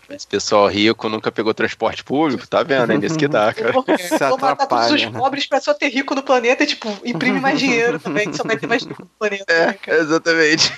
É, 0.09 0.15
Esse 0.15 0.27
pessoal 0.27 0.67
rico 0.67 1.09
nunca 1.09 1.31
pegou 1.31 1.53
transporte 1.53 2.03
público, 2.03 2.47
tá 2.47 2.63
vendo? 2.63 2.91
É 2.93 2.97
nisso 2.97 3.17
que 3.17 3.27
dá, 3.27 3.53
cara. 3.53 3.71
Vou, 3.71 3.83
Se 3.97 4.17
vou 4.17 4.37
matar 4.37 4.67
todos 4.67 4.85
os 4.85 4.91
atrapalha. 4.93 5.11
pobres 5.19 5.47
pra 5.47 5.59
só 5.59 5.73
ter 5.73 5.89
rico 5.89 6.15
no 6.15 6.23
planeta 6.23 6.63
e, 6.63 6.67
tipo, 6.67 6.89
imprime 7.03 7.39
mais 7.39 7.59
dinheiro 7.59 7.99
também, 7.99 8.29
que 8.31 8.37
só 8.37 8.43
vai 8.43 8.57
ter 8.57 8.67
mais 8.67 8.83
rico 8.83 9.01
no 9.01 9.09
planeta. 9.19 9.45
né, 9.53 9.73
cara? 9.73 9.97
exatamente. 9.99 10.71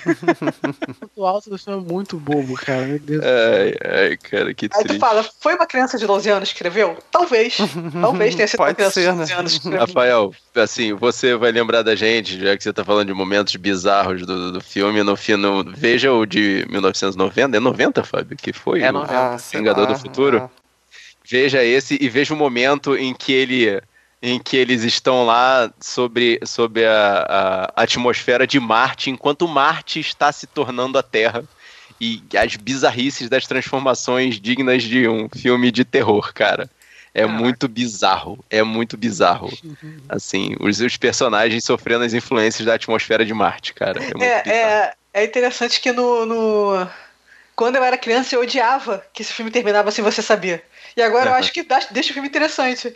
O 1.14 1.24
alto 1.26 1.50
do 1.50 1.58
filme 1.58 1.82
é 1.82 1.92
muito 1.92 2.16
bobo, 2.16 2.54
cara. 2.54 2.86
Meu 2.86 2.98
Deus. 2.98 3.22
Ai, 3.24 3.74
ai, 3.84 4.16
cara, 4.16 4.54
que 4.54 4.66
Aí 4.66 4.70
tu 4.70 4.78
triste. 4.84 4.98
fala, 5.00 5.24
foi 5.40 5.54
uma 5.54 5.66
criança 5.68 5.96
de 5.98 6.06
12 6.06 6.28
anos 6.30 6.48
escreveu? 6.48 6.96
Talvez. 7.12 7.56
Talvez 8.00 8.34
tenha 8.34 8.48
sido 8.48 8.60
uma 8.60 8.74
criança 8.74 9.00
ser, 9.00 9.12
de 9.12 9.16
12 9.18 9.32
né? 9.32 9.38
anos 9.38 9.52
que 9.52 9.58
escreveu. 9.58 9.80
Rafael, 9.86 10.34
assim, 10.56 10.92
você 10.94 11.36
vai 11.36 11.52
lembrar 11.52 11.82
da 11.82 11.94
gente, 11.94 12.40
já 12.40 12.56
que 12.56 12.62
você 12.62 12.72
tá 12.72 12.84
falando 12.84 13.06
de 13.08 13.14
momentos 13.14 13.54
bizarros 13.56 14.26
do, 14.26 14.52
do 14.52 14.60
filme, 14.60 15.02
no 15.02 15.14
fim, 15.16 15.36
no- 15.36 15.62
veja 15.64 16.12
o 16.12 16.26
de 16.26 16.66
1990, 16.68 17.56
é 17.56 17.60
90, 17.60 18.02
Fábio, 18.02 18.36
que 18.36 18.52
foi? 18.52 18.82
É 18.82 18.90
o 18.90 18.94
90. 18.94 19.14
Ah, 19.14 19.36
Vingador 19.52 19.86
do 19.86 19.96
Futuro? 19.98 20.42
ah. 20.42 20.50
Veja 21.30 21.62
esse 21.62 21.98
e 22.00 22.08
veja 22.08 22.32
o 22.32 22.36
momento 22.36 22.96
em 22.96 23.12
que 23.14 23.32
ele 23.32 23.80
em 24.20 24.38
que 24.40 24.56
eles 24.56 24.82
estão 24.82 25.24
lá 25.24 25.70
sobre, 25.80 26.40
sobre 26.44 26.84
a, 26.84 27.70
a 27.76 27.82
atmosfera 27.82 28.46
de 28.48 28.58
Marte, 28.58 29.10
enquanto 29.10 29.46
Marte 29.46 30.00
está 30.00 30.32
se 30.32 30.44
tornando 30.46 30.98
a 30.98 31.02
Terra. 31.04 31.44
E 32.00 32.22
as 32.36 32.54
bizarrices 32.56 33.28
das 33.28 33.46
transformações 33.46 34.40
dignas 34.40 34.82
de 34.82 35.08
um 35.08 35.28
filme 35.28 35.70
de 35.70 35.84
terror, 35.84 36.32
cara. 36.32 36.70
É 37.14 37.22
Caraca. 37.22 37.42
muito 37.42 37.66
bizarro. 37.68 38.44
É 38.48 38.62
muito 38.62 38.96
bizarro. 38.96 39.50
Assim, 40.08 40.54
os, 40.60 40.80
os 40.80 40.96
personagens 40.96 41.64
sofrendo 41.64 42.04
as 42.04 42.14
influências 42.14 42.64
da 42.64 42.74
atmosfera 42.74 43.24
de 43.24 43.34
Marte, 43.34 43.74
cara. 43.74 44.00
É. 44.20 44.24
É, 44.24 44.50
é, 44.50 44.94
é 45.14 45.24
interessante 45.24 45.80
que 45.80 45.90
no, 45.92 46.24
no- 46.24 46.88
Quando 47.56 47.76
eu 47.76 47.82
era 47.82 47.98
criança, 47.98 48.34
eu 48.36 48.40
odiava 48.42 49.04
que 49.12 49.22
esse 49.22 49.32
filme 49.32 49.50
terminava 49.50 49.90
sem 49.90 50.04
você 50.04 50.22
saber. 50.22 50.64
E 50.96 51.02
agora 51.02 51.26
eu 51.26 51.32
Aham. 51.32 51.40
acho 51.40 51.52
que 51.52 51.62
dá- 51.64 51.86
deixa 51.90 52.10
o 52.10 52.14
filme 52.14 52.28
interessante. 52.28 52.94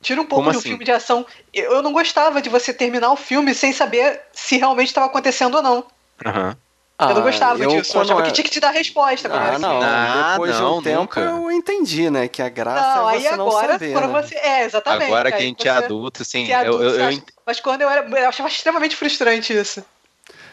Tira 0.00 0.20
um 0.20 0.24
pouco 0.26 0.44
Como 0.44 0.52
do 0.52 0.58
assim? 0.60 0.68
filme 0.68 0.84
de 0.84 0.92
ação. 0.92 1.26
Eu 1.52 1.72
eu 1.72 1.82
não 1.82 1.92
gostava 1.92 2.40
de 2.40 2.48
você 2.48 2.72
terminar 2.72 3.10
o 3.10 3.16
filme 3.16 3.52
sem 3.52 3.72
saber 3.72 4.20
se 4.32 4.56
realmente 4.56 4.88
estava 4.88 5.06
acontecendo 5.06 5.56
ou 5.56 5.62
não. 5.62 5.84
Aham. 6.24 6.56
Eu 7.00 7.06
não 7.08 7.16
Ah, 7.16 7.20
gostava 7.20 7.62
eu, 7.62 7.68
disso. 7.70 7.96
Eu 7.96 8.00
achava 8.02 8.20
é- 8.20 8.24
que 8.24 8.32
tinha 8.32 8.44
que 8.44 8.50
te 8.50 8.58
dar 8.60 8.70
resposta. 8.70 9.28
Ah, 9.32 9.50
assim. 9.50 9.62
não. 9.62 9.80
Ah, 9.82 10.30
Depois 10.32 10.56
de 10.56 10.60
não, 10.62 10.78
um 10.78 10.82
tempo 10.82 11.00
nunca. 11.00 11.20
eu 11.20 11.50
entendi, 11.52 12.10
né? 12.10 12.26
Que 12.28 12.42
a 12.42 12.48
graça 12.48 12.96
Não, 13.00 13.10
é 13.10 13.14
aí 13.14 13.22
você 13.22 13.36
não 13.36 13.46
agora, 13.48 13.72
saber. 13.72 13.92
quando 13.92 14.12
né? 14.12 14.22
você. 14.22 14.34
É, 14.34 14.64
exatamente. 14.64 15.04
Agora 15.04 15.30
que 15.30 15.36
a 15.36 15.40
Aí 15.40 15.44
gente 15.46 15.68
é 15.68 15.70
adulto, 15.70 16.22
assim, 16.22 16.44
que 16.46 16.52
é 16.52 16.56
eu, 16.56 16.60
adulto, 16.60 16.82
eu, 16.84 16.90
eu 17.00 17.06
acha- 17.06 17.22
Mas 17.46 17.60
quando 17.60 17.82
eu 17.82 17.88
era. 17.90 18.08
Eu 18.20 18.28
achava 18.28 18.48
extremamente 18.48 18.96
frustrante 18.96 19.52
isso. 19.52 19.84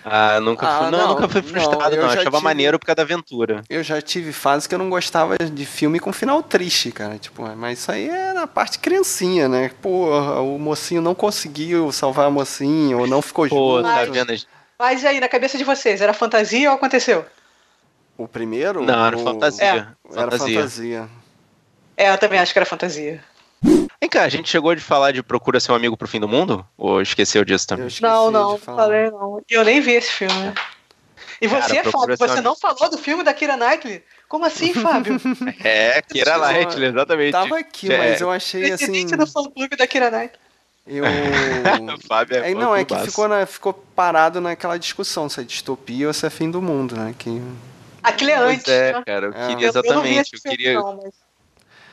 Ah, 0.08 0.40
nunca 0.40 0.68
Ah, 0.68 0.78
fui, 0.84 0.92
não, 0.92 1.00
não, 1.00 1.08
nunca 1.16 1.28
fui 1.28 1.42
não, 1.42 1.50
frustrado, 1.50 1.96
eu 1.96 2.02
não. 2.04 2.10
já 2.10 2.20
Achava 2.20 2.38
tive- 2.38 2.44
maneiro 2.44 2.78
por 2.78 2.86
causa 2.86 2.98
da 2.98 3.02
aventura. 3.02 3.64
Eu 3.68 3.82
já 3.82 4.00
tive 4.00 4.32
fase 4.32 4.70
que 4.70 4.76
eu 4.76 4.80
não 4.80 4.88
gostava 4.88 5.36
de 5.40 5.66
filme 5.66 6.00
com 6.00 6.14
final 6.14 6.44
triste, 6.44 6.92
cara. 6.92 7.18
Tipo, 7.18 7.42
mas 7.56 7.80
isso 7.80 7.92
aí 7.92 8.08
é 8.08 8.32
na 8.32 8.46
parte 8.46 8.78
criancinha, 8.78 9.50
né? 9.50 9.72
Pô, 9.82 10.08
o 10.44 10.60
mocinho 10.60 11.02
não 11.02 11.16
conseguiu 11.16 11.92
salvar 11.92 12.28
a 12.28 12.30
mocinha, 12.30 12.96
ou 12.96 13.08
não 13.08 13.20
ficou 13.20 13.50
Pô, 13.50 13.78
junto. 13.78 13.88
tá 13.90 13.96
Mas- 13.96 14.10
vendo? 14.10 14.46
Mas 14.78 15.04
e 15.04 15.08
aí, 15.08 15.20
na 15.20 15.28
cabeça 15.30 15.58
de 15.58 15.64
vocês, 15.64 16.02
era 16.02 16.14
fantasia 16.14 16.70
ou 16.70 16.76
aconteceu? 16.76 17.26
O 18.18 18.28
primeiro? 18.28 18.84
Não, 18.84 19.06
era 19.06 19.18
o- 19.18 19.24
fantasia. 19.24 19.66
Era 19.66 19.96
fantasia. 20.10 20.56
fantasia. 20.58 21.10
É, 21.98 22.12
eu 22.12 22.18
também 22.18 22.40
acho 22.40 22.52
que 22.54 22.60
era 22.60 22.66
fantasia. 22.66 23.24
Vem 23.62 24.10
cá, 24.10 24.24
a 24.24 24.30
gente 24.30 24.50
chegou 24.50 24.76
de 24.76 24.82
falar 24.82 25.12
de 25.12 25.24
Procura 25.24 25.60
Seu 25.60 25.74
Amigo 25.74 25.98
pro 25.98 26.08
Fim 26.08 26.20
do 26.20 26.28
Mundo? 26.28 26.66
Ou 26.78 27.02
esqueceu 27.02 27.44
disso 27.46 27.68
também? 27.68 27.88
Não, 28.02 28.30
não, 28.30 28.52
não 28.52 28.58
falei 28.58 29.10
não. 29.10 29.42
Eu 29.50 29.64
nem 29.64 29.80
vi 29.82 29.94
esse 29.94 30.12
filme. 30.12 30.54
E 31.42 31.48
Cara, 31.50 31.62
você, 31.64 31.82
procura 31.82 32.16
Fábio, 32.18 32.36
você 32.36 32.42
não 32.42 32.56
falou 32.56 32.90
do 32.90 32.98
filme 32.98 33.24
da 33.24 33.34
Kira 33.34 33.58
Knightley? 33.58 34.04
Como 34.30 34.46
assim, 34.46 34.74
Fábio? 34.74 35.20
É, 35.64 36.02
Kira 36.02 36.38
Knightley, 36.38 36.90
exatamente. 36.90 37.32
Tava 37.32 37.60
aqui, 37.60 37.92
É. 37.92 37.98
mas 37.98 38.22
eu 38.22 38.32
achei 38.32 38.72
assim. 38.72 38.86
Presidente 38.88 39.16
do 39.18 39.28
fã 39.28 39.44
clube 39.50 39.76
da 39.76 39.88
Kira 39.88 40.10
Knightley. 40.12 40.40
Eu. 40.88 41.04
Fábio 42.08 42.38
é 42.38 42.52
É, 42.52 42.54
não, 42.54 42.76
é 42.76 42.86
que 42.86 42.96
ficou, 43.00 43.28
na- 43.28 43.46
ficou 43.46 43.74
parado 43.74 44.40
naquela 44.40 44.78
discussão 44.78 45.28
se 45.28 45.42
é 45.42 45.44
distopia 45.44 46.08
ou 46.08 46.14
se 46.14 46.26
é 46.26 46.30
fim 46.30 46.50
do 46.52 46.62
mundo, 46.62 46.96
né? 46.96 47.16
Que... 47.18 47.42
Aquele 48.04 48.32
é 48.32 48.38
Pois 48.38 48.58
antes, 48.60 48.68
é, 48.68 48.94
né? 48.94 49.04
cara, 49.06 49.26
eu 49.28 49.34
É. 49.34 49.48
queria 49.48 49.54
Eu- 49.56 49.62
eu 49.62 49.70
exatamente. 49.70 50.34
Eu 50.36 50.40
filme, 50.42 50.58
queria, 50.58 50.74
não, 50.76 50.96
mas- 50.98 51.14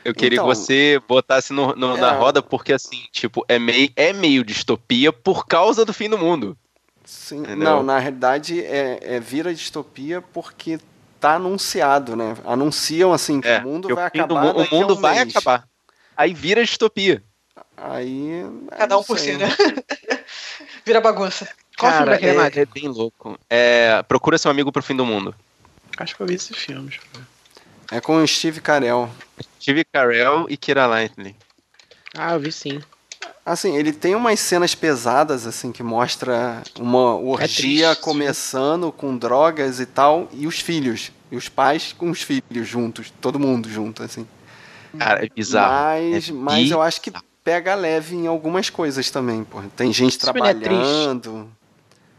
eu 0.05 0.13
queria 0.13 0.35
Então, 0.35 0.47
que 0.47 0.55
você 0.55 1.01
botasse 1.07 1.51
no, 1.53 1.75
no- 1.75 1.97
na 1.97 2.13
é. 2.13 2.17
roda, 2.17 2.41
porque 2.43 2.71
assim, 2.73 3.03
tipo, 3.11 3.43
é 3.47 3.57
meio, 3.57 3.89
é 3.95 4.13
meio 4.13 4.43
distopia 4.43 5.11
por 5.11 5.47
causa 5.47 5.83
do 5.83 5.91
fim 5.93 6.07
do 6.09 6.17
mundo. 6.17 6.55
Sim, 7.03 7.39
Entendeu? 7.39 7.57
não, 7.57 7.83
na 7.83 7.97
realidade 7.97 8.63
é, 8.63 8.99
é 9.01 9.19
vira 9.19 9.53
distopia 9.53 10.21
porque 10.21 10.79
tá 11.19 11.33
anunciado, 11.35 12.15
né? 12.15 12.35
Anunciam 12.45 13.11
assim 13.11 13.41
que 13.41 13.47
É, 13.47 13.57
o 13.59 13.63
mundo 13.63 13.87
que 13.87 13.93
vai 13.95 14.05
acabar. 14.05 14.55
o 14.55 14.69
mundo 14.71 14.93
um 14.95 15.01
vai 15.01 15.15
mês. 15.15 15.35
acabar. 15.35 15.67
Aí 16.15 16.33
vira 16.33 16.63
distopia. 16.63 17.23
Aí. 17.77 18.43
Cada 18.77 18.97
um 18.97 19.03
por 19.03 19.19
si, 19.19 19.33
né? 19.33 19.47
Vira 20.85 21.01
bagunça. 21.01 21.47
Qual 21.77 21.91
filme 21.91 22.05
Cara, 22.17 22.25
é, 22.25 22.43
Mike? 22.43 22.59
é 22.59 22.65
bem 22.65 22.87
louco. 22.87 23.37
É, 23.49 24.03
procura 24.03 24.37
seu 24.37 24.51
amigo 24.51 24.71
pro 24.71 24.83
fim 24.83 24.95
do 24.95 25.05
mundo. 25.05 25.33
Acho 25.97 26.15
que 26.15 26.21
eu 26.21 26.27
vi 26.27 26.35
esse 26.35 26.53
filme. 26.53 26.97
É 27.91 27.99
com 27.99 28.15
o 28.15 28.27
Steve 28.27 28.61
Carell. 28.61 29.09
Steve 29.61 29.83
Carell 29.85 30.45
e 30.49 30.57
Kira 30.57 30.87
Knightley. 30.87 31.35
Ah, 32.15 32.33
eu 32.33 32.39
vi 32.39 32.51
sim. 32.51 32.81
Assim, 33.45 33.75
ele 33.75 33.91
tem 33.91 34.15
umas 34.15 34.39
cenas 34.39 34.73
pesadas, 34.73 35.45
assim, 35.45 35.71
que 35.71 35.83
mostra 35.83 36.63
uma 36.79 37.15
orgia 37.15 37.87
triste. 37.89 38.01
começando 38.01 38.91
com 38.91 39.17
drogas 39.17 39.79
e 39.81 39.85
tal, 39.85 40.29
e 40.31 40.47
os 40.47 40.59
filhos. 40.59 41.11
E 41.29 41.35
os 41.35 41.49
pais 41.49 41.91
com 41.91 42.09
os 42.09 42.21
filhos 42.21 42.67
juntos, 42.67 43.11
todo 43.19 43.39
mundo 43.39 43.67
junto, 43.69 44.01
assim. 44.03 44.25
Cara, 44.97 45.25
é 45.25 45.29
bizarro. 45.29 45.73
Mas, 45.73 46.29
É 46.29 46.31
mas 46.31 46.71
eu 46.71 46.81
acho 46.81 47.01
que 47.01 47.09
bizarro. 47.11 47.25
Pega 47.43 47.75
leve 47.75 48.15
em 48.15 48.27
algumas 48.27 48.69
coisas 48.69 49.09
também, 49.11 49.43
pô. 49.43 49.61
Tem 49.75 49.91
gente 49.91 50.15
é 50.17 50.19
trabalhando. 50.19 51.51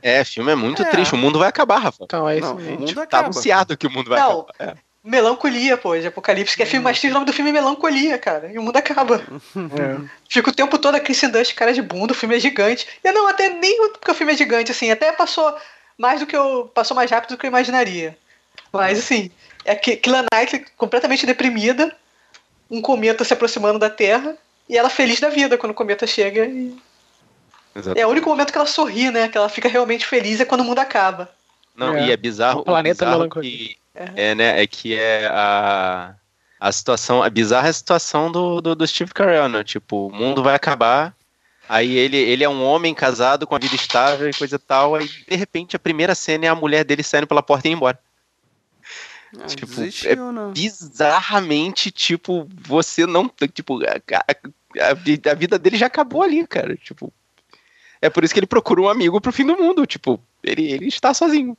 É, 0.03 0.21
o 0.21 0.27
filme 0.27 0.53
é 0.53 0.55
muito 0.55 0.83
É. 0.83 0.85
triste. 0.87 1.15
O 1.15 1.19
mundo 1.19 1.39
vai 1.39 1.49
acabar, 1.49 1.79
Rafa. 1.79 2.05
Então, 2.05 2.29
é 2.29 2.37
isso 2.39 2.47
Não, 2.49 2.55
mesmo. 2.57 2.77
o 2.77 2.81
mundo 2.81 2.95
Tá 2.95 3.03
acaba. 3.03 3.25
anunciado 3.25 3.77
que 3.77 3.87
o 3.87 3.91
mundo 3.91 4.11
vai 4.11 4.21
Não. 4.21 4.41
acabar. 4.41 4.73
É. 4.73 4.75
Melancolia, 5.03 5.77
pô, 5.77 5.97
de 5.99 6.07
Apocalipse, 6.07 6.57
que 6.57 6.63
é 6.63 6.67
filme 6.67 6.83
mais 6.85 6.99
triste. 6.99 7.13
O 7.13 7.15
nome 7.15 7.27
do 7.27 7.33
filme 7.33 7.51
é 7.51 7.53
Melancolia, 7.53 8.17
cara. 8.19 8.51
E 8.53 8.59
o 8.59 8.63
mundo 8.63 8.77
acaba. 8.79 9.17
É. 9.57 10.09
Fica 10.31 10.49
o 10.51 10.55
tempo 10.55 10.79
todo 10.79 10.95
a 10.95 11.01
Kristen 11.01 11.31
Dust, 11.31 11.55
cara 11.55 11.73
de 11.75 11.83
bunda, 11.83 12.13
o 12.13 12.17
filme 12.17 12.35
é 12.37 12.41
gigante. 12.41 12.87
E 13.05 13.13
não, 13.13 13.27
até 13.29 13.51
nem 13.51 13.77
porque 13.91 14.11
o 14.11 14.15
filme 14.15 14.33
é 14.33 14.37
gigante, 14.37 14.73
assim, 14.73 14.91
até 14.91 15.13
passou 15.13 15.55
mais 15.99 16.21
do 16.21 16.27
que 16.27 16.35
eu. 16.37 16.71
Passou 16.75 16.95
mais 16.95 17.11
rápido 17.11 17.31
do 17.31 17.39
que 17.39 17.45
eu 17.47 17.49
imaginaria. 17.49 18.17
Mas 18.73 18.99
assim, 18.99 19.31
é 19.65 19.75
que 19.75 20.01
Knightley 20.07 20.65
completamente 20.77 21.27
deprimida, 21.27 21.95
um 22.71 22.81
cometa 22.81 23.25
se 23.25 23.33
aproximando 23.35 23.79
da 23.79 23.91
Terra, 23.91 24.37
e 24.69 24.77
ela 24.77 24.89
feliz 24.91 25.21
da 25.21 25.29
vida 25.29 25.57
quando 25.59 25.73
o 25.73 25.75
cometa 25.75 26.07
chega. 26.07 26.47
E... 26.47 26.77
É 27.97 28.07
o 28.07 28.11
único 28.11 28.29
momento 28.29 28.53
que 28.53 28.59
ela 28.59 28.67
sorri, 28.67 29.11
né? 29.11 29.29
Que 29.29 29.37
ela 29.37 29.49
fica 29.49 29.69
realmente 29.69 30.07
feliz 30.07 30.41
é 30.41 30.45
quando 30.45 30.61
o 30.61 30.65
mundo 30.65 30.79
acaba. 30.79 31.31
Não, 31.77 31.97
É. 31.97 32.07
e 32.07 32.11
é 32.13 32.17
bizarro. 32.17 32.61
O 32.61 32.65
planeta 32.65 33.05
bizarro 33.05 33.29
que- 33.29 33.77
é, 33.95 34.35
né? 34.35 34.63
É 34.63 34.67
que 34.67 34.97
é 34.99 35.27
a, 35.27 36.15
a 36.61 36.73
situação. 36.73 37.23
A 37.23 37.29
bizarra 37.31 37.67
é 37.67 37.71
a 37.71 37.75
situação 37.75 38.31
do, 38.31 38.61
do, 38.61 38.75
do 38.75 38.87
Steve 38.87 39.13
Carell, 39.13 39.49
né? 39.49 39.65
Tipo, 39.65 40.07
o 40.09 40.13
mundo 40.13 40.43
vai 40.43 40.55
acabar. 40.55 41.15
Aí 41.69 41.97
ele, 41.97 42.17
ele 42.17 42.45
é 42.45 42.49
um 42.49 42.63
homem 42.63 42.95
casado 42.95 43.47
com 43.47 43.55
a 43.55 43.59
vida 43.59 43.75
estável 43.75 44.29
e 44.29 44.35
coisa 44.35 44.57
e 44.57 44.59
tal. 44.59 44.95
Aí, 44.95 45.09
de 45.09 45.35
repente, 45.35 45.75
a 45.75 45.79
primeira 45.79 46.15
cena 46.15 46.47
é 46.47 46.49
a 46.49 46.55
mulher 46.55 46.85
dele 46.85 47.03
saindo 47.03 47.27
pela 47.27 47.43
porta 47.43 47.67
e 47.67 47.71
indo 47.71 47.79
embora. 47.79 47.99
Ah, 49.43 49.47
Tipo, 49.47 49.67
desistiu, 49.67 50.33
não. 50.33 50.53
Bizarramente, 50.53 51.91
tipo, 51.91 52.49
você 52.67 53.07
não. 53.07 53.29
Tipo, 53.53 53.81
a, 53.85 53.97
a- 54.17 54.91
a 54.91 54.95
vi- 54.95 55.21
a 55.31 55.35
vida 55.35 55.59
dele 55.59 55.77
já 55.77 55.87
acabou 55.87 56.23
ali, 56.23 56.47
cara. 56.47 56.77
Tipo. 56.77 57.13
É 58.01 58.11
por 58.11 58.23
isso 58.23 58.35
que 58.35 58.41
ele 58.41 58.47
procura 58.47 58.83
um 58.83 58.89
amigo 58.89 59.21
pro 59.21 59.33
fim 59.33 59.47
do 59.47 59.57
mundo. 59.57 59.87
Tipo, 59.87 60.21
ele, 60.43 60.71
ele 60.71 60.87
está 60.89 61.15
sozinho. 61.15 61.57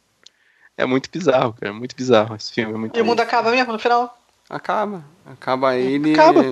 É 0.78 0.86
muito 0.86 1.10
bizarro, 1.10 1.54
cara. 1.54 1.72
É 1.72 1.76
muito 1.76 1.96
bizarro 1.96 2.36
esse 2.36 2.52
filme. 2.54 2.74
É 2.74 2.78
muito 2.78 2.98
E 2.98 3.02
o 3.02 3.06
mundo 3.06 3.20
acaba 3.22 3.50
mesmo 3.52 3.72
no 3.74 3.80
final. 3.80 4.16
Acaba. 4.50 5.04
Acaba 5.26 5.76
ele 5.76 6.14
Acaba. 6.14 6.44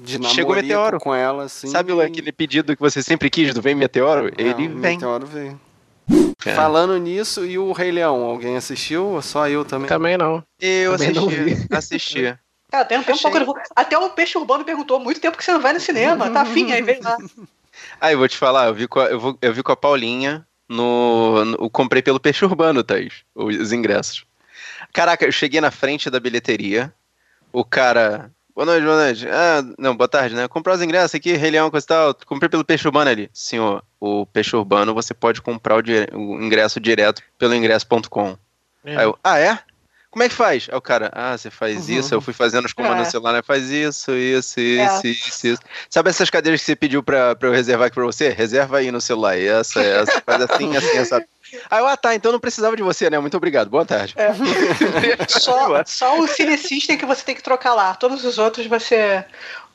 de 0.00 0.22
Chega 0.28 0.50
o 0.50 0.54
meteoro. 0.54 0.98
com 1.00 1.14
ela, 1.14 1.44
assim. 1.44 1.68
Sabe 1.68 1.92
o- 1.92 2.00
aquele 2.00 2.30
pedido 2.30 2.76
que 2.76 2.82
você 2.82 3.02
sempre 3.02 3.30
quis 3.30 3.54
do 3.54 3.62
Vem 3.62 3.74
Meteoro? 3.74 4.28
É, 4.28 4.32
Ele 4.36 4.52
o 4.68 4.78
vem. 4.80 4.96
meteoro 4.96 5.24
veio. 5.26 5.58
É. 6.44 6.54
Falando 6.54 6.96
nisso, 6.98 7.44
e 7.46 7.58
o 7.58 7.72
Rei 7.72 7.90
Leão? 7.92 8.22
Alguém 8.22 8.56
assistiu? 8.56 9.06
Ou 9.06 9.22
só 9.22 9.48
eu 9.48 9.64
também? 9.64 9.88
Também 9.88 10.16
não. 10.18 10.42
Eu 10.60 10.96
Também 10.96 11.12
não 11.12 11.28
assisti. 11.28 11.66
Assisti. 11.74 12.38
Cara, 12.70 12.84
tem 12.84 12.98
um 12.98 13.02
tempo 13.02 13.26
Achei. 13.28 13.46
Até 13.76 13.98
o 13.98 14.10
Peixe 14.10 14.36
Urbano 14.38 14.64
perguntou 14.64 14.98
muito 14.98 15.20
tempo 15.20 15.36
que 15.36 15.44
você 15.44 15.52
não 15.52 15.60
vai 15.60 15.72
no 15.72 15.80
cinema. 15.80 16.30
Tá 16.30 16.40
afim? 16.42 16.72
Aí 16.72 16.82
veio 16.82 17.02
lá. 17.02 17.16
Ah, 18.00 18.12
eu 18.12 18.18
vou 18.18 18.28
te 18.28 18.36
falar, 18.36 18.66
eu 18.66 18.74
vi 18.74 18.86
com 18.86 19.00
a, 19.00 19.06
eu 19.06 19.18
vou- 19.18 19.38
eu 19.40 19.52
vi 19.52 19.62
com 19.62 19.72
a 19.72 19.76
Paulinha 19.76 20.46
no, 20.68 21.42
no- 21.44 21.56
Eu 21.58 21.70
comprei 21.70 22.02
pelo 22.02 22.20
Peixe 22.20 22.44
Urbano, 22.44 22.84
Thaís, 22.84 23.24
os, 23.34 23.56
os 23.56 23.72
ingressos. 23.72 24.24
Caraca, 24.92 25.24
eu 25.24 25.32
cheguei 25.32 25.58
na 25.60 25.70
frente 25.70 26.10
da 26.10 26.20
bilheteria, 26.20 26.92
o 27.50 27.64
cara. 27.64 28.30
Boa 28.54 28.66
noite, 28.66 28.84
boa 28.84 28.96
noite. 28.96 29.26
Ah, 29.28 29.64
não, 29.78 29.96
boa 29.96 30.08
tarde, 30.08 30.34
né? 30.34 30.46
Comprar 30.46 30.74
os 30.74 30.82
ingressos 30.82 31.14
aqui, 31.14 31.32
Rei 31.34 31.50
Leão, 31.50 31.70
coisa 31.70 31.84
e 31.84 31.88
tal. 31.88 32.14
Comprei 32.26 32.50
pelo 32.50 32.64
Peixe 32.64 32.86
Urbano 32.86 33.08
ali. 33.10 33.30
Senhor, 33.32 33.82
o 33.98 34.26
Peixe 34.26 34.54
Urbano 34.54 34.92
você 34.92 35.14
pode 35.14 35.40
comprar 35.40 35.76
o, 35.76 35.82
dire- 35.82 36.10
o 36.12 36.34
ingresso 36.42 36.78
direto 36.78 37.22
pelo 37.38 37.54
ingresso.com. 37.54 38.36
É. 38.84 38.96
Aí 38.96 39.04
eu, 39.04 39.18
ah, 39.24 39.38
é? 39.38 39.58
Como 40.10 40.22
é 40.22 40.28
que 40.28 40.34
faz? 40.34 40.68
Aí 40.70 40.76
o 40.76 40.80
cara, 40.82 41.10
ah, 41.14 41.38
você 41.38 41.50
faz 41.50 41.88
Uhum. 41.88 41.94
isso. 41.94 42.14
Eu 42.14 42.20
fui 42.20 42.34
fazendo 42.34 42.66
os 42.66 42.74
comandos 42.74 42.98
É. 42.98 43.04
no 43.06 43.10
celular, 43.10 43.32
né? 43.32 43.40
Faz 43.42 43.70
isso, 43.70 44.12
isso, 44.14 44.60
É. 44.60 44.62
isso, 44.62 45.06
isso, 45.06 45.46
isso. 45.46 45.62
Sabe 45.88 46.10
essas 46.10 46.28
cadeiras 46.28 46.60
que 46.60 46.66
você 46.66 46.76
pediu 46.76 47.02
pra, 47.02 47.34
pra 47.34 47.48
eu 47.48 47.52
reservar 47.54 47.86
aqui 47.86 47.94
pra 47.94 48.04
você? 48.04 48.28
Reserva 48.28 48.76
aí 48.78 48.90
no 48.92 49.00
celular. 49.00 49.38
Essa, 49.38 49.80
essa, 49.80 50.20
faz 50.20 50.42
assim, 50.42 50.76
assim, 50.76 50.98
essa. 50.98 51.24
Aí 51.70 51.80
eu, 51.80 51.86
ah, 51.86 51.96
tá, 51.96 52.14
então 52.14 52.32
não 52.32 52.40
precisava 52.40 52.76
de 52.76 52.82
você, 52.82 53.08
né? 53.10 53.18
Muito 53.18 53.36
obrigado. 53.36 53.68
Boa 53.68 53.84
tarde. 53.84 54.14
É. 54.16 54.32
Só, 55.28 55.82
só 55.84 56.18
o 56.20 56.26
Cine 56.26 56.56
System 56.58 56.96
que 56.96 57.06
você 57.06 57.24
tem 57.24 57.34
que 57.34 57.42
trocar 57.42 57.74
lá. 57.74 57.94
Todos 57.94 58.24
os 58.24 58.38
outros 58.38 58.66
você. 58.66 59.24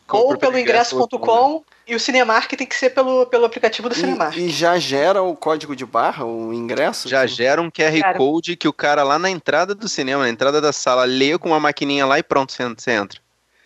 Compra 0.06 0.36
ou 0.36 0.38
pelo 0.38 0.58
ingresso.com 0.58 1.64
e 1.86 1.94
o 1.94 2.00
Cinemark 2.00 2.50
tem 2.54 2.66
que 2.66 2.76
ser 2.76 2.92
pelo, 2.92 3.26
pelo 3.26 3.46
aplicativo 3.46 3.90
do 3.90 3.96
Cinemark. 3.96 4.38
E, 4.38 4.48
e 4.48 4.50
já 4.50 4.80
gera 4.80 5.22
o 5.22 5.36
código 5.36 5.76
de 5.76 5.86
barra, 5.86 6.26
o 6.26 6.54
ingresso? 6.54 7.10
Já 7.10 7.24
assim? 7.24 7.36
gera 7.36 7.62
um 7.62 7.70
QR 7.70 8.00
Cara. 8.00 8.18
Code 8.18 8.56
que 8.56 8.68
o 8.68 8.74
cara 8.74 9.04
lá 9.04 9.20
na 9.20 9.30
entrada 9.30 9.76
do 9.76 9.90
cinema, 9.90 10.24
na 10.24 10.30
entrada 10.30 10.62
da 10.62 10.72
sala, 10.72 11.04
lê 11.04 11.38
com 11.38 11.50
uma 11.50 11.60
maquininha 11.60 12.06
lá 12.06 12.18
e 12.18 12.24
pronto, 12.24 12.54
você 12.54 12.64
entra. 12.92 13.20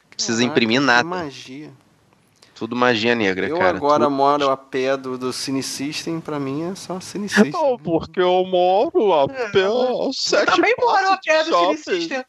Não 0.03 0.09
precisa 0.09 0.39
Caraca, 0.39 0.51
imprimir 0.51 0.79
que 0.79 0.85
nada. 0.85 1.03
magia. 1.03 1.71
Tudo 2.61 2.75
magia 2.75 3.15
negra, 3.15 3.47
Eu 3.47 3.57
cara. 3.57 3.75
agora 3.75 4.03
Tudo- 4.03 4.15
moro 4.15 4.47
a 4.47 4.55
pé 4.55 4.95
do, 4.95 5.17
do 5.17 5.33
Cine 5.33 5.63
System, 5.63 6.21
pra 6.21 6.39
mim 6.39 6.69
é 6.71 6.75
só 6.75 6.99
Cine 6.99 7.27
System. 7.27 7.51
porque 7.83 8.21
eu 8.21 8.45
moro 8.45 9.11
a 9.13 9.27
pé, 9.27 9.65
Eu 9.65 10.11
também 10.45 10.75
moro 10.79 11.07
a 11.11 11.17
pé 11.17 11.43
do 11.43 11.57
Cine 11.57 11.77
System. 11.79 12.23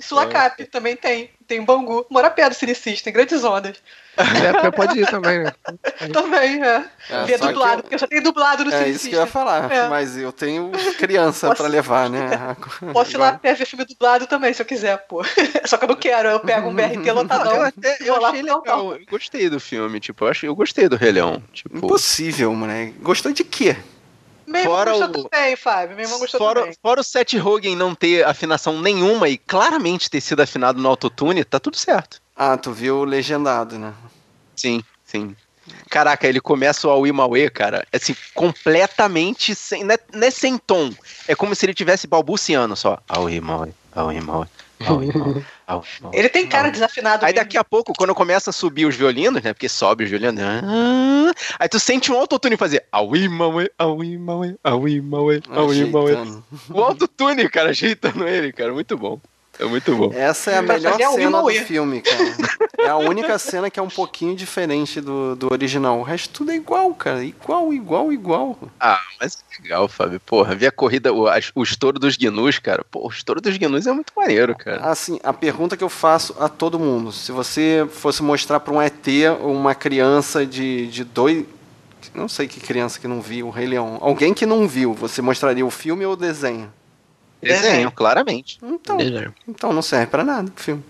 Sulacap 0.00 0.64
também 0.68 0.96
tem. 0.96 1.28
Tem 1.46 1.58
em 1.58 1.64
Bangu. 1.66 2.06
Moro 2.10 2.26
a 2.26 2.30
pé 2.30 2.48
do 2.48 2.54
Cine 2.54 2.74
System, 2.74 3.12
grandes 3.12 3.44
ondas. 3.44 3.76
É, 4.16 4.52
porque 4.52 4.70
pode 4.72 5.00
ir 5.00 5.06
também, 5.08 5.40
né? 5.44 5.52
Também, 6.12 6.62
é. 6.62 6.84
É, 7.10 7.24
Ver 7.24 7.38
dublado, 7.38 7.78
eu- 7.78 7.82
porque 7.82 7.94
eu 7.94 7.98
só 7.98 8.06
tenho 8.06 8.22
dublado 8.22 8.64
no 8.64 8.72
É 8.72 8.88
isso 8.88 9.08
que 9.08 9.14
eu 9.14 9.20
ia 9.20 9.26
falar, 9.26 9.70
É. 9.72 9.88
mas 9.88 10.16
eu 10.16 10.30
tenho 10.32 10.70
criança 10.98 11.48
Posso- 11.48 11.62
pra 11.62 11.70
levar, 11.70 12.08
né? 12.08 12.28
Posso 12.92 13.10
ir 13.12 13.16
lá 13.18 13.28
a 13.30 13.38
pé 13.38 13.54
ver 13.54 13.66
filme 13.66 13.84
dublado 13.84 14.26
também, 14.26 14.52
se 14.54 14.62
eu 14.62 14.66
quiser, 14.66 14.98
pô. 15.08 15.22
Só 15.66 15.76
que 15.76 15.84
eu 15.84 15.88
não 15.88 15.96
quero, 15.96 16.28
eu 16.28 16.40
pego 16.40 16.68
um 16.68 16.74
BRT 16.74 17.08
Eu, 17.08 17.14
lotadão. 17.14 17.60
até, 17.62 17.96
eu 18.00 18.14
Vou 18.14 18.22
lá 18.22 18.28
achei 18.28 18.42
legal, 18.42 18.92
eu 18.94 19.00
gostei 19.10 19.48
do 19.50 19.58
filme, 19.58 19.98
tipo, 20.00 20.24
eu, 20.24 20.28
achei, 20.28 20.48
eu 20.48 20.54
gostei 20.54 20.88
do 20.88 20.96
Rei 20.96 21.12
Leão. 21.12 21.42
Tipo, 21.52 21.76
Impossível, 21.78 22.54
moleque. 22.54 22.94
Gostou 23.00 23.32
de 23.32 23.42
quê? 23.44 23.76
Meu 24.46 24.60
irmão 24.60 24.74
Fora 24.76 24.92
gostou 24.92 25.22
o- 25.24 25.28
também, 25.28 25.56
Fábio. 25.56 25.96
Meu 25.96 26.04
irmão 26.04 26.18
gostou 26.18 26.38
fora, 26.38 26.60
também. 26.60 26.76
fora 26.82 27.00
o 27.00 27.04
Seth 27.04 27.32
Rogen 27.38 27.74
não 27.74 27.94
ter 27.94 28.24
afinação 28.26 28.78
nenhuma 28.80 29.28
e 29.28 29.38
claramente 29.38 30.10
ter 30.10 30.20
sido 30.20 30.40
afinado 30.42 30.80
no 30.80 30.88
autotune, 30.88 31.42
tá 31.44 31.58
tudo 31.58 31.76
certo. 31.78 32.22
Ah, 32.36 32.56
tu 32.56 32.72
viu 32.72 32.98
o 32.98 33.04
legendado, 33.04 33.78
né? 33.78 33.92
Sim, 34.56 34.82
sim. 35.04 35.36
Caraca, 35.88 36.26
ele 36.26 36.40
começa 36.40 36.86
o 36.86 36.90
Aui 36.90 37.10
Mauê, 37.10 37.48
cara, 37.48 37.86
assim, 37.92 38.14
completamente 38.34 39.54
sem. 39.54 39.82
Não 39.84 39.94
é, 39.94 39.98
não 40.12 40.26
é 40.26 40.30
sem 40.30 40.58
tom. 40.58 40.92
É 41.26 41.34
como 41.34 41.54
se 41.54 41.64
ele 41.64 41.72
tivesse 41.72 42.06
balbuciando 42.06 42.76
só. 42.76 42.98
Aui 43.08 43.40
Mauê, 43.40 43.70
Aui 43.92 44.20
Mauê. 44.20 44.46
Ele 46.12 46.28
tem 46.28 46.46
cara 46.46 46.70
desafinado 46.70 47.24
Aí 47.24 47.32
mesmo. 47.32 47.44
daqui 47.44 47.56
a 47.56 47.64
pouco, 47.64 47.94
quando 47.96 48.14
começa 48.14 48.50
a 48.50 48.52
subir 48.52 48.84
os 48.84 48.94
violinos, 48.94 49.42
né? 49.42 49.54
Porque 49.54 49.68
sobe 49.68 50.04
os 50.04 50.10
violinos. 50.10 50.38
ah, 50.42 51.32
Aí 51.58 51.68
tu 51.68 51.80
sente 51.80 52.12
um 52.12 52.18
autotune 52.18 52.56
fazer. 52.56 52.84
Aui, 52.92 53.28
mauê, 53.28 53.70
aui, 53.78 54.18
mauê, 54.18 54.56
aui, 54.62 55.00
mauê, 55.00 55.40
aui, 55.48 55.84
mauê. 55.86 56.16
O 56.70 56.80
autotune, 56.82 57.48
cara, 57.48 57.70
ajeitando 57.70 58.28
ele, 58.28 58.52
cara. 58.52 58.72
Muito 58.74 58.96
bom. 58.98 59.18
É 59.58 59.64
muito 59.64 59.94
bom. 59.96 60.12
Essa 60.12 60.50
é 60.50 60.58
a 60.58 60.62
melhor 60.62 60.96
cena 60.96 61.42
do 61.42 61.50
filme, 61.50 62.00
cara. 62.00 62.24
É 62.78 62.88
a 62.88 62.96
única 62.96 63.38
cena 63.38 63.70
que 63.70 63.78
é 63.78 63.82
um 63.82 63.88
pouquinho 63.88 64.34
diferente 64.34 65.00
do, 65.00 65.36
do 65.36 65.52
original. 65.52 65.98
O 66.00 66.02
resto 66.02 66.30
tudo 66.30 66.50
é 66.50 66.56
igual, 66.56 66.92
cara. 66.94 67.24
Igual, 67.24 67.72
igual, 67.72 68.12
igual. 68.12 68.58
Ah, 68.80 69.00
mas 69.20 69.42
é 69.58 69.62
legal, 69.62 69.88
Fábio. 69.88 70.20
Porra, 70.20 70.54
ver 70.54 70.66
a 70.66 70.72
corrida, 70.72 71.12
o, 71.12 71.26
o 71.54 71.62
estouro 71.62 71.98
dos 71.98 72.16
gnus, 72.16 72.58
cara. 72.58 72.84
Pô, 72.90 73.06
o 73.06 73.10
estouro 73.10 73.40
dos 73.40 73.56
gnus 73.56 73.86
é 73.86 73.92
muito 73.92 74.12
maneiro, 74.16 74.56
cara. 74.56 74.82
Assim, 74.90 75.20
a 75.22 75.32
pergunta 75.32 75.76
que 75.76 75.84
eu 75.84 75.88
faço 75.88 76.34
a 76.38 76.48
todo 76.48 76.78
mundo: 76.78 77.12
se 77.12 77.30
você 77.30 77.86
fosse 77.90 78.22
mostrar 78.22 78.60
pra 78.60 78.74
um 78.74 78.82
ET 78.82 79.06
ou 79.40 79.54
uma 79.54 79.74
criança 79.74 80.44
de, 80.44 80.86
de 80.88 81.04
dois. 81.04 81.44
Não 82.14 82.28
sei 82.28 82.46
que 82.46 82.60
criança 82.60 83.00
que 83.00 83.08
não 83.08 83.20
viu 83.20 83.46
o 83.46 83.50
Rei 83.50 83.66
Leão. 83.66 83.98
Alguém 84.00 84.34
que 84.34 84.44
não 84.44 84.68
viu, 84.68 84.92
você 84.92 85.22
mostraria 85.22 85.64
o 85.64 85.70
filme 85.70 86.04
ou 86.04 86.12
o 86.12 86.16
desenho? 86.16 86.70
Desenho, 87.44 87.92
claramente. 87.92 88.58
Então, 88.62 88.96
Desenho. 88.96 89.34
então 89.46 89.72
não 89.72 89.82
serve 89.82 90.06
pra 90.06 90.24
nada 90.24 90.50
o 90.54 90.60
filme. 90.60 90.82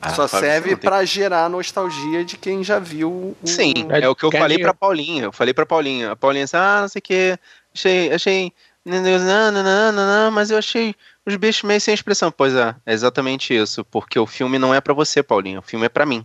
Ah, 0.00 0.10
Só 0.10 0.28
serve 0.28 0.72
não 0.72 0.78
pra 0.78 1.04
gerar 1.04 1.48
nostalgia 1.48 2.24
de 2.24 2.36
quem 2.36 2.62
já 2.62 2.78
viu 2.78 3.10
o. 3.10 3.36
Sim, 3.44 3.72
É, 3.90 4.00
é 4.00 4.08
o 4.08 4.14
que 4.14 4.24
eu 4.24 4.30
falei 4.30 4.58
pra 4.58 4.74
Paulinha. 4.74 5.24
Eu 5.24 5.32
falei 5.32 5.52
pra 5.52 5.66
Paulinha. 5.66 6.12
A 6.12 6.16
Paulinha 6.16 6.44
disse, 6.44 6.56
ah, 6.56 6.82
não 6.82 6.88
sei 6.88 7.00
o 7.00 7.02
que. 7.02 7.38
Achei. 7.74 8.12
achei 8.12 8.52
não, 8.84 9.02
não, 9.02 9.50
não, 9.52 9.92
não, 9.92 10.30
mas 10.30 10.50
eu 10.50 10.58
achei 10.58 10.94
os 11.26 11.34
bichos 11.36 11.64
meio 11.64 11.80
sem 11.80 11.92
expressão. 11.92 12.30
Pois 12.30 12.54
é, 12.54 12.74
é 12.86 12.92
exatamente 12.92 13.52
isso. 13.54 13.84
Porque 13.84 14.18
o 14.18 14.26
filme 14.26 14.58
não 14.58 14.72
é 14.72 14.80
para 14.80 14.94
você, 14.94 15.22
Paulinho. 15.22 15.58
O 15.58 15.62
filme 15.62 15.86
é 15.86 15.88
para 15.88 16.06
mim. 16.06 16.24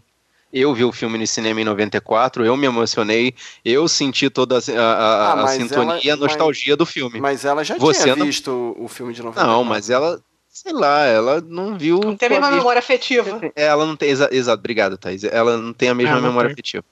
Eu 0.53 0.73
vi 0.73 0.83
o 0.83 0.91
filme 0.91 1.17
no 1.17 1.25
cinema 1.25 1.61
em 1.61 1.63
94, 1.63 2.45
eu 2.45 2.57
me 2.57 2.67
emocionei, 2.67 3.33
eu 3.63 3.87
senti 3.87 4.29
toda 4.29 4.57
a, 4.57 4.81
a, 4.81 5.33
ah, 5.33 5.43
a 5.43 5.47
sintonia 5.47 6.01
e 6.03 6.09
a 6.09 6.15
nostalgia 6.17 6.73
mas, 6.73 6.77
do 6.77 6.85
filme. 6.85 7.21
Mas 7.21 7.45
ela 7.45 7.63
já 7.63 7.77
Você 7.77 8.03
tinha 8.03 8.15
não... 8.15 8.25
visto 8.25 8.75
o 8.77 8.87
filme 8.87 9.13
de 9.13 9.23
94. 9.23 9.49
Não, 9.49 9.63
mas 9.63 9.89
ela, 9.89 10.21
sei 10.49 10.73
lá, 10.73 11.05
ela 11.05 11.41
não 11.41 11.77
viu. 11.77 11.99
Não 11.99 12.17
tem 12.17 12.27
a 12.27 12.31
mesma 12.31 12.51
memória 12.51 12.79
afetiva. 12.79 13.39
É, 13.55 13.65
ela 13.65 13.85
não 13.85 13.95
tem, 13.95 14.09
exato, 14.09 14.33
exa, 14.33 14.53
obrigado, 14.53 14.97
Thaís. 14.97 15.23
Ela 15.23 15.57
não 15.57 15.71
tem 15.71 15.89
a 15.89 15.95
mesma 15.95 16.17
ah, 16.17 16.21
memória 16.21 16.51
afetiva. 16.51 16.83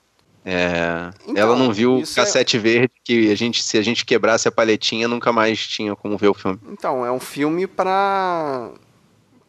É, 0.46 1.12
então, 1.28 1.36
ela 1.36 1.56
não 1.56 1.72
viu 1.74 1.98
o 1.98 2.02
é 2.02 2.06
cassete 2.16 2.56
é... 2.56 2.60
verde 2.60 2.94
que 3.04 3.30
a 3.30 3.36
gente, 3.36 3.62
se 3.62 3.78
a 3.78 3.82
gente 3.82 4.06
quebrasse 4.06 4.48
a 4.48 4.52
palhetinha, 4.52 5.08
nunca 5.08 5.34
mais 5.34 5.68
tinha 5.68 5.96
como 5.96 6.18
ver 6.18 6.30
o 6.30 6.34
filme. 6.34 6.60
Então, 6.72 7.06
é 7.06 7.12
um 7.12 7.20
filme 7.20 7.68
pra. 7.68 8.70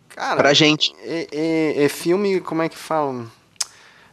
Cara, 0.09 0.37
pra 0.37 0.53
gente. 0.53 0.93
É, 1.05 1.29
é, 1.31 1.85
é 1.85 1.89
filme, 1.89 2.41
como 2.41 2.63
é 2.63 2.69
que 2.69 2.77
fala? 2.77 3.25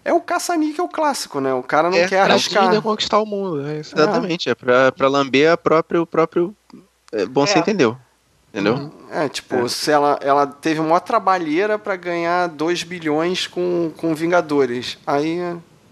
É 0.07 0.13
o 0.13 0.21
caça-níquel 0.21 0.87
clássico, 0.87 1.41
né? 1.41 1.53
O 1.53 1.61
cara 1.61 1.89
não 1.89 1.97
é, 1.97 2.07
quer 2.07 2.21
arriscar. 2.21 2.73
É 2.73 2.79
conquistar 2.79 3.19
o 3.19 3.25
mundo. 3.25 3.67
É 3.67 3.79
Exatamente, 3.79 4.49
é 4.49 4.55
pra, 4.55 4.89
pra 4.89 5.09
lamber 5.09 5.51
a 5.51 5.57
própria, 5.57 6.01
o 6.01 6.05
próprio. 6.05 6.55
É, 7.11 7.25
bom, 7.25 7.45
você 7.45 7.59
entendeu. 7.59 7.97
Entendeu? 8.53 8.75
Uhum. 8.75 8.91
É, 9.11 9.27
tipo, 9.27 9.67
se 9.67 9.91
ela, 9.91 10.17
ela 10.21 10.47
teve 10.47 10.79
uma 10.79 11.01
trabalheira 11.01 11.77
para 11.77 11.97
ganhar 11.97 12.47
2 12.47 12.83
bilhões 12.83 13.47
com, 13.47 13.91
com 13.97 14.15
Vingadores. 14.15 14.97
Aí 15.05 15.39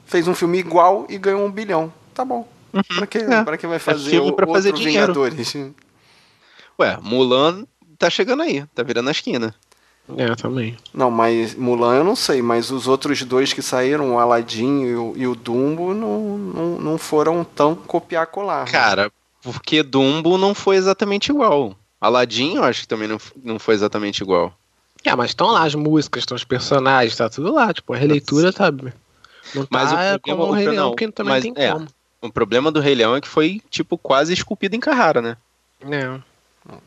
fez 0.06 0.30
um 0.30 0.34
filme 0.34 0.60
igual 0.60 1.06
e 1.10 1.18
ganhou 1.18 1.46
um 1.46 1.52
bilhão. 1.52 1.92
Tá 2.14 2.24
bom. 2.24 2.48
Uhum. 2.74 2.82
Pra, 2.96 3.08
que, 3.08 3.18
é. 3.18 3.44
pra 3.44 3.58
que 3.58 3.68
vai 3.68 3.80
fazer 3.80 4.26
é 4.26 4.32
pra 4.32 4.48
fazer 4.48 4.74
Vingadores? 4.74 5.56
Ué, 6.80 6.98
Mulan 7.02 7.66
tá 7.98 8.10
chegando 8.10 8.44
aí, 8.44 8.66
tá 8.74 8.82
virando 8.82 9.10
a 9.10 9.12
esquina. 9.12 9.54
É, 10.18 10.36
também. 10.36 10.77
Não, 10.94 11.10
mas 11.10 11.56
Mulan 11.56 11.95
eu 11.95 12.03
não 12.03 12.15
sei, 12.15 12.41
mas 12.41 12.69
os 12.69 12.88
outros 12.88 13.23
dois 13.23 13.53
que 13.53 13.61
saíram, 13.61 14.14
o 14.14 14.19
Aladdin 14.19 14.84
e 14.84 14.95
o, 14.95 15.14
e 15.15 15.27
o 15.27 15.36
Dumbo, 15.36 15.94
não, 15.94 16.38
não, 16.38 16.80
não 16.80 16.98
foram 16.98 17.44
tão 17.44 17.76
copiar 17.76 18.27
colar. 18.27 18.65
Né? 18.65 18.72
Cara, 18.72 19.11
porque 19.41 19.82
Dumbo 19.82 20.38
não 20.38 20.53
foi 20.53 20.76
exatamente 20.76 21.32
igual. 21.32 21.76
Aladdin 21.99 22.56
eu 22.56 22.64
acho 22.64 22.82
que 22.82 22.88
também 22.88 23.07
não, 23.07 23.18
não 23.44 23.57
foi 23.57 23.73
exatamente 23.73 24.22
igual. 24.22 24.53
É, 25.03 25.15
mas 25.15 25.32
estão 25.32 25.48
lá 25.48 25.64
as 25.64 25.76
músicas, 25.76 26.22
estão 26.22 26.36
os 26.36 26.44
personagens, 26.44 27.15
tá 27.15 27.30
tudo 27.30 27.53
lá. 27.53 27.73
Tipo, 27.73 27.94
a 27.94 27.98
releitura 27.98 28.52
tá. 28.52 28.72
Não 28.72 29.68
mas 29.69 29.91
tá 29.91 30.15
o 30.15 30.19
problema, 30.19 30.19
como 30.19 30.44
o 30.44 30.52
Rei 30.52 30.68
Leão, 30.68 30.90
porque 30.90 31.11
também 31.11 31.34
mas, 31.34 31.44
tem 31.44 31.53
é, 31.56 31.72
como. 31.72 31.88
O 32.22 32.32
problema 32.32 32.72
do 32.72 32.80
Rei 32.80 32.95
Leão 32.95 33.15
é 33.15 33.22
que 33.22 33.27
foi, 33.27 33.61
tipo, 33.69 33.98
quase 33.98 34.34
esculpido 34.34 34.76
em 34.76 34.80
Carrara, 34.80 35.22
né? 35.22 35.38
É. 35.82 36.19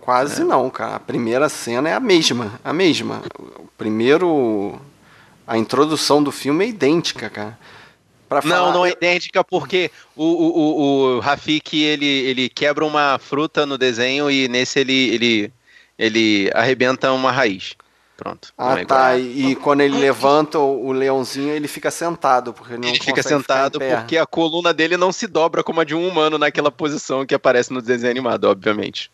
Quase 0.01 0.43
é. 0.43 0.45
não, 0.45 0.69
cara. 0.71 0.97
A 0.97 1.01
primeira 1.01 1.49
cena 1.49 1.89
é 1.89 1.95
a 1.95 2.01
mesma. 2.01 2.61
A 2.65 2.73
mesma. 2.73 3.23
O 3.59 3.69
primeiro. 3.77 4.81
A 5.47 5.57
introdução 5.57 6.23
do 6.23 6.33
filme 6.33 6.65
é 6.65 6.69
idêntica, 6.69 7.31
cara. 7.31 7.59
Pra 8.29 8.43
falar... 8.43 8.57
Não, 8.57 8.73
não 8.73 8.87
é 8.87 8.91
idêntica 8.91 9.43
porque 9.43 9.91
o, 10.15 10.25
o, 10.25 10.59
o, 10.59 11.17
o 11.17 11.21
Rafik 11.21 11.83
ele, 11.83 12.07
ele 12.07 12.49
quebra 12.51 12.85
uma 12.85 13.19
fruta 13.19 13.65
no 13.65 13.79
desenho 13.79 14.31
e 14.31 14.47
nesse 14.49 14.81
ele, 14.81 15.15
ele, 15.15 15.53
ele 15.99 16.51
arrebenta 16.55 17.11
uma 17.13 17.33
raiz. 17.33 17.75
Pronto. 18.19 18.53
Ah, 18.59 18.81
é 18.81 18.85
tá. 18.85 19.17
E, 19.17 19.53
e 19.53 19.57
quando 19.57 19.81
ele 19.81 19.97
levanta 19.97 20.59
o, 20.59 20.91
leãozinho, 20.91 21.55
ele 21.55 21.69
fica 21.69 21.89
sentado, 21.89 22.53
porque 22.53 22.75
ele 22.75 22.83
não 22.83 22.89
Ele 22.89 22.99
fica 22.99 23.23
sentado 23.23 23.79
porque 23.79 24.19
a 24.19 24.27
coluna 24.27 24.75
dele 24.75 24.97
não 24.97 25.13
se 25.13 25.27
dobra 25.29 25.63
como 25.63 25.81
a 25.81 25.85
de 25.85 25.95
um 25.95 26.07
humano 26.07 26.37
naquela 26.37 26.71
posição 26.71 27.25
que 27.25 27.35
aparece 27.35 27.73
no 27.73 27.81
desenho 27.81 28.11
animado, 28.11 28.45
obviamente. 28.45 29.11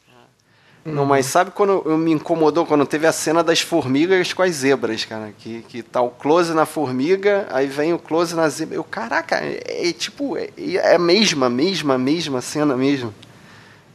Não, 0.84 1.06
mas 1.06 1.26
sabe 1.26 1.50
quando 1.50 1.82
eu 1.86 1.96
me 1.96 2.12
incomodou 2.12 2.66
quando 2.66 2.84
teve 2.84 3.06
a 3.06 3.12
cena 3.12 3.42
das 3.42 3.60
formigas 3.60 4.32
com 4.34 4.42
as 4.42 4.56
zebras, 4.56 5.04
cara? 5.04 5.32
Que, 5.38 5.62
que 5.62 5.82
tá 5.82 6.02
o 6.02 6.10
close 6.10 6.52
na 6.52 6.66
formiga, 6.66 7.48
aí 7.50 7.66
vem 7.66 7.94
o 7.94 7.98
close 7.98 8.34
na 8.34 8.48
zebra. 8.48 8.76
Eu, 8.76 8.84
caraca, 8.84 9.36
é, 9.36 9.88
é 9.88 9.92
tipo, 9.92 10.36
é, 10.36 10.50
é, 10.58 10.94
a 10.94 10.98
mesma, 10.98 11.48
mesma, 11.48 11.96
mesma 11.96 12.42
cena 12.42 12.76
mesmo. 12.76 13.14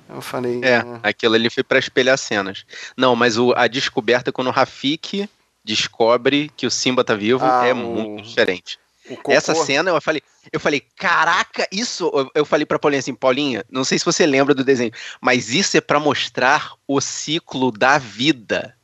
Eu 0.10 0.22
falei. 0.22 0.62
É, 0.64 0.78
é. 0.78 0.86
aquilo 1.04 1.36
ali 1.36 1.50
foi 1.52 1.64
para 1.64 1.78
espelhar 1.78 2.18
cenas. 2.18 2.66
Não, 2.98 3.16
mas 3.16 3.38
o, 3.38 3.54
a 3.56 3.68
descoberta 3.68 4.32
quando 4.32 4.48
o 4.48 4.52
Rafik 4.52 5.30
descobre 5.64 6.52
que 6.58 6.66
o 6.66 6.72
Simba 6.72 7.04
tá 7.04 7.14
vivo 7.14 7.46
ah, 7.46 7.68
é 7.68 7.74
o... 7.74 7.78
muito 7.78 8.24
diferente. 8.24 8.80
Essa 9.28 9.56
cena 9.56 9.92
eu 9.92 10.02
falei, 10.02 10.22
eu 10.52 10.60
falei, 10.60 10.82
caraca, 10.96 11.68
isso. 11.72 12.12
Eu 12.34 12.46
falei 12.46 12.66
pra 12.66 12.80
Paulinha 12.80 13.00
assim, 13.00 13.14
Paulinha, 13.14 13.64
não 13.70 13.84
sei 13.84 13.98
se 13.98 14.06
você 14.06 14.26
lembra 14.26 14.54
do 14.54 14.64
desenho, 14.64 14.92
mas 15.22 15.54
isso 15.54 15.78
é 15.78 15.82
para 15.82 16.00
mostrar 16.00 16.74
o 16.88 17.00
ciclo 17.02 17.72
da 17.72 17.98
vida. 17.98 18.76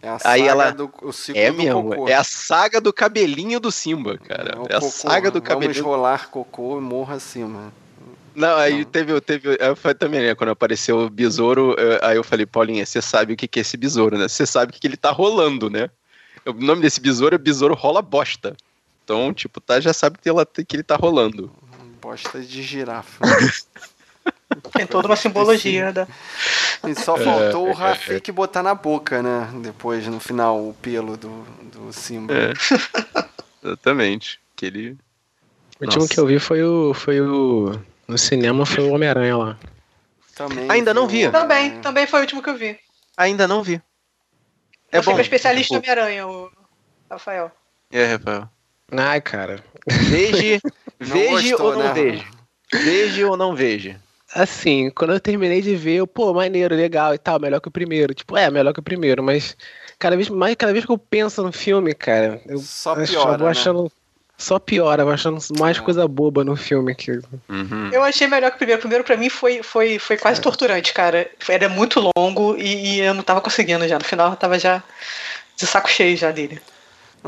É 0.00 0.08
a 0.08 0.18
Aí 0.24 0.42
ela 0.42 0.70
do, 0.70 0.92
o 1.02 1.12
ciclo 1.12 1.40
é 1.40 1.50
mesmo, 1.50 1.90
cocô. 1.90 2.08
é 2.08 2.14
a 2.14 2.24
saga 2.24 2.80
do 2.80 2.92
cabelinho 2.92 3.58
do 3.58 3.72
Simba, 3.72 4.16
cara. 4.16 4.56
É, 4.68 4.74
é 4.74 4.76
a 4.76 4.80
cocô, 4.80 4.92
saga 4.92 5.30
do 5.30 5.42
cabelinho. 5.42 5.82
Vamos 5.82 5.96
rolar 5.96 6.30
cocô 6.30 6.78
e 6.78 6.80
morra 6.80 7.16
acima. 7.16 7.72
Não, 8.34 8.56
aí 8.56 8.78
não. 8.78 8.84
teve, 8.84 9.20
teve. 9.20 9.58
Foi 9.74 9.94
também, 9.94 10.20
né? 10.20 10.34
Quando 10.34 10.50
apareceu 10.50 11.00
o 11.00 11.10
besouro, 11.10 11.74
aí 12.00 12.16
eu 12.16 12.22
falei, 12.22 12.46
Paulinha, 12.46 12.86
você 12.86 13.02
sabe 13.02 13.32
o 13.32 13.36
que, 13.36 13.48
que 13.48 13.58
é 13.58 13.62
esse 13.62 13.76
besouro, 13.76 14.16
né? 14.16 14.28
Você 14.28 14.46
sabe 14.46 14.70
o 14.70 14.74
que 14.74 14.86
ele 14.86 14.96
tá 14.96 15.10
rolando, 15.10 15.68
né? 15.68 15.90
O 16.46 16.52
nome 16.52 16.80
desse 16.80 17.00
besouro 17.00 17.34
é 17.34 17.38
besouro 17.38 17.74
rola 17.74 18.00
bosta. 18.00 18.56
Então, 19.08 19.32
tipo, 19.32 19.58
tá, 19.58 19.80
já 19.80 19.94
sabe 19.94 20.18
que, 20.18 20.28
ela, 20.28 20.44
que 20.44 20.76
ele 20.76 20.82
tá 20.82 20.94
rolando. 20.94 21.50
Bosta 21.98 22.42
de 22.42 22.62
girafa. 22.62 23.24
Tem 24.76 24.86
toda 24.86 25.08
uma 25.08 25.16
simbologia 25.16 25.90
da. 25.94 26.06
E 26.86 26.94
só 26.94 27.16
faltou 27.16 27.68
é, 27.68 27.70
o 27.70 27.72
Rafik 27.72 28.30
é, 28.30 28.30
é. 28.30 28.34
botar 28.34 28.62
na 28.62 28.74
boca, 28.74 29.22
né? 29.22 29.48
Depois, 29.62 30.06
no 30.06 30.20
final, 30.20 30.58
o 30.58 30.74
pelo 30.74 31.16
do, 31.16 31.42
do 31.72 31.90
símbolo. 31.90 32.38
É. 32.38 32.52
Exatamente. 33.64 34.38
Que 34.54 34.66
ele. 34.66 34.98
O 35.80 35.84
último 35.86 36.06
que 36.06 36.20
eu 36.20 36.26
vi 36.26 36.38
foi 36.38 36.62
o. 36.62 36.92
Foi 36.92 37.18
o. 37.18 37.80
No 38.06 38.18
cinema 38.18 38.66
foi 38.66 38.84
o 38.84 38.92
Homem-Aranha 38.92 39.38
lá. 39.38 39.58
Também. 40.34 40.70
Ainda 40.70 40.92
não 40.92 41.08
vi. 41.08 41.30
Também, 41.30 41.80
também 41.80 42.06
foi 42.06 42.20
o 42.20 42.22
último 42.24 42.42
que 42.42 42.50
eu 42.50 42.58
vi. 42.58 42.78
Ainda 43.16 43.48
não 43.48 43.62
vi. 43.62 43.80
É 44.92 44.98
eu 44.98 45.02
bom. 45.02 45.18
especialista 45.18 45.72
em 45.72 45.78
Homem-Aranha, 45.78 46.26
o 46.26 46.52
Rafael. 47.10 47.50
É, 47.90 48.04
Rafael. 48.12 48.50
Ai, 48.92 49.20
cara. 49.20 49.62
Veja, 49.86 50.60
veja 50.98 51.62
ou 51.62 51.72
não 51.76 51.82
né? 51.82 51.92
veja? 51.92 52.24
Veja 52.72 53.28
ou 53.28 53.36
não 53.36 53.54
veja? 53.54 54.00
Assim, 54.34 54.90
quando 54.90 55.14
eu 55.14 55.20
terminei 55.20 55.62
de 55.62 55.74
ver, 55.74 55.96
eu, 55.96 56.06
pô, 56.06 56.34
maneiro, 56.34 56.74
legal 56.74 57.14
e 57.14 57.18
tal, 57.18 57.40
melhor 57.40 57.60
que 57.60 57.68
o 57.68 57.72
primeiro. 57.72 58.12
Tipo, 58.12 58.36
é, 58.36 58.50
melhor 58.50 58.74
que 58.74 58.80
o 58.80 58.82
primeiro, 58.82 59.22
mas 59.22 59.56
cada 59.98 60.16
vez 60.16 60.28
mais, 60.28 60.54
cada 60.54 60.72
vez 60.72 60.84
que 60.84 60.92
eu 60.92 60.98
penso 60.98 61.42
no 61.42 61.50
filme, 61.50 61.94
cara, 61.94 62.40
eu 62.46 62.58
só 62.58 62.94
piora, 62.94 63.38
vou 63.38 63.46
né? 63.46 63.50
achando 63.50 63.84
né? 63.84 63.90
só 64.36 64.58
piora, 64.58 65.04
vou 65.04 65.14
achando 65.14 65.38
mais 65.58 65.78
é. 65.78 65.80
coisa 65.80 66.06
boba 66.06 66.44
no 66.44 66.56
filme 66.56 66.94
que 66.94 67.12
uhum. 67.48 67.90
Eu 67.90 68.02
achei 68.02 68.28
melhor 68.28 68.50
que 68.50 68.56
o 68.56 68.58
primeiro. 68.58 68.78
O 68.78 68.82
primeiro 68.82 69.04
para 69.04 69.16
mim 69.16 69.30
foi, 69.30 69.62
foi, 69.62 69.98
foi 69.98 70.18
quase 70.18 70.40
é. 70.40 70.42
torturante, 70.42 70.92
cara. 70.92 71.28
Era 71.48 71.68
muito 71.68 72.12
longo 72.14 72.54
e, 72.58 72.96
e, 72.96 73.00
eu 73.00 73.14
não 73.14 73.22
tava 73.22 73.40
conseguindo 73.40 73.88
já. 73.88 73.98
No 73.98 74.04
final 74.04 74.30
eu 74.30 74.36
tava 74.36 74.58
já 74.58 74.82
de 75.56 75.66
saco 75.66 75.90
cheio 75.90 76.16
já 76.16 76.30
dele. 76.30 76.60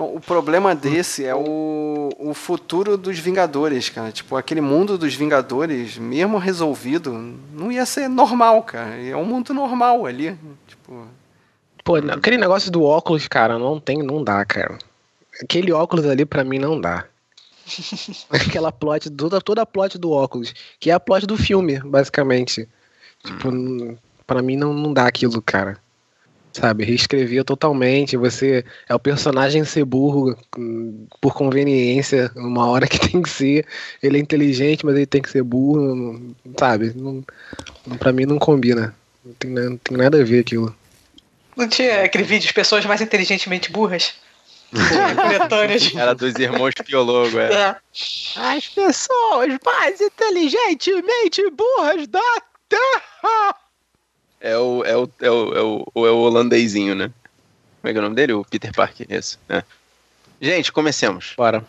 O 0.02 0.20
problema 0.20 0.74
desse 0.74 1.24
é 1.24 1.34
o, 1.34 2.10
o 2.18 2.32
futuro 2.32 2.96
dos 2.96 3.18
Vingadores, 3.18 3.88
cara. 3.88 4.10
Tipo, 4.10 4.36
aquele 4.36 4.60
mundo 4.60 4.96
dos 4.96 5.14
Vingadores, 5.14 5.98
mesmo 5.98 6.38
resolvido, 6.38 7.12
não 7.52 7.70
ia 7.70 7.84
ser 7.84 8.08
normal, 8.08 8.62
cara. 8.62 8.96
É 8.96 9.14
um 9.14 9.24
mundo 9.24 9.52
normal 9.52 10.06
ali. 10.06 10.36
Tipo. 10.66 11.06
Pô, 11.84 11.96
aquele 11.96 12.38
negócio 12.38 12.70
do 12.70 12.82
óculos, 12.82 13.28
cara, 13.28 13.58
não 13.58 13.78
tem, 13.78 13.98
não 13.98 14.24
dá, 14.24 14.44
cara. 14.44 14.78
Aquele 15.42 15.72
óculos 15.72 16.06
ali 16.06 16.24
para 16.24 16.44
mim 16.44 16.58
não 16.58 16.80
dá. 16.80 17.04
Aquela 18.30 18.72
plot, 18.72 19.10
toda, 19.10 19.40
toda 19.40 19.62
a 19.62 19.66
plot 19.66 19.98
do 19.98 20.10
óculos, 20.10 20.54
que 20.78 20.90
é 20.90 20.94
a 20.94 21.00
plot 21.00 21.26
do 21.26 21.36
filme, 21.36 21.78
basicamente. 21.80 22.68
Tipo, 23.22 23.48
hum. 23.48 23.96
para 24.26 24.42
mim 24.42 24.56
não, 24.56 24.72
não 24.72 24.92
dá 24.92 25.06
aquilo, 25.06 25.40
cara 25.42 25.78
sabe? 26.52 26.84
Reescrevia 26.84 27.44
totalmente. 27.44 28.16
Você 28.16 28.64
é 28.88 28.94
o 28.94 28.98
personagem 28.98 29.64
ser 29.64 29.84
burro 29.84 30.36
hum, 30.56 31.06
por 31.20 31.34
conveniência, 31.34 32.30
uma 32.36 32.66
hora 32.68 32.86
que 32.86 32.98
tem 33.10 33.22
que 33.22 33.28
ser. 33.28 33.66
Ele 34.02 34.18
é 34.18 34.20
inteligente, 34.20 34.84
mas 34.84 34.96
ele 34.96 35.06
tem 35.06 35.22
que 35.22 35.30
ser 35.30 35.42
burro, 35.42 36.34
sabe? 36.58 36.92
Não, 36.94 37.24
pra 37.98 38.12
mim 38.12 38.26
não 38.26 38.38
combina. 38.38 38.94
Não 39.24 39.34
tem, 39.34 39.50
não 39.50 39.76
tem 39.76 39.96
nada 39.96 40.20
a 40.20 40.24
ver 40.24 40.40
aquilo. 40.40 40.74
Não 41.56 41.68
tinha 41.68 42.04
aquele 42.04 42.24
vídeo 42.24 42.46
de 42.46 42.54
pessoas 42.54 42.84
mais 42.86 43.00
inteligentemente 43.00 43.70
burras? 43.70 44.14
Era 45.96 46.14
dos 46.14 46.34
irmãos 46.36 46.72
Piologo, 46.84 47.38
é. 47.38 47.52
é. 47.52 47.76
As 48.36 48.68
pessoas 48.68 49.58
mais 49.64 50.00
inteligentemente 50.00 51.42
burras 51.50 52.06
da 52.06 52.20
Terra! 52.68 53.56
É 54.40 54.56
o, 54.56 54.84
é 54.84 54.96
o, 54.96 55.10
é 55.20 55.30
o, 55.30 55.54
é 55.54 55.62
o, 55.62 56.06
é 56.06 56.10
o 56.10 56.16
holandesinho, 56.16 56.94
né? 56.94 57.10
Como 57.80 57.90
é 57.90 57.92
que 57.92 57.98
é 57.98 58.00
o 58.00 58.02
nome 58.02 58.16
dele? 58.16 58.32
O 58.32 58.44
Peter 58.44 58.72
Parker, 58.74 59.06
esse. 59.08 59.38
É. 59.48 59.62
Gente, 60.40 60.72
comecemos. 60.72 61.34
Bora. 61.36 61.64